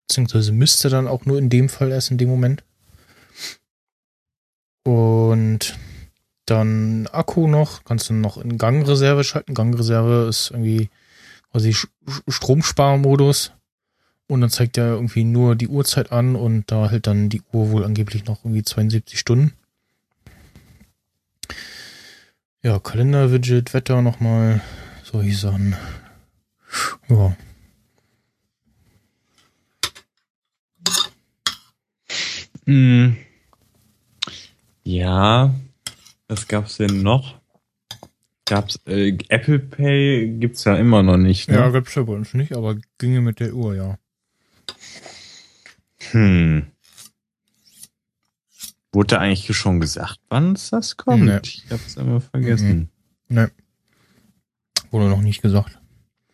Beziehungsweise 0.07 0.51
müsste 0.51 0.89
dann 0.89 1.07
auch 1.07 1.25
nur 1.25 1.37
in 1.37 1.51
dem 1.51 1.69
Fall 1.69 1.91
erst 1.91 2.09
in 2.09 2.17
dem 2.17 2.29
Moment. 2.29 2.63
Und 4.83 5.77
dann 6.49 7.07
Akku 7.11 7.47
noch, 7.47 7.84
kannst 7.84 8.09
du 8.09 8.13
noch 8.13 8.38
in 8.38 8.57
Gangreserve 8.57 9.23
schalten. 9.23 9.53
Gangreserve 9.53 10.27
ist 10.30 10.51
irgendwie 10.51 10.89
quasi 11.51 11.76
Stromsparmodus. 12.27 13.53
Und 14.27 14.41
dann 14.41 14.51
zeigt 14.51 14.77
er 14.77 14.93
irgendwie 14.93 15.23
nur 15.23 15.55
die 15.55 15.67
Uhrzeit 15.67 16.11
an 16.11 16.35
und 16.35 16.71
da 16.71 16.89
hält 16.89 17.07
dann 17.07 17.30
die 17.30 17.41
Uhr 17.51 17.71
wohl 17.71 17.84
angeblich 17.84 18.26
noch 18.26 18.45
irgendwie 18.45 18.61
72 18.61 19.19
Stunden. 19.19 19.53
Ja, 22.61 22.77
Kalender-Widget, 22.77 23.73
Wetter 23.73 24.01
nochmal, 24.03 24.61
solche 25.03 25.35
Sachen. 25.35 25.76
Ja. 27.07 27.35
Mm. 32.65 33.17
Ja, 34.84 35.55
was 36.30 36.47
gab's 36.47 36.77
denn 36.77 37.01
noch? 37.01 37.39
Gab's 38.45 38.80
äh, 38.85 39.18
Apple 39.27 39.60
Pay 39.60 40.38
gibt's 40.39 40.64
ja 40.64 40.76
immer 40.76 41.03
noch 41.03 41.18
nicht. 41.18 41.49
Ne? 41.49 41.56
Ja, 41.56 41.69
gibt's 41.69 41.95
ja 41.95 42.03
bei 42.03 42.14
uns 42.14 42.34
nicht, 42.34 42.56
aber 42.56 42.77
ginge 42.97 43.22
mit 43.22 43.39
der 43.39 43.53
Uhr, 43.53 43.76
ja. 43.76 43.97
Hm. 46.11 46.68
Wurde 48.91 49.19
eigentlich 49.19 49.56
schon 49.56 49.80
gesagt, 49.80 50.19
wann 50.30 50.57
das 50.72 50.97
kommt? 50.97 51.26
Nee. 51.26 51.39
Ich 51.43 51.65
hab's 51.69 51.95
immer 51.95 52.22
vergessen. 52.22 52.89
Nee. 53.27 53.47
Wurde 54.89 55.10
noch 55.10 55.22
nicht 55.22 55.41
gesagt. 55.41 55.80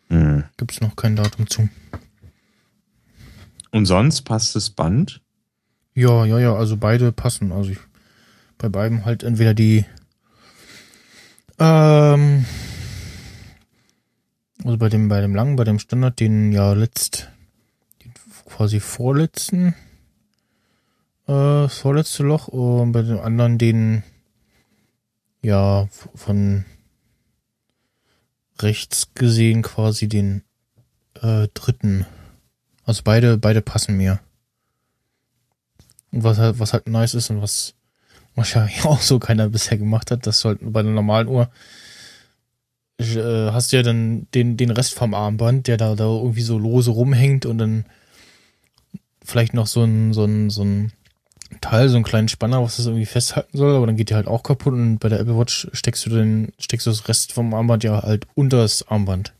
Hm. 0.09 0.45
Gibt's 0.55 0.79
noch 0.79 0.95
kein 0.95 1.15
Datum 1.15 1.49
zu. 1.49 1.67
Und 3.71 3.85
sonst 3.85 4.21
passt 4.21 4.55
das 4.55 4.69
Band? 4.69 5.21
Ja, 5.93 6.23
ja, 6.25 6.39
ja, 6.39 6.55
also 6.55 6.77
beide 6.77 7.11
passen. 7.11 7.51
Also 7.51 7.71
ich, 7.71 7.79
bei 8.65 8.69
beiden 8.69 9.05
halt 9.05 9.21
entweder 9.21 9.53
die 9.53 9.85
ähm, 11.59 12.45
also 14.63 14.77
bei 14.77 14.89
dem, 14.89 15.07
bei 15.07 15.21
dem 15.21 15.35
langen, 15.35 15.55
bei 15.55 15.63
dem 15.63 15.77
Standard, 15.77 16.19
den 16.19 16.51
ja 16.51 16.73
letzt, 16.73 17.29
den 18.03 18.11
quasi 18.45 18.79
vorletzten, 18.79 19.75
äh, 21.27 21.67
vorletzte 21.67 22.23
Loch 22.23 22.47
und 22.47 22.91
bei 22.91 23.03
dem 23.03 23.19
anderen 23.19 23.59
den, 23.59 24.03
ja, 25.43 25.87
von 26.15 26.65
rechts 28.59 29.13
gesehen 29.13 29.61
quasi 29.61 30.07
den 30.07 30.41
äh, 31.21 31.47
dritten. 31.53 32.07
Also 32.85 33.03
beide, 33.03 33.37
beide 33.37 33.61
passen 33.61 33.97
mir. 33.97 34.19
Und 36.11 36.23
was 36.23 36.39
halt, 36.39 36.59
was 36.59 36.73
halt 36.73 36.87
nice 36.87 37.13
ist 37.13 37.29
und 37.29 37.43
was 37.43 37.74
wahrscheinlich 38.35 38.85
auch 38.85 39.01
so 39.01 39.19
keiner 39.19 39.49
bisher 39.49 39.77
gemacht 39.77 40.11
hat. 40.11 40.27
Das 40.27 40.39
sollten 40.39 40.71
bei 40.71 40.81
einer 40.81 40.91
normalen 40.91 41.27
Uhr 41.27 41.49
äh, 42.99 43.51
hast 43.51 43.71
du 43.71 43.77
ja 43.77 43.83
dann 43.83 44.27
den, 44.33 44.57
den 44.57 44.71
Rest 44.71 44.93
vom 44.93 45.13
Armband, 45.13 45.67
der 45.67 45.77
da, 45.77 45.95
da 45.95 46.05
irgendwie 46.05 46.41
so 46.41 46.57
lose 46.57 46.91
rumhängt 46.91 47.45
und 47.45 47.57
dann 47.57 47.85
vielleicht 49.23 49.53
noch 49.53 49.67
so 49.67 49.83
ein, 49.83 50.13
so 50.13 50.23
ein, 50.23 50.49
so 50.49 50.63
ein 50.63 50.93
Teil, 51.61 51.89
so 51.89 51.95
einen 51.95 52.05
kleinen 52.05 52.27
Spanner, 52.27 52.63
was 52.63 52.77
das 52.77 52.85
irgendwie 52.85 53.05
festhalten 53.05 53.57
soll, 53.57 53.75
aber 53.75 53.85
dann 53.85 53.97
geht 53.97 54.09
die 54.09 54.15
halt 54.15 54.27
auch 54.27 54.43
kaputt 54.43 54.73
und 54.73 54.99
bei 54.99 55.09
der 55.09 55.19
Apple 55.19 55.37
Watch 55.37 55.67
steckst 55.73 56.05
du 56.05 56.09
den, 56.09 56.53
steckst 56.59 56.87
du 56.87 56.91
das 56.91 57.07
Rest 57.07 57.33
vom 57.33 57.53
Armband 57.53 57.83
ja 57.83 58.01
halt 58.01 58.27
unter 58.33 58.57
das 58.57 58.87
Armband. 58.87 59.33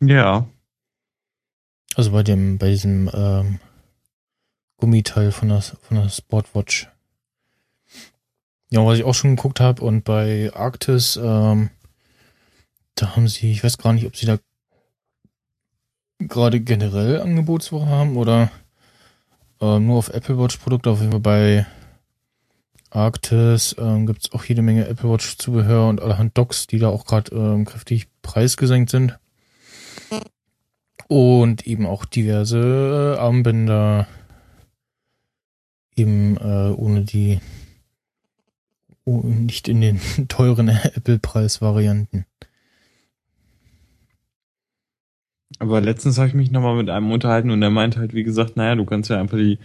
Ja. 0.00 0.46
Also 1.94 2.12
bei 2.12 2.22
dem, 2.22 2.58
bei 2.58 2.70
diesem 2.70 3.10
ähm, 3.12 3.60
Gummiteil 4.78 5.30
von 5.30 5.48
der, 5.48 5.60
von 5.60 5.96
der 5.98 6.08
Sportwatch. 6.08 6.89
Ja, 8.72 8.86
was 8.86 8.98
ich 8.98 9.04
auch 9.04 9.14
schon 9.14 9.34
geguckt 9.34 9.58
habe 9.58 9.82
und 9.82 10.04
bei 10.04 10.52
Arktis, 10.54 11.16
ähm, 11.16 11.70
da 12.94 13.16
haben 13.16 13.26
sie, 13.26 13.50
ich 13.50 13.64
weiß 13.64 13.78
gar 13.78 13.92
nicht, 13.92 14.06
ob 14.06 14.16
sie 14.16 14.26
da 14.26 14.38
gerade 16.20 16.60
generell 16.60 17.20
Angebotswoche 17.20 17.86
haben 17.86 18.16
oder 18.16 18.50
äh, 19.60 19.78
nur 19.78 19.98
auf 19.98 20.10
Apple 20.10 20.38
Watch 20.38 20.58
Produkte. 20.58 20.90
Auf 20.90 21.00
jeden 21.00 21.10
Fall 21.10 21.20
bei 21.20 21.66
Arktis 22.90 23.74
ähm, 23.78 24.06
gibt 24.06 24.24
es 24.24 24.32
auch 24.32 24.44
jede 24.44 24.62
Menge 24.62 24.86
Apple 24.86 25.10
Watch 25.10 25.36
Zubehör 25.38 25.88
und 25.88 26.00
allerhand 26.00 26.36
Docks, 26.36 26.66
die 26.66 26.78
da 26.78 26.88
auch 26.88 27.06
gerade 27.06 27.34
ähm, 27.34 27.64
kräftig 27.64 28.08
preisgesenkt 28.22 28.90
sind. 28.90 29.18
Und 31.08 31.66
eben 31.66 31.86
auch 31.86 32.04
diverse 32.04 33.16
äh, 33.16 33.20
Armbänder, 33.20 34.06
eben 35.96 36.36
äh, 36.36 36.72
ohne 36.72 37.02
die 37.02 37.40
Oh, 39.04 39.22
nicht 39.24 39.68
in 39.68 39.80
den 39.80 40.00
teuren 40.28 40.68
Apple-Preis-Varianten. 40.68 42.26
Aber 45.58 45.80
letztens 45.80 46.16
habe 46.18 46.28
ich 46.28 46.34
mich 46.34 46.50
nochmal 46.50 46.76
mit 46.76 46.88
einem 46.88 47.10
unterhalten 47.10 47.50
und 47.50 47.60
der 47.60 47.70
meint 47.70 47.96
halt, 47.96 48.14
wie 48.14 48.22
gesagt, 48.22 48.56
naja, 48.56 48.76
du 48.76 48.84
kannst 48.84 49.10
ja 49.10 49.20
einfach 49.20 49.36
die 49.36 49.58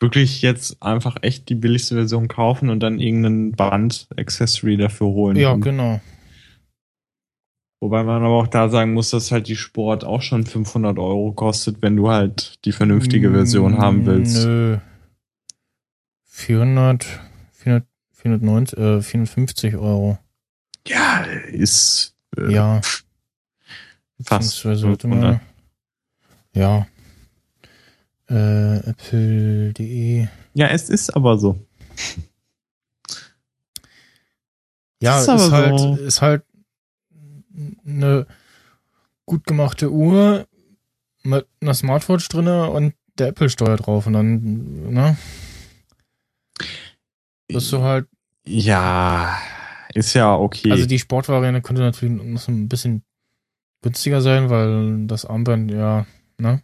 wirklich 0.00 0.42
jetzt 0.42 0.82
einfach 0.82 1.16
echt 1.22 1.48
die 1.48 1.54
billigste 1.54 1.94
Version 1.94 2.28
kaufen 2.28 2.70
und 2.70 2.80
dann 2.80 2.98
irgendeinen 2.98 3.52
Band-Accessory 3.52 4.76
dafür 4.76 5.08
holen. 5.08 5.36
Ja, 5.36 5.54
genau. 5.54 6.00
Wobei 7.80 8.04
man 8.04 8.22
aber 8.22 8.34
auch 8.34 8.46
da 8.46 8.68
sagen 8.68 8.94
muss, 8.94 9.10
dass 9.10 9.32
halt 9.32 9.48
die 9.48 9.56
Sport 9.56 10.04
auch 10.04 10.22
schon 10.22 10.44
500 10.46 10.98
Euro 10.98 11.32
kostet, 11.32 11.82
wenn 11.82 11.96
du 11.96 12.08
halt 12.08 12.64
die 12.64 12.72
vernünftige 12.72 13.32
Version 13.32 13.78
haben 13.78 14.06
willst. 14.06 14.46
Nö. 14.46 14.78
400, 16.26 17.20
400 17.52 17.91
490, 18.22 18.78
äh, 18.78 19.02
450 19.02 19.76
Euro. 19.76 20.18
Ja, 20.86 21.22
ist 21.50 22.14
äh, 22.36 22.52
ja 22.52 22.80
fast. 24.24 24.64
Man, 24.64 25.40
ja. 26.54 26.86
Äh, 28.28 28.76
Apple.de. 28.76 30.28
Ja, 30.54 30.68
es 30.68 30.88
ist 30.88 31.10
aber 31.10 31.38
so. 31.38 31.58
Ja, 35.00 35.20
ist, 35.20 35.28
ist 35.28 35.50
halt, 35.50 35.80
so. 35.80 35.96
ist 35.96 36.22
halt 36.22 36.44
eine 37.84 38.26
gut 39.26 39.44
gemachte 39.46 39.90
Uhr 39.90 40.46
mit 41.24 41.46
einer 41.60 41.74
Smartwatch 41.74 42.28
drinne 42.28 42.70
und 42.70 42.94
der 43.18 43.28
Apple-Steuer 43.28 43.76
drauf 43.76 44.06
und 44.06 44.12
dann, 44.12 44.92
ne? 44.92 45.16
Bist 47.48 47.72
du 47.72 47.82
halt. 47.82 48.06
Ja, 48.44 49.38
ist 49.94 50.14
ja 50.14 50.34
okay. 50.34 50.70
Also 50.70 50.86
die 50.86 50.98
Sportvariante 50.98 51.62
könnte 51.62 51.82
natürlich 51.82 52.20
noch 52.22 52.40
so 52.40 52.50
ein 52.50 52.68
bisschen 52.68 53.02
günstiger 53.82 54.20
sein, 54.20 54.50
weil 54.50 55.06
das 55.06 55.24
Armband 55.24 55.70
ja, 55.70 56.06
ne? 56.38 56.62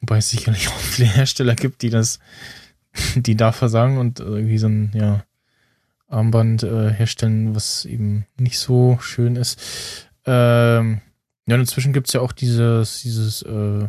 Wobei 0.00 0.18
es 0.18 0.30
sicherlich 0.30 0.68
auch 0.68 0.78
viele 0.78 1.08
Hersteller 1.08 1.54
gibt, 1.54 1.82
die 1.82 1.90
das, 1.90 2.18
die 3.16 3.36
da 3.36 3.52
versagen 3.52 3.98
und 3.98 4.20
irgendwie 4.20 4.58
so 4.58 4.68
ein, 4.68 4.92
ja, 4.94 5.24
Armband 6.06 6.62
äh, 6.62 6.92
herstellen, 6.92 7.54
was 7.54 7.84
eben 7.84 8.26
nicht 8.38 8.58
so 8.58 8.98
schön 9.00 9.36
ist. 9.36 10.08
Ähm, 10.26 11.00
ja, 11.46 11.56
inzwischen 11.56 11.92
gibt's 11.92 12.12
ja 12.12 12.20
auch 12.20 12.32
dieses, 12.32 13.02
dieses 13.02 13.42
äh, 13.42 13.88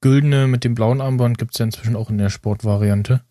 Güldene 0.00 0.46
mit 0.46 0.64
dem 0.64 0.74
blauen 0.74 1.00
Armband 1.00 1.38
gibt's 1.38 1.58
ja 1.58 1.64
inzwischen 1.64 1.96
auch 1.96 2.10
in 2.10 2.18
der 2.18 2.30
Sportvariante. 2.30 3.22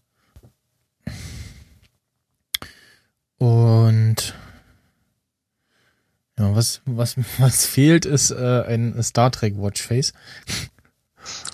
Und 3.40 4.36
ja, 6.38 6.56
was, 6.56 6.82
was, 6.86 7.16
was 7.40 7.66
fehlt, 7.66 8.06
ist 8.06 8.32
äh, 8.32 8.64
ein 8.68 9.02
Star 9.02 9.32
Trek 9.32 9.56
Watchface. 9.58 10.14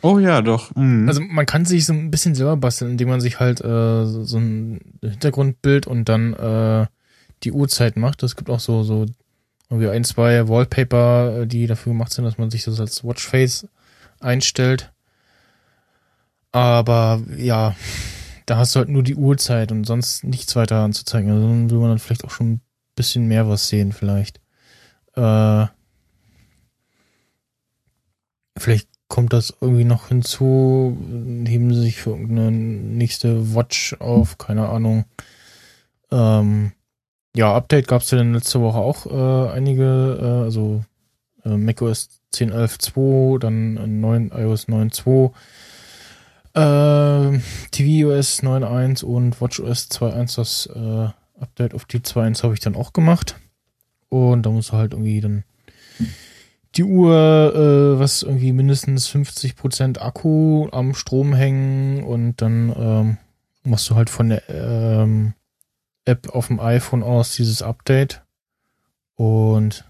Oh 0.02 0.20
ja, 0.20 0.42
doch. 0.42 0.76
Mhm. 0.76 1.08
Also 1.08 1.22
man 1.22 1.46
kann 1.46 1.66
sich 1.66 1.86
so 1.86 1.94
ein 1.94 2.12
bisschen 2.12 2.36
selber 2.36 2.58
basteln, 2.58 2.92
indem 2.92 3.10
man 3.10 3.22
sich 3.22 3.40
halt 3.40 3.62
äh, 3.62 4.06
so 4.06 4.38
ein 4.38 4.80
Hintergrundbild 5.02 5.88
und 5.88 6.10
dann 6.10 6.34
äh, 6.34 6.88
die 7.44 7.52
Uhrzeit 7.52 7.98
macht. 7.98 8.24
Es 8.24 8.36
gibt 8.36 8.50
auch 8.50 8.60
so, 8.60 8.84
so 8.84 9.06
irgendwie 9.70 9.90
ein, 9.90 10.04
zwei 10.04 10.48
Wallpaper, 10.48 11.42
äh, 11.42 11.48
die 11.48 11.68
dafür 11.68 11.94
gemacht 11.94 12.14
sind, 12.14 12.26
dass 12.26 12.38
man 12.38 12.52
sich 12.52 12.64
das 12.64 12.80
als 12.80 13.04
Watchface 13.04 13.68
einstellt. 14.20 14.92
Aber 16.52 17.22
ja, 17.36 17.76
da 18.46 18.58
hast 18.58 18.76
du 18.76 18.80
halt 18.80 18.90
nur 18.90 19.04
die 19.04 19.16
Uhrzeit 19.16 19.72
und 19.72 19.86
sonst 19.86 20.24
nichts 20.24 20.56
weiter 20.56 20.78
anzuzeigen. 20.78 21.32
Also 21.32 21.48
dann 21.48 21.70
will 21.70 21.80
man 21.80 21.90
dann 21.90 22.00
vielleicht 22.00 22.26
auch 22.26 22.32
schon 22.32 22.54
ein 22.54 22.62
bisschen 22.96 23.28
mehr 23.28 23.48
was 23.48 23.68
sehen, 23.68 23.92
vielleicht. 23.92 24.40
Äh, 25.16 25.66
vielleicht 28.58 28.90
kommt 29.08 29.34
das 29.34 29.54
irgendwie 29.62 29.84
noch 29.84 30.10
hinzu, 30.10 30.98
heben 31.46 31.74
sie 31.74 31.82
sich 31.82 31.98
für 31.98 32.12
irgendeine 32.12 32.52
nächste 32.52 33.56
Watch 33.56 33.96
auf, 34.00 34.38
keine 34.38 34.70
Ahnung. 34.70 35.06
Ähm, 36.12 36.72
ja, 37.36 37.54
Update 37.54 37.88
gab 37.88 38.02
es 38.02 38.12
ja 38.12 38.18
dann 38.18 38.34
letzte 38.34 38.62
Woche 38.62 38.78
auch 38.78 39.06
äh, 39.06 39.52
einige, 39.52 40.20
äh, 40.22 40.44
also 40.44 40.84
äh, 41.44 41.58
macOS 41.58 42.22
10.11.2, 42.34 43.40
dann 43.40 43.78
einen 43.78 44.02
neuen 44.02 44.32
iOS 44.32 44.68
9.2, 44.68 45.32
äh, 46.56 47.40
tvOS 47.72 48.42
9.1 48.44 49.04
und 49.04 49.40
WatchOS 49.42 49.90
2.1, 49.92 50.36
das 50.38 50.68
äh, 50.68 51.10
Update 51.42 51.74
auf 51.74 51.86
die 51.86 52.00
2.1 52.00 52.44
habe 52.44 52.54
ich 52.54 52.62
dann 52.62 52.76
auch 52.76 52.94
gemacht. 52.94 53.36
Und 54.10 54.44
da 54.44 54.50
muss 54.50 54.72
halt 54.72 54.94
irgendwie 54.94 55.20
dann 55.20 55.44
die 56.76 56.84
Uhr, 56.84 57.14
äh, 57.56 58.00
was 58.00 58.24
irgendwie 58.24 58.54
mindestens 58.54 59.10
50% 59.10 60.00
Akku 60.00 60.68
am 60.72 60.94
Strom 60.94 61.34
hängen 61.34 62.04
und 62.04 62.42
dann 62.42 62.74
ähm, 62.78 63.18
machst 63.64 63.90
du 63.90 63.96
halt 63.96 64.10
von 64.10 64.30
der 64.30 64.50
ähm, 64.50 65.34
App 66.06 66.30
auf 66.30 66.48
dem 66.48 66.60
iPhone 66.60 67.04
aus 67.04 67.36
dieses 67.36 67.62
Update. 67.62 68.24
Und 69.16 69.86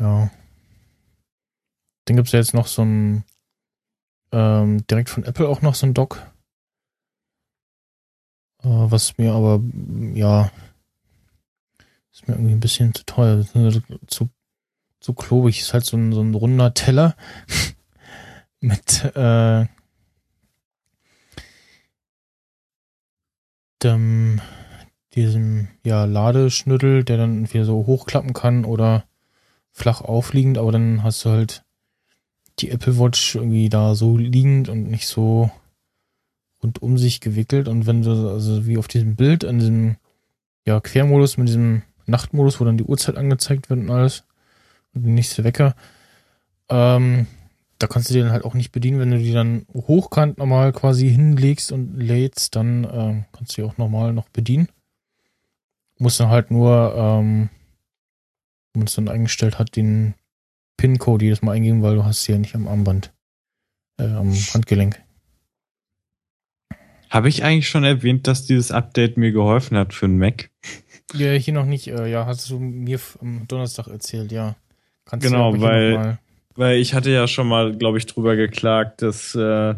ja. 0.00 0.30
Dann 2.04 2.16
gibt 2.16 2.28
es 2.28 2.32
ja 2.32 2.38
jetzt 2.38 2.54
noch 2.54 2.66
so 2.66 2.82
ein 2.82 3.24
ähm, 4.32 4.86
direkt 4.86 5.10
von 5.10 5.24
Apple 5.24 5.48
auch 5.48 5.62
noch 5.62 5.74
so 5.74 5.86
ein 5.86 5.94
Dock. 5.94 6.16
Äh, 8.62 8.68
was 8.68 9.18
mir 9.18 9.32
aber, 9.32 9.60
ja, 10.14 10.50
ist 12.12 12.26
mir 12.26 12.34
irgendwie 12.34 12.52
ein 12.52 12.60
bisschen 12.60 12.94
zu 12.94 13.04
teuer. 13.04 13.44
Zu, 14.06 14.28
zu 15.00 15.14
klobig. 15.14 15.60
Ist 15.60 15.72
halt 15.72 15.84
so 15.84 15.96
ein, 15.96 16.12
so 16.12 16.20
ein 16.20 16.34
runder 16.34 16.74
Teller 16.74 17.16
mit 18.60 19.04
äh, 19.16 19.66
dem, 23.82 24.40
diesem 25.14 25.68
ja, 25.84 26.04
Ladeschnüttel, 26.04 27.04
der 27.04 27.16
dann 27.16 27.34
irgendwie 27.36 27.64
so 27.64 27.86
hochklappen 27.86 28.32
kann 28.32 28.64
oder 28.64 29.04
flach 29.70 30.00
aufliegend, 30.00 30.58
aber 30.58 30.72
dann 30.72 31.02
hast 31.04 31.24
du 31.24 31.30
halt 31.30 31.64
die 32.60 32.70
Apple 32.70 32.98
Watch 32.98 33.34
irgendwie 33.36 33.68
da 33.68 33.94
so 33.94 34.16
liegend 34.16 34.68
und 34.68 34.90
nicht 34.90 35.06
so 35.06 35.50
rund 36.62 36.82
um 36.82 36.98
sich 36.98 37.20
gewickelt. 37.20 37.68
Und 37.68 37.86
wenn 37.86 38.02
du, 38.02 38.30
also 38.30 38.66
wie 38.66 38.78
auf 38.78 38.88
diesem 38.88 39.16
Bild, 39.16 39.44
an 39.44 39.58
diesem 39.58 39.96
ja, 40.64 40.80
Quermodus 40.80 41.36
mit 41.36 41.48
diesem 41.48 41.82
Nachtmodus, 42.06 42.60
wo 42.60 42.64
dann 42.64 42.78
die 42.78 42.84
Uhrzeit 42.84 43.16
angezeigt 43.16 43.70
wird 43.70 43.80
und 43.80 43.90
alles, 43.90 44.24
und 44.94 45.04
der 45.04 45.12
nächste 45.12 45.44
Wecker, 45.44 45.74
ähm, 46.68 47.26
da 47.78 47.86
kannst 47.86 48.10
du 48.10 48.18
dann 48.18 48.32
halt 48.32 48.44
auch 48.44 48.54
nicht 48.54 48.72
bedienen, 48.72 48.98
wenn 48.98 49.10
du 49.10 49.18
die 49.18 49.32
dann 49.32 49.66
hochkant 49.72 50.38
normal 50.38 50.72
quasi 50.72 51.08
hinlegst 51.08 51.70
und 51.70 51.96
lädst, 51.96 52.56
dann 52.56 52.86
ähm, 52.90 53.24
kannst 53.32 53.56
du 53.56 53.62
die 53.62 53.68
auch 53.68 53.78
normal 53.78 54.12
noch 54.12 54.28
bedienen. 54.28 54.68
Muss 55.98 56.16
dann 56.16 56.28
halt 56.28 56.50
nur, 56.50 56.94
ähm, 56.96 57.50
wenn 58.72 58.80
man 58.80 58.86
es 58.86 58.94
dann 58.94 59.08
eingestellt 59.08 59.58
hat, 59.58 59.76
den 59.76 60.14
PIN-Code 60.78 61.26
jedes 61.26 61.42
Mal 61.42 61.52
eingeben, 61.52 61.82
weil 61.82 61.96
du 61.96 62.04
hast 62.04 62.24
sie 62.24 62.32
ja 62.32 62.38
nicht 62.38 62.54
am 62.54 62.66
Armband, 62.66 63.12
äh, 64.00 64.04
am 64.04 64.32
Handgelenk. 64.54 64.98
Habe 67.10 67.28
ich 67.28 67.44
eigentlich 67.44 67.68
schon 67.68 67.84
erwähnt, 67.84 68.26
dass 68.26 68.46
dieses 68.46 68.70
Update 68.70 69.18
mir 69.18 69.32
geholfen 69.32 69.76
hat 69.76 69.92
für 69.92 70.06
einen 70.06 70.18
Mac? 70.18 70.50
Ja, 71.14 71.32
hier 71.32 71.54
noch 71.54 71.66
nicht. 71.66 71.88
Äh, 71.88 72.10
ja, 72.10 72.26
hast 72.26 72.48
du 72.50 72.58
mir 72.58 73.00
am 73.20 73.46
Donnerstag 73.48 73.88
erzählt, 73.88 74.32
ja. 74.32 74.56
Kannst 75.04 75.26
genau, 75.26 75.58
weil 75.60 76.18
weil 76.58 76.78
ich 76.78 76.92
hatte 76.92 77.10
ja 77.10 77.28
schon 77.28 77.46
mal, 77.46 77.76
glaube 77.76 77.98
ich, 77.98 78.06
drüber 78.06 78.34
geklagt, 78.34 79.00
dass 79.00 79.34
äh, 79.36 79.76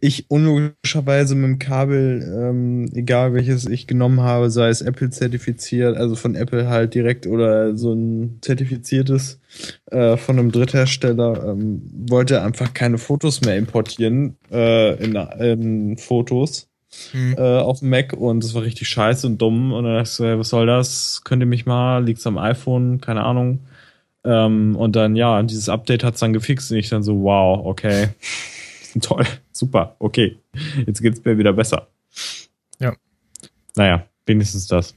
ich 0.00 0.30
unlogischerweise 0.30 1.34
mit 1.34 1.44
dem 1.44 1.58
Kabel, 1.58 2.22
ähm, 2.22 2.90
egal 2.94 3.32
welches 3.32 3.66
ich 3.66 3.86
genommen 3.86 4.20
habe, 4.20 4.50
sei 4.50 4.68
es 4.68 4.82
Apple 4.82 5.08
zertifiziert, 5.10 5.96
also 5.96 6.16
von 6.16 6.34
Apple 6.34 6.68
halt 6.68 6.94
direkt 6.94 7.26
oder 7.26 7.76
so 7.76 7.94
ein 7.94 8.38
zertifiziertes 8.42 9.40
äh, 9.90 10.18
von 10.18 10.38
einem 10.38 10.52
Dritthersteller, 10.52 11.44
ähm, 11.48 11.82
wollte 12.08 12.42
einfach 12.42 12.74
keine 12.74 12.98
Fotos 12.98 13.40
mehr 13.40 13.56
importieren 13.56 14.36
äh, 14.52 15.02
in, 15.02 15.14
in 15.14 15.96
Fotos. 15.96 16.68
Hm. 17.12 17.34
Äh, 17.36 17.40
auf 17.40 17.80
dem 17.80 17.90
Mac 17.90 18.14
und 18.14 18.42
das 18.42 18.54
war 18.54 18.62
richtig 18.62 18.88
scheiße 18.88 19.26
und 19.26 19.42
dumm 19.42 19.72
und 19.72 19.84
dann 19.84 19.94
dachte 19.94 20.08
ich 20.08 20.14
so, 20.14 20.24
hey, 20.24 20.38
was 20.38 20.48
soll 20.48 20.66
das? 20.66 21.22
Könnt 21.24 21.42
ihr 21.42 21.46
mich 21.46 21.66
mal, 21.66 22.02
liegt's 22.02 22.26
am 22.26 22.38
iPhone, 22.38 23.00
keine 23.00 23.24
Ahnung. 23.24 23.60
Ähm, 24.24 24.76
und 24.76 24.96
dann, 24.96 25.14
ja, 25.14 25.42
dieses 25.42 25.68
Update 25.68 26.04
hat's 26.04 26.20
dann 26.20 26.32
gefixt 26.32 26.70
und 26.70 26.78
ich 26.78 26.88
dann 26.88 27.02
so, 27.02 27.22
wow, 27.22 27.64
okay. 27.64 28.08
Toll, 29.02 29.26
super, 29.52 29.96
okay. 29.98 30.38
Jetzt 30.86 31.02
geht's 31.02 31.22
mir 31.24 31.36
wieder 31.36 31.52
besser. 31.52 31.88
Ja. 32.78 32.96
Naja, 33.74 34.06
wenigstens 34.24 34.66
das. 34.66 34.94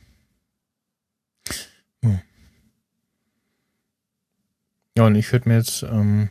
Hm. 2.02 2.22
Ja, 4.98 5.06
und 5.06 5.16
ich 5.16 5.32
würde 5.32 5.50
mir 5.50 5.58
jetzt 5.58 5.84
ähm, 5.84 6.30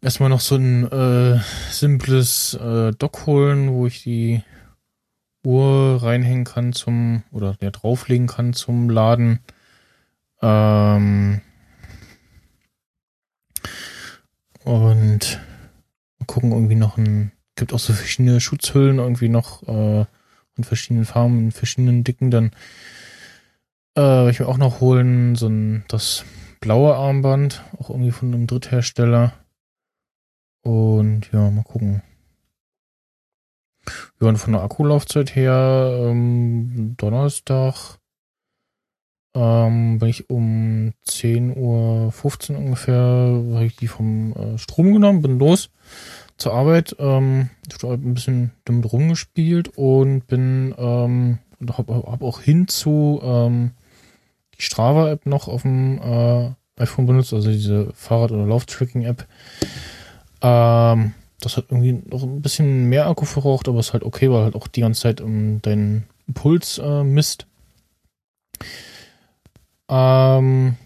erstmal 0.00 0.30
noch 0.30 0.40
so 0.40 0.56
ein 0.56 0.90
äh, 0.90 1.40
simples 1.70 2.54
äh, 2.54 2.90
Dock 2.92 3.26
holen, 3.26 3.72
wo 3.72 3.86
ich 3.86 4.02
die 4.02 4.42
Uhr 5.44 6.02
reinhängen 6.02 6.44
kann 6.44 6.72
zum, 6.72 7.22
oder 7.30 7.54
der 7.54 7.70
drauflegen 7.70 8.26
kann 8.26 8.52
zum 8.52 8.90
Laden. 8.90 9.40
Ähm 10.40 11.40
und 14.64 15.40
gucken 16.32 16.52
irgendwie 16.52 16.76
noch 16.76 16.96
ein, 16.96 17.30
gibt 17.56 17.74
auch 17.74 17.78
so 17.78 17.92
verschiedene 17.92 18.40
Schutzhüllen 18.40 18.98
irgendwie 18.98 19.28
noch 19.28 19.62
äh, 19.68 20.06
in 20.56 20.64
verschiedenen 20.64 21.04
Farben, 21.04 21.38
in 21.38 21.52
verschiedenen 21.52 22.04
Dicken. 22.04 22.30
Dann 22.30 22.52
äh, 23.98 24.30
ich 24.30 24.40
mir 24.40 24.48
auch 24.48 24.56
noch 24.56 24.80
holen, 24.80 25.34
so 25.34 25.48
ein 25.48 25.84
das 25.88 26.24
blaue 26.60 26.94
Armband, 26.94 27.62
auch 27.78 27.90
irgendwie 27.90 28.12
von 28.12 28.32
einem 28.32 28.46
Dritthersteller. 28.46 29.34
Und 30.62 31.30
ja, 31.32 31.50
mal 31.50 31.64
gucken. 31.64 32.02
Ja, 34.18 34.28
und 34.28 34.38
von 34.38 34.54
der 34.54 34.62
Akkulaufzeit 34.62 35.36
her, 35.36 35.98
ähm, 36.00 36.94
Donnerstag 36.96 37.98
ähm, 39.34 39.98
bin 39.98 40.08
ich 40.08 40.30
um 40.30 40.94
10.15 41.06 42.52
Uhr 42.52 42.58
ungefähr, 42.58 42.96
habe 42.96 43.64
ich 43.66 43.76
die 43.76 43.88
vom 43.88 44.32
äh, 44.32 44.56
Strom 44.56 44.94
genommen, 44.94 45.20
bin 45.20 45.38
los 45.38 45.68
zur 46.42 46.54
Arbeit, 46.54 46.96
ähm, 46.98 47.50
habe 47.82 47.94
ein 47.94 48.14
bisschen 48.14 48.50
damit 48.64 48.92
rumgespielt 48.92 49.76
und 49.76 50.26
bin 50.26 50.74
ähm, 50.76 51.38
habe 51.68 51.94
hab 51.94 52.22
auch 52.22 52.40
hinzu 52.40 53.20
ähm, 53.22 53.70
die 54.58 54.62
Strava-App 54.62 55.24
noch 55.26 55.48
auf 55.48 55.62
dem 55.62 55.98
äh, 55.98 56.50
iPhone 56.76 57.06
benutzt, 57.06 57.32
also 57.32 57.50
diese 57.50 57.92
Fahrrad- 57.94 58.32
oder 58.32 58.46
Lauftracking-App. 58.46 59.26
Ähm, 60.42 61.14
das 61.40 61.56
hat 61.56 61.66
irgendwie 61.70 62.02
noch 62.10 62.22
ein 62.24 62.42
bisschen 62.42 62.88
mehr 62.88 63.06
Akku 63.06 63.24
verbraucht, 63.24 63.68
aber 63.68 63.80
ist 63.80 63.92
halt 63.92 64.02
okay, 64.02 64.30
weil 64.30 64.42
halt 64.42 64.56
auch 64.56 64.66
die 64.66 64.80
ganze 64.80 65.02
Zeit 65.02 65.20
um, 65.20 65.30
ähm, 65.30 65.62
deinen 65.62 66.04
Puls 66.34 66.78
äh, 66.78 67.04
misst. 67.04 67.46
Ähm, 69.88 70.76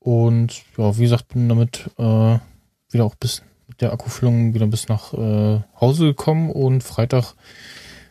und 0.00 0.62
ja, 0.76 0.96
wie 0.98 1.02
gesagt, 1.02 1.28
bin 1.28 1.48
damit 1.48 1.90
äh, 1.98 2.38
wieder 2.90 3.04
auch 3.04 3.14
bis 3.14 3.40
mit 3.40 3.55
der 3.80 3.92
Akkufüllung 3.92 4.54
wieder 4.54 4.66
bis 4.66 4.88
nach 4.88 5.12
äh, 5.12 5.60
Hause 5.80 6.06
gekommen 6.06 6.50
und 6.50 6.82
Freitag 6.82 7.34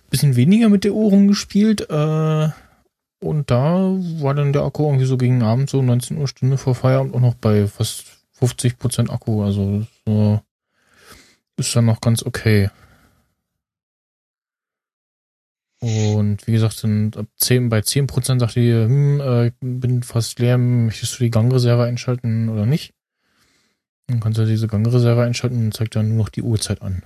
bisschen 0.09 0.35
weniger 0.35 0.69
mit 0.69 0.83
der 0.83 0.93
Uhr 0.93 1.09
rumgespielt. 1.09 1.89
Äh, 1.89 2.49
und 3.19 3.51
da 3.51 3.95
war 4.19 4.33
dann 4.33 4.53
der 4.53 4.63
Akku 4.63 4.85
irgendwie 4.85 5.05
so 5.05 5.17
gegen 5.17 5.43
Abend, 5.43 5.69
so 5.69 5.81
19 5.81 6.17
Uhr 6.17 6.27
Stunde 6.27 6.57
vor 6.57 6.75
Feierabend, 6.75 7.15
auch 7.15 7.19
noch 7.19 7.35
bei 7.35 7.67
fast 7.67 8.05
50 8.33 8.77
Prozent 8.77 9.09
Akku. 9.09 9.43
Also 9.43 9.85
äh, 10.05 10.37
ist 11.57 11.75
dann 11.75 11.85
noch 11.85 12.01
ganz 12.01 12.23
okay. 12.23 12.69
Und 15.81 16.47
wie 16.47 16.51
gesagt, 16.51 16.77
sind 16.77 17.15
ab 17.15 17.27
10, 17.37 17.69
bei 17.69 17.79
10% 17.79 18.39
sagt 18.39 18.55
die, 18.55 18.73
hm, 18.73 19.21
äh, 19.21 19.51
bin 19.59 20.01
fast 20.01 20.39
leer, 20.39 20.57
möchtest 20.57 21.19
du 21.19 21.23
die 21.25 21.29
Gangreserve 21.29 21.83
einschalten 21.83 22.49
oder 22.49 22.65
nicht? 22.65 22.94
Dann 24.07 24.19
kannst 24.19 24.37
du 24.37 24.45
diese 24.45 24.67
Gangreserve 24.67 25.23
einschalten 25.23 25.65
und 25.65 25.73
zeigt 25.73 25.95
dann 25.95 26.09
nur 26.09 26.17
noch 26.17 26.29
die 26.29 26.43
Uhrzeit 26.43 26.81
an. 26.81 27.03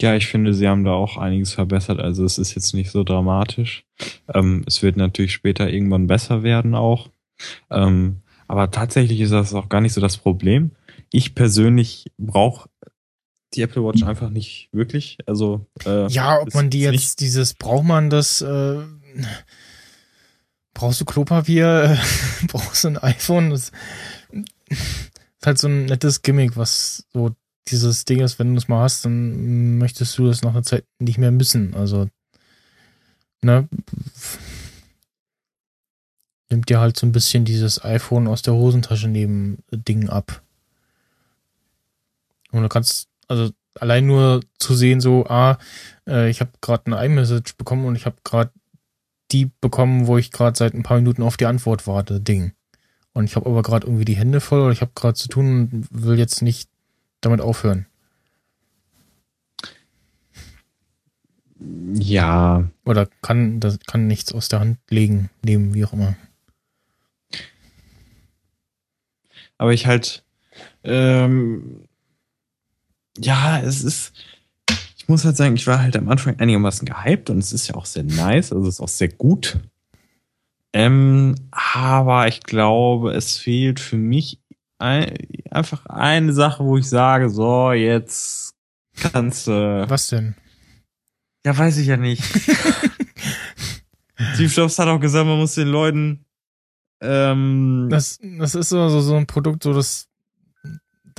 Ja, 0.00 0.16
ich 0.16 0.28
finde, 0.28 0.54
sie 0.54 0.66
haben 0.66 0.84
da 0.84 0.92
auch 0.92 1.18
einiges 1.18 1.52
verbessert. 1.52 2.00
Also 2.00 2.24
es 2.24 2.38
ist 2.38 2.54
jetzt 2.54 2.72
nicht 2.72 2.90
so 2.90 3.04
dramatisch. 3.04 3.84
Ähm, 4.32 4.64
es 4.66 4.82
wird 4.82 4.96
natürlich 4.96 5.32
später 5.32 5.68
irgendwann 5.68 6.06
besser 6.06 6.42
werden 6.42 6.74
auch. 6.74 7.10
Ähm, 7.70 8.22
aber 8.48 8.70
tatsächlich 8.70 9.20
ist 9.20 9.32
das 9.32 9.54
auch 9.54 9.68
gar 9.68 9.80
nicht 9.80 9.92
so 9.92 10.00
das 10.00 10.16
Problem. 10.16 10.72
Ich 11.12 11.34
persönlich 11.34 12.06
brauche 12.18 12.68
die 13.54 13.62
Apple 13.62 13.84
Watch 13.84 14.02
einfach 14.02 14.30
nicht 14.30 14.68
wirklich. 14.72 15.18
Also 15.26 15.66
äh, 15.84 16.08
ja, 16.08 16.40
ob 16.40 16.54
man 16.54 16.70
die 16.70 16.80
jetzt 16.80 17.20
dieses 17.20 17.54
braucht 17.54 17.84
man 17.84 18.10
das 18.10 18.40
äh, 18.42 18.78
brauchst 20.74 21.00
du 21.00 21.04
Klopapier, 21.04 21.98
brauchst 22.48 22.84
du 22.84 22.88
ein 22.88 22.98
iPhone? 22.98 23.50
Das 23.50 23.72
ist 24.68 25.46
halt 25.46 25.58
so 25.58 25.68
ein 25.68 25.86
nettes 25.86 26.22
Gimmick, 26.22 26.56
was 26.56 27.06
so 27.12 27.34
dieses 27.68 28.04
Ding 28.04 28.20
ist, 28.20 28.38
wenn 28.38 28.52
du 28.52 28.58
es 28.58 28.68
mal 28.68 28.82
hast, 28.82 29.04
dann 29.04 29.78
möchtest 29.78 30.16
du 30.18 30.26
das 30.26 30.42
nach 30.42 30.50
einer 30.50 30.62
Zeit 30.62 30.84
nicht 30.98 31.18
mehr 31.18 31.30
missen. 31.30 31.74
Also, 31.74 32.08
ne? 33.42 33.68
Nimmt 36.50 36.68
dir 36.68 36.80
halt 36.80 36.96
so 36.96 37.06
ein 37.06 37.12
bisschen 37.12 37.44
dieses 37.44 37.84
iPhone 37.84 38.26
aus 38.26 38.42
der 38.42 38.54
Hosentasche 38.54 39.08
neben 39.08 39.62
Ding 39.70 40.08
ab. 40.08 40.42
Und 42.50 42.62
du 42.62 42.68
kannst, 42.68 43.08
also 43.28 43.50
allein 43.78 44.06
nur 44.06 44.40
zu 44.58 44.74
sehen, 44.74 45.00
so, 45.00 45.26
ah, 45.26 45.58
äh, 46.08 46.28
ich 46.28 46.40
habe 46.40 46.50
gerade 46.60 46.86
eine 46.86 47.04
iMessage 47.04 47.56
bekommen 47.56 47.84
und 47.84 47.94
ich 47.94 48.06
habe 48.06 48.16
gerade 48.24 48.50
die 49.32 49.50
bekommen, 49.60 50.06
wo 50.06 50.18
ich 50.18 50.30
gerade 50.30 50.56
seit 50.56 50.74
ein 50.74 50.82
paar 50.82 50.98
Minuten 50.98 51.22
auf 51.22 51.36
die 51.36 51.46
Antwort 51.46 51.86
warte, 51.86 52.20
Ding. 52.20 52.52
Und 53.12 53.24
ich 53.24 53.36
habe 53.36 53.48
aber 53.48 53.62
gerade 53.62 53.86
irgendwie 53.86 54.04
die 54.04 54.16
Hände 54.16 54.40
voll 54.40 54.60
oder 54.60 54.72
ich 54.72 54.80
habe 54.80 54.92
gerade 54.94 55.14
zu 55.14 55.28
tun 55.28 55.68
und 55.72 55.88
will 55.90 56.18
jetzt 56.18 56.42
nicht 56.42 56.68
damit 57.20 57.40
aufhören. 57.40 57.86
Ja. 61.92 62.70
Oder 62.84 63.06
kann, 63.22 63.60
das 63.60 63.78
kann 63.80 64.06
nichts 64.06 64.32
aus 64.32 64.48
der 64.48 64.60
Hand 64.60 64.78
legen, 64.88 65.30
nehmen, 65.42 65.74
wie 65.74 65.84
auch 65.84 65.92
immer. 65.92 66.16
Aber 69.58 69.74
ich 69.74 69.86
halt, 69.86 70.24
ähm, 70.84 71.86
ja, 73.18 73.60
es 73.60 73.82
ist, 73.82 74.12
muss 75.10 75.26
halt 75.26 75.36
sagen, 75.36 75.56
ich 75.56 75.66
war 75.66 75.82
halt 75.82 75.96
am 75.96 76.08
Anfang 76.08 76.40
einigermaßen 76.40 76.86
gehypt 76.86 77.28
und 77.28 77.38
es 77.38 77.52
ist 77.52 77.68
ja 77.68 77.74
auch 77.74 77.84
sehr 77.84 78.04
nice, 78.04 78.52
also 78.52 78.66
es 78.66 78.76
ist 78.76 78.80
auch 78.80 78.88
sehr 78.88 79.08
gut. 79.08 79.58
Ähm, 80.72 81.34
aber 81.50 82.28
ich 82.28 82.40
glaube, 82.42 83.12
es 83.12 83.36
fehlt 83.36 83.80
für 83.80 83.98
mich 83.98 84.40
ein, 84.78 85.12
einfach 85.50 85.84
eine 85.86 86.32
Sache, 86.32 86.64
wo 86.64 86.78
ich 86.78 86.88
sage, 86.88 87.28
so, 87.28 87.72
jetzt 87.72 88.54
kannst 88.94 89.48
du. 89.48 89.84
Was 89.88 90.06
denn? 90.08 90.36
Ja, 91.44 91.56
weiß 91.56 91.76
ich 91.78 91.88
ja 91.88 91.96
nicht. 91.96 92.22
Steve 94.34 94.52
Jobs 94.52 94.78
hat 94.78 94.88
auch 94.88 95.00
gesagt, 95.00 95.26
man 95.26 95.38
muss 95.38 95.54
den 95.54 95.68
Leuten. 95.68 96.24
Ähm, 97.00 97.88
das, 97.90 98.18
das 98.38 98.54
ist 98.54 98.68
so, 98.68 98.88
so, 98.88 99.00
so 99.00 99.16
ein 99.16 99.26
Produkt, 99.26 99.62
so 99.62 99.72
das. 99.72 100.09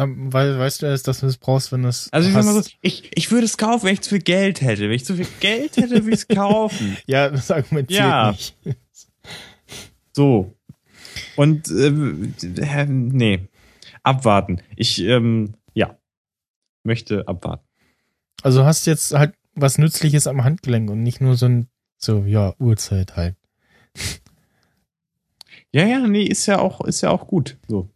Dann, 0.01 0.33
weil, 0.33 0.57
weißt 0.57 0.81
du 0.81 0.87
erst, 0.87 1.07
dass 1.07 1.19
du 1.19 1.27
es 1.27 1.37
brauchst, 1.37 1.71
wenn 1.71 1.85
es. 1.85 2.11
Also 2.11 2.27
ich 2.27 2.33
sag 2.33 2.43
mal 2.43 2.59
so, 2.59 2.67
ich, 2.81 3.11
ich 3.15 3.29
würde 3.29 3.45
es 3.45 3.55
kaufen, 3.55 3.85
wenn 3.85 3.93
ich 3.93 4.01
zu 4.01 4.09
viel 4.09 4.21
Geld 4.23 4.59
hätte. 4.59 4.81
Wenn 4.81 4.93
ich 4.93 5.05
zu 5.05 5.15
viel 5.15 5.27
Geld 5.39 5.77
hätte, 5.77 5.91
würde 5.91 6.09
ich 6.09 6.21
es 6.21 6.27
kaufen. 6.27 6.97
ja, 7.05 7.29
das 7.29 7.51
argumentiert 7.51 7.99
ja. 7.99 8.31
nicht. 8.31 8.57
So. 10.13 10.57
Und 11.35 11.69
äh, 11.69 12.85
nee, 12.87 13.47
abwarten. 14.01 14.61
Ich, 14.75 14.99
ähm, 15.03 15.53
ja, 15.75 15.99
möchte 16.83 17.27
abwarten. 17.27 17.63
Also 18.41 18.65
hast 18.65 18.87
jetzt 18.87 19.13
halt 19.13 19.35
was 19.53 19.77
Nützliches 19.77 20.25
am 20.25 20.43
Handgelenk 20.43 20.89
und 20.89 21.03
nicht 21.03 21.21
nur 21.21 21.35
so 21.35 21.45
ein, 21.45 21.67
so, 21.97 22.23
ja, 22.25 22.55
Uhrzeit 22.57 23.15
halt. 23.15 23.35
Ja, 25.71 25.85
ja, 25.85 25.99
nee, 26.07 26.23
ist 26.23 26.47
ja 26.47 26.57
auch, 26.57 26.81
ist 26.81 27.01
ja 27.01 27.11
auch 27.11 27.27
gut. 27.27 27.57
So. 27.67 27.87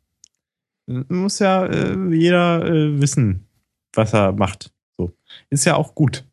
Muss 0.88 1.40
ja 1.40 1.66
äh, 1.66 1.96
jeder 2.14 2.66
äh, 2.66 3.02
wissen, 3.02 3.48
was 3.94 4.14
er 4.14 4.34
macht. 4.34 4.72
So. 4.98 5.12
Ist 5.50 5.66
ja 5.66 5.76
auch 5.76 5.96
gut. 5.96 6.26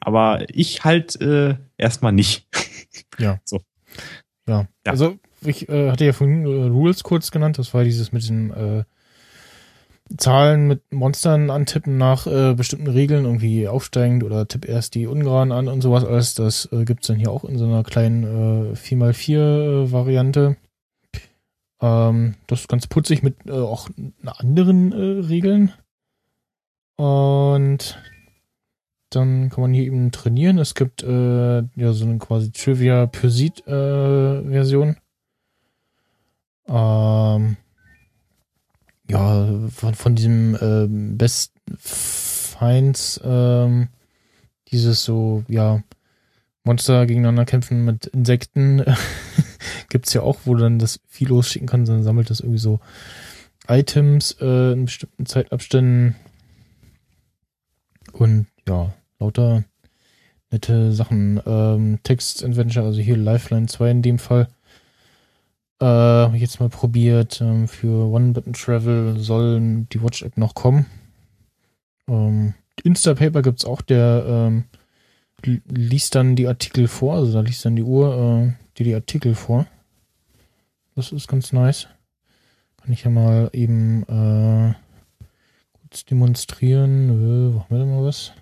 Aber 0.00 0.44
ich 0.48 0.84
halt 0.84 1.20
äh, 1.20 1.56
erstmal 1.76 2.12
nicht. 2.12 2.46
Ja. 3.18 3.40
so. 3.44 3.60
Ja. 4.46 4.66
ja. 4.86 4.92
Also 4.92 5.18
ich 5.42 5.68
äh, 5.68 5.90
hatte 5.90 6.04
ja 6.04 6.12
vorhin 6.12 6.44
äh, 6.44 6.66
Rules 6.68 7.02
kurz 7.02 7.30
genannt, 7.30 7.58
das 7.58 7.72
war 7.74 7.84
dieses 7.84 8.12
mit 8.12 8.26
den 8.28 8.50
äh, 8.50 8.84
Zahlen 10.16 10.66
mit 10.66 10.92
Monstern 10.92 11.50
antippen 11.50 11.96
nach 11.96 12.24
bestimmten 12.54 12.88
Regeln, 12.88 13.24
irgendwie 13.24 13.66
aufsteigend 13.66 14.24
oder 14.24 14.46
tipp 14.46 14.68
erst 14.68 14.94
die 14.94 15.06
ungeraden 15.06 15.52
an 15.52 15.68
und 15.68 15.80
sowas 15.80 16.04
alles. 16.04 16.34
Das 16.34 16.68
äh, 16.70 16.84
gibt's 16.84 17.06
dann 17.06 17.16
hier 17.16 17.30
auch 17.30 17.44
in 17.44 17.56
so 17.56 17.64
einer 17.64 17.82
kleinen 17.82 18.72
äh, 18.72 18.76
4x4 18.76 19.32
äh, 19.86 19.92
Variante. 19.92 20.56
Ähm, 21.82 22.36
das 22.46 22.60
ist 22.60 22.68
ganz 22.68 22.86
putzig 22.86 23.22
mit 23.22 23.34
äh, 23.46 23.50
auch 23.50 23.90
anderen 24.24 24.92
äh, 24.92 25.26
Regeln. 25.26 25.72
Und 26.96 27.98
dann 29.10 29.50
kann 29.50 29.60
man 29.60 29.74
hier 29.74 29.84
eben 29.84 30.12
trainieren. 30.12 30.58
Es 30.58 30.74
gibt 30.74 31.02
äh, 31.02 31.58
ja 31.58 31.92
so 31.92 32.04
eine 32.04 32.18
quasi 32.18 32.52
Trivia 32.52 33.06
Pursuit 33.06 33.66
äh, 33.66 34.42
Version. 34.42 34.96
Ähm, 36.68 37.56
ja, 39.10 39.68
von, 39.68 39.94
von 39.94 40.14
diesem 40.14 40.56
ähm, 40.60 41.18
Best 41.18 41.52
Finds, 41.76 43.20
ähm, 43.24 43.88
dieses 44.68 45.04
so, 45.04 45.44
ja, 45.48 45.82
Monster 46.64 47.06
gegeneinander 47.06 47.44
kämpfen 47.44 47.84
mit 47.84 48.06
Insekten 48.06 48.84
gibt's 49.88 50.12
ja 50.12 50.22
auch, 50.22 50.40
wo 50.44 50.54
dann 50.54 50.78
das 50.78 51.00
viel 51.08 51.28
losschicken 51.28 51.68
kannst, 51.68 51.90
dann 51.90 52.02
sammelt 52.02 52.30
das 52.30 52.40
irgendwie 52.40 52.58
so 52.58 52.80
Items 53.68 54.36
äh, 54.40 54.72
in 54.72 54.86
bestimmten 54.86 55.26
Zeitabständen 55.26 56.16
und 58.12 58.46
ja, 58.68 58.92
lauter 59.18 59.64
nette 60.50 60.92
Sachen. 60.92 61.40
Ähm, 61.46 61.98
Text-Adventure, 62.02 62.86
also 62.86 63.00
hier 63.00 63.16
Lifeline 63.16 63.66
2 63.66 63.90
in 63.90 64.02
dem 64.02 64.18
Fall. 64.18 64.48
Äh, 65.80 65.84
habe 65.84 66.36
ich 66.36 66.42
jetzt 66.42 66.60
mal 66.60 66.68
probiert. 66.68 67.40
Ähm, 67.40 67.66
für 67.66 68.06
One-Button-Travel 68.12 69.18
sollen 69.18 69.88
die 69.88 70.02
Watch-App 70.02 70.36
noch 70.36 70.54
kommen. 70.54 70.86
Ähm, 72.08 72.54
Instapaper 72.84 73.42
gibt's 73.42 73.64
auch, 73.64 73.80
der 73.80 74.24
ähm, 74.26 74.64
liest 75.44 76.14
dann 76.14 76.36
die 76.36 76.46
Artikel 76.46 76.88
vor, 76.88 77.14
also 77.14 77.32
da 77.32 77.40
liest 77.40 77.64
dann 77.64 77.76
die 77.76 77.82
Uhr 77.82 78.14
äh, 78.14 78.52
dir 78.82 78.90
die 78.90 78.94
Artikel 78.94 79.34
vor. 79.34 79.66
Das 80.94 81.12
ist 81.12 81.28
ganz 81.28 81.52
nice. 81.52 81.88
Kann 82.80 82.92
ich 82.92 83.04
ja 83.04 83.10
mal 83.10 83.50
eben 83.52 84.02
äh, 84.02 84.74
kurz 85.80 86.04
demonstrieren. 86.04 87.08
Äh, 87.10 87.54
machen 87.54 87.66
wir 87.70 87.78
da 87.78 87.84
mal 87.84 88.04
was? 88.04 88.32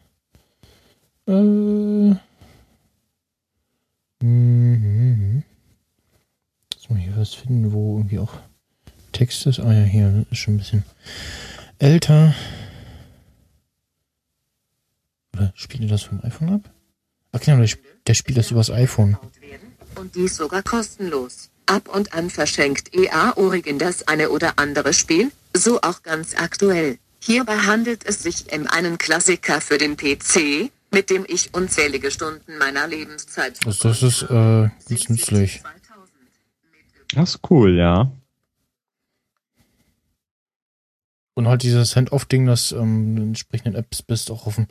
Äh. 1.27 2.17
Mhm. 4.25 5.43
Jetzt 6.73 6.91
mal 6.91 6.99
hier 6.99 7.17
was 7.17 7.35
finden, 7.35 7.73
wo 7.73 7.99
irgendwie 7.99 8.19
auch 8.19 8.35
Text 9.13 9.47
ist. 9.47 9.61
Ah 9.61 9.73
ja, 9.73 9.83
hier 9.83 10.27
ist 10.31 10.39
schon 10.39 10.55
ein 10.55 10.59
bisschen 10.59 10.85
älter. 11.79 12.35
Oder 15.35 15.53
spielt 15.55 15.91
das 15.91 16.03
vom 16.03 16.23
iPhone 16.25 16.51
ab? 16.51 16.71
Ach 17.33 17.41
genau, 17.41 17.59
der, 17.59 17.69
der 18.07 18.15
spielt 18.15 18.39
das 18.39 18.51
übers 18.51 18.71
iPhone. 18.71 19.17
Und 20.01 20.15
dies 20.15 20.37
sogar 20.37 20.63
kostenlos. 20.63 21.51
Ab 21.67 21.95
und 21.95 22.15
an 22.15 22.31
verschenkt 22.31 22.95
EA 22.95 23.37
Origin 23.37 23.79
das 23.79 24.09
eine 24.09 24.31
oder 24.31 24.55
andere 24.57 24.95
Spiel, 24.95 25.31
so 25.55 25.83
auch 25.83 26.03
ganz 26.03 26.35
aktuell. 26.35 26.97
Hierbei 27.21 27.59
handelt 27.59 28.07
es 28.07 28.23
sich 28.23 28.51
um 28.51 28.67
einen 28.67 28.97
Klassiker 28.97 29.61
für 29.61 29.77
den 29.77 29.99
PC, 29.99 30.71
mit 30.91 31.11
dem 31.11 31.27
ich 31.29 31.53
unzählige 31.53 32.11
Stunden 32.11 32.57
meiner 32.57 32.89
Lebenszeit. 32.89 33.59
Also 33.67 33.89
das 33.89 34.03
ist 34.03 34.23
äh, 34.23 34.71
ganz 34.89 35.09
nützlich. 35.11 35.63
Das 37.15 37.35
ist 37.35 37.41
cool, 37.51 37.77
ja. 37.77 38.11
Und 41.35 41.47
halt 41.47 41.63
dieses 41.63 41.95
Hand-Off-Ding, 41.95 42.47
dass 42.47 42.73
ähm, 42.73 43.17
du 43.17 43.23
in 43.23 43.29
entsprechenden 43.29 43.75
Apps 43.75 44.01
bist, 44.01 44.31
auch 44.31 44.47
auf 44.47 44.55
dem 44.55 44.67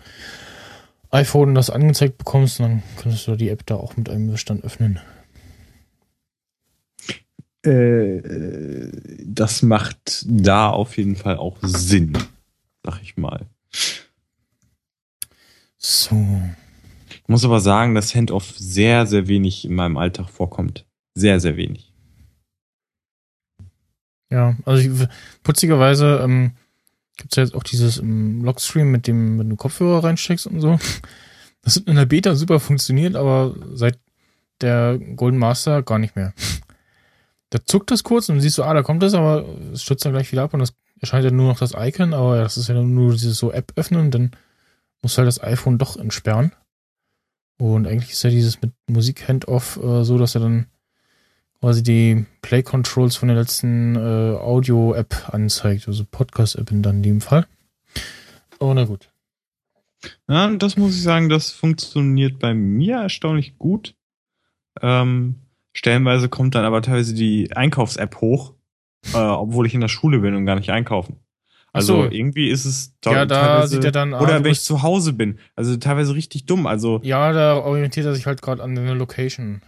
iPhone 1.11 1.53
das 1.53 1.69
angezeigt 1.69 2.17
bekommst, 2.17 2.59
dann 2.59 2.81
könntest 2.97 3.27
du 3.27 3.35
die 3.35 3.49
App 3.49 3.63
da 3.67 3.75
auch 3.75 3.95
mit 3.95 4.09
einem 4.09 4.31
Bestand 4.31 4.63
öffnen. 4.63 4.99
Äh, 7.63 8.21
das 9.25 9.61
macht 9.61 10.25
da 10.27 10.69
auf 10.69 10.97
jeden 10.97 11.15
Fall 11.15 11.37
auch 11.37 11.57
Sinn, 11.61 12.17
sag 12.83 13.01
ich 13.01 13.17
mal. 13.17 13.47
So. 15.77 16.41
Ich 17.09 17.27
muss 17.27 17.45
aber 17.45 17.59
sagen, 17.59 17.95
dass 17.95 18.15
Handoff 18.15 18.53
sehr, 18.57 19.05
sehr 19.05 19.27
wenig 19.27 19.65
in 19.65 19.75
meinem 19.75 19.97
Alltag 19.97 20.29
vorkommt. 20.29 20.85
Sehr, 21.15 21.39
sehr 21.39 21.57
wenig. 21.57 21.91
Ja, 24.31 24.55
also 24.65 24.81
ich, 24.81 25.07
putzigerweise 25.43 26.21
ähm, 26.23 26.51
gibt's 27.17 27.35
ja 27.35 27.43
jetzt 27.43 27.55
auch 27.55 27.63
dieses 27.63 27.97
im 27.97 28.43
Logstream 28.43 28.91
mit 28.91 29.07
dem, 29.07 29.39
wenn 29.39 29.49
du 29.49 29.55
Kopfhörer 29.55 30.03
reinsteckst 30.03 30.47
und 30.47 30.61
so. 30.61 30.79
Das 31.61 31.75
hat 31.75 31.87
in 31.87 31.95
der 31.95 32.05
Beta 32.05 32.35
super 32.35 32.59
funktioniert, 32.59 33.15
aber 33.15 33.53
seit 33.73 33.99
der 34.61 34.97
Golden 34.97 35.37
Master 35.37 35.83
gar 35.83 35.99
nicht 35.99 36.15
mehr. 36.15 36.33
Da 37.49 37.59
zuckt 37.65 37.91
das 37.91 38.03
kurz 38.03 38.29
und 38.29 38.35
du 38.35 38.41
siehst 38.41 38.55
so, 38.55 38.63
ah, 38.63 38.73
da 38.73 38.83
kommt 38.83 39.01
das, 39.01 39.13
aber 39.13 39.45
es 39.73 39.81
stürzt 39.81 40.05
dann 40.05 40.13
gleich 40.13 40.31
wieder 40.31 40.43
ab 40.43 40.53
und 40.53 40.59
das 40.59 40.73
erscheint 40.99 41.25
ja 41.25 41.31
nur 41.31 41.47
noch 41.47 41.59
das 41.59 41.73
Icon, 41.75 42.13
aber 42.13 42.37
das 42.37 42.57
ist 42.57 42.69
ja 42.69 42.75
nur 42.75 43.13
dieses 43.13 43.37
so 43.37 43.51
App 43.51 43.71
öffnen 43.75 44.11
dann 44.11 44.31
muss 45.01 45.17
halt 45.17 45.27
das 45.27 45.41
iPhone 45.41 45.77
doch 45.77 45.97
entsperren. 45.97 46.51
Und 47.57 47.87
eigentlich 47.87 48.11
ist 48.11 48.23
ja 48.23 48.29
dieses 48.29 48.61
mit 48.61 48.71
Musik 48.87 49.27
Handoff 49.27 49.77
äh, 49.77 50.03
so, 50.03 50.17
dass 50.17 50.35
er 50.35 50.41
dann 50.41 50.67
quasi 51.59 51.83
die 51.83 52.25
Play 52.41 52.63
Controls 52.63 53.15
von 53.17 53.27
der 53.27 53.37
letzten 53.37 53.95
äh, 53.95 53.99
Audio-App 54.37 55.33
anzeigt, 55.33 55.87
also 55.87 56.05
Podcast-App 56.05 56.71
in 56.71 57.03
dem 57.03 57.21
Fall. 57.21 57.47
Oh, 58.59 58.73
na 58.73 58.85
gut. 58.85 59.09
Ja, 60.29 60.49
das 60.55 60.77
muss 60.77 60.95
ich 60.95 61.03
sagen, 61.03 61.27
das 61.27 61.51
funktioniert 61.51 62.39
bei 62.39 62.53
mir 62.53 62.97
erstaunlich 62.97 63.57
gut. 63.57 63.95
Ähm, 64.81 65.35
stellenweise 65.73 66.29
kommt 66.29 66.55
dann 66.55 66.65
aber 66.65 66.81
teilweise 66.81 67.13
die 67.13 67.51
Einkaufs-App 67.55 68.21
hoch, 68.21 68.53
äh, 69.13 69.17
obwohl 69.17 69.65
ich 69.65 69.73
in 69.73 69.81
der 69.81 69.87
Schule 69.87 70.19
bin 70.19 70.35
und 70.35 70.45
gar 70.45 70.55
nicht 70.55 70.69
einkaufen. 70.69 71.17
Also 71.71 72.03
so. 72.03 72.09
irgendwie 72.09 72.49
ist 72.49 72.65
es 72.65 72.95
ja, 73.05 73.25
da 73.25 73.67
sieht 73.67 73.83
er 73.83 73.91
dann 73.91 74.13
oder 74.13 74.43
wenn 74.43 74.51
ich 74.51 74.61
zu 74.61 74.81
Hause 74.81 75.13
bin, 75.13 75.37
also 75.55 75.77
teilweise 75.77 76.15
richtig 76.15 76.45
dumm. 76.47 76.65
Also 76.65 76.99
ja, 77.03 77.31
da 77.31 77.57
orientiert 77.57 78.07
er 78.07 78.15
sich 78.15 78.25
halt 78.25 78.41
gerade 78.41 78.63
an 78.63 78.73
der 78.73 78.95
Location. 78.95 79.61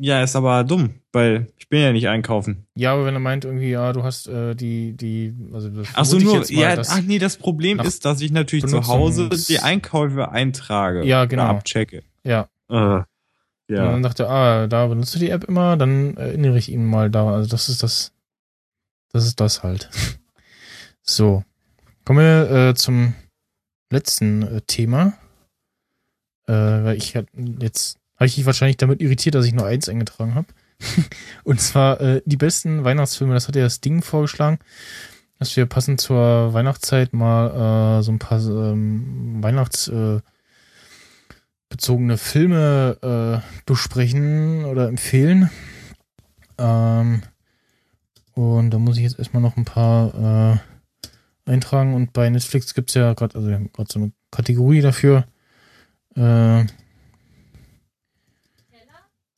Ja, 0.00 0.22
ist 0.22 0.36
aber 0.36 0.62
dumm, 0.64 0.94
weil 1.12 1.48
ich 1.56 1.68
bin 1.68 1.80
ja 1.80 1.92
nicht 1.92 2.08
einkaufen. 2.08 2.66
Ja, 2.76 2.92
aber 2.92 3.06
wenn 3.06 3.14
er 3.14 3.20
meint 3.20 3.44
irgendwie, 3.44 3.70
ja, 3.70 3.92
du 3.92 4.04
hast 4.04 4.28
äh, 4.28 4.54
die, 4.54 4.96
die, 4.96 5.34
also 5.52 5.70
das 5.70 5.88
Ach 5.94 6.04
so, 6.04 6.18
nur, 6.18 6.36
mal, 6.36 6.50
ja, 6.50 6.76
ach 6.78 7.00
nee, 7.02 7.18
das 7.18 7.36
Problem 7.36 7.80
ist, 7.80 8.04
dass 8.04 8.20
ich 8.20 8.30
natürlich 8.30 8.66
zu 8.66 8.86
Hause 8.86 9.28
die 9.48 9.58
Einkäufe 9.58 10.30
eintrage. 10.30 11.04
Ja, 11.04 11.24
genau. 11.24 11.44
Abchecke. 11.44 12.04
Ja. 12.22 12.48
Äh, 12.68 13.02
ja. 13.68 13.84
Und 13.84 13.92
dann 13.92 14.02
dachte 14.02 14.24
er, 14.24 14.30
ah, 14.30 14.66
da 14.66 14.86
benutzt 14.86 15.14
du 15.14 15.18
die 15.18 15.30
App 15.30 15.44
immer, 15.44 15.76
dann 15.76 16.16
erinnere 16.16 16.58
ich 16.58 16.70
ihn 16.70 16.84
mal 16.84 17.10
da. 17.10 17.32
Also 17.32 17.48
das 17.48 17.68
ist 17.68 17.82
das, 17.82 18.12
das 19.12 19.26
ist 19.26 19.40
das 19.40 19.62
halt. 19.62 19.90
so. 21.02 21.44
Kommen 22.04 22.20
wir 22.20 22.50
äh, 22.50 22.74
zum 22.74 23.14
letzten 23.90 24.42
äh, 24.42 24.60
Thema. 24.62 25.12
Äh, 26.46 26.52
weil 26.52 26.96
ich 26.96 27.12
jetzt 27.60 27.98
habe 28.16 28.26
ich 28.26 28.34
dich 28.34 28.46
wahrscheinlich 28.46 28.78
damit 28.78 29.00
irritiert, 29.00 29.34
dass 29.34 29.46
ich 29.46 29.52
nur 29.52 29.66
eins 29.66 29.88
eingetragen 29.88 30.34
habe. 30.34 30.48
und 31.44 31.60
zwar 31.60 32.00
äh, 32.00 32.22
die 32.24 32.36
besten 32.36 32.84
Weihnachtsfilme. 32.84 33.34
Das 33.34 33.48
hat 33.48 33.56
ja 33.56 33.62
das 33.62 33.80
Ding 33.80 34.02
vorgeschlagen, 34.02 34.58
dass 35.38 35.56
wir 35.56 35.66
passend 35.66 36.00
zur 36.00 36.52
Weihnachtszeit 36.54 37.12
mal 37.12 37.98
äh, 37.98 38.02
so 38.02 38.12
ein 38.12 38.18
paar 38.18 38.40
ähm, 38.40 39.42
Weihnachtsbezogene 39.42 40.22
äh, 40.22 40.37
Filme 42.16 43.42
äh, 43.42 43.62
besprechen 43.66 44.64
oder 44.64 44.88
empfehlen. 44.88 45.50
Ähm, 46.58 47.22
und 48.34 48.70
da 48.70 48.78
muss 48.78 48.96
ich 48.96 49.02
jetzt 49.02 49.18
erstmal 49.18 49.42
noch 49.42 49.56
ein 49.56 49.64
paar 49.64 50.62
äh, 51.46 51.50
eintragen. 51.50 51.94
Und 51.94 52.12
bei 52.12 52.28
Netflix 52.28 52.74
gibt's 52.74 52.94
ja 52.94 53.14
gerade, 53.14 53.36
also 53.36 53.48
gerade 53.48 53.92
so 53.92 53.98
eine 53.98 54.12
Kategorie 54.30 54.80
dafür. 54.80 55.26
Äh, 56.16 56.64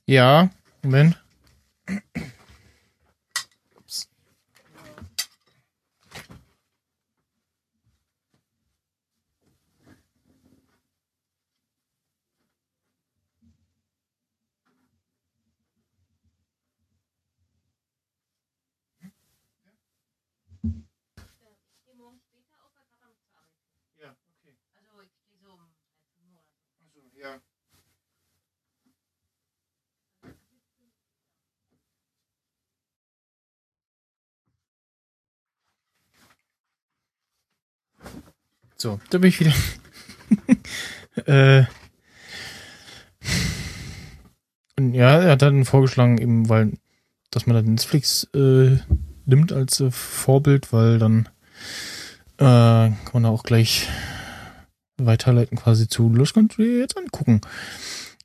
ja, 0.07 0.51
Moment. 0.82 1.23
So, 38.81 38.98
da 39.11 39.19
bin 39.19 39.28
ich 39.28 39.40
wieder. 39.40 39.52
äh, 41.27 41.65
ja, 44.81 45.20
er 45.20 45.32
hat 45.32 45.43
dann 45.43 45.66
vorgeschlagen, 45.66 46.16
eben 46.16 46.48
weil, 46.48 46.73
dass 47.31 47.47
man 47.47 47.57
dann 47.57 47.66
Netflix 47.66 48.24
äh, 48.35 48.78
nimmt 49.27 49.52
als 49.52 49.81
äh, 49.81 49.90
Vorbild, 49.90 50.73
weil 50.73 50.98
dann 50.98 51.28
äh, 52.39 52.89
kann 52.89 53.11
man 53.12 53.24
da 53.24 53.28
auch 53.28 53.43
gleich 53.43 53.86
weiterleiten 54.97 55.59
quasi 55.59 55.86
zu 55.86 56.09
Los 56.09 56.32
Country 56.32 56.78
jetzt 56.78 56.97
angucken. 56.97 57.43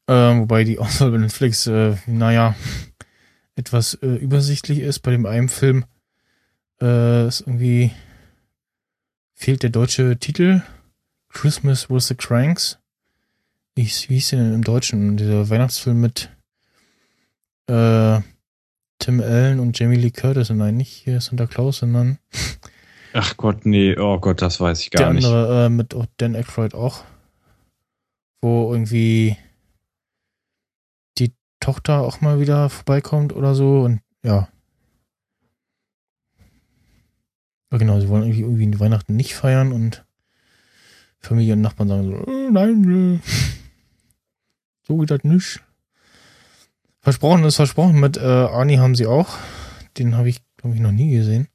Äh, 0.08 0.14
wobei 0.14 0.64
die 0.64 0.80
Auswahl 0.80 1.12
bei 1.12 1.18
Netflix, 1.18 1.68
äh, 1.68 1.98
naja, 2.08 2.56
etwas 3.58 3.96
äh, 3.96 4.08
übersichtlich 4.08 4.80
ist. 4.80 5.00
Bei 5.00 5.12
dem 5.12 5.26
einen 5.26 5.50
Film 5.50 5.84
äh, 6.80 7.28
ist 7.28 7.42
irgendwie 7.42 7.92
fehlt 9.36 9.62
der 9.62 9.70
deutsche 9.70 10.18
Titel. 10.18 10.64
Christmas 11.30 11.90
with 11.90 12.08
the 12.08 12.16
Cranks. 12.16 12.80
Wie, 13.76 13.84
wie 13.84 14.16
hieß 14.16 14.30
der 14.30 14.40
denn 14.40 14.54
im 14.54 14.64
Deutschen? 14.64 15.18
Dieser 15.18 15.50
Weihnachtsfilm 15.50 16.00
mit 16.00 16.30
äh, 17.68 18.22
Tim 19.00 19.22
Allen 19.22 19.60
und 19.60 19.78
Jamie 19.78 19.98
Lee 19.98 20.12
Curtis. 20.12 20.50
Nein, 20.50 20.78
nicht 20.78 20.92
hier 20.92 21.20
Santa 21.20 21.46
Claus, 21.46 21.80
sondern. 21.80 22.18
Ach 23.14 23.38
Gott, 23.38 23.66
nee, 23.66 23.98
oh 23.98 24.20
Gott, 24.20 24.42
das 24.42 24.60
weiß 24.60 24.82
ich 24.82 24.92
gar 24.92 25.14
nicht. 25.14 25.26
Der 25.26 25.32
andere 25.32 25.66
äh, 25.66 25.70
mit 25.70 25.96
Dan 26.18 26.36
Aykroyd 26.36 26.74
auch. 26.74 27.04
Wo 28.42 28.72
irgendwie 28.72 29.38
die 31.18 31.34
Tochter 31.60 32.02
auch 32.02 32.22
mal 32.22 32.40
wieder 32.40 32.70
vorbeikommt 32.70 33.34
oder 33.34 33.56
so 33.56 33.82
und 33.82 34.02
ja. 34.24 34.48
Ja, 37.76 37.80
genau, 37.80 38.00
sie 38.00 38.08
wollen 38.08 38.24
irgendwie, 38.24 38.44
irgendwie 38.44 38.80
Weihnachten 38.80 39.18
nicht 39.18 39.36
feiern 39.36 39.74
und 39.74 40.06
Familie 41.20 41.56
und 41.56 41.62
Nachbarn 41.62 41.90
sagen 41.90 42.06
so, 42.06 42.24
oh, 42.26 42.50
nein, 42.50 43.22
so 44.88 44.96
geht 44.96 45.12
das 45.12 45.26
nicht. 45.26 45.60
Versprochen 47.02 47.44
ist 47.44 47.58
versprochen. 47.58 48.00
Mit 48.00 48.16
äh, 48.16 48.22
Arnie 48.22 48.78
haben 48.78 48.96
sie 48.96 49.08
auch. 49.08 49.28
Den 49.98 50.16
habe 50.16 50.30
ich, 50.30 50.42
glaube 50.56 50.74
ich, 50.74 50.82
noch 50.82 50.94
nie 50.94 51.12
gesehen. 51.12 51.50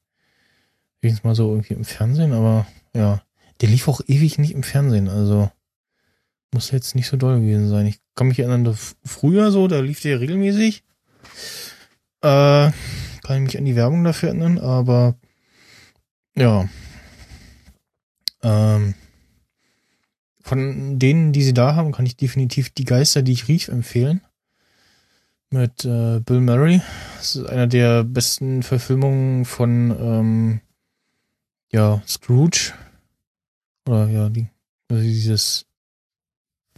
Wenigstens 1.00 1.24
mal 1.24 1.34
so 1.34 1.52
irgendwie 1.52 1.72
im 1.72 1.86
Fernsehen, 1.86 2.34
aber 2.34 2.66
ja. 2.94 3.22
Der 3.62 3.70
lief 3.70 3.88
auch 3.88 4.02
ewig 4.06 4.36
nicht 4.38 4.52
im 4.52 4.62
Fernsehen, 4.62 5.08
also 5.08 5.50
muss 6.52 6.70
jetzt 6.70 6.94
nicht 6.96 7.08
so 7.08 7.16
doll 7.16 7.40
gewesen 7.40 7.70
sein. 7.70 7.86
Ich 7.86 7.98
kann 8.14 8.28
mich 8.28 8.38
erinnern, 8.38 8.76
früher 9.06 9.50
so, 9.52 9.68
da 9.68 9.80
lief 9.80 10.02
der 10.02 10.20
regelmäßig. 10.20 10.84
Äh, 12.20 12.72
kann 13.22 13.36
ich 13.36 13.40
mich 13.40 13.56
an 13.56 13.64
die 13.64 13.76
Werbung 13.76 14.04
dafür 14.04 14.28
erinnern, 14.28 14.58
aber 14.58 15.16
ja. 16.34 16.68
Ähm, 18.42 18.94
von 20.40 20.98
denen, 20.98 21.32
die 21.32 21.42
sie 21.42 21.54
da 21.54 21.74
haben, 21.74 21.92
kann 21.92 22.06
ich 22.06 22.16
definitiv 22.16 22.70
die 22.70 22.84
Geister, 22.84 23.22
die 23.22 23.32
ich 23.32 23.48
rief, 23.48 23.68
empfehlen. 23.68 24.22
Mit 25.50 25.84
äh, 25.84 26.20
Bill 26.20 26.40
Murray. 26.40 26.80
Das 27.16 27.36
ist 27.36 27.46
einer 27.46 27.66
der 27.66 28.04
besten 28.04 28.62
Verfilmungen 28.62 29.44
von 29.44 29.90
ähm, 30.00 30.60
ja, 31.70 32.02
Scrooge. 32.06 32.72
Oder 33.86 34.08
ja, 34.08 34.28
die, 34.28 34.48
also 34.88 35.02
dieses, 35.02 35.66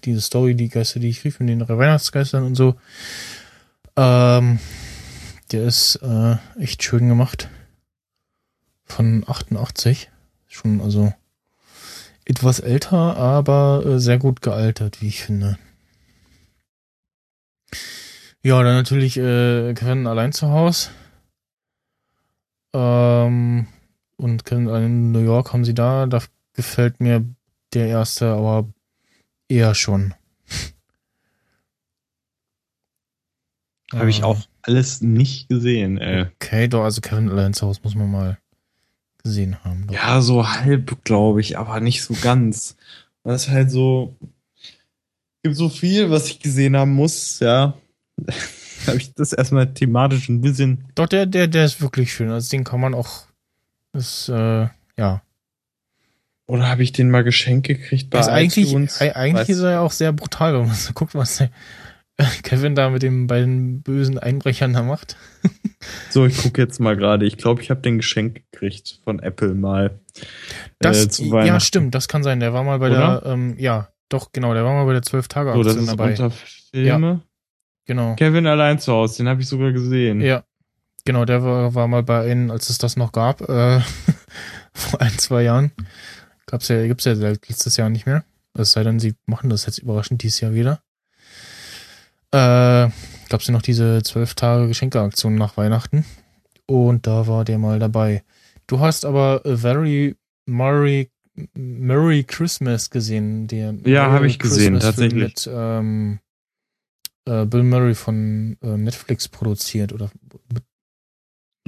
diese 0.05 0.21
Story, 0.21 0.55
die 0.55 0.69
Geister, 0.69 1.01
die 1.01 1.09
ich 1.09 1.25
rief, 1.25 1.39
mit 1.39 1.49
den 1.49 1.67
Weihnachtsgeistern 1.67 2.45
und 2.45 2.55
so. 2.55 2.75
Ähm, 3.97 4.59
der 5.53 5.65
ist 5.65 5.97
äh, 5.97 6.37
echt 6.59 6.83
schön 6.83 7.09
gemacht 7.09 7.49
von 8.93 9.25
88. 9.27 10.11
Schon 10.47 10.81
also 10.81 11.13
etwas 12.25 12.61
älter, 12.61 13.17
aber 13.17 13.85
äh, 13.85 13.99
sehr 13.99 14.19
gut 14.19 14.43
gealtert, 14.43 15.01
wie 15.01 15.09
ich 15.09 15.23
finde. 15.23 15.59
Ja, 18.43 18.63
dann 18.63 18.75
natürlich 18.75 19.17
äh, 19.17 19.73
Kevin 19.75 20.07
allein 20.07 20.33
zu 20.33 20.51
Hause. 20.51 20.91
Ähm, 22.75 23.67
und 24.17 24.45
Kevin 24.45 24.69
in 24.69 25.13
New 25.13 25.21
York 25.25 25.53
haben 25.53 25.65
sie 25.65 25.75
da. 25.75 26.07
Da 26.07 26.23
gefällt 26.53 27.01
mir 27.01 27.25
der 27.73 27.87
erste, 27.87 28.33
aber 28.33 28.69
eher 29.49 29.75
schon. 29.75 30.15
Habe 33.93 34.11
ich 34.11 34.23
auch 34.23 34.39
alles 34.63 35.03
nicht 35.03 35.49
gesehen, 35.49 35.99
ey. 35.99 36.27
Okay, 36.41 36.69
doch, 36.69 36.85
also 36.85 37.01
Kevin 37.01 37.29
allein 37.29 37.53
zu 37.53 37.67
Hause 37.67 37.81
muss 37.83 37.95
man 37.95 38.11
mal 38.11 38.39
gesehen 39.23 39.57
haben. 39.65 39.87
Doch. 39.87 39.95
Ja, 39.95 40.21
so 40.21 40.49
halb, 40.49 41.05
glaube 41.05 41.41
ich, 41.41 41.59
aber 41.59 41.81
nicht 41.81 42.03
so 42.03 42.15
ganz. 42.21 42.77
Das 43.25 43.45
ist 43.45 43.51
halt 43.51 43.71
so. 43.71 44.17
gibt 45.43 45.57
so 45.57 45.69
viel, 45.69 46.11
was 46.11 46.27
ich 46.29 46.41
gesehen 46.41 46.77
haben 46.77 46.93
muss, 46.93 47.41
ja. 47.41 47.75
habe 48.87 48.99
ich 48.99 49.15
das 49.15 49.33
erstmal 49.33 49.73
thematisch 49.73 50.29
ein 50.29 50.41
bisschen. 50.41 50.85
Doch, 50.95 51.07
der, 51.07 51.27
der, 51.27 51.49
der 51.49 51.65
ist 51.65 51.81
wirklich 51.81 52.13
schön. 52.13 52.31
Also 52.31 52.51
den 52.51 52.65
kann 52.65 52.81
man 52.81 52.95
auch. 52.95 53.27
Das, 53.93 54.29
äh, 54.29 54.69
ja. 54.97 55.23
Oder 56.47 56.69
habe 56.69 56.83
ich 56.83 56.93
den 56.93 57.11
mal 57.11 57.25
geschenkt 57.25 57.67
gekriegt 57.67 58.11
bei 58.11 58.19
also 58.19 58.31
eigentlich, 58.31 58.75
eigentlich 59.01 59.49
ist 59.49 59.61
er 59.61 59.71
ja 59.71 59.81
auch 59.81 59.93
sehr 59.93 60.13
brutal, 60.13 60.55
wenn 60.55 60.67
man 60.67 60.75
so 60.75 60.93
guckt, 60.93 61.15
was 61.15 61.39
der 61.39 61.51
Kevin 62.43 62.75
da 62.75 62.91
mit 62.91 63.03
den 63.03 63.27
beiden 63.27 63.83
bösen 63.83 64.19
Einbrechern 64.19 64.73
da 64.73 64.83
macht. 64.83 65.17
so, 66.11 66.27
ich 66.27 66.37
gucke 66.39 66.61
jetzt 66.61 66.81
mal 66.81 66.97
gerade. 66.97 67.27
Ich 67.27 67.37
glaube, 67.37 67.63
ich 67.63 67.71
habe 67.71 67.81
den 67.81 67.99
geschenkt 67.99 68.43
gekriegt 68.51 69.01
von 69.05 69.19
Apple 69.19 69.55
mal. 69.55 70.01
Das, 70.79 71.19
äh, 71.21 71.47
ja, 71.47 71.61
stimmt, 71.61 71.95
das 71.95 72.09
kann 72.09 72.23
sein. 72.23 72.41
Der 72.41 72.53
war 72.53 72.65
mal 72.65 72.79
bei 72.79 72.91
Oder? 72.91 73.21
der, 73.21 73.33
ähm, 73.33 73.57
ja, 73.59 73.89
doch, 74.09 74.33
genau, 74.33 74.53
der 74.55 74.65
war 74.65 74.75
mal 74.75 74.85
bei 74.85 74.93
der 74.93 75.03
12 75.03 75.29
Tage 75.29 75.51
Aktion 75.51 75.65
so, 75.65 75.71
das 75.71 75.83
ist 75.83 75.91
dabei. 75.91 76.11
Unter 76.11 76.31
Filme. 76.31 77.09
Ja, 77.09 77.21
genau. 77.87 78.15
Kevin 78.17 78.47
allein 78.47 78.79
zu 78.79 78.93
Hause, 78.93 79.19
den 79.19 79.29
habe 79.29 79.41
ich 79.41 79.49
sogar 79.49 79.73
gesehen. 79.73 80.21
Ja. 80.21 80.45
Genau, 81.05 81.25
der 81.25 81.43
war, 81.43 81.75
war 81.75 81.89
mal 81.89 82.03
bei 82.03 82.31
ihnen, 82.31 82.51
als 82.51 82.71
es 82.71 82.79
das 82.79 82.97
noch 82.97 83.11
gab, 83.13 83.41
äh, 83.41 83.81
vor 84.75 85.01
ein, 85.01 85.19
zwei 85.19 85.43
Jahren. 85.43 85.73
Gab's 86.47 86.69
ja, 86.69 86.87
gibt's 86.87 87.05
ja 87.05 87.13
letztes 87.13 87.77
Jahr 87.77 87.89
nicht 87.89 88.07
mehr. 88.07 88.25
Es 88.55 88.73
sei 88.73 88.85
denn, 88.85 89.01
sie 89.01 89.15
machen 89.27 89.51
das 89.51 89.67
jetzt 89.67 89.79
überraschend 89.79 90.23
dieses 90.23 90.41
Jahr 90.41 90.53
wieder. 90.53 90.83
Äh, 92.33 92.91
gab's 93.29 93.47
ja 93.47 93.53
noch 93.53 93.63
diese 93.63 94.03
zwölf 94.03 94.35
Tage 94.35 94.69
Geschenkeaktion 94.69 95.35
nach 95.35 95.57
Weihnachten. 95.57 96.05
Und 96.67 97.07
da 97.07 97.27
war 97.27 97.45
der 97.45 97.59
mal 97.59 97.79
dabei. 97.79 98.25
Du 98.67 98.81
hast 98.81 99.05
aber 99.05 99.43
A 99.45 99.57
Very 99.57 100.17
Merry, 100.47 101.11
Merry 101.55 102.25
Christmas 102.25 102.91
gesehen. 102.91 103.47
Den 103.49 103.83
ja, 103.85 104.11
habe 104.11 104.27
ich 104.27 104.39
gesehen, 104.39 104.81
tatsächlich. 104.81 105.23
Mit 105.23 105.51
ähm, 105.53 106.21
äh, 107.27 107.45
Bill 107.45 107.63
Murray 107.63 107.95
von 107.95 108.57
äh, 108.63 108.77
Netflix 108.77 109.29
produziert 109.29 109.93
oder 109.93 110.11
mit, 110.53 110.63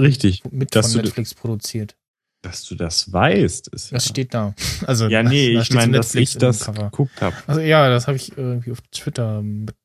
Richtig. 0.01 0.43
Mit 0.51 0.75
von 0.75 0.93
Netflix 0.93 1.35
produziert. 1.35 1.97
Dass 2.43 2.65
du 2.65 2.75
das 2.75 3.13
weißt, 3.13 3.69
ist. 3.69 3.93
Das 3.93 4.07
ja. 4.07 4.11
steht 4.11 4.35
da. 4.35 4.55
Also 4.87 5.09
ja, 5.09 5.23
nee, 5.23 5.59
ich 5.59 5.73
meine, 5.73 5.97
dass 5.97 6.15
ich 6.15 6.37
das 6.37 6.67
geguckt 6.67 7.23
habe. 7.23 7.37
Also 7.47 7.61
ja, 7.61 7.89
das 7.89 8.07
habe 8.07 8.17
ich 8.17 8.37
irgendwie 8.37 8.73
auf 8.73 8.81
Twitter 8.91 9.43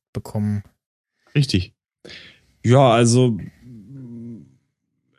mitbekommen. 0.10 0.64
Richtig. 1.36 1.74
Ja, 2.64 2.92
also 2.92 3.38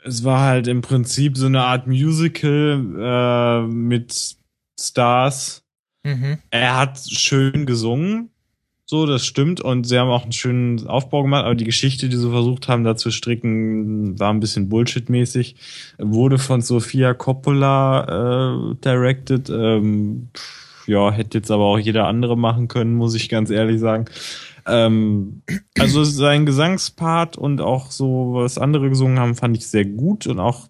es 0.05 0.25
war 0.25 0.41
halt 0.41 0.67
im 0.67 0.81
Prinzip 0.81 1.37
so 1.37 1.47
eine 1.47 1.62
Art 1.62 1.87
Musical 1.87 2.85
äh, 2.99 3.67
mit 3.67 4.37
Stars. 4.79 5.65
Mhm. 6.03 6.39
Er 6.51 6.77
hat 6.77 6.99
schön 6.99 7.67
gesungen, 7.67 8.31
so, 8.87 9.07
das 9.07 9.25
stimmt. 9.25 9.61
Und 9.61 9.85
sie 9.85 9.99
haben 9.99 10.11
auch 10.11 10.25
einen 10.25 10.33
schönen 10.33 10.87
Aufbau 10.89 11.23
gemacht, 11.23 11.45
aber 11.45 11.55
die 11.55 11.65
Geschichte, 11.65 12.09
die 12.09 12.17
sie 12.17 12.31
versucht 12.31 12.67
haben, 12.67 12.83
da 12.83 12.97
zu 12.97 13.11
stricken, 13.12 14.19
war 14.19 14.33
ein 14.33 14.41
bisschen 14.41 14.69
Bullshit-mäßig. 14.69 15.55
Wurde 15.99 16.39
von 16.39 16.61
Sofia 16.61 17.15
Coppola 17.15 18.73
äh, 18.73 18.75
directed. 18.85 19.49
Ähm, 19.49 20.31
ja, 20.87 21.12
hätte 21.12 21.39
jetzt 21.39 21.53
aber 21.53 21.65
auch 21.67 21.79
jeder 21.79 22.09
andere 22.09 22.37
machen 22.37 22.67
können, 22.67 22.97
muss 22.97 23.15
ich 23.15 23.29
ganz 23.29 23.51
ehrlich 23.51 23.79
sagen. 23.79 24.07
Ähm, 24.66 25.43
also 25.78 26.05
sein 26.05 26.47
Gesangspart 26.47 27.37
und 27.37 27.61
auch 27.61 27.91
so, 27.91 28.35
was 28.35 28.59
andere 28.59 28.89
gesungen 28.89 29.19
haben, 29.19 29.35
fand 29.35 29.57
ich 29.57 29.66
sehr 29.66 29.85
gut 29.85 30.27
und 30.27 30.39
auch 30.39 30.69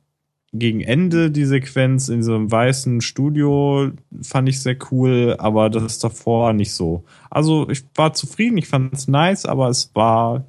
gegen 0.53 0.81
Ende 0.81 1.31
die 1.31 1.45
Sequenz 1.45 2.09
in 2.09 2.23
so 2.23 2.35
einem 2.35 2.51
weißen 2.51 3.01
Studio 3.01 3.93
fand 4.21 4.49
ich 4.49 4.61
sehr 4.61 4.77
cool, 4.91 5.37
aber 5.39 5.71
das 5.71 5.85
ist 5.85 6.05
davor 6.05 6.53
nicht 6.53 6.73
so. 6.73 7.05
Also 7.31 7.69
ich 7.71 7.85
war 7.95 8.15
zufrieden, 8.15 8.59
ich 8.59 8.67
fand 8.67 8.93
es 8.93 9.07
nice, 9.07 9.47
aber 9.47 9.69
es 9.69 9.95
war 9.95 10.45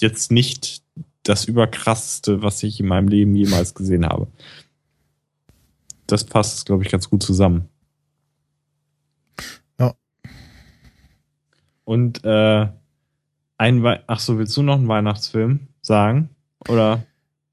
jetzt 0.00 0.32
nicht 0.32 0.82
das 1.24 1.44
überkrasseste, 1.44 2.40
was 2.40 2.62
ich 2.62 2.80
in 2.80 2.86
meinem 2.86 3.08
Leben 3.08 3.34
jemals 3.34 3.74
gesehen 3.74 4.06
habe. 4.06 4.28
Das 6.06 6.24
passt, 6.24 6.64
glaube 6.64 6.84
ich, 6.84 6.90
ganz 6.90 7.10
gut 7.10 7.22
zusammen. 7.22 7.68
Und 11.88 12.22
äh, 12.22 12.66
ein 13.56 13.82
We 13.82 14.00
Ach 14.06 14.20
so, 14.20 14.36
willst 14.36 14.54
du 14.58 14.62
noch 14.62 14.74
einen 14.74 14.88
Weihnachtsfilm 14.88 15.68
sagen? 15.80 16.28
Oder? 16.68 17.02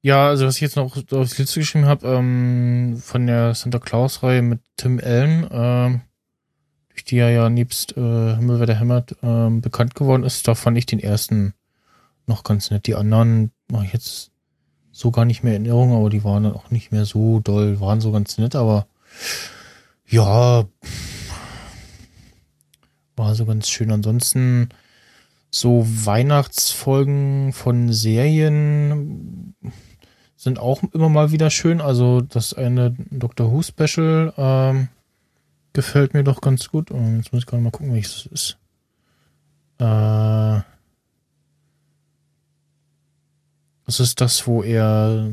Ja, 0.02 0.28
also 0.28 0.46
was 0.46 0.56
ich 0.56 0.62
jetzt 0.62 0.76
noch 0.76 0.98
auf 0.98 1.34
die 1.34 1.42
Liste 1.42 1.62
geschrieben 1.62 1.86
habe, 1.86 2.06
ähm, 2.06 2.98
von 3.02 3.28
der 3.28 3.56
Santa 3.56 3.80
Claus-Reihe 3.80 4.42
mit 4.42 4.60
Tim 4.76 5.00
Allen, 5.02 5.48
ähm, 5.50 6.02
durch 6.90 7.06
die 7.06 7.16
er 7.16 7.30
ja 7.30 7.50
nebst 7.50 7.96
äh, 7.96 8.36
Himmel, 8.36 8.60
wer 8.60 8.66
der 8.66 8.78
hämmert, 8.78 9.16
ähm, 9.24 9.62
bekannt 9.62 9.96
geworden 9.96 10.24
ist, 10.24 10.46
da 10.50 10.54
fand 10.54 10.78
ich 10.78 10.86
den 10.86 11.00
ersten 11.00 11.54
noch 12.28 12.44
ganz 12.44 12.72
nett. 12.72 12.88
Die 12.88 12.96
anderen 12.96 13.52
mache 13.72 13.86
ich 13.86 13.94
jetzt 13.94 14.32
so 14.92 15.12
gar 15.12 15.24
nicht 15.24 15.46
mehr 15.46 15.56
in 15.56 15.66
Erinnerung, 15.66 15.96
aber 15.96 16.10
die 16.10 16.26
waren 16.26 16.44
dann 16.44 16.56
auch 16.56 16.72
nicht 16.72 16.92
mehr 16.92 17.06
so 17.06 17.40
doll, 17.40 17.80
waren 17.80 18.02
so 18.02 18.12
ganz 18.12 18.38
nett, 18.38 18.54
aber 18.54 18.86
ja, 20.06 20.66
war 23.16 23.36
so 23.36 23.46
ganz 23.46 23.70
schön. 23.70 23.92
Ansonsten 23.92 24.70
so 25.52 25.86
Weihnachtsfolgen 25.88 27.54
von 27.54 27.92
Serien 27.94 29.56
sind 30.36 30.60
auch 30.60 30.84
immer 30.94 31.10
mal 31.10 31.32
wieder 31.32 31.50
schön. 31.50 31.82
Also 31.82 32.22
das 32.22 32.54
eine 32.54 32.96
Doctor 33.10 33.52
Who 33.52 33.62
Special 33.62 34.34
ähm, 34.38 34.90
gefällt 35.74 36.14
mir 36.14 36.24
doch 36.24 36.42
ganz 36.42 36.70
gut. 36.70 36.92
Und 36.92 37.18
jetzt 37.18 37.32
muss 37.32 37.44
ich 37.44 37.46
gerade 37.48 37.64
mal 37.64 37.72
gucken, 37.72 37.94
welches 37.94 38.26
es 38.26 38.26
ist. 38.26 38.58
Äh, 39.80 40.62
das 43.86 44.00
ist 44.00 44.20
das, 44.22 44.48
wo 44.48 44.64
er 44.64 45.32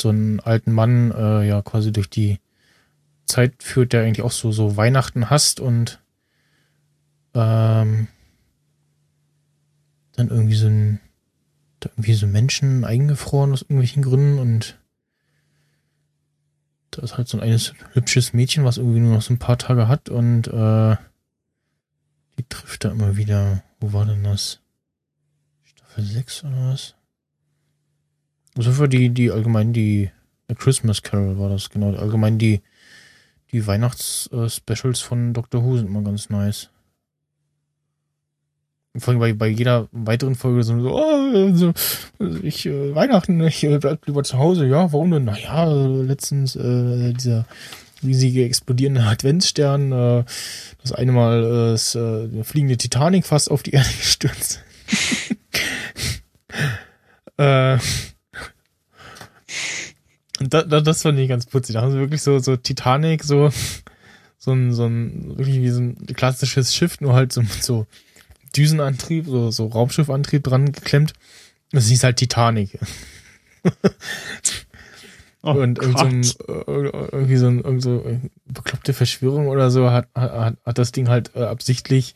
so 0.00 0.10
einen 0.10 0.40
alten 0.40 0.72
Mann 0.72 1.12
äh, 1.12 1.46
ja 1.46 1.62
quasi 1.62 1.92
durch 1.92 2.10
die 2.10 2.38
Zeit 3.26 3.62
führt, 3.62 3.92
der 3.92 4.02
eigentlich 4.02 4.22
auch 4.22 4.32
so, 4.32 4.52
so 4.52 4.76
Weihnachten 4.76 5.30
hasst 5.30 5.60
und 5.60 6.00
ähm, 7.34 8.08
dann 10.12 10.28
irgendwie 10.28 10.56
so 10.56 10.66
ein 10.66 11.00
irgendwie 11.82 12.12
so 12.12 12.26
Menschen 12.26 12.84
eingefroren 12.84 13.52
aus 13.52 13.62
irgendwelchen 13.62 14.02
Gründen 14.02 14.38
und 14.38 14.78
da 16.90 17.02
ist 17.02 17.16
halt 17.16 17.28
so 17.28 17.38
ein 17.38 17.42
eines 17.42 17.72
hübsches 17.92 18.32
Mädchen, 18.32 18.64
was 18.64 18.76
irgendwie 18.76 19.00
nur 19.00 19.14
noch 19.14 19.22
so 19.22 19.32
ein 19.32 19.38
paar 19.38 19.58
Tage 19.58 19.88
hat 19.88 20.08
und 20.08 20.48
äh, 20.48 20.96
die 22.36 22.44
trifft 22.48 22.84
da 22.84 22.90
immer 22.90 23.16
wieder. 23.16 23.62
Wo 23.80 23.92
war 23.92 24.04
denn 24.04 24.24
das? 24.24 24.60
Staffel 25.62 26.04
6 26.04 26.44
oder 26.44 26.72
was? 26.72 26.94
Also 28.56 28.72
für 28.72 28.88
die, 28.88 29.10
die 29.10 29.30
allgemein 29.30 29.72
die 29.72 30.10
A 30.48 30.54
Christmas 30.54 31.02
Carol 31.02 31.38
war 31.38 31.48
das, 31.48 31.70
genau. 31.70 31.94
Allgemein 31.94 32.38
die, 32.38 32.60
die 33.52 33.66
Weihnachts-Specials 33.66 35.00
von 35.00 35.32
Doctor 35.32 35.62
Who 35.62 35.76
sind 35.76 35.86
immer 35.86 36.02
ganz 36.02 36.28
nice. 36.28 36.70
Bei, 38.92 39.32
bei 39.34 39.46
jeder 39.46 39.88
weiteren 39.92 40.34
Folge 40.34 40.64
so, 40.64 40.74
oh, 40.74 41.54
so 41.54 41.72
ich, 42.42 42.66
äh, 42.66 42.92
Weihnachten, 42.92 43.40
ich 43.42 43.62
äh, 43.62 43.78
bleib 43.78 44.04
lieber 44.06 44.24
zu 44.24 44.36
Hause. 44.36 44.66
Ja, 44.66 44.92
warum 44.92 45.12
denn? 45.12 45.24
Naja, 45.24 45.64
letztens 45.64 46.56
äh, 46.56 47.12
dieser 47.12 47.46
riesige 48.02 48.44
explodierende 48.44 49.02
Adventsstern, 49.04 49.92
äh, 49.92 50.24
das 50.82 50.90
eine 50.90 51.12
Mal 51.12 51.44
äh, 51.44 51.74
ist 51.74 51.94
äh, 51.94 51.98
eine 51.98 52.42
fliegende 52.42 52.78
Titanic 52.78 53.26
fast 53.26 53.50
auf 53.50 53.62
die 53.62 53.70
Erde 53.72 53.90
gestürzt. 53.96 54.60
äh, 57.36 57.78
und 60.40 60.52
da, 60.52 60.62
da, 60.62 60.80
das 60.80 61.02
fand 61.02 61.18
ich 61.20 61.28
ganz 61.28 61.46
putzig. 61.46 61.74
Da 61.74 61.82
haben 61.82 61.92
sie 61.92 61.98
wirklich 61.98 62.22
so, 62.22 62.40
so 62.40 62.56
Titanic, 62.56 63.22
so, 63.22 63.50
so 64.36 64.52
ein, 64.52 64.72
so 64.72 64.86
ein, 64.86 65.38
wirklich 65.38 65.60
wie 65.60 65.68
so 65.68 65.80
ein 65.80 65.96
klassisches 66.14 66.74
Schiff, 66.74 67.00
nur 67.00 67.12
halt 67.12 67.32
so, 67.32 67.42
so 67.60 67.86
Düsenantrieb, 68.56 69.26
so, 69.26 69.50
so 69.50 69.66
Raumschiffantrieb 69.66 70.44
dran 70.44 70.72
geklemmt. 70.72 71.12
Das 71.72 71.86
hieß 71.86 72.04
halt 72.04 72.16
Titanic. 72.16 72.78
oh 75.42 75.52
und 75.52 75.78
irgend 75.78 75.98
so 75.98 76.04
ein, 76.04 76.22
irgendwie 77.12 77.36
so, 77.36 77.46
ein, 77.46 77.60
irgendwie 77.60 77.82
so 77.82 78.04
bekloppte 78.46 78.92
Verschwörung 78.92 79.48
oder 79.48 79.70
so 79.70 79.90
hat, 79.90 80.08
hat, 80.14 80.56
hat 80.64 80.78
das 80.78 80.92
Ding 80.92 81.08
halt 81.08 81.32
äh, 81.34 81.42
absichtlich 81.42 82.14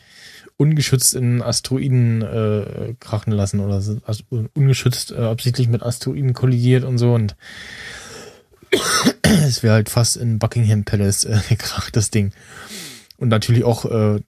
ungeschützt 0.57 1.15
in 1.15 1.43
Asteroiden 1.43 2.23
äh, 2.23 2.95
krachen 3.01 3.33
lassen 3.33 3.61
oder 3.61 3.81
so, 3.81 3.99
also 4.05 4.25
ungeschützt 4.55 5.11
äh, 5.11 5.17
absichtlich 5.17 5.69
mit 5.69 5.83
Asteroiden 5.83 6.33
kollidiert 6.33 6.85
und 6.85 6.99
so 6.99 7.13
und 7.13 7.35
es 9.23 9.63
wäre 9.63 9.75
halt 9.75 9.89
fast 9.89 10.17
in 10.17 10.39
Buckingham 10.39 10.85
Palace 10.85 11.25
äh, 11.25 11.39
gekracht, 11.49 11.97
das 11.97 12.11
Ding. 12.11 12.33
Und 13.17 13.29
natürlich 13.29 13.65
auch 13.65 13.85
äh, 13.85 14.21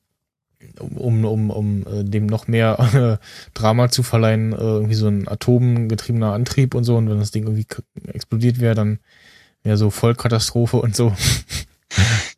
um, 0.79 1.25
um, 1.25 1.51
um 1.51 1.87
äh, 1.87 2.05
dem 2.05 2.27
noch 2.27 2.49
mehr 2.49 2.79
äh, 3.21 3.25
Drama 3.55 3.89
zu 3.89 4.03
verleihen, 4.03 4.53
äh, 4.53 4.57
irgendwie 4.57 4.95
so 4.95 5.09
ein 5.09 5.29
atomgetriebener 5.29 6.33
Antrieb 6.33 6.75
und 6.75 6.85
so. 6.85 6.97
Und 6.97 7.09
wenn 7.09 7.19
das 7.19 7.31
Ding 7.31 7.45
irgendwie 7.45 7.67
explodiert 8.13 8.61
wäre, 8.61 8.75
dann 8.75 8.99
mehr 9.65 9.77
so 9.77 9.91
Vollkatastrophe 9.91 10.77
und 10.79 10.95
so. 10.95 11.15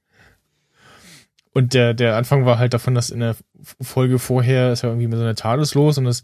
und 1.53 1.75
der, 1.75 1.95
der 1.95 2.17
Anfang 2.17 2.47
war 2.47 2.59
halt 2.59 2.75
davon, 2.75 2.95
dass 2.95 3.11
in 3.11 3.21
der 3.21 3.37
Folge 3.81 4.19
vorher 4.19 4.73
ist 4.73 4.83
ja 4.83 4.89
irgendwie 4.89 5.09
mit 5.09 5.19
so 5.19 5.25
einer 5.25 5.35
TARDIS 5.35 5.75
los 5.75 5.99
und 5.99 6.07
es 6.07 6.23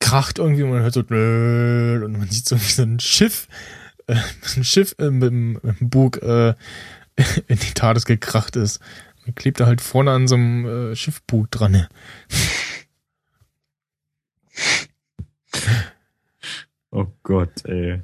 kracht 0.00 0.38
irgendwie 0.38 0.62
und 0.62 0.70
man 0.70 0.82
hört 0.82 0.94
so 0.94 1.00
und 1.00 2.12
man 2.18 2.28
sieht 2.30 2.48
so 2.48 2.56
wie 2.56 2.64
so 2.64 2.82
ein 2.82 2.98
Schiff, 3.00 3.48
äh, 4.06 4.16
ein 4.56 4.64
Schiff 4.64 4.94
äh, 4.98 5.10
mit, 5.10 5.32
mit 5.32 5.80
dem 5.80 5.90
Bug 5.90 6.22
äh, 6.22 6.54
in 7.46 7.58
die 7.58 7.74
TARDIS 7.74 8.06
gekracht 8.06 8.56
ist. 8.56 8.80
Klebt 9.34 9.60
da 9.60 9.66
halt 9.66 9.80
vorne 9.80 10.10
an 10.12 10.28
so 10.28 10.34
einem 10.34 10.92
äh, 10.92 10.96
Schiffbug 10.96 11.50
dran. 11.50 11.86
oh 16.90 17.06
Gott, 17.22 17.64
ey. 17.64 18.02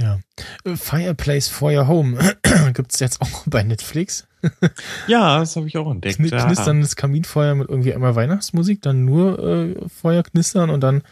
Ja. 0.00 0.20
Äh, 0.64 0.76
Fireplace 0.76 1.48
for 1.48 1.72
Your 1.72 1.88
Home 1.88 2.18
gibt's 2.74 3.00
jetzt 3.00 3.20
auch 3.20 3.42
bei 3.46 3.62
Netflix. 3.62 4.26
ja, 5.08 5.40
das 5.40 5.56
habe 5.56 5.66
ich 5.66 5.76
auch 5.76 5.90
entdeckt. 5.90 6.16
Kn 6.16 6.28
knisterndes 6.28 6.94
Kaminfeuer 6.94 7.54
mit 7.56 7.68
irgendwie 7.68 7.92
einmal 7.92 8.14
Weihnachtsmusik, 8.14 8.80
dann 8.82 9.04
nur 9.04 9.38
äh, 9.38 9.88
Feuer 9.88 10.22
knistern 10.22 10.70
und 10.70 10.80
dann 10.80 11.02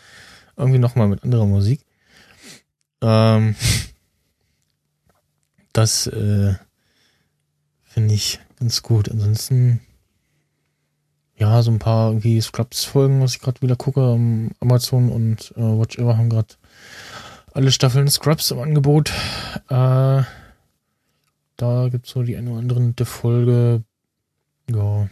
irgendwie 0.56 0.78
nochmal 0.78 1.08
mit 1.08 1.24
anderer 1.24 1.46
Musik. 1.46 1.80
Ähm, 3.02 3.56
das 5.72 6.06
äh, 6.06 6.54
finde 7.84 8.14
ich 8.14 8.38
ganz 8.58 8.82
gut. 8.82 9.10
Ansonsten, 9.10 9.80
ja, 11.36 11.62
so 11.62 11.70
ein 11.70 11.78
paar 11.78 12.10
irgendwie 12.10 12.40
Scrubs-Folgen, 12.40 13.20
was 13.20 13.34
ich 13.34 13.40
gerade 13.40 13.62
wieder 13.62 13.76
gucke. 13.76 14.00
Amazon 14.60 15.10
und 15.10 15.52
äh, 15.56 15.60
Watch 15.60 15.98
Ever 15.98 16.16
haben 16.16 16.30
gerade 16.30 16.54
alle 17.52 17.72
Staffeln 17.72 18.08
Scrubs 18.08 18.50
im 18.50 18.58
Angebot. 18.58 19.10
Äh, 19.68 20.22
da 21.56 21.88
gibt's 21.88 22.10
so 22.10 22.22
die 22.22 22.36
eine 22.36 22.50
oder 22.50 22.58
andere 22.58 23.04
Folge. 23.06 23.82
Ja. 24.70 25.08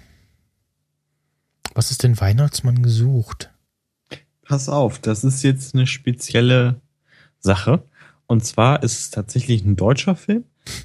Was 1.75 1.91
ist 1.91 2.03
denn 2.03 2.21
Weihnachtsmann 2.21 2.83
gesucht? 2.83 3.51
Pass 4.43 4.69
auf, 4.69 4.99
das 4.99 5.25
ist 5.25 5.43
jetzt 5.43 5.75
eine 5.75 5.87
spezielle 5.87 6.81
Sache. 7.39 7.83
Und 8.27 8.45
zwar 8.45 8.83
ist 8.83 8.99
es 8.99 9.11
tatsächlich 9.11 9.65
ein 9.65 9.77
deutscher 9.77 10.17
Film, 10.17 10.45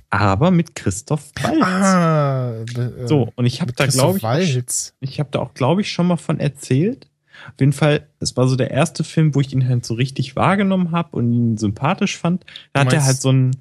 aber 0.10 0.52
mit 0.52 0.76
Christoph 0.76 1.32
Waltz. 1.42 1.64
Ah, 1.64 2.54
äh, 2.76 3.08
so, 3.08 3.32
und 3.36 3.46
ich 3.46 3.62
habe 3.62 3.74
da, 3.74 3.86
glaube 3.88 4.18
ich, 4.18 4.24
Waltz. 4.24 4.96
ich 5.00 5.20
habe 5.20 5.30
da 5.32 5.40
auch, 5.40 5.54
glaube 5.54 5.82
ich, 5.82 5.92
schon 5.92 6.08
mal 6.08 6.18
von 6.18 6.40
erzählt. 6.40 7.10
Auf 7.48 7.60
jeden 7.60 7.74
Fall, 7.74 8.08
es 8.20 8.36
war 8.36 8.48
so 8.48 8.56
der 8.56 8.72
erste 8.72 9.04
Film, 9.04 9.34
wo 9.34 9.42
ich 9.42 9.54
ihn 9.54 9.68
halt 9.68 9.86
so 9.86 9.94
richtig 9.94 10.36
wahrgenommen 10.36 10.92
habe 10.92 11.16
und 11.16 11.32
ihn 11.32 11.58
sympathisch 11.58 12.18
fand. 12.18 12.46
Da 12.74 12.82
hat 12.82 12.94
er 12.94 13.06
halt 13.06 13.18
so 13.18 13.30
einen 13.30 13.56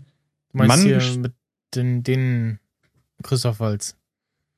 Mann 0.53 0.81
hier 0.81 1.01
mit 1.19 1.33
den, 1.75 2.03
den 2.03 2.59
Christoph 3.23 3.61
Waltz. 3.61 3.97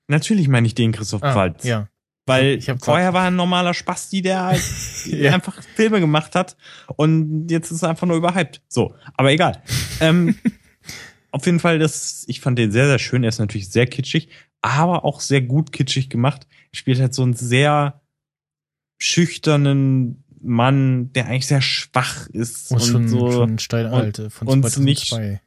Natürlich 0.09 0.49
meine 0.49 0.66
ich 0.66 0.74
den 0.74 0.93
Christoph 0.93 1.23
ah, 1.23 1.35
Waltz. 1.35 1.65
Ja. 1.65 1.89
Weil 2.27 2.61
vorher 2.81 3.12
war 3.12 3.24
er 3.24 3.28
ein 3.28 3.37
normaler 3.37 3.74
Spasti, 3.74 4.23
der 4.23 4.45
halt 4.45 4.62
ja. 5.07 5.35
einfach 5.35 5.62
Filme 5.74 6.01
gemacht 6.01 6.35
hat 6.35 6.57
und 6.97 7.49
jetzt 7.51 7.70
ist 7.70 7.82
er 7.82 7.91
einfach 7.91 8.07
nur 8.07 8.16
überhyped. 8.16 8.62
So, 8.69 8.95
aber 9.16 9.32
egal. 9.32 9.62
ähm, 10.01 10.37
auf 11.31 11.47
jeden 11.47 11.61
Fall, 11.61 11.78
das, 11.78 12.24
ich 12.28 12.40
fand 12.40 12.59
den 12.59 12.73
sehr, 12.73 12.86
sehr 12.86 12.98
schön. 12.98 13.23
Er 13.23 13.28
ist 13.28 13.39
natürlich 13.39 13.70
sehr 13.70 13.86
kitschig, 13.86 14.28
aber 14.61 15.05
auch 15.05 15.20
sehr 15.20 15.40
gut 15.43 15.73
kitschig 15.73 16.11
gemacht. 16.11 16.47
Er 16.73 16.77
spielt 16.77 17.01
halt 17.01 17.15
so 17.15 17.23
einen 17.23 17.35
sehr 17.35 18.01
schüchternen 18.98 20.24
Mann, 20.43 21.12
der 21.12 21.27
eigentlich 21.27 21.47
sehr 21.47 21.62
schwach 21.62 22.27
ist. 22.28 22.70
Und, 22.70 22.81
und 22.81 22.86
schon, 22.86 23.09
so. 23.09 23.32
Schon 23.32 23.59
steinalte 23.59 24.31
von 24.31 24.48
und 24.48 24.62
2002. 24.62 24.85
Nicht, 25.20 25.40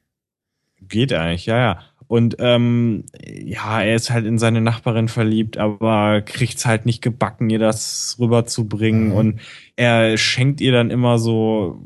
geht 0.90 1.14
eigentlich, 1.14 1.46
ja, 1.46 1.58
ja. 1.58 1.80
Und 2.08 2.36
ähm, 2.40 3.06
ja, 3.26 3.82
er 3.82 3.96
ist 3.96 4.12
halt 4.12 4.26
in 4.26 4.38
seine 4.38 4.62
Nachbarin 4.62 5.08
verliebt, 5.08 5.58
aber 5.58 6.22
kriegt's 6.22 6.66
halt 6.66 6.86
nicht 6.86 7.02
gebacken, 7.02 7.50
ihr 7.50 7.60
das 7.60 8.18
rüberzubringen. 8.20 9.08
Mhm. 9.08 9.14
Und 9.14 9.40
er 9.76 10.18
schenkt 10.18 10.62
ihr 10.62 10.72
dann 10.72 10.92
immer 10.92 11.18
so 11.18 11.84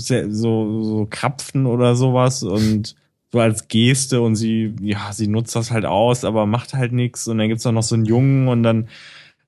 so, 0.00 0.82
so 0.82 1.06
Krapfen 1.10 1.66
oder 1.66 1.96
sowas 1.96 2.42
und 2.42 2.96
so 3.30 3.40
als 3.40 3.68
Geste 3.68 4.22
und 4.22 4.36
sie, 4.36 4.74
ja, 4.80 5.12
sie 5.12 5.26
nutzt 5.26 5.54
das 5.54 5.70
halt 5.70 5.84
aus, 5.84 6.24
aber 6.24 6.46
macht 6.46 6.74
halt 6.74 6.92
nichts. 6.92 7.28
Und 7.28 7.38
dann 7.38 7.48
gibt's 7.48 7.66
auch 7.66 7.72
noch 7.72 7.82
so 7.82 7.94
einen 7.94 8.06
Jungen 8.06 8.48
und 8.48 8.62
dann 8.62 8.88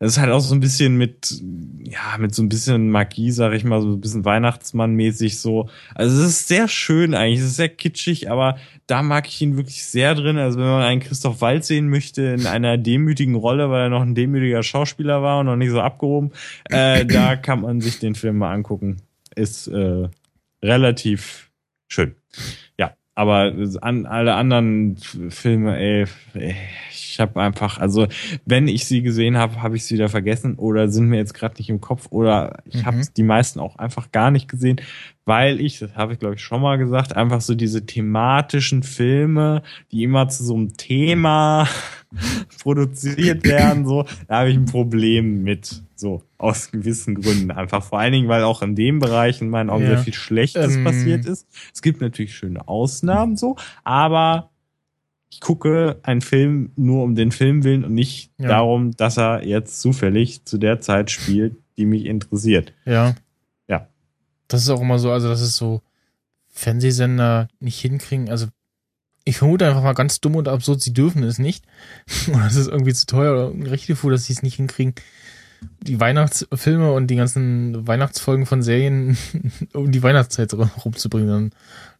das 0.01 0.13
ist 0.13 0.19
halt 0.19 0.33
auch 0.33 0.41
so 0.41 0.55
ein 0.55 0.61
bisschen 0.61 0.97
mit, 0.97 1.43
ja, 1.85 2.17
mit 2.19 2.35
so 2.35 2.43
ein 2.43 2.49
bisschen 2.49 2.89
Magie, 2.91 3.31
sag 3.33 3.53
ich 3.53 3.65
mal, 3.65 3.83
so 3.83 3.89
ein 3.89 4.01
bisschen 4.01 4.25
Weihnachtsmann-mäßig 4.25 5.39
so. 5.39 5.69
Also 5.95 6.23
es 6.23 6.29
ist 6.29 6.49
sehr 6.49 6.69
schön 6.69 7.13
eigentlich, 7.15 7.41
es 7.41 7.49
ist 7.49 7.57
sehr 7.57 7.69
kitschig, 7.69 8.31
aber 8.31 8.57
da 8.87 9.03
mag 9.03 9.29
ich 9.29 9.43
ihn 9.43 9.59
wirklich 9.59 9.85
sehr 9.85 10.15
drin. 10.15 10.39
Also 10.39 10.59
wenn 10.59 10.69
man 10.69 10.83
einen 10.83 11.01
Christoph 11.03 11.43
Wald 11.43 11.67
sehen 11.67 11.91
möchte 11.91 12.23
in 12.23 12.47
einer 12.47 12.79
demütigen 12.79 13.35
Rolle, 13.35 13.69
weil 13.69 13.83
er 13.83 13.89
noch 13.91 14.01
ein 14.01 14.15
demütiger 14.15 14.63
Schauspieler 14.63 15.21
war 15.21 15.41
und 15.41 15.47
noch 15.47 15.57
nicht 15.57 15.71
so 15.71 15.83
abgehoben, 15.83 16.33
äh, 16.71 17.05
da 17.05 17.37
kann 17.37 17.61
man 17.61 17.83
sich 17.83 17.99
den 17.99 18.15
Film 18.15 18.39
mal 18.39 18.55
angucken. 18.55 19.03
Ist 19.37 19.69
äh, 19.69 20.09
relativ 20.63 21.51
schön. 21.89 22.17
Ja, 22.79 22.95
aber 23.15 23.55
an 23.81 24.07
alle 24.07 24.35
anderen 24.35 24.97
Filme, 25.31 25.79
ey, 25.79 26.07
ey 26.35 26.57
ich 27.11 27.21
habe 27.21 27.41
einfach, 27.41 27.79
also 27.79 28.07
wenn 28.45 28.69
ich 28.69 28.87
sie 28.87 29.03
gesehen 29.03 29.37
habe, 29.37 29.63
habe 29.63 29.77
ich 29.77 29.85
sie 29.85 29.95
wieder 29.95 30.09
vergessen 30.09 30.55
oder 30.55 30.89
sind 30.89 31.09
mir 31.09 31.17
jetzt 31.17 31.35
gerade 31.35 31.57
nicht 31.59 31.69
im 31.69 31.81
Kopf 31.81 32.07
oder 32.11 32.63
ich 32.65 32.83
mhm. 32.83 32.87
habe 32.87 33.01
die 33.17 33.23
meisten 33.23 33.61
auch 33.61 33.77
einfach 33.77 34.13
gar 34.13 34.31
nicht 34.31 34.49
gesehen, 34.49 34.81
weil 35.25 35.61
ich, 35.61 35.79
das 35.79 35.95
habe 35.97 36.13
ich 36.13 36.19
glaube 36.19 36.37
ich 36.37 36.43
schon 36.43 36.63
mal 36.63 36.79
gesagt, 36.79 37.17
einfach 37.17 37.41
so 37.41 37.55
diese 37.55 37.85
thematischen 37.85 38.83
Filme, 38.83 39.63
die 39.91 40.05
immer 40.05 40.29
zu 40.29 40.45
so 40.45 40.55
einem 40.55 40.77
Thema 40.77 41.69
produziert 42.63 43.45
werden, 43.45 43.87
so, 43.87 44.05
da 44.29 44.41
habe 44.41 44.51
ich 44.51 44.57
ein 44.57 44.67
Problem 44.67 45.43
mit. 45.43 45.83
So, 45.95 46.23
aus 46.39 46.71
gewissen 46.71 47.15
Gründen 47.15 47.51
einfach. 47.51 47.85
Vor 47.85 47.99
allen 47.99 48.13
Dingen, 48.13 48.29
weil 48.29 48.43
auch 48.43 48.63
in 48.63 48.75
dem 48.75 49.01
Bereich 49.01 49.43
in 49.43 49.51
meinen 49.51 49.69
Augen 49.69 49.83
ja. 49.83 49.91
sehr 49.91 49.99
viel 49.99 50.15
Schlechtes 50.15 50.77
ähm. 50.77 50.85
passiert 50.85 51.27
ist. 51.27 51.47
Es 51.75 51.83
gibt 51.83 52.01
natürlich 52.01 52.35
schöne 52.35 52.67
Ausnahmen 52.67 53.37
so, 53.37 53.57
aber 53.85 54.50
ich 55.31 55.41
gucke 55.41 55.99
einen 56.03 56.21
Film 56.21 56.73
nur 56.77 57.05
um 57.05 57.15
den 57.15 57.31
Film 57.31 57.63
willen 57.63 57.85
und 57.85 57.95
nicht 57.95 58.33
ja. 58.39 58.49
darum, 58.49 58.97
dass 58.97 59.17
er 59.17 59.47
jetzt 59.47 59.81
zufällig 59.81 60.45
zu 60.45 60.59
der 60.59 60.81
Zeit 60.81 61.11
spielt, 61.11 61.57
die 61.77 61.87
mich 61.87 62.05
interessiert. 62.05 62.73
Ja. 62.85 63.15
Ja. 63.69 63.89
Das 64.49 64.63
ist 64.63 64.71
auch 64.71 64.81
immer 64.81 64.99
so, 64.99 65.13
also 65.13 65.29
das 65.29 65.41
ist 65.41 65.57
so 65.57 65.83
Fernsehsender 66.49 67.49
nicht 67.61 67.81
hinkriegen. 67.81 68.29
Also 68.29 68.49
ich 69.25 69.37
vermute 69.37 69.67
einfach 69.67 69.83
mal 69.83 69.93
ganz 69.93 70.21
dumm 70.21 70.35
und 70.35 70.49
absurd, 70.49 70.81
sie 70.81 70.93
dürfen 70.93 71.23
es 71.23 71.39
nicht. 71.39 71.65
Oder 72.29 72.47
es 72.47 72.57
ist 72.57 72.69
irgendwie 72.69 72.95
zu 72.95 73.07
teuer 73.07 73.33
oder 73.33 73.55
ein 73.55 73.67
Rechte 73.67 73.95
dass 73.95 74.25
sie 74.25 74.33
es 74.33 74.43
nicht 74.43 74.57
hinkriegen, 74.57 74.95
die 75.83 76.01
Weihnachtsfilme 76.01 76.93
und 76.93 77.07
die 77.09 77.17
ganzen 77.17 77.87
Weihnachtsfolgen 77.87 78.47
von 78.47 78.63
Serien 78.63 79.17
um 79.75 79.93
die 79.93 80.03
Weihnachtszeit 80.03 80.53
rumzubringen. 80.85 81.29
Dann 81.29 81.51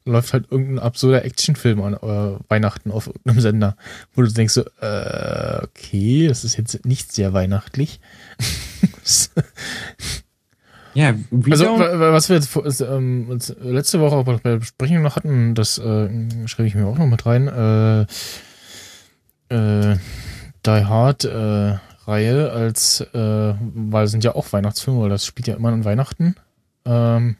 läuft 0.05 0.33
halt 0.33 0.51
irgendein 0.51 0.79
absurder 0.79 1.25
Actionfilm 1.25 1.83
an 1.83 1.95
äh, 1.95 2.39
Weihnachten 2.49 2.91
auf 2.91 3.07
irgendeinem 3.07 3.41
Sender, 3.41 3.77
wo 4.15 4.23
du 4.23 4.33
denkst 4.33 4.55
so, 4.55 4.63
äh, 4.81 5.63
okay, 5.63 6.29
das 6.29 6.45
ist 6.45 6.57
jetzt 6.57 6.85
nicht 6.87 7.13
sehr 7.13 7.33
weihnachtlich. 7.33 8.01
ja, 10.95 11.15
also 11.51 11.67
was 11.79 12.29
wir 12.29 12.37
jetzt 12.37 12.81
ähm, 12.81 13.39
letzte 13.61 14.01
Woche 14.01 14.17
auch 14.17 14.25
bei 14.25 14.37
der 14.37 14.59
Besprechung 14.59 15.03
noch 15.03 15.17
hatten, 15.17 15.55
das 15.55 15.79
äh, 15.79 16.09
schreibe 16.47 16.67
ich 16.67 16.75
mir 16.75 16.87
auch 16.87 16.99
noch 16.99 17.07
mit 17.07 17.27
rein. 17.27 17.49
Äh, 17.49 18.07
äh, 19.51 19.97
Die 20.67 20.85
Hard 20.85 21.25
äh, 21.25 21.79
Reihe 22.07 22.51
als, 22.51 23.01
äh, 23.01 23.55
weil 23.59 24.05
es 24.05 24.11
sind 24.11 24.25
ja 24.25 24.35
auch 24.35 24.53
Weihnachtsfilme, 24.53 25.01
weil 25.01 25.11
das 25.11 25.27
spielt 25.27 25.47
ja 25.47 25.55
immer 25.57 25.69
an 25.69 25.85
Weihnachten. 25.85 26.35
Ähm, 26.85 27.37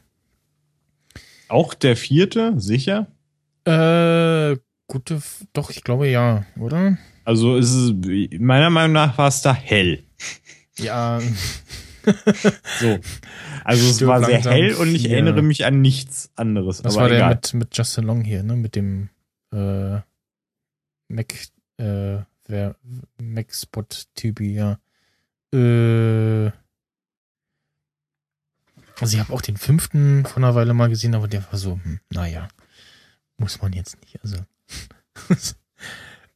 auch 1.51 1.73
der 1.73 1.95
vierte, 1.95 2.59
sicher? 2.59 3.07
Äh, 3.65 4.57
gute, 4.87 5.21
doch, 5.53 5.69
ich 5.69 5.83
glaube 5.83 6.07
ja, 6.07 6.45
oder? 6.59 6.97
Also 7.23 7.55
ist 7.57 7.73
es, 7.73 7.93
meiner 8.39 8.69
Meinung 8.69 8.93
nach 8.93 9.17
war 9.17 9.27
es 9.27 9.41
da 9.41 9.53
hell. 9.53 10.03
Ja. 10.77 11.19
so. 12.79 12.99
Also 13.63 13.89
es 13.89 14.05
war 14.05 14.23
sehr 14.23 14.41
hell 14.41 14.73
und 14.75 14.95
ich 14.95 15.09
erinnere 15.09 15.41
mich 15.41 15.65
an 15.65 15.81
nichts 15.81 16.31
anderes. 16.35 16.81
Das 16.81 16.95
aber 16.95 17.05
war 17.05 17.11
egal. 17.11 17.19
der 17.19 17.29
mit, 17.29 17.53
mit 17.53 17.77
Justin 17.77 18.05
Long 18.05 18.23
hier, 18.23 18.43
ne? 18.43 18.55
Mit 18.55 18.75
dem 18.75 19.09
äh, 19.53 19.99
Mac, 21.07 21.33
äh, 21.77 22.17
wer 22.47 22.75
Mac-Spot-Typi, 23.21 24.55
ja. 24.55 24.79
Äh, 25.53 26.51
also 29.01 29.15
ich 29.15 29.19
habe 29.19 29.33
auch 29.33 29.41
den 29.41 29.57
fünften 29.57 30.25
von 30.25 30.43
einer 30.43 30.55
Weile 30.55 30.73
mal 30.73 30.89
gesehen, 30.89 31.15
aber 31.15 31.27
der 31.27 31.43
war 31.51 31.57
so, 31.57 31.79
hm, 31.83 31.99
naja, 32.11 32.47
muss 33.37 33.61
man 33.61 33.73
jetzt 33.73 33.99
nicht. 34.01 34.21
Also 34.23 34.37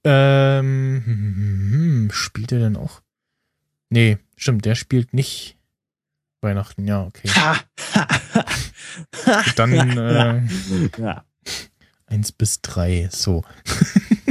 ähm, 0.04 1.04
hm, 1.06 1.16
hm, 1.16 1.72
hm, 1.72 2.12
spielt 2.12 2.52
er 2.52 2.60
denn 2.60 2.76
auch? 2.76 3.02
Nee, 3.90 4.18
stimmt, 4.36 4.66
der 4.66 4.76
spielt 4.76 5.14
nicht 5.14 5.58
Weihnachten, 6.42 6.88
ja, 6.88 7.04
okay. 7.04 7.30
Dann, 9.56 9.74
äh, 9.98 10.42
ja. 10.98 11.24
Eins 12.08 12.32
bis 12.32 12.62
drei, 12.62 13.10
so. 13.12 13.44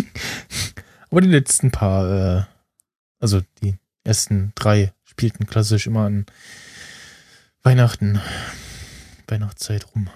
Aber 1.11 1.21
die 1.21 1.29
letzten 1.29 1.71
paar, 1.71 2.39
äh, 2.39 2.45
also 3.21 3.43
die 3.63 3.77
ersten 4.03 4.53
drei 4.55 4.93
spielten 5.05 5.47
klassisch 5.47 5.87
immer 5.87 6.07
an 6.07 6.27
Weihnachten, 7.65 8.21
Weihnachtszeit 9.27 9.87
rum. 9.95 10.11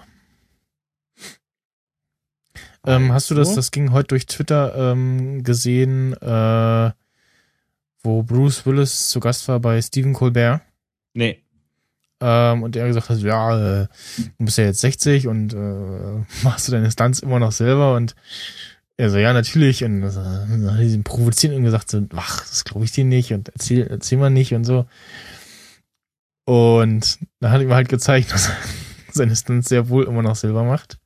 Ähm, 2.85 3.11
hast 3.11 3.31
du 3.31 3.35
das, 3.35 3.55
das 3.55 3.71
ging 3.71 3.91
heute 3.91 4.09
durch 4.09 4.27
Twitter 4.27 4.73
ähm, 4.75 5.43
gesehen, 5.43 6.13
äh, 6.13 6.91
wo 8.03 8.23
Bruce 8.23 8.65
Willis 8.67 9.09
zu 9.09 9.19
Gast 9.19 9.47
war 9.47 9.59
bei 9.59 9.81
Stephen 9.81 10.13
Colbert? 10.13 10.61
Nee. 11.13 11.41
Ähm, 12.21 12.61
und 12.61 12.75
er 12.75 12.87
gesagt 12.87 13.09
hat, 13.09 13.17
ja, 13.17 13.81
äh, 13.81 13.87
du 14.37 14.45
bist 14.45 14.59
ja 14.59 14.65
jetzt 14.65 14.81
60 14.81 15.27
und 15.27 15.53
äh, 15.53 16.23
machst 16.43 16.67
du 16.67 16.71
deine 16.71 16.91
Stunts 16.91 17.19
immer 17.19 17.39
noch 17.39 17.51
selber 17.51 17.95
und 17.95 18.15
er 18.95 19.09
so, 19.09 19.17
ja, 19.17 19.33
natürlich. 19.33 19.83
Und 19.83 20.03
äh, 20.03 20.11
dann 20.11 20.71
hat 20.71 20.79
er 20.79 20.85
ihn 20.85 21.03
provoziert 21.03 21.55
und 21.55 21.63
gesagt, 21.63 21.89
so, 21.89 22.05
ach, 22.15 22.41
das 22.41 22.63
glaube 22.63 22.85
ich 22.85 22.91
dir 22.91 23.05
nicht 23.05 23.33
und 23.33 23.49
erzähl, 23.49 23.87
erzähl 23.87 24.19
mal 24.19 24.29
nicht 24.29 24.53
und 24.53 24.65
so. 24.65 24.85
Und 26.49 27.19
da 27.39 27.51
hat 27.51 27.61
ihm 27.61 27.71
halt 27.71 27.89
gezeigt, 27.89 28.31
dass 28.33 28.49
er 28.49 28.57
seine 29.11 29.35
Stunts 29.35 29.69
sehr 29.69 29.87
wohl 29.87 30.05
immer 30.05 30.23
noch 30.23 30.35
selber 30.35 30.63
macht. 30.63 30.97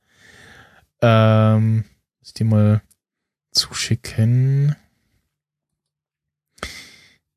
Ähm, 1.02 1.84
muss 2.20 2.28
ich 2.28 2.32
dir 2.32 2.46
mal 2.46 2.80
zuschicken. 3.50 4.74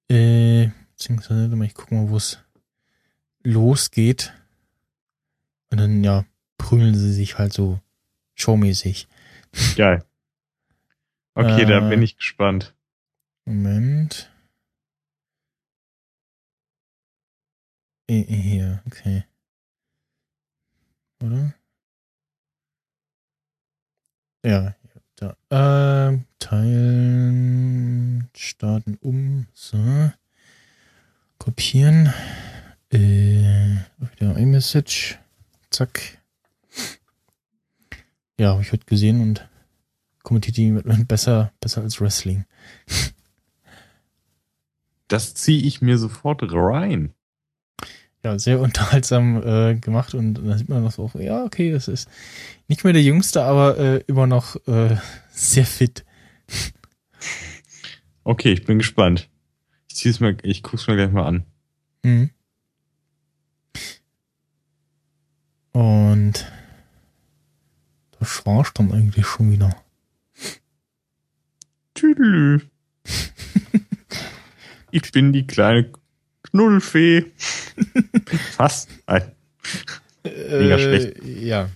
Äh, 0.10 0.70
beziehungsweise, 0.92 1.54
ich 1.66 1.74
guck 1.74 1.92
mal, 1.92 2.08
wo 2.08 2.16
es 2.16 2.40
losgeht. 3.44 4.32
Und 5.70 5.80
dann, 5.82 6.02
ja, 6.02 6.24
prügeln 6.58 6.96
sie 6.96 7.12
sich 7.12 7.38
halt 7.38 7.52
so 7.52 7.82
showmäßig. 8.36 9.10
Geil. 9.76 10.02
Okay, 11.34 11.64
Äh, 11.64 11.66
da 11.66 11.82
bin 11.82 12.02
ich 12.02 12.16
gespannt. 12.16 12.74
Moment. 13.44 14.32
Hier, 18.10 18.82
okay. 18.88 19.26
Oder? 21.22 21.54
Ja, 24.46 24.76
da. 25.18 25.36
Ähm, 25.50 26.26
teilen, 26.40 28.30
starten 28.34 28.98
um, 29.02 29.48
so. 29.54 29.78
Kopieren. 31.38 32.14
Äh, 32.94 33.76
wieder 33.98 34.38
iMessage. 34.38 35.20
Zack. 35.70 36.20
Ja, 38.40 38.52
habe 38.52 38.62
ich 38.62 38.72
heute 38.72 38.86
gesehen 38.86 39.20
und 39.20 39.50
kommentiert 40.24 40.56
die 40.56 40.72
besser, 41.08 41.52
besser 41.60 41.82
als 41.82 42.00
Wrestling. 42.00 42.46
Das 45.10 45.34
ziehe 45.34 45.62
ich 45.62 45.82
mir 45.82 45.98
sofort 45.98 46.42
rein. 46.44 47.14
Ja, 48.24 48.38
sehr 48.40 48.60
unterhaltsam 48.62 49.42
äh, 49.44 49.76
gemacht 49.76 50.14
und 50.14 50.36
da 50.36 50.58
sieht 50.58 50.70
man 50.70 50.84
noch 50.84 50.92
so, 50.92 51.10
ja, 51.16 51.44
okay, 51.44 51.72
das 51.72 51.88
ist 51.88 52.10
nicht 52.68 52.84
mehr 52.84 52.94
der 52.94 53.04
Jüngste, 53.04 53.44
aber 53.44 53.78
äh, 53.78 54.04
immer 54.08 54.28
noch 54.28 54.56
äh, 54.68 54.98
sehr 55.32 55.66
fit. 55.66 56.06
Okay, 58.24 58.52
ich 58.52 58.66
bin 58.66 58.78
gespannt. 58.78 59.30
Ich 59.90 59.96
zieh's 59.96 60.20
mir, 60.20 60.38
ich 60.44 60.64
guck's 60.64 60.88
mir 60.88 60.96
gleich 60.96 61.12
mal 61.12 61.26
an. 61.26 61.46
Mhm. 62.04 62.30
Und 65.72 66.52
das 68.20 68.46
war's 68.46 68.74
dann 68.74 68.92
eigentlich 68.92 69.26
schon 69.26 69.52
wieder. 69.52 69.76
Tüdelü. 71.94 72.62
ich 74.92 75.12
bin 75.12 75.34
die 75.34 75.46
kleine 75.46 75.92
Knuddelfee. 76.44 77.26
Nein. 79.08 79.32
Mega 80.24 80.76
äh, 80.76 80.80
schlecht. 80.80 81.18
Ja. 81.24 81.70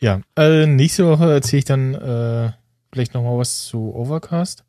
Ja, 0.00 0.20
äh, 0.36 0.66
nächste 0.66 1.06
Woche 1.06 1.32
erzähle 1.32 1.58
ich 1.60 1.64
dann 1.64 1.94
äh, 1.94 2.52
vielleicht 2.92 3.14
noch 3.14 3.22
mal 3.22 3.38
was 3.38 3.64
zu 3.64 3.94
Overcast. 3.94 4.64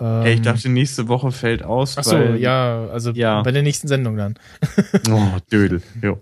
Ähm, 0.00 0.22
Ey, 0.22 0.34
ich 0.34 0.42
dachte, 0.42 0.68
nächste 0.68 1.06
Woche 1.08 1.30
fällt 1.30 1.62
aus. 1.62 1.96
Ach 1.96 2.02
so, 2.04 2.16
weil, 2.16 2.40
ja, 2.40 2.86
also 2.88 3.12
Ja. 3.12 3.42
bei 3.42 3.52
der 3.52 3.62
nächsten 3.62 3.86
Sendung 3.88 4.16
dann. 4.16 4.36
Oh, 5.10 5.36
Dödel. 5.50 5.80
Jo. 6.02 6.18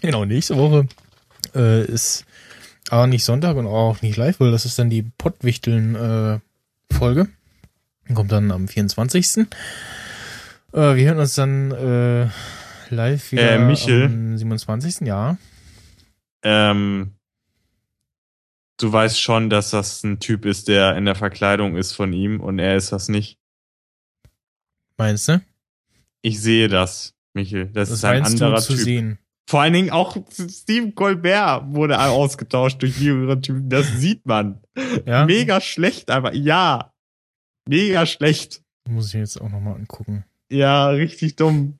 Genau, 0.00 0.24
nächste 0.24 0.56
Woche 0.56 0.86
äh, 1.56 1.84
ist 1.86 2.24
aber 2.90 3.06
nicht 3.08 3.24
Sonntag 3.24 3.56
und 3.56 3.66
auch 3.66 4.00
nicht 4.00 4.16
live, 4.16 4.38
weil 4.40 4.52
das 4.52 4.64
ist 4.64 4.78
dann 4.78 4.88
die 4.90 5.02
Pottwichteln-Folge. 5.02 7.28
Kommt 8.14 8.30
dann 8.32 8.50
am 8.52 8.68
24. 8.68 9.46
Äh, 10.72 10.96
wir 10.96 11.06
hören 11.08 11.18
uns 11.18 11.34
dann 11.34 11.70
äh, 11.72 12.28
live 12.90 13.32
wieder 13.32 13.52
Äh, 13.52 13.58
Michel? 13.58 14.04
am 14.06 14.36
27. 14.36 15.06
Ja. 15.06 15.36
Ähm, 16.42 17.14
du 18.78 18.92
weißt 18.92 19.20
schon, 19.20 19.50
dass 19.50 19.70
das 19.70 20.02
ein 20.04 20.20
Typ 20.20 20.44
ist, 20.44 20.68
der 20.68 20.96
in 20.96 21.04
der 21.04 21.14
Verkleidung 21.14 21.76
ist 21.76 21.92
von 21.92 22.12
ihm 22.12 22.40
und 22.40 22.58
er 22.58 22.76
ist 22.76 22.92
das 22.92 23.08
nicht. 23.08 23.38
Meinst 24.96 25.28
du? 25.28 25.40
Ich 26.22 26.40
sehe 26.40 26.68
das, 26.68 27.14
Michel. 27.34 27.66
Das, 27.66 27.88
Das 27.88 27.98
ist 27.98 28.04
ein 28.04 28.24
anderer 28.24 28.56
du 28.56 28.60
zu 28.62 28.74
Typ. 28.74 28.82
sehen. 28.84 29.18
Vor 29.48 29.62
allen 29.62 29.72
Dingen 29.72 29.90
auch 29.90 30.16
Steve 30.30 30.92
Colbert 30.92 31.64
wurde 31.74 31.98
ausgetauscht 31.98 32.82
durch 32.82 33.00
jüngere 33.00 33.40
Typen. 33.40 33.70
Das 33.70 33.86
sieht 33.98 34.26
man. 34.26 34.60
Ja? 35.06 35.24
Mega 35.24 35.60
schlecht, 35.62 36.10
aber 36.10 36.34
ja. 36.34 36.92
Mega 37.66 38.04
schlecht. 38.04 38.62
Muss 38.86 39.08
ich 39.08 39.14
jetzt 39.14 39.40
auch 39.40 39.48
nochmal 39.48 39.76
angucken. 39.76 40.24
Ja, 40.50 40.88
richtig 40.88 41.36
dumm. 41.36 41.78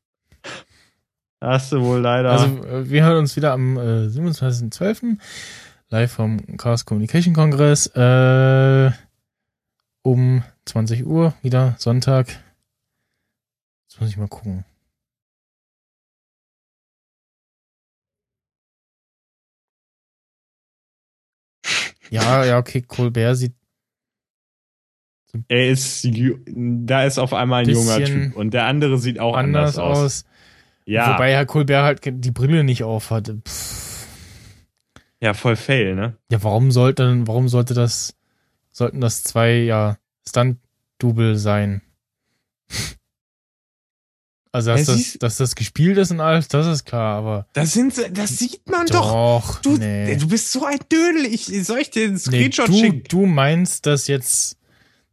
Hast 1.41 1.73
du 1.73 1.81
wohl 1.83 2.01
leider. 2.01 2.33
Also, 2.33 2.91
wir 2.91 3.05
hören 3.05 3.19
uns 3.19 3.37
wieder 3.37 3.53
am 3.53 3.77
äh, 3.77 4.09
27.12. 4.09 5.19
live 5.89 6.13
vom 6.13 6.57
Chaos 6.57 6.85
Communication 6.85 7.35
Kongress 7.35 7.87
äh, 7.95 8.91
um 10.03 10.43
20 10.65 11.07
Uhr, 11.07 11.35
wieder 11.43 11.77
Sonntag. 11.79 12.29
Jetzt 13.89 14.01
muss 14.01 14.11
ich 14.11 14.17
mal 14.17 14.29
gucken. 14.29 14.65
Ja, 22.11 22.45
ja, 22.45 22.59
okay, 22.59 22.83
Colbert 22.83 23.37
sieht 23.37 23.55
er 25.49 25.69
ist, 25.69 26.07
da 26.57 27.05
ist 27.05 27.19
auf 27.19 27.33
einmal 27.35 27.63
ein 27.65 27.69
junger 27.69 28.03
Typ 28.05 28.37
und 28.37 28.53
der 28.55 28.65
andere 28.65 28.99
sieht 28.99 29.19
auch 29.21 29.37
anders, 29.37 29.79
anders, 29.79 29.99
aus. 29.99 30.05
aus. 30.05 30.25
Ja, 30.87 31.15
Wobei 31.15 31.33
Herr 31.33 31.45
Colbert 31.47 31.83
halt 31.85 32.01
die 32.25 32.31
Brille 32.31 32.65
nicht 32.65 32.83
auf 32.83 33.11
hat. 33.11 33.31
Pff. 33.47 34.07
ja, 35.21 35.35
voll 35.35 35.57
fail, 35.57 35.95
ne? 35.95 36.17
Ja, 36.31 36.43
warum 36.43 36.71
sollte 36.73 37.27
warum 37.27 37.49
sollte 37.49 37.75
das, 37.75 38.15
sollten 38.71 39.01
das 39.03 39.23
zwei, 39.23 39.53
ja, 39.59 39.99
Stunt-Double 40.27 41.37
sein? 41.37 41.83
Also, 44.51 44.71
dass 44.71 44.87
Ja, 44.87 44.95
das, 44.95 45.17
dass 45.21 45.37
das 45.37 45.55
gespielt 45.55 45.99
ist 45.99 46.11
und 46.11 46.21
alles, 46.21 46.49
das 46.49 46.67
ist 46.67 46.87
klar, 46.87 47.19
aber 47.19 47.47
Das 47.53 47.75
sind, 47.75 47.95
das 48.17 48.39
sieht 48.39 48.67
man 48.69 48.87
doch. 48.87 49.13
doch, 49.13 49.61
Du, 49.61 49.77
nee. 49.77 50.17
du 50.17 50.27
bist 50.27 50.51
so 50.53 50.65
ein 50.65 50.79
Dödel. 50.91 51.27
Ich, 51.27 51.45
soll 51.67 51.81
ich 51.81 51.91
dir 51.91 52.05
einen 52.05 52.15
nee 52.15 52.19
Screenshot 52.19 52.69
du, 52.69 52.73
schicken? 52.73 53.03
du 53.09 53.27
meinst 53.27 53.85
das 53.85 54.07
jetzt 54.07 54.57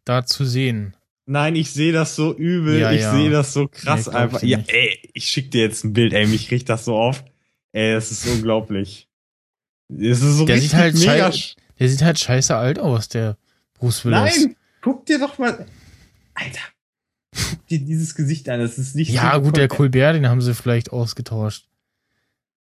da 0.05 0.25
zu 0.25 0.45
sehen. 0.45 0.95
Nein, 1.25 1.55
ich 1.55 1.71
sehe 1.71 1.91
das 1.91 2.15
so 2.15 2.35
übel. 2.35 2.79
Ja, 2.79 2.91
ich 2.91 3.01
ja. 3.01 3.15
sehe 3.15 3.31
das 3.31 3.51
so 3.51 3.67
krass 3.67 4.07
Nee, 4.07 4.13
einfach. 4.13 4.43
ich 4.43 4.49
Ja, 4.49 4.59
ey, 4.67 4.99
ich 5.13 5.25
schick 5.25 5.49
dir 5.51 5.61
jetzt 5.61 5.83
ein 5.83 5.93
Bild, 5.93 6.13
ey, 6.13 6.27
mich 6.27 6.51
riecht 6.51 6.69
das 6.69 6.85
so 6.85 6.95
auf. 6.95 7.23
Ey, 7.71 7.93
das 7.93 8.11
ist 8.11 8.27
unglaublich. 8.27 9.09
Es 9.89 10.21
ist 10.21 10.37
so 10.37 10.45
Der 10.45 10.59
sieht 10.59 10.73
halt 10.75 10.95
mega. 10.95 11.31
Der 11.79 11.89
sieht 11.89 12.03
halt 12.03 12.19
scheiße 12.19 12.55
alt 12.55 12.79
aus, 12.79 13.09
der 13.09 13.37
Bruce 13.73 14.05
Willis. 14.05 14.19
Nein, 14.19 14.55
guck 14.81 15.05
dir 15.05 15.19
doch 15.19 15.37
mal. 15.37 15.65
Alter, 16.35 16.61
guck 17.35 17.67
dir 17.67 17.79
dieses 17.79 18.15
Gesicht 18.15 18.47
an. 18.49 18.59
Das 18.59 18.77
ist 18.77 18.95
nicht. 18.95 19.09
Ja, 19.09 19.33
so 19.35 19.41
gut, 19.41 19.57
der 19.57 19.67
Colbert, 19.67 20.15
den 20.15 20.29
haben 20.29 20.41
sie 20.41 20.53
vielleicht 20.53 20.91
ausgetauscht. 20.91 21.67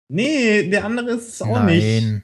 Nee, 0.09 0.69
der 0.69 0.85
andere 0.85 1.11
ist 1.11 1.27
es 1.29 1.41
auch 1.41 1.59
Nein. 1.63 2.23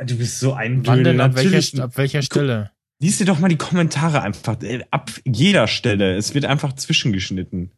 nicht. 0.00 0.10
Du 0.10 0.18
bist 0.18 0.40
so 0.40 0.54
ein 0.54 0.84
Wann 0.86 1.04
denn? 1.04 1.20
Ab 1.20 1.34
welcher, 1.36 1.84
ab 1.84 1.96
welcher 1.96 2.22
Stelle? 2.22 2.72
Lies 3.04 3.18
dir 3.18 3.26
doch 3.26 3.38
mal 3.38 3.48
die 3.48 3.58
Kommentare 3.58 4.22
einfach. 4.22 4.62
äh, 4.62 4.82
Ab 4.90 5.10
jeder 5.26 5.66
Stelle. 5.66 6.16
Es 6.16 6.32
wird 6.32 6.46
einfach 6.46 6.72
zwischengeschnitten. 6.72 7.70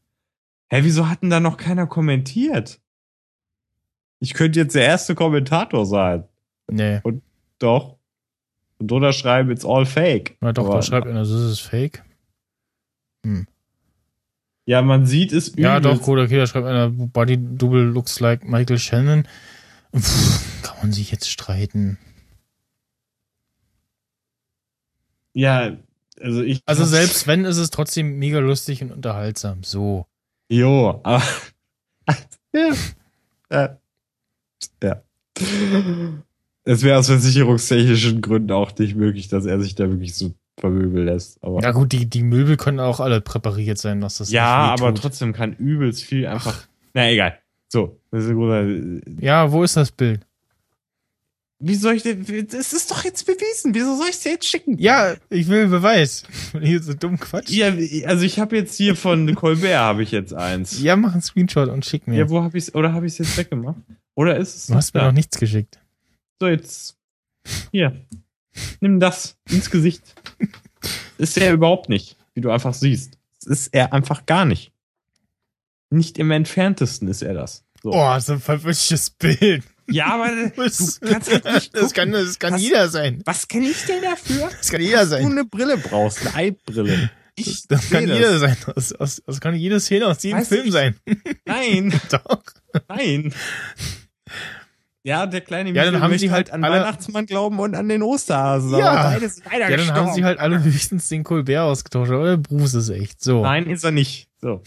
Hä, 0.70 0.80
wieso 0.82 1.08
hat 1.08 1.22
denn 1.22 1.30
da 1.30 1.40
noch 1.40 1.56
keiner 1.56 1.88
kommentiert? 1.88 2.80
Ich 4.20 4.34
könnte 4.34 4.60
jetzt 4.60 4.76
der 4.76 4.84
erste 4.84 5.16
Kommentator 5.16 5.84
sein. 5.84 6.22
Nee. 6.70 7.00
Doch. 7.58 7.96
Und 8.78 8.88
drunter 8.88 9.12
schreiben, 9.12 9.50
it's 9.50 9.64
all 9.64 9.84
fake. 9.84 10.36
Na 10.40 10.52
doch, 10.52 10.70
da 10.70 10.80
schreibt 10.80 11.08
einer, 11.08 11.20
das 11.20 11.30
ist 11.30 11.58
fake. 11.58 12.04
Ja, 14.64 14.82
man 14.82 15.06
sieht 15.06 15.32
es 15.32 15.54
Ja, 15.56 15.78
übelst. 15.78 16.00
doch, 16.00 16.04
gut, 16.04 16.20
okay, 16.20 16.36
da 16.36 16.46
schreibt 16.46 16.66
einer, 16.68 16.88
Body 16.90 17.36
Double 17.36 17.82
looks 17.82 18.20
like 18.20 18.44
Michael 18.44 18.78
Shannon. 18.78 19.26
Pff, 19.92 20.62
kann 20.62 20.76
sollen 20.82 20.92
sich 20.92 21.10
jetzt 21.10 21.28
streiten? 21.28 21.98
Ja, 25.36 25.76
also 26.18 26.40
ich. 26.40 26.62
Also 26.64 26.86
selbst 26.86 27.26
wenn, 27.26 27.44
ist 27.44 27.58
es 27.58 27.68
trotzdem 27.68 28.18
mega 28.18 28.38
lustig 28.38 28.82
und 28.82 28.90
unterhaltsam. 28.90 29.62
So. 29.64 30.06
Jo, 30.48 31.00
aber. 31.02 31.22
ja. 32.54 32.72
Ja. 33.52 33.78
ja. 34.82 35.02
Es 36.64 36.82
wäre 36.82 36.98
aus 36.98 37.08
versicherungstechnischen 37.08 38.22
Gründen 38.22 38.50
auch 38.50 38.76
nicht 38.78 38.96
möglich, 38.96 39.28
dass 39.28 39.44
er 39.44 39.60
sich 39.60 39.74
da 39.74 39.90
wirklich 39.90 40.14
so 40.14 40.32
vermöbeln 40.58 41.04
lässt. 41.04 41.42
Aber 41.44 41.62
Ja 41.62 41.72
gut, 41.72 41.92
die, 41.92 42.06
die 42.06 42.22
Möbel 42.22 42.56
können 42.56 42.80
auch 42.80 43.00
alle 43.00 43.20
präpariert 43.20 43.76
sein, 43.76 44.00
dass 44.00 44.16
das 44.16 44.30
ja, 44.30 44.46
aber 44.46 44.94
trotzdem 44.94 45.34
kann 45.34 45.52
übelst 45.52 46.02
viel 46.02 46.26
einfach. 46.26 46.66
Na 46.94 47.10
egal. 47.10 47.38
So, 47.68 48.00
das 48.10 48.24
ist 48.24 48.30
ein 48.30 48.36
großer. 48.36 49.22
Ja, 49.22 49.52
wo 49.52 49.62
ist 49.62 49.76
das 49.76 49.92
Bild? 49.92 50.26
Wie 51.58 51.74
soll 51.74 51.94
ich 51.94 52.02
denn. 52.02 52.24
Das 52.50 52.74
ist 52.74 52.90
doch 52.90 53.02
jetzt 53.04 53.24
bewiesen. 53.24 53.74
Wieso 53.74 53.96
soll 53.96 54.08
ich 54.08 54.16
es 54.16 54.20
dir 54.20 54.32
jetzt 54.32 54.46
schicken? 54.46 54.76
Ja, 54.78 55.14
ich 55.30 55.48
will 55.48 55.68
Beweis. 55.68 56.24
Hier 56.60 56.82
so 56.82 56.92
dumm 56.92 57.18
Quatsch. 57.18 57.48
Ja, 57.48 57.68
also 58.06 58.24
ich 58.24 58.38
habe 58.38 58.56
jetzt 58.56 58.76
hier 58.76 58.94
von 58.94 59.34
Colbert 59.34 59.78
habe 59.78 60.02
ich 60.02 60.10
jetzt 60.10 60.34
eins. 60.34 60.82
Ja, 60.82 60.96
mach 60.96 61.12
einen 61.12 61.22
Screenshot 61.22 61.70
und 61.70 61.86
schick 61.86 62.06
mir. 62.06 62.18
Ja, 62.18 62.28
wo 62.28 62.42
habe 62.42 62.58
ich 62.58 62.74
oder 62.74 62.92
habe 62.92 63.06
ich 63.06 63.12
es 63.12 63.18
jetzt 63.18 63.38
weggemacht? 63.38 63.78
Oder 64.14 64.36
ist 64.36 64.54
es 64.54 64.66
du 64.66 64.74
hast 64.74 64.92
mir 64.92 65.00
da? 65.00 65.06
noch 65.06 65.14
nichts 65.14 65.38
geschickt. 65.38 65.78
So 66.38 66.48
jetzt 66.48 66.98
hier. 67.70 68.04
Nimm 68.80 69.00
das 69.00 69.36
ins 69.50 69.70
Gesicht. 69.70 70.14
Ist 71.18 71.38
er 71.38 71.52
überhaupt 71.52 71.88
nicht, 71.88 72.16
wie 72.34 72.42
du 72.42 72.50
einfach 72.50 72.74
siehst. 72.74 73.18
Ist 73.46 73.68
er 73.68 73.92
einfach 73.94 74.26
gar 74.26 74.44
nicht. 74.44 74.72
Nicht 75.88 76.18
im 76.18 76.30
entferntesten 76.30 77.08
ist 77.08 77.22
er 77.22 77.32
das. 77.32 77.64
So. 77.82 77.92
Oh, 77.92 78.18
so 78.18 78.34
ein 78.34 78.40
verwischtes 78.40 79.10
Bild. 79.10 79.62
Ja, 79.88 80.06
aber 80.14 80.28
Das, 80.56 80.98
du 81.00 81.08
kannst 81.12 81.30
halt 81.32 81.44
nicht 81.44 81.76
das 81.76 81.92
kann, 81.94 82.10
das 82.12 82.38
kann 82.38 82.54
Was- 82.54 82.62
jeder 82.62 82.88
sein. 82.88 83.22
Was 83.24 83.46
kann 83.48 83.62
ich 83.62 83.84
denn 83.84 84.02
dafür? 84.02 84.48
Das 84.56 84.70
kann 84.70 84.80
jeder 84.80 85.02
Du 85.04 85.06
sein. 85.10 85.26
eine 85.26 85.44
Brille 85.44 85.76
brauchst, 85.78 86.20
eine 86.26 86.34
Eibrille. 86.34 87.10
Ich 87.36 87.66
Das, 87.66 87.82
das 87.82 87.90
kann 87.90 88.08
jeder 88.08 88.38
sein. 88.38 88.56
Das, 88.74 88.94
das, 88.98 89.22
das 89.26 89.40
kann 89.40 89.54
jede 89.54 89.78
Szene 89.78 90.06
aus 90.06 90.22
jedem 90.22 90.38
Weiß 90.40 90.48
Film 90.48 90.66
ich. 90.66 90.72
sein. 90.72 90.96
Nein, 91.44 92.00
Doch. 92.10 92.42
nein. 92.88 93.32
Ja, 95.02 95.24
der 95.26 95.40
kleine 95.42 95.70
Ja, 95.70 95.84
dann 95.84 95.92
Michel 95.94 96.02
haben 96.02 96.18
sie 96.18 96.30
halt 96.32 96.50
an 96.50 96.64
alle- 96.64 96.80
Weihnachtsmann 96.80 97.26
glauben 97.26 97.60
und 97.60 97.76
an 97.76 97.88
den 97.88 98.02
Osterhasen. 98.02 98.70
Ja. 98.72 98.78
Ja, 98.78 99.20
dann 99.20 99.20
haben 99.20 99.76
gestorben. 99.76 100.14
sie 100.14 100.24
halt 100.24 100.40
alle 100.40 100.64
höchstens 100.64 101.08
den 101.08 101.22
Colbert 101.22 101.60
ausgetauscht. 101.60 102.10
Aber 102.10 102.24
der 102.26 102.36
Bruce 102.38 102.74
ist 102.74 102.88
echt 102.88 103.22
so. 103.22 103.42
Nein, 103.42 103.66
ist 103.70 103.84
er 103.84 103.92
nicht. 103.92 104.28
So. 104.40 104.62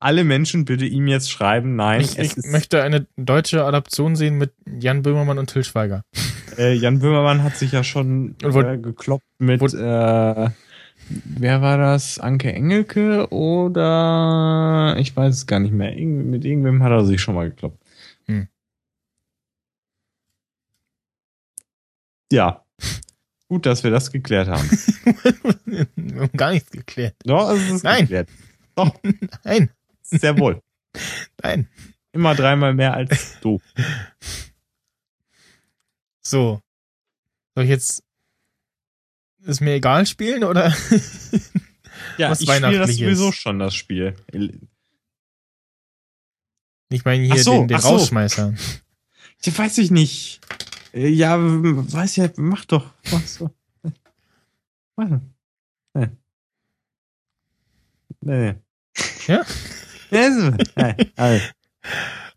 Alle 0.00 0.24
Menschen 0.24 0.64
bitte 0.66 0.84
ihm 0.84 1.06
jetzt 1.06 1.30
schreiben, 1.30 1.76
nein, 1.76 2.02
Ich, 2.02 2.18
ich 2.18 2.36
möchte 2.44 2.82
eine 2.82 3.06
deutsche 3.16 3.64
Adaption 3.64 4.16
sehen 4.16 4.36
mit 4.36 4.52
Jan 4.66 5.02
Böhmermann 5.02 5.38
und 5.38 5.48
Till 5.50 5.64
Schweiger. 5.64 6.02
äh, 6.58 6.74
Jan 6.74 6.98
Böhmermann 6.98 7.42
hat 7.42 7.56
sich 7.56 7.72
ja 7.72 7.82
schon 7.82 8.36
wo- 8.42 8.60
äh, 8.60 8.76
gekloppt 8.76 9.24
mit, 9.38 9.60
wo- 9.62 9.66
äh, 9.66 10.50
wer 11.08 11.62
war 11.62 11.78
das? 11.78 12.18
Anke 12.18 12.52
Engelke 12.52 13.28
oder 13.32 14.96
ich 14.98 15.16
weiß 15.16 15.34
es 15.34 15.46
gar 15.46 15.60
nicht 15.60 15.72
mehr. 15.72 15.96
Irgend, 15.96 16.26
mit 16.26 16.44
irgendwem 16.44 16.82
hat 16.82 16.90
er 16.92 17.04
sich 17.06 17.22
schon 17.22 17.34
mal 17.34 17.48
gekloppt. 17.48 17.82
Hm. 18.26 18.48
Ja. 22.32 22.64
Gut, 23.48 23.66
dass 23.66 23.84
wir 23.84 23.90
das 23.90 24.10
geklärt 24.10 24.48
haben. 24.48 24.68
Wir 25.96 26.20
haben 26.22 26.36
gar 26.36 26.50
nichts 26.52 26.70
geklärt. 26.70 27.14
Doch, 27.24 27.50
es 27.50 27.70
ist 27.70 27.84
Nein. 27.84 28.00
geklärt. 28.02 28.28
Doch, 28.74 28.94
Nein, 29.44 29.70
sehr 30.04 30.38
wohl. 30.38 30.62
nein. 31.42 31.68
Immer 32.12 32.34
dreimal 32.34 32.74
mehr 32.74 32.94
als 32.94 33.38
du. 33.42 33.60
So. 36.20 36.60
Soll 37.54 37.64
ich 37.64 37.70
jetzt 37.70 38.02
ist 39.44 39.60
mir 39.60 39.74
egal 39.74 40.06
spielen 40.06 40.44
oder? 40.44 40.74
Ja, 42.18 42.30
Was 42.30 42.40
ich 42.40 42.50
spiele 42.50 42.78
das 42.78 42.96
sowieso 42.96 43.32
schon, 43.32 43.58
das 43.58 43.74
Spiel. 43.74 44.16
Ich 46.90 47.04
meine 47.04 47.24
hier 47.24 47.42
so, 47.42 47.52
den, 47.52 47.68
den 47.68 47.76
ach 47.76 47.82
so. 47.82 47.88
Rausschmeißer. 47.90 48.54
Ja, 49.42 49.58
weiß 49.58 49.78
ich 49.78 49.90
nicht. 49.90 50.40
Ja, 50.92 51.36
weiß 51.38 52.16
ja, 52.16 52.28
mach 52.36 52.64
doch. 52.64 52.92
Mach 53.10 53.26
so. 53.26 53.50
Mach. 54.96 55.20
Nee. 55.94 56.08
Nee. 58.20 58.54
Ja? 59.26 59.44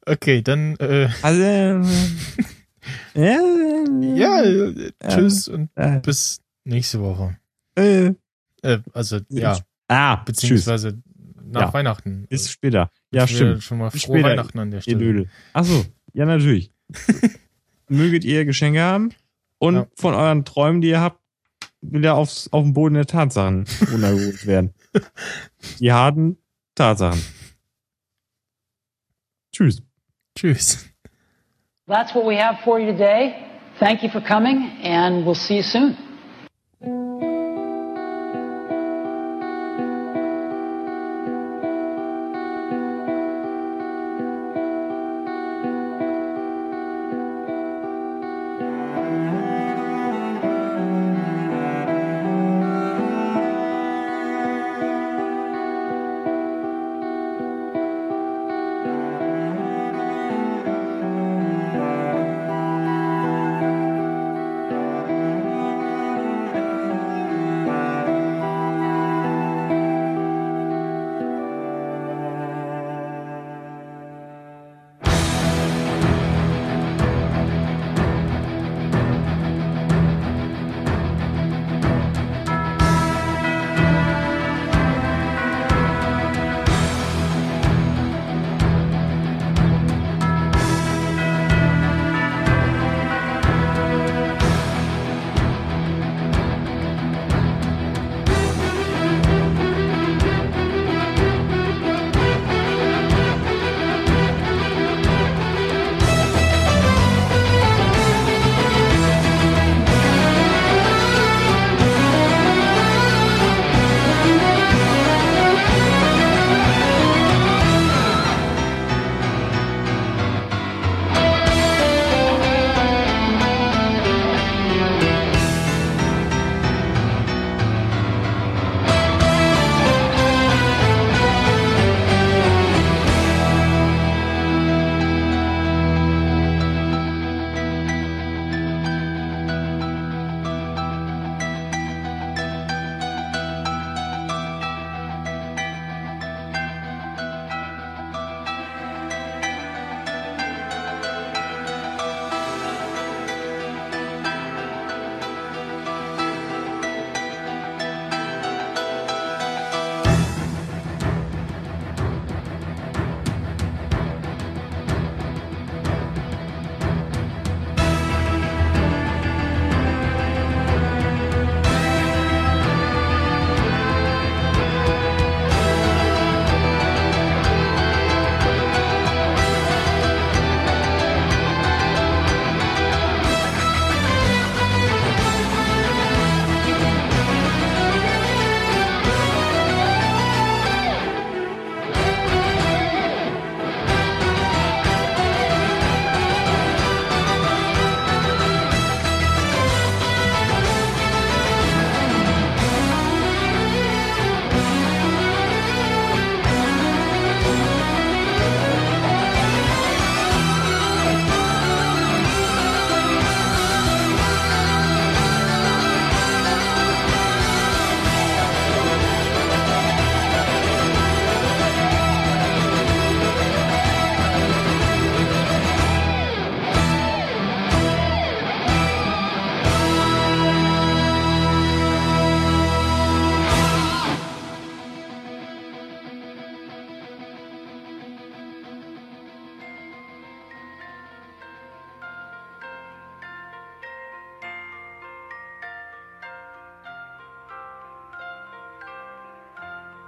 Okay, 0.05 0.41
dann 0.41 0.75
äh, 0.77 1.09
also, 1.21 1.41
ja, 3.15 4.43
äh, 4.43 4.91
tschüss 5.07 5.47
und 5.47 5.69
bis 6.03 6.39
nächste 6.63 7.01
Woche. 7.01 7.37
äh, 7.75 8.13
Äh, 8.63 8.79
also 8.93 9.19
ja, 9.29 9.59
Ah, 9.87 10.17
tschüss. 10.17 10.25
beziehungsweise 10.25 10.97
nach 11.45 11.61
Ja. 11.61 11.73
Weihnachten. 11.73 12.25
Bis 12.27 12.49
später. 12.49 12.89
Ja, 13.11 13.25
Ich 13.25 13.35
stimmt. 13.35 13.63
Schon 13.63 13.77
mal 13.79 13.89
frohe 13.91 13.99
später, 13.99 14.29
Weihnachten 14.29 14.59
an 14.59 14.71
der 14.71 14.79
Ihr 14.79 14.81
Stelle. 14.81 14.97
Dödel. 14.97 15.29
Achso, 15.53 15.85
ja, 16.13 16.25
natürlich. 16.25 16.71
Möget 17.89 18.25
ihr 18.25 18.43
Geschenke 18.45 18.81
haben 18.81 19.11
und 19.59 19.75
Ja. 19.75 19.87
von 19.95 20.13
euren 20.13 20.43
Träumen, 20.45 20.81
die 20.81 20.89
ihr 20.89 20.99
habt, 21.01 21.21
wieder 21.81 22.15
aufs, 22.15 22.49
auf 22.51 22.63
den 22.63 22.73
Boden 22.73 22.95
der 22.95 23.05
Tatsachen 23.05 23.65
runtergeholt 23.91 24.45
werden. 24.47 24.73
Die 25.79 25.91
harten 25.93 26.37
Tatsachen. 26.75 27.21
Tschüss. 29.57 29.81
Tschüss. 30.35 30.88
That's 31.88 32.13
what 32.13 32.25
we 32.27 32.35
have 32.38 32.59
for 32.63 32.79
you 32.79 32.91
today. 32.91 33.43
Thank 33.79 34.03
you 34.03 34.09
for 34.09 34.21
coming, 34.21 34.57
and 34.84 35.25
we'll 35.25 35.34
see 35.34 35.55
you 35.55 35.63
soon. 35.63 36.06